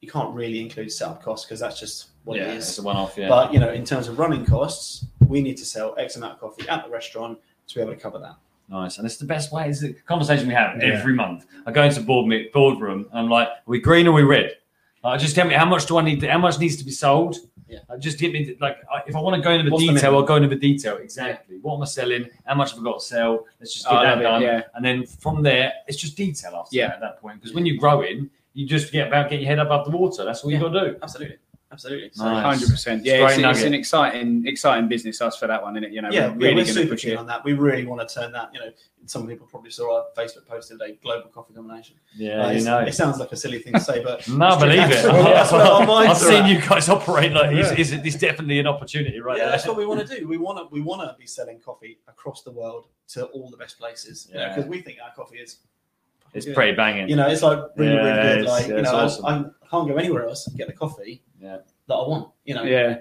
You 0.00 0.10
can't 0.10 0.34
really 0.34 0.60
include 0.60 0.92
setup 0.92 1.22
costs 1.22 1.46
because 1.46 1.60
that's 1.60 1.80
just 1.80 2.08
what 2.24 2.36
yeah, 2.38 2.52
it 2.52 2.56
it's 2.56 2.78
a 2.78 2.82
one-off. 2.82 3.16
Yeah. 3.16 3.28
But 3.28 3.52
you 3.54 3.60
know, 3.60 3.72
in 3.72 3.84
terms 3.84 4.08
of 4.08 4.18
running 4.18 4.44
costs, 4.44 5.06
we 5.26 5.40
need 5.40 5.56
to 5.58 5.64
sell 5.64 5.94
X 5.98 6.16
amount 6.16 6.34
of 6.34 6.40
coffee 6.40 6.68
at 6.68 6.84
the 6.84 6.90
restaurant 6.90 7.38
to 7.68 7.74
be 7.74 7.80
able 7.80 7.92
to 7.94 7.98
cover 8.00 8.18
that. 8.18 8.36
Nice, 8.68 8.98
and 8.98 9.06
it's 9.06 9.16
the 9.18 9.24
best 9.26 9.52
way. 9.52 9.68
Is 9.68 9.80
the 9.80 9.92
conversation 10.06 10.48
we 10.48 10.54
have 10.54 10.82
Yeah. 10.82 10.94
every 10.94 11.14
month. 11.14 11.46
I 11.66 11.72
go 11.72 11.82
into 11.82 12.00
board 12.00 12.26
meet, 12.26 12.52
boardroom, 12.52 13.06
and 13.10 13.18
I'm 13.20 13.28
like, 13.30 13.48
"Are 13.48 13.54
we 13.66 13.78
green 13.80 14.06
or 14.06 14.10
are 14.10 14.14
we 14.14 14.22
red?" 14.22 14.56
Like, 15.04 15.20
just 15.20 15.34
tell 15.34 15.46
me 15.46 15.54
how 15.54 15.66
much 15.66 15.86
do 15.86 15.98
I 15.98 16.02
need? 16.02 16.20
To, 16.20 16.28
how 16.30 16.38
much 16.38 16.58
needs 16.58 16.76
to 16.76 16.84
be 16.84 16.90
sold? 16.90 17.36
Yeah. 17.68 17.80
Like, 17.88 18.00
just 18.00 18.18
give 18.18 18.32
me 18.32 18.56
like 18.60 18.78
if 19.06 19.14
I 19.14 19.20
want 19.20 19.36
to 19.36 19.42
go 19.42 19.50
into 19.50 19.64
the 19.64 19.70
What's 19.70 19.82
detail, 19.82 19.94
minimum? 19.94 20.14
I'll 20.16 20.22
go 20.26 20.36
into 20.36 20.48
the 20.48 20.56
detail 20.56 20.96
exactly. 20.96 21.58
What 21.60 21.76
am 21.76 21.82
I 21.82 21.86
selling? 21.86 22.28
How 22.44 22.54
much 22.54 22.70
have 22.72 22.80
I 22.80 22.84
got 22.84 23.00
to 23.00 23.04
sell? 23.04 23.44
Let's 23.60 23.74
just 23.74 23.86
get 23.86 23.92
oh, 23.94 23.98
I 23.98 24.04
that 24.04 24.18
it, 24.18 24.22
done, 24.22 24.42
yeah. 24.42 24.62
and 24.74 24.84
then 24.84 25.06
from 25.06 25.42
there, 25.42 25.72
it's 25.86 25.98
just 25.98 26.16
detail 26.16 26.56
after 26.56 26.76
Yeah. 26.76 26.88
that, 26.88 26.94
at 26.96 27.00
that 27.00 27.20
point. 27.20 27.40
Because 27.40 27.54
when 27.54 27.66
you're 27.66 27.76
growing, 27.76 28.30
you 28.54 28.66
just 28.66 28.86
forget 28.86 29.08
about 29.08 29.28
getting 29.28 29.46
your 29.46 29.56
head 29.56 29.58
above 29.58 29.84
the 29.90 29.96
water. 29.96 30.24
That's 30.24 30.42
all 30.42 30.50
you 30.50 30.56
Yeah. 30.56 30.62
got 30.62 30.68
to 30.72 30.90
do. 30.92 30.98
Absolutely, 31.02 31.36
absolutely. 31.74 32.10
So, 32.14 32.24
Nice. 32.24 32.42
Hundred 32.44 32.70
percent. 32.70 33.04
Yeah, 33.04 33.18
great 33.20 33.38
it's, 33.38 33.58
it's 33.58 33.66
an 33.66 33.74
exciting, 33.74 34.46
exciting 34.46 34.88
business 34.88 35.20
us 35.20 35.36
for 35.36 35.46
that 35.46 35.62
one, 35.62 35.76
isn't 35.76 35.84
it? 35.84 35.92
You 35.92 36.02
know, 36.02 36.10
yeah, 36.10 36.28
we're 36.28 36.32
yeah, 36.32 36.46
really 36.48 36.54
we're 36.54 36.64
super 36.66 36.96
keen 36.96 37.16
on 37.18 37.26
that. 37.26 37.44
We 37.44 37.52
really 37.52 37.84
want 37.86 38.08
to 38.08 38.14
turn 38.14 38.32
that. 38.32 38.50
You 38.54 38.60
know, 38.60 38.70
some 39.06 39.26
people 39.26 39.46
probably 39.46 39.70
saw 39.70 39.96
our 39.98 40.04
Facebook 40.16 40.46
post 40.46 40.68
today, 40.68 40.98
global 41.02 41.28
coffee 41.28 41.52
domination. 41.52 41.96
Yeah, 42.16 42.46
Uh, 42.46 42.50
you 42.52 42.64
know. 42.64 42.78
it 42.78 42.94
sounds 42.94 43.18
like 43.18 43.32
a 43.32 43.36
silly 43.36 43.58
thing 43.58 43.74
to 43.74 43.80
say, 43.80 44.02
but 44.02 44.26
No, 44.28 44.46
I 44.46 44.58
believe 44.58 44.78
it. 44.78 44.88
That's 45.02 45.04
what- 45.04 45.24
that's 45.24 45.52
what 45.52 46.08
I've 46.08 46.16
seen 46.16 46.44
at. 46.44 46.48
you 46.50 46.60
guys 46.66 46.88
operate 46.88 47.32
like. 47.32 47.52
Is, 47.52 47.70
Yeah. 47.70 47.76
is 47.78 47.92
it? 47.92 48.06
It's 48.06 48.16
definitely 48.16 48.58
an 48.60 48.66
opportunity, 48.66 49.20
right? 49.20 49.36
yeah, 49.36 49.44
there. 49.44 49.52
that's 49.52 49.66
what 49.66 49.76
we 49.76 49.84
want 49.84 50.06
to 50.06 50.16
do. 50.20 50.26
We 50.26 50.38
want 50.38 50.58
to 50.58 50.64
we 50.72 50.80
want 50.80 51.02
to 51.02 51.14
be 51.18 51.26
selling 51.26 51.60
coffee 51.60 51.98
across 52.08 52.42
the 52.42 52.50
world 52.52 52.86
to 53.08 53.26
all 53.26 53.50
the 53.50 53.56
best 53.58 53.78
places. 53.78 54.30
Yeah. 54.32 54.54
because 54.54 54.64
we 54.70 54.80
think 54.80 54.98
our 55.04 55.12
coffee 55.14 55.38
is. 55.38 55.58
It's 56.32 56.46
good. 56.46 56.54
pretty 56.56 56.72
banging. 56.74 57.08
You 57.08 57.14
know, 57.14 57.28
it's 57.28 57.42
like 57.42 57.60
really, 57.76 57.94
Yeah, 57.94 58.02
really 58.24 58.36
good. 58.42 58.46
Like 58.48 58.62
yeah, 58.66 58.68
you 58.72 58.78
it's 58.80 58.90
know, 58.90 58.98
I- 58.98 59.04
awesome. 59.04 59.24
I, 59.26 59.44
can't 59.70 59.88
go 59.88 59.96
anywhere 59.96 60.26
else 60.28 60.46
and 60.46 60.56
get 60.56 60.66
the 60.68 60.72
coffee 60.72 61.22
Yeah. 61.44 61.58
that 61.88 61.94
I 61.94 62.08
want. 62.08 62.30
You 62.44 62.54
know, 62.54 62.62
Yeah. 62.64 62.98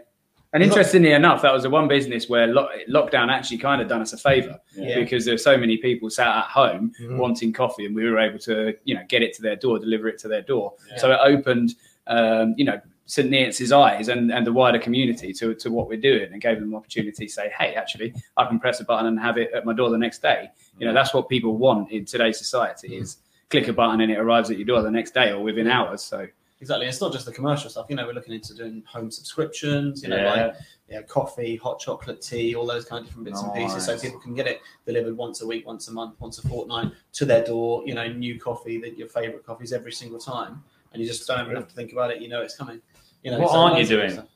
And 0.55 0.61
interestingly 0.61 1.13
enough, 1.13 1.41
that 1.41 1.51
was 1.51 1.63
the 1.63 1.69
one 1.71 1.87
business 1.87 2.29
where 2.29 2.45
lo- 2.45 2.69
lockdown 2.87 3.29
actually 3.31 3.57
kind 3.57 3.81
of 3.81 3.87
done 3.87 4.01
us 4.01 4.13
a 4.13 4.17
favour 4.17 4.59
Yeah. 4.75 4.99
because 4.99 5.25
there 5.25 5.33
were 5.33 5.39
so 5.39 5.57
many 5.57 5.77
people 5.77 6.11
sat 6.11 6.27
at 6.27 6.43
home 6.45 6.91
Mhm. 7.01 7.17
wanting 7.17 7.51
coffee, 7.53 7.87
and 7.87 7.95
we 7.95 8.07
were 8.07 8.19
able 8.19 8.37
to, 8.39 8.75
you 8.83 8.93
know, 8.93 9.01
get 9.07 9.23
it 9.23 9.33
to 9.33 9.41
their 9.41 9.55
door, 9.55 9.79
deliver 9.79 10.07
it 10.07 10.19
to 10.19 10.27
their 10.27 10.43
door. 10.43 10.73
Yeah. 10.91 10.97
So 10.97 11.11
it 11.11 11.19
opened, 11.23 11.73
um, 12.05 12.53
you 12.55 12.65
know, 12.65 12.79
St. 13.05 13.29
Neots' 13.31 13.71
eyes 13.71 14.09
and, 14.09 14.31
and 14.31 14.45
the 14.45 14.53
wider 14.53 14.77
community 14.79 15.33
to, 15.33 15.55
to 15.55 15.71
what 15.71 15.87
we're 15.89 15.99
doing, 15.99 16.31
and 16.31 16.39
gave 16.41 16.59
them 16.59 16.69
the 16.69 16.77
opportunity 16.77 17.25
to 17.25 17.31
say, 17.33 17.51
"Hey, 17.57 17.73
actually, 17.73 18.13
I 18.37 18.45
can 18.45 18.59
press 18.59 18.79
a 18.79 18.85
button 18.85 19.07
and 19.07 19.19
have 19.19 19.37
it 19.39 19.51
at 19.53 19.65
my 19.65 19.73
door 19.73 19.89
the 19.89 19.97
next 19.97 20.21
day." 20.21 20.49
You 20.79 20.85
know, 20.87 20.93
that's 20.93 21.13
what 21.15 21.27
people 21.29 21.57
want 21.57 21.91
in 21.91 22.05
today's 22.05 22.37
society: 22.37 22.95
is 22.95 23.17
click 23.49 23.67
a 23.67 23.73
button 23.73 24.01
and 24.01 24.11
it 24.11 24.19
arrives 24.19 24.51
at 24.51 24.57
your 24.57 24.65
door 24.65 24.81
the 24.83 24.91
next 24.91 25.13
day 25.15 25.31
or 25.31 25.41
within 25.43 25.67
hours. 25.67 26.01
So 26.03 26.27
exactly. 26.61 26.87
It's 26.87 27.01
not 27.01 27.11
just 27.11 27.25
the 27.25 27.31
commercial 27.31 27.69
stuff. 27.69 27.87
You 27.89 27.95
know, 27.95 28.05
we're 28.05 28.13
looking 28.13 28.33
into 28.33 28.53
doing 28.53 28.83
home 28.85 29.11
subscriptions. 29.11 30.03
You 30.03 30.09
know, 30.09 30.17
yeah. 30.17 30.31
like 30.31 30.55
yeah, 30.89 31.01
coffee, 31.03 31.55
hot 31.55 31.79
chocolate, 31.79 32.21
tea, 32.21 32.55
all 32.55 32.65
those 32.65 32.85
kind 32.85 33.01
of 33.01 33.07
different 33.07 33.25
bits 33.25 33.41
and 33.41 33.53
pieces. 33.53 33.85
So 33.85 33.97
people 33.97 34.19
can 34.19 34.33
get 34.33 34.47
it 34.47 34.61
delivered 34.85 35.15
once 35.15 35.41
a 35.41 35.47
week, 35.47 35.65
once 35.65 35.87
a 35.87 35.91
month, 35.91 36.19
once 36.19 36.37
a 36.39 36.47
fortnight 36.47 36.91
to 37.13 37.25
their 37.25 37.43
door. 37.43 37.83
You 37.85 37.95
know, 37.95 38.07
new 38.07 38.39
coffee, 38.39 38.79
that 38.81 38.97
your 38.97 39.07
favourite 39.07 39.45
coffees 39.45 39.73
every 39.73 39.91
single 39.91 40.19
time, 40.19 40.63
and 40.91 41.01
you 41.01 41.07
just 41.07 41.27
don't 41.27 41.41
even 41.41 41.55
have 41.55 41.67
to 41.67 41.75
think 41.75 41.91
about 41.91 42.11
it. 42.11 42.21
You 42.21 42.29
know, 42.29 42.41
it's 42.41 42.55
coming. 42.55 42.81
You 43.23 43.31
know, 43.31 43.39
What 43.39 43.51
so 43.51 43.57
aren't 43.57 43.79
you 43.79 43.85
doing? 43.85 44.11
stuff. 44.11 44.27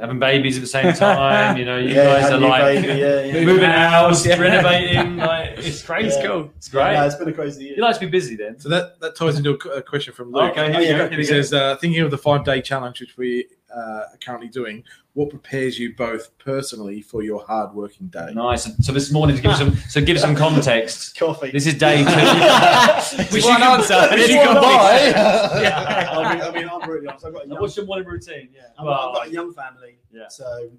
Having 0.00 0.20
babies 0.20 0.56
at 0.56 0.60
the 0.60 0.68
same 0.68 0.94
time. 0.94 1.56
You 1.56 1.64
know, 1.64 1.78
you 1.78 1.88
yeah, 1.88 2.20
guys 2.20 2.30
are 2.30 2.38
like 2.38 2.62
baby, 2.82 3.00
yeah, 3.00 3.24
yeah. 3.24 3.44
moving 3.44 3.68
house, 3.68 4.24
Yeah. 4.24 4.38
renovating. 4.38 5.16
Like 5.16 5.58
it's 5.58 5.82
crazy. 5.82 6.08
It's 6.16 6.24
cool. 6.26 6.52
It's 6.56 6.68
great. 6.68 6.92
Yeah, 6.92 7.06
it's 7.06 7.16
been 7.16 7.28
a 7.28 7.32
crazy 7.32 7.64
year. 7.64 7.74
You 7.76 7.82
like 7.82 7.94
to 7.94 8.00
be 8.00 8.06
busy 8.06 8.36
then. 8.36 8.60
So 8.60 8.68
that, 8.68 9.00
that 9.00 9.16
ties 9.16 9.36
into 9.36 9.54
a 9.70 9.82
question 9.82 10.14
from 10.14 10.30
Luke. 10.30 10.52
Okay, 10.52 10.66
here 10.68 10.74
Oh, 10.76 10.78
we 10.78 10.84
yeah, 10.86 10.92
go. 10.92 10.98
go. 11.04 11.08
Here 11.10 11.18
He 11.18 11.24
go. 11.24 11.28
says, 11.42 11.52
uh, 11.52 11.76
thinking 11.76 12.02
of 12.02 12.12
the 12.12 12.18
five 12.18 12.44
day 12.44 12.60
challenge 12.62 13.00
which 13.00 13.16
we 13.16 13.46
uh, 13.74 13.78
are 14.12 14.18
currently 14.20 14.48
doing, 14.48 14.82
what 15.14 15.30
prepares 15.30 15.78
you 15.78 15.94
both 15.96 16.36
personally 16.38 17.02
for 17.02 17.22
your 17.22 17.44
hard 17.44 17.74
working 17.74 18.08
day? 18.08 18.32
Nice. 18.34 18.64
So 18.84 18.92
this 18.92 19.10
morning, 19.12 19.36
to 19.36 19.42
give 19.42 19.56
some, 19.56 19.74
so 19.88 20.00
give 20.00 20.18
some 20.18 20.34
context. 20.34 21.18
Coffee. 21.18 21.50
This 21.50 21.66
is 21.66 21.74
day 21.74 21.98
two. 21.98 22.04
Which 23.34 23.44
you 23.44 23.50
One 23.50 23.62
answer. 23.62 24.00
which 24.10 24.20
It's 24.20 24.28
you 24.30 24.38
one 24.38 24.46
can 24.48 24.54
buy. 24.62 24.98
yeah. 25.62 26.08
I 26.12 26.34
mean, 26.34 26.42
I 26.42 26.50
mean, 26.50 26.68
I'm 26.68 26.88
really 26.88 27.06
honest. 27.06 27.26
I've 27.26 27.32
got 27.34 27.44
a 27.44 27.48
young, 27.48 27.60
What's 27.60 27.76
your 27.76 27.86
morning 27.86 28.06
routine? 28.08 28.48
Yeah. 28.54 28.62
I've, 28.78 28.84
Well, 28.84 28.94
I've 29.08 29.14
got 29.14 29.26
a 29.28 29.30
young 29.30 29.52
family. 29.52 29.98
Yeah. 30.12 30.28
So 30.28 30.70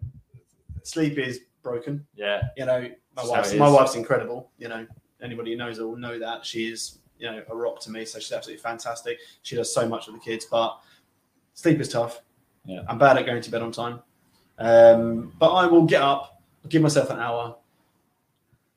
sleep 0.83 1.17
is 1.17 1.41
broken. 1.61 2.05
yeah. 2.15 2.41
You 2.57 2.65
know, 2.65 2.81
my 2.81 2.89
That's 3.15 3.29
wife's 3.29 3.53
my 3.55 3.69
wife's 3.69 3.95
incredible. 3.95 4.51
You 4.57 4.69
know, 4.69 4.87
anybody 5.21 5.51
who 5.51 5.57
knows 5.57 5.77
her 5.77 5.87
will 5.87 5.97
know 5.97 6.17
that 6.19 6.45
she 6.45 6.71
is 6.71 6.99
you 7.17 7.29
know 7.29 7.43
a 7.49 7.55
rock 7.55 7.81
to 7.81 7.91
me. 7.91 8.05
So 8.05 8.19
she's 8.19 8.31
absolutely 8.31 8.61
fantastic. 8.61 9.19
She 9.43 9.55
does 9.55 9.73
so 9.73 9.87
much 9.87 10.07
with 10.07 10.15
the 10.15 10.21
kids, 10.21 10.45
but 10.49 10.79
sleep 11.53 11.79
is 11.81 11.89
tough. 11.89 12.21
Yeah. 12.69 12.83
I'm 12.87 12.99
bad 12.99 13.17
at 13.17 13.25
going 13.25 13.41
to 13.41 13.51
bed 13.51 13.63
on 13.63 13.71
time. 13.71 13.99
Um, 14.59 15.33
but 15.39 15.51
I 15.51 15.65
will 15.65 15.85
get 15.85 16.03
up, 16.03 16.39
give 16.67 16.83
myself 16.83 17.09
an 17.09 17.17
hour 17.17 17.55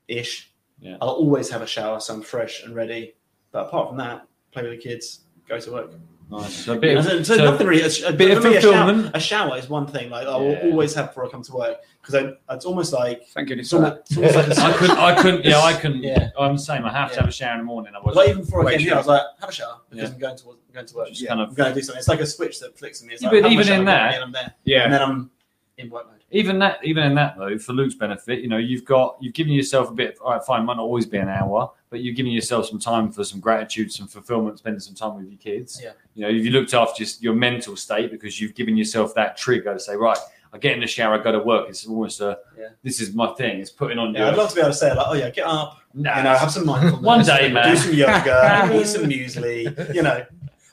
ish. 0.07 0.51
Yeah. 0.79 0.97
I'll 0.99 1.09
always 1.09 1.49
have 1.51 1.61
a 1.61 1.67
shower, 1.67 1.99
so 1.99 2.15
I'm 2.15 2.23
fresh 2.23 2.63
and 2.63 2.75
ready. 2.75 3.13
But 3.51 3.67
apart 3.67 3.89
from 3.89 3.97
that, 3.97 4.25
play 4.51 4.63
with 4.63 4.71
the 4.71 4.77
kids, 4.77 5.21
go 5.47 5.59
to 5.59 5.71
work. 5.71 5.91
Nice. 6.29 6.65
So 6.65 6.73
a 6.73 6.79
bit 6.79 6.97
of, 6.97 7.05
so, 7.05 7.21
so 7.23 7.37
so- 7.37 7.43
nothing 7.51 7.67
really. 7.67 7.83
A, 7.83 8.09
a, 8.09 8.13
bit 8.13 8.35
of 8.37 8.43
for 8.43 8.49
me, 8.49 8.55
a 8.57 8.61
shower, 8.61 9.11
a 9.13 9.19
shower 9.19 9.57
is 9.57 9.69
one 9.69 9.85
thing. 9.87 10.09
Like 10.09 10.25
I 10.27 10.35
will 10.35 10.51
Yeah. 10.51 10.61
always 10.71 10.93
have 10.95 11.07
before 11.09 11.25
I 11.25 11.29
come 11.29 11.43
to 11.43 11.53
work 11.53 11.77
because 12.01 12.33
it's 12.49 12.65
almost 12.65 12.91
like 12.93 13.27
thank 13.29 13.47
goodness 13.49 13.67
it's 13.67 13.73
almost, 13.73 13.97
it's 14.11 14.17
almost 14.17 14.35
like 14.35 14.57
a 14.57 14.61
I 14.63 14.73
couldn't. 14.77 14.97
I 14.97 15.21
couldn't. 15.21 15.45
Yeah, 15.45 15.59
I 15.59 15.73
couldn't. 15.73 16.03
Yeah. 16.03 16.29
I'm 16.39 16.53
the 16.53 16.61
same. 16.61 16.85
I 16.85 16.91
have 16.91 17.11
to 17.13 17.19
have 17.19 17.29
a 17.29 17.31
shower 17.31 17.53
in 17.53 17.59
the 17.59 17.63
morning. 17.65 17.93
Otherwise, 17.95 18.15
Like 18.15 18.29
even 18.29 18.41
before 18.43 18.61
I 18.61 18.65
Wait, 18.65 18.71
came 18.73 18.79
here, 18.81 18.89
sure. 18.89 18.95
I 18.95 18.99
was 18.99 19.07
like, 19.07 19.21
have 19.41 19.49
a 19.49 19.53
shower 19.53 19.79
because 19.89 20.09
Yeah. 20.09 20.13
I'm 20.15 20.19
going 20.19 20.37
to 20.37 20.43
I'm 20.49 20.57
going 20.73 20.85
to 20.87 20.95
work. 20.95 21.07
Just 21.09 21.21
Yeah, 21.21 21.29
kind 21.29 21.41
of- 21.41 21.49
I'm 21.49 21.55
going 21.55 21.73
to 21.73 21.79
do 21.79 21.83
something. 21.85 21.99
It's 21.99 22.07
like 22.07 22.19
a 22.21 22.25
switch 22.25 22.59
that 22.61 22.77
flicks 22.79 23.01
in 23.01 23.07
me. 23.07 23.13
It's 23.13 23.21
Yeah, 23.23 23.29
like, 23.29 23.43
but 23.43 23.51
even 23.51 23.71
in 23.71 23.85
that- 23.85 24.15
and 24.15 24.23
I'm 24.23 24.31
there, 24.31 24.53
Yeah. 24.65 24.83
and 24.85 24.93
then 24.93 25.01
I'm 25.01 25.29
in 25.77 25.89
work 25.89 26.07
mode. 26.07 26.23
even 26.31 26.57
that, 26.59 26.79
even 26.83 27.03
in 27.03 27.15
that 27.15 27.35
though, 27.37 27.57
for 27.57 27.73
Luke's 27.73 27.95
benefit, 27.95 28.39
you 28.39 28.47
know, 28.47 28.57
you've 28.57 28.85
got 28.85 29.17
you've 29.21 29.33
given 29.33 29.53
yourself 29.53 29.89
a 29.89 29.93
bit. 29.93 30.17
All 30.19 30.31
right, 30.31 30.43
fine, 30.43 30.65
might 30.65 30.77
not 30.77 30.83
always 30.83 31.05
be 31.05 31.17
an 31.17 31.29
hour, 31.29 31.71
but 31.89 32.01
you're 32.01 32.13
giving 32.15 32.31
yourself 32.31 32.67
some 32.67 32.79
time 32.79 33.11
for 33.11 33.23
some 33.23 33.39
gratitude, 33.39 33.91
some 33.91 34.07
fulfillment, 34.07 34.57
spending 34.59 34.79
some 34.79 34.95
time 34.95 35.15
with 35.17 35.27
your 35.29 35.37
kids. 35.39 35.79
Yeah. 35.83 35.91
You 36.15 36.21
know, 36.23 36.29
if 36.29 36.45
you 36.45 36.51
looked 36.51 36.73
after 36.73 37.03
just 37.03 37.21
your 37.23 37.33
mental 37.33 37.75
state 37.75 38.11
because 38.11 38.39
you've 38.39 38.53
given 38.55 38.77
yourself 38.77 39.15
that 39.15 39.35
trigger 39.37 39.73
to 39.73 39.79
say, 39.79 39.95
right, 39.95 40.17
I 40.53 40.59
get 40.59 40.73
in 40.73 40.81
the 40.81 40.87
shower, 40.87 41.19
I 41.19 41.23
go 41.23 41.31
to 41.31 41.39
work. 41.39 41.67
It's 41.69 41.87
almost 41.87 42.21
a, 42.21 42.37
Yeah. 42.57 42.67
this 42.83 43.01
is 43.01 43.13
my 43.15 43.33
thing. 43.33 43.59
It's 43.59 43.71
putting 43.71 43.97
on 43.97 44.13
Yeah, 44.13 44.19
your. 44.19 44.27
I'd 44.29 44.37
love 44.37 44.49
to 44.49 44.55
be 44.55 44.61
able 44.61 44.71
to 44.71 44.77
say 44.77 44.93
like, 44.93 45.07
oh 45.09 45.13
yeah, 45.13 45.29
get 45.31 45.47
up, 45.47 45.79
Nah, 45.95 46.17
you 46.17 46.23
know, 46.23 46.35
have 46.35 46.51
some 46.51 46.65
mindfulness, 46.67 47.01
One 47.05 47.23
day, 47.25 47.51
man. 47.51 47.71
do 47.71 47.77
some 47.81 47.93
yoga, 47.93 48.69
eat 48.79 48.85
some 48.85 49.03
muesli, 49.03 49.93
you 49.95 50.01
know. 50.03 50.23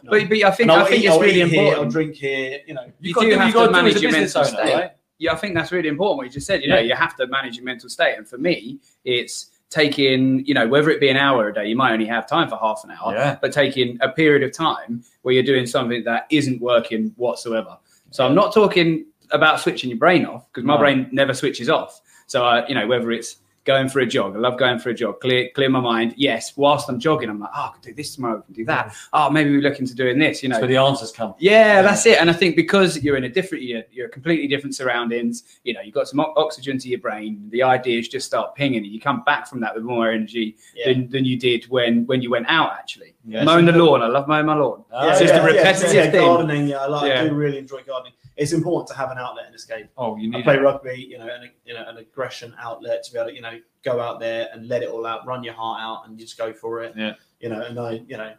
But, 0.04 0.28
but 0.28 0.42
I 0.42 0.50
think 0.50 0.60
And 0.60 0.72
I'll 0.72 0.84
I 0.84 0.88
think 0.88 1.02
eat- 1.02 1.06
it's 1.06 1.14
I'll 1.14 1.20
really 1.20 1.40
eat 1.42 1.48
here, 1.48 1.60
important. 1.60 1.84
I'll 1.86 1.90
drink 1.90 2.14
here, 2.16 2.60
you 2.66 2.74
know. 2.74 2.90
you 3.00 3.14
got 3.14 3.20
do 3.22 3.30
to, 3.30 3.38
have 3.38 3.48
you 3.48 3.54
got 3.54 3.60
to 3.62 3.66
to 3.68 3.72
manage 3.72 4.00
your 4.02 4.12
mental 4.12 4.40
owner, 4.40 4.48
state. 4.48 4.74
right? 4.74 4.90
Yeah, 5.18 5.32
I 5.32 5.36
think 5.36 5.54
that's 5.54 5.72
really 5.72 5.88
important 5.88 6.16
what 6.18 6.26
you 6.26 6.32
just 6.32 6.46
said. 6.46 6.62
You 6.62 6.68
know, 6.68 6.78
you 6.78 6.94
have 6.94 7.14
to 7.16 7.26
manage 7.26 7.56
your 7.56 7.64
mental 7.64 7.88
state. 7.90 8.14
And 8.16 8.26
for 8.26 8.38
me, 8.38 8.80
it's 9.04 9.50
taking, 9.70 10.44
you 10.44 10.52
know, 10.52 10.66
whether 10.68 10.90
it 10.90 11.00
be 11.00 11.08
an 11.08 11.16
hour 11.16 11.48
a 11.48 11.54
day, 11.54 11.66
you 11.68 11.76
might 11.76 11.92
only 11.92 12.06
have 12.06 12.28
time 12.28 12.48
for 12.48 12.56
half 12.56 12.82
an 12.84 12.90
hour, 12.90 13.14
Yeah. 13.14 13.38
but 13.40 13.52
taking 13.52 13.96
a 14.00 14.08
period 14.08 14.42
of 14.42 14.52
time 14.52 15.02
where 15.22 15.32
you're 15.32 15.44
doing 15.44 15.64
something 15.66 16.02
that 16.04 16.26
isn't 16.30 16.60
working 16.60 17.12
whatsoever. 17.16 17.78
So 18.10 18.26
I'm 18.26 18.34
not 18.34 18.52
talking 18.52 19.06
about 19.30 19.60
switching 19.60 19.88
your 19.90 19.98
brain 19.98 20.26
off 20.26 20.46
because 20.52 20.64
my 20.64 20.74
No. 20.74 20.80
brain 20.80 21.08
never 21.12 21.32
switches 21.34 21.68
off. 21.68 22.00
So, 22.26 22.42
I, 22.44 22.66
you 22.66 22.74
know, 22.74 22.86
whether 22.88 23.12
it's 23.12 23.36
going 23.64 23.88
for 23.88 24.00
a 24.00 24.06
jog, 24.06 24.34
I 24.34 24.38
love 24.38 24.58
going 24.58 24.78
for 24.78 24.90
a 24.90 24.94
jog, 24.94 25.20
clear, 25.20 25.50
clear 25.54 25.68
my 25.68 25.80
mind. 25.80 26.14
Yes, 26.16 26.56
whilst 26.56 26.88
I'm 26.88 26.98
jogging, 26.98 27.28
I'm 27.28 27.38
like, 27.38 27.50
oh, 27.54 27.68
I 27.68 27.72
could 27.74 27.82
do 27.82 27.94
this 27.94 28.14
tomorrow, 28.14 28.38
I 28.38 28.42
can 28.42 28.54
do 28.54 28.64
that. 28.64 28.94
Oh, 29.12 29.28
maybe 29.30 29.50
we 29.50 29.60
look 29.60 29.78
into 29.78 29.94
doing 29.94 30.18
this, 30.18 30.42
you 30.42 30.48
know. 30.48 30.54
That's 30.54 30.62
where 30.62 30.68
the 30.68 30.76
answers 30.78 31.12
come. 31.12 31.34
Yeah, 31.38 31.82
that's 31.82 32.06
it. 32.06 32.20
And 32.20 32.30
I 32.30 32.32
think 32.32 32.56
because 32.56 33.02
you're 33.02 33.16
in 33.16 33.24
a 33.24 33.28
different, 33.28 33.64
you're, 33.64 33.82
you're 33.92 34.08
completely 34.08 34.48
different 34.48 34.74
surroundings. 34.74 35.44
You 35.64 35.74
know, 35.74 35.80
you've 35.82 35.94
got 35.94 36.08
some 36.08 36.20
o- 36.20 36.32
oxygen 36.36 36.78
to 36.78 36.88
your 36.88 37.00
brain. 37.00 37.48
The 37.50 37.62
ideas 37.62 38.08
just 38.08 38.26
start 38.26 38.54
pinging, 38.54 38.78
and 38.84 38.86
you 38.92 39.00
come 39.00 39.22
back 39.24 39.46
from 39.46 39.60
that 39.60 39.74
with 39.74 39.84
more 39.84 40.10
energy 40.10 40.56
Yeah. 40.74 40.92
than, 40.92 41.10
than 41.10 41.24
you 41.24 41.38
did 41.38 41.64
when 41.64 42.06
when 42.06 42.22
you 42.22 42.30
went 42.30 42.46
out. 42.48 42.72
Actually, 42.72 43.14
Yeah. 43.26 43.44
mowing 43.44 43.66
the 43.66 43.72
lawn. 43.72 44.02
I 44.02 44.06
love 44.06 44.26
mowing 44.26 44.46
my 44.46 44.54
lawn. 44.54 44.84
Ah, 44.92 45.10
it's 45.10 45.20
just 45.20 45.34
yeah. 45.34 45.40
a 45.42 45.44
repetitive 45.44 45.94
yeah, 45.94 46.10
thing. 46.10 46.20
gardening. 46.20 46.68
Yeah, 46.68 46.78
I 46.78 46.86
like. 46.86 47.08
Yeah. 47.08 47.20
I 47.22 47.28
do 47.28 47.34
really 47.34 47.58
enjoy 47.58 47.82
gardening. 47.82 48.14
It's 48.40 48.52
important 48.52 48.88
to 48.88 48.94
have 48.94 49.10
an 49.10 49.18
outlet 49.18 49.44
and 49.44 49.54
escape. 49.54 49.86
Oh, 49.98 50.16
you 50.16 50.32
I 50.32 50.36
need 50.38 50.44
play 50.44 50.56
it. 50.56 50.62
rugby, 50.62 51.06
you 51.10 51.18
know, 51.18 51.28
an, 51.28 51.50
you 51.66 51.74
know, 51.74 51.84
an 51.86 51.98
aggression 51.98 52.54
outlet 52.58 53.04
to 53.04 53.12
be 53.12 53.18
able 53.18 53.28
to, 53.28 53.36
you 53.36 53.42
know, 53.42 53.58
go 53.82 54.00
out 54.00 54.18
there 54.18 54.48
and 54.54 54.66
let 54.66 54.82
it 54.82 54.88
all 54.88 55.04
out, 55.04 55.26
run 55.26 55.44
your 55.44 55.52
heart 55.52 55.82
out, 55.82 56.08
and 56.08 56.18
just 56.18 56.38
go 56.38 56.50
for 56.50 56.82
it. 56.82 56.94
Yeah. 56.96 57.12
You 57.40 57.50
know, 57.50 57.60
and 57.60 57.78
I, 57.78 58.02
you 58.08 58.16
know, 58.16 58.32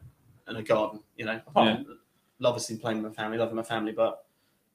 and 0.47 0.57
a 0.57 0.63
garden, 0.63 1.01
you 1.17 1.25
know, 1.25 1.39
apart 1.45 1.85
from 1.85 1.97
love 2.39 2.53
obviously 2.53 2.77
playing 2.77 3.03
with 3.03 3.11
my 3.11 3.23
family, 3.23 3.37
loving 3.37 3.55
my 3.55 3.61
family, 3.61 3.91
but 3.91 4.25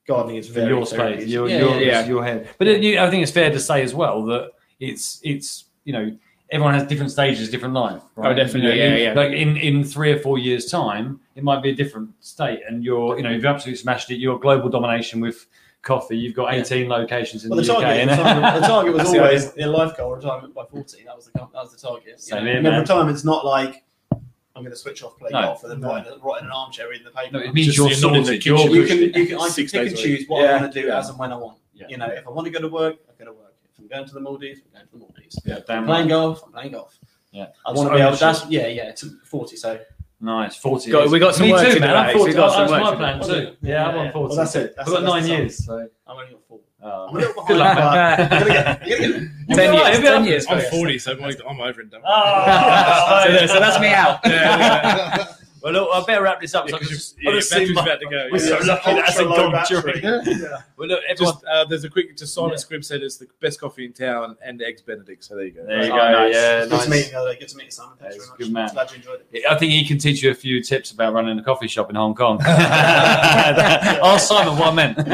gardening 0.07 0.37
is 0.37 0.47
very 0.47 0.69
your 0.69 0.87
space, 0.87 1.27
your, 1.27 1.49
yeah, 1.49 1.59
your, 1.59 1.71
yeah, 1.71 1.77
yeah. 1.77 1.87
yeah. 1.87 2.07
your 2.07 2.25
head. 2.25 2.49
But 2.57 2.69
it, 2.69 2.83
you, 2.85 3.01
I 3.01 3.11
think 3.11 3.25
it's 3.25 3.33
fair 3.33 3.51
to 3.51 3.59
say 3.59 3.83
as 3.83 3.95
well 3.95 4.25
that 4.27 4.53
it's 4.79 5.21
it's 5.25 5.65
you 5.83 5.93
know 5.93 6.17
everyone 6.51 6.75
has 6.75 6.87
different 6.87 7.11
stages, 7.11 7.51
different 7.51 7.75
life. 7.75 8.01
Oh, 8.17 8.23
right? 8.23 8.33
Oh, 8.33 8.35
definitely, 8.35 8.79
You 8.81 8.89
know, 8.91 8.97
yeah, 8.97 8.97
in- 9.11 9.17
yeah. 9.17 9.23
Like 9.23 9.33
in 9.33 9.57
in 9.57 9.85
three 9.85 10.13
or 10.13 10.19
four 10.19 10.39
years' 10.39 10.67
time, 10.71 11.21
it 11.35 11.43
might 11.45 11.63
be 11.63 11.71
a 11.71 11.75
different 11.75 12.11
state, 12.21 12.61
and 12.69 12.85
you're 12.85 13.17
you 13.17 13.23
know 13.23 13.31
you've 13.31 13.45
absolutely 13.45 13.79
smashed 13.79 14.11
it. 14.11 14.17
You're 14.17 14.39
global 14.39 14.69
domination 14.69 15.21
with 15.21 15.47
coffee. 15.83 16.17
You've 16.19 16.35
got 16.35 16.53
Yeah. 16.53 16.61
18 16.61 16.89
locations 16.89 17.45
in 17.45 17.51
Well, 17.51 17.59
the 17.61 17.65
the, 17.67 17.73
UK. 17.75 17.83
target, 17.83 18.01
and- 18.01 18.11
the 18.11 18.17
target, 18.17 18.61
the 18.61 18.67
target 18.67 18.95
was 18.95 19.09
always 19.15 19.57
a 19.57 19.67
life 19.67 19.97
goal, 19.97 20.13
retirement 20.17 20.55
by 20.55 20.65
40. 20.65 21.05
That 21.05 21.15
was 21.17 21.27
the 21.27 21.33
that 21.39 21.53
was 21.55 21.73
the 21.73 21.87
target. 21.89 22.21
Know, 22.31 22.41
here, 22.41 22.57
and 22.57 22.67
retirement's 22.67 23.25
not 23.25 23.45
like 23.45 23.85
I'm 24.13 24.63
going 24.63 24.71
to 24.73 24.77
switch 24.77 25.03
off, 25.03 25.19
play 25.19 25.29
No. 25.33 25.43
golf, 25.43 25.63
and 25.65 25.71
then 25.73 25.81
No. 25.81 25.89
write 26.23 26.41
in 26.41 26.47
an 26.47 26.51
armchair 26.53 26.91
in 26.95 27.05
the 27.05 27.11
paper. 27.11 27.31
no, 27.35 27.41
it 27.41 27.53
means 27.53 27.67
Just 27.67 27.79
you're 27.79 27.89
you're 27.91 28.01
not 28.01 28.17
in 28.17 28.23
the 28.23 28.27
sorted. 28.41 28.47
You're, 28.47 28.59
you 28.59 28.87
can, 28.87 28.99
you 29.21 29.27
can, 29.27 29.39
I 29.39 29.49
can 29.51 29.67
pick 29.67 29.75
and 29.75 29.97
choose 29.97 30.25
what 30.29 30.43
Yeah. 30.43 30.53
I 30.57 30.61
want 30.63 30.73
to 30.73 30.81
do 30.81 30.87
Yeah. 30.89 30.99
as 30.99 31.09
and 31.11 31.19
when 31.19 31.31
I 31.31 31.37
want. 31.37 31.59
Yeah. 31.75 31.87
You 31.91 31.99
know, 31.99 32.07
if 32.07 32.27
I 32.27 32.31
want 32.31 32.47
to 32.47 32.51
go 32.51 32.61
to 32.61 32.69
work, 32.69 32.97
I 33.07 33.13
go 33.23 33.27
to 33.31 33.37
work. 33.37 33.46
If 33.77 33.81
I'm 33.83 33.89
going 33.89 34.07
to 34.09 34.15
the 34.15 34.21
Maldives, 34.21 34.61
I'm 34.67 34.73
going 34.73 34.87
to 34.87 34.93
the 34.93 34.99
Maldives. 34.99 35.39
yeah, 35.45 35.57
I'm 35.57 35.85
playing 35.85 35.87
right. 35.87 36.09
golf, 36.09 36.43
I'm 36.47 36.53
playing 36.53 36.73
golf. 36.73 36.99
Yeah. 37.31 37.49
I 37.67 37.73
want 37.73 37.89
to 37.91 37.95
be 37.95 38.01
able. 38.01 38.09
ownership. 38.09 38.21
That's 38.21 38.47
yeah, 38.51 38.67
yeah. 38.69 38.93
To 38.93 39.11
40, 39.25 39.57
so 39.57 39.79
Nice, 40.19 40.57
40 40.57 40.91
Got- 40.91 41.11
we 41.11 41.19
got 41.19 41.35
some 41.35 41.45
Me 41.47 41.53
work 41.53 41.61
too, 41.61 41.69
to 41.69 41.75
do, 41.75 41.81
man. 41.81 41.95
I'm 41.95 42.17
40. 42.17 42.33
got 42.33 42.51
some 42.53 42.61
That's 42.69 42.73
work 42.73 42.99
my 42.99 43.19
plan 43.19 43.21
too. 43.23 43.57
Yeah, 43.61 43.87
I'm 43.89 43.99
on 43.99 44.13
40. 44.13 44.29
Well, 44.29 44.37
that's 44.39 44.55
it. 44.57 44.75
That's, 44.75 44.89
I've 44.89 44.95
got 44.95 45.03
nine 45.03 45.27
years. 45.27 45.65
So. 45.67 45.89
I'm 46.07 46.17
only 46.17 46.33
on 46.35 46.41
four. 46.49 46.61
Oh. 46.83 47.09
I'm 47.09 47.17
a 47.17 47.19
little 47.19 47.35
behind. 47.35 47.49
Good 47.49 47.59
luck, 47.59 47.77
man. 47.77 48.21
I'm 48.33 48.39
gonna 48.39 48.51
get, 48.53 48.67
I'm 48.67 48.89
gonna 48.89 48.89
get 48.89 49.47
Ten 49.57 49.71
be 49.73 49.77
all 49.77 49.85
right, 49.85 49.93
years, 49.93 49.93
you'll 49.93 50.03
be 50.03 50.09
all 50.09 50.15
ten 50.15 50.25
years. 50.25 50.47
I'm 50.49 50.61
40, 50.71 50.99
so 50.99 51.13
I'm, 51.13 51.23
I'm 51.49 51.61
over 51.61 51.81
and 51.83 51.91
done. 51.91 52.01
Oh, 52.07 53.23
So, 53.27 53.33
there- 53.33 53.49
so 53.49 53.61
that's 53.61 53.79
me 53.81 53.89
out. 53.93 54.21
Yeah, 54.25 55.27
Well, 55.73 55.83
look, 55.83 55.89
I 55.93 56.05
better 56.07 56.23
wrap 56.23 56.41
this 56.41 56.55
up. 56.55 56.69
so 56.69 56.77
because 56.79 56.89
can 56.89 56.97
just, 56.97 57.17
yeah, 57.21 57.29
I 57.29 57.33
your 57.33 57.41
just 57.41 57.51
see 57.51 57.57
battery's 57.59 57.75
my- 57.75 57.83
about 57.83 58.01
to 58.01 58.07
go. 58.09 58.29
We're 58.33 58.39
so 58.39 58.59
lucky 58.65 58.95
that 58.95 59.05
hasn't 59.05 59.29
gone 59.29 59.51
battery. 59.53 60.01
during. 60.01 60.03
Yeah. 60.41 60.59
Well, 60.77 60.89
look, 60.89 61.01
everyone. 61.09 61.35
Just 61.35 61.45
uh, 61.45 61.65
there's 61.65 61.83
a 61.85 61.91
quick. 61.91 62.17
Just 62.17 62.35
Simon 62.35 62.51
Yeah. 62.53 62.57
Scribb 62.59 62.85
said 62.85 63.03
it's 63.03 63.17
the 63.17 63.27
best 63.41 63.61
coffee 63.61 63.85
in 63.85 63.93
town 63.93 64.37
and 64.45 64.63
eggs 64.63 64.83
Benedict. 64.83 65.25
So 65.25 65.35
there 65.35 65.47
you 65.47 65.51
go. 65.51 65.67
There 65.67 65.85
you 65.87 65.93
Oh, 65.93 65.97
go. 65.97 66.13
nice. 66.13 66.35
Yeah, 66.35 66.67
Good 66.67 66.81
to 66.83 66.91
meet 66.91 67.07
you. 67.07 67.13
the. 67.13 67.37
Good 67.41 67.49
to 67.49 67.57
meet 67.57 67.65
you, 67.65 67.71
Simon. 67.73 67.97
Thanks 67.99 68.15
Yeah, 68.15 68.21
very 68.21 68.29
much. 68.31 68.39
good 68.39 68.53
man. 68.53 68.71
Glad 68.75 68.91
you 68.93 68.97
enjoyed 68.99 69.21
it. 69.33 69.43
I 69.51 69.57
think 69.59 69.73
he 69.73 69.85
can 69.85 69.99
teach 69.99 70.23
you 70.23 70.31
a 70.31 70.35
few 70.35 70.63
tips 70.63 70.93
about 70.93 71.13
running 71.15 71.37
a 71.39 71.43
coffee 71.43 71.67
shop 71.69 71.91
in 71.91 71.97
Hong 71.97 72.15
Kong. 72.15 72.41
Ask 72.43 74.29
Simon 74.29 74.57
what 74.59 74.69
I 74.69 74.73
meant. 74.75 74.97
We'll 74.99 75.07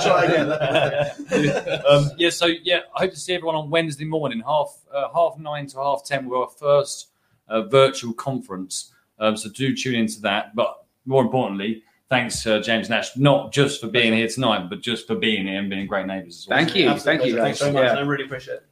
try 0.00 0.24
again. 0.24 1.82
um, 1.88 2.10
yeah, 2.16 2.30
so 2.30 2.46
yeah, 2.46 2.80
I 2.96 3.00
hope 3.00 3.10
to 3.10 3.16
see 3.18 3.34
everyone 3.34 3.56
on 3.56 3.68
Wednesday 3.70 4.04
morning, 4.06 4.40
half 4.46 4.74
uh, 4.92 5.08
half 5.14 5.38
nine 5.38 5.66
to 5.68 5.76
half 5.78 6.04
ten. 6.04 6.26
We're 6.28 6.38
our 6.42 6.48
first 6.48 7.08
uh, 7.48 7.62
virtual 7.62 8.12
conference, 8.14 8.92
um, 9.22 9.36
so 9.36 9.48
do 9.48 9.74
tune 9.74 9.94
into 9.94 10.20
that. 10.20 10.54
But 10.54 10.84
more 11.06 11.22
importantly, 11.22 11.82
thanks 12.10 12.46
uh, 12.46 12.58
James 12.58 12.90
Nash, 12.90 13.16
not 13.16 13.52
just 13.52 13.80
for 13.80 13.86
being 13.86 14.12
here 14.12 14.28
tonight, 14.28 14.68
but 14.68 14.82
just 14.82 15.06
for 15.06 15.14
being 15.14 15.46
here 15.46 15.60
and 15.60 15.70
being 15.70 15.86
great 15.86 16.06
neighbours. 16.06 16.40
as 16.40 16.48
well. 16.48 16.58
Thank 16.58 16.76
you. 16.76 16.88
Absolute 16.88 17.18
Thank 17.18 17.30
you. 17.30 17.36
Thanks 17.36 17.58
so 17.60 17.72
much. 17.72 17.84
Yeah. 17.84 17.94
I 17.94 18.00
really 18.00 18.24
appreciate 18.24 18.56
it. 18.56 18.66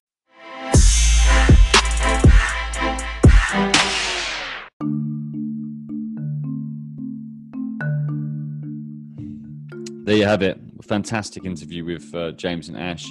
There 10.05 10.17
you 10.17 10.25
have 10.25 10.43
it. 10.43 10.59
A 10.81 10.83
fantastic 10.83 11.45
interview 11.45 11.85
with 11.85 12.13
uh, 12.13 12.33
James 12.33 12.69
and 12.69 12.77
Ash. 12.77 13.07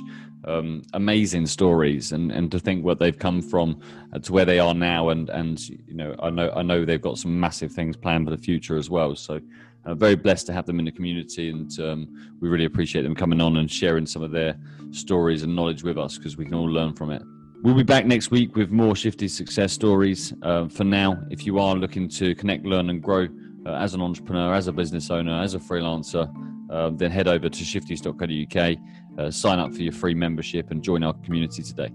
Um, 0.45 0.83
amazing 0.93 1.47
stories, 1.47 2.13
and, 2.13 2.31
and 2.31 2.49
to 2.51 2.59
think 2.59 2.85
what 2.85 2.97
they've 2.97 3.17
come 3.17 3.41
from 3.41 3.81
uh, 4.13 4.19
to 4.19 4.31
where 4.31 4.45
they 4.45 4.59
are 4.59 4.73
now, 4.73 5.09
and 5.09 5.29
and 5.29 5.59
you 5.69 5.93
know 5.93 6.15
I 6.23 6.29
know 6.29 6.49
I 6.55 6.61
know 6.61 6.85
they've 6.85 7.01
got 7.01 7.17
some 7.17 7.37
massive 7.37 7.73
things 7.73 7.97
planned 7.97 8.25
for 8.25 8.31
the 8.31 8.41
future 8.41 8.77
as 8.77 8.89
well. 8.89 9.15
So 9.15 9.41
uh, 9.85 9.95
very 9.95 10.15
blessed 10.15 10.45
to 10.47 10.53
have 10.53 10.65
them 10.65 10.79
in 10.79 10.85
the 10.85 10.91
community, 10.91 11.49
and 11.49 11.77
um, 11.79 12.31
we 12.39 12.47
really 12.47 12.65
appreciate 12.65 13.01
them 13.01 13.15
coming 13.15 13.41
on 13.41 13.57
and 13.57 13.69
sharing 13.69 14.05
some 14.05 14.21
of 14.21 14.31
their 14.31 14.57
stories 14.91 15.43
and 15.43 15.55
knowledge 15.55 15.83
with 15.83 15.97
us 15.97 16.17
because 16.17 16.37
we 16.37 16.45
can 16.45 16.53
all 16.53 16.69
learn 16.69 16.93
from 16.93 17.11
it. 17.11 17.21
We'll 17.61 17.75
be 17.75 17.83
back 17.83 18.05
next 18.05 18.31
week 18.31 18.55
with 18.55 18.69
more 18.71 18.95
Shifty 18.95 19.27
success 19.27 19.73
stories. 19.73 20.33
Uh, 20.41 20.69
for 20.69 20.85
now, 20.85 21.21
if 21.29 21.45
you 21.45 21.59
are 21.59 21.75
looking 21.75 22.07
to 22.09 22.33
connect, 22.35 22.65
learn, 22.65 22.89
and 22.89 23.03
grow 23.03 23.27
uh, 23.65 23.71
as 23.71 23.93
an 23.93 24.01
entrepreneur, 24.01 24.53
as 24.53 24.67
a 24.67 24.71
business 24.71 25.09
owner, 25.09 25.41
as 25.41 25.55
a 25.55 25.59
freelancer, 25.59 26.31
uh, 26.69 26.89
then 26.93 27.11
head 27.11 27.27
over 27.27 27.49
to 27.49 27.63
shifties.co.uk, 27.63 28.77
uh, 29.17 29.31
sign 29.31 29.59
up 29.59 29.73
for 29.73 29.81
your 29.81 29.93
free 29.93 30.13
membership, 30.13 30.71
and 30.71 30.83
join 30.83 31.03
our 31.03 31.13
community 31.13 31.63
today. 31.63 31.89